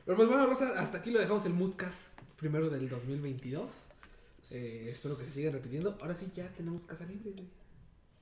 Pero 0.05 0.17
pues 0.17 0.29
bueno, 0.29 0.47
Rosa, 0.47 0.73
hasta 0.79 0.99
aquí 0.99 1.11
lo 1.11 1.19
dejamos 1.19 1.45
el 1.47 1.53
Moodcast 1.55 2.17
primero 2.37 2.71
del 2.71 2.89
2022. 2.89 3.69
Eh, 4.53 4.87
espero 4.91 5.19
que 5.19 5.25
se 5.25 5.31
sigan 5.33 5.53
repitiendo. 5.55 5.99
Ahora 6.01 6.15
sí 6.15 6.31
ya 6.35 6.47
tenemos 6.57 6.85
casa 6.85 7.05
libre, 7.05 7.33
güey. 7.33 7.49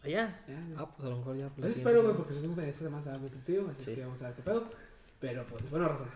Allá. 0.02 0.40
Ya, 0.48 0.55
güey. 0.55 0.77
Ah, 0.78 0.86
pues 0.94 1.06
a 1.06 1.11
lo 1.11 1.19
mejor 1.19 1.36
ya. 1.36 1.51
Eso 1.59 1.66
espero, 1.66 2.02
güey, 2.02 2.15
porque 2.16 2.32
esta 2.35 2.43
semana 2.85 3.02
se 3.02 3.11
va 3.11 3.19
muy 3.19 3.28
divertido, 3.28 3.70
así 3.77 3.85
Sí. 3.90 3.94
que 3.94 4.01
vamos 4.05 4.23
a 4.23 4.27
ver 4.28 4.35
qué 4.36 4.43
pedo. 4.43 4.70
Pero 5.20 5.44
pues 5.47 5.69
bueno, 5.70 5.89
Rosa, 5.89 6.06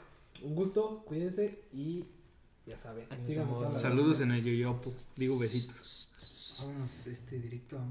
un 0.43 0.55
gusto, 0.55 1.05
cuídense 1.07 1.65
y 1.73 2.07
ya 2.67 2.77
saben, 2.77 3.09
las 3.09 3.81
Saludos 3.81 4.21
en 4.21 4.33
el 4.33 4.45
yoyopo. 4.45 4.93
Digo 5.17 5.39
besitos. 5.39 6.13
Vámonos 6.61 7.07
este, 7.07 7.39
directo 7.39 7.79
a 7.79 7.85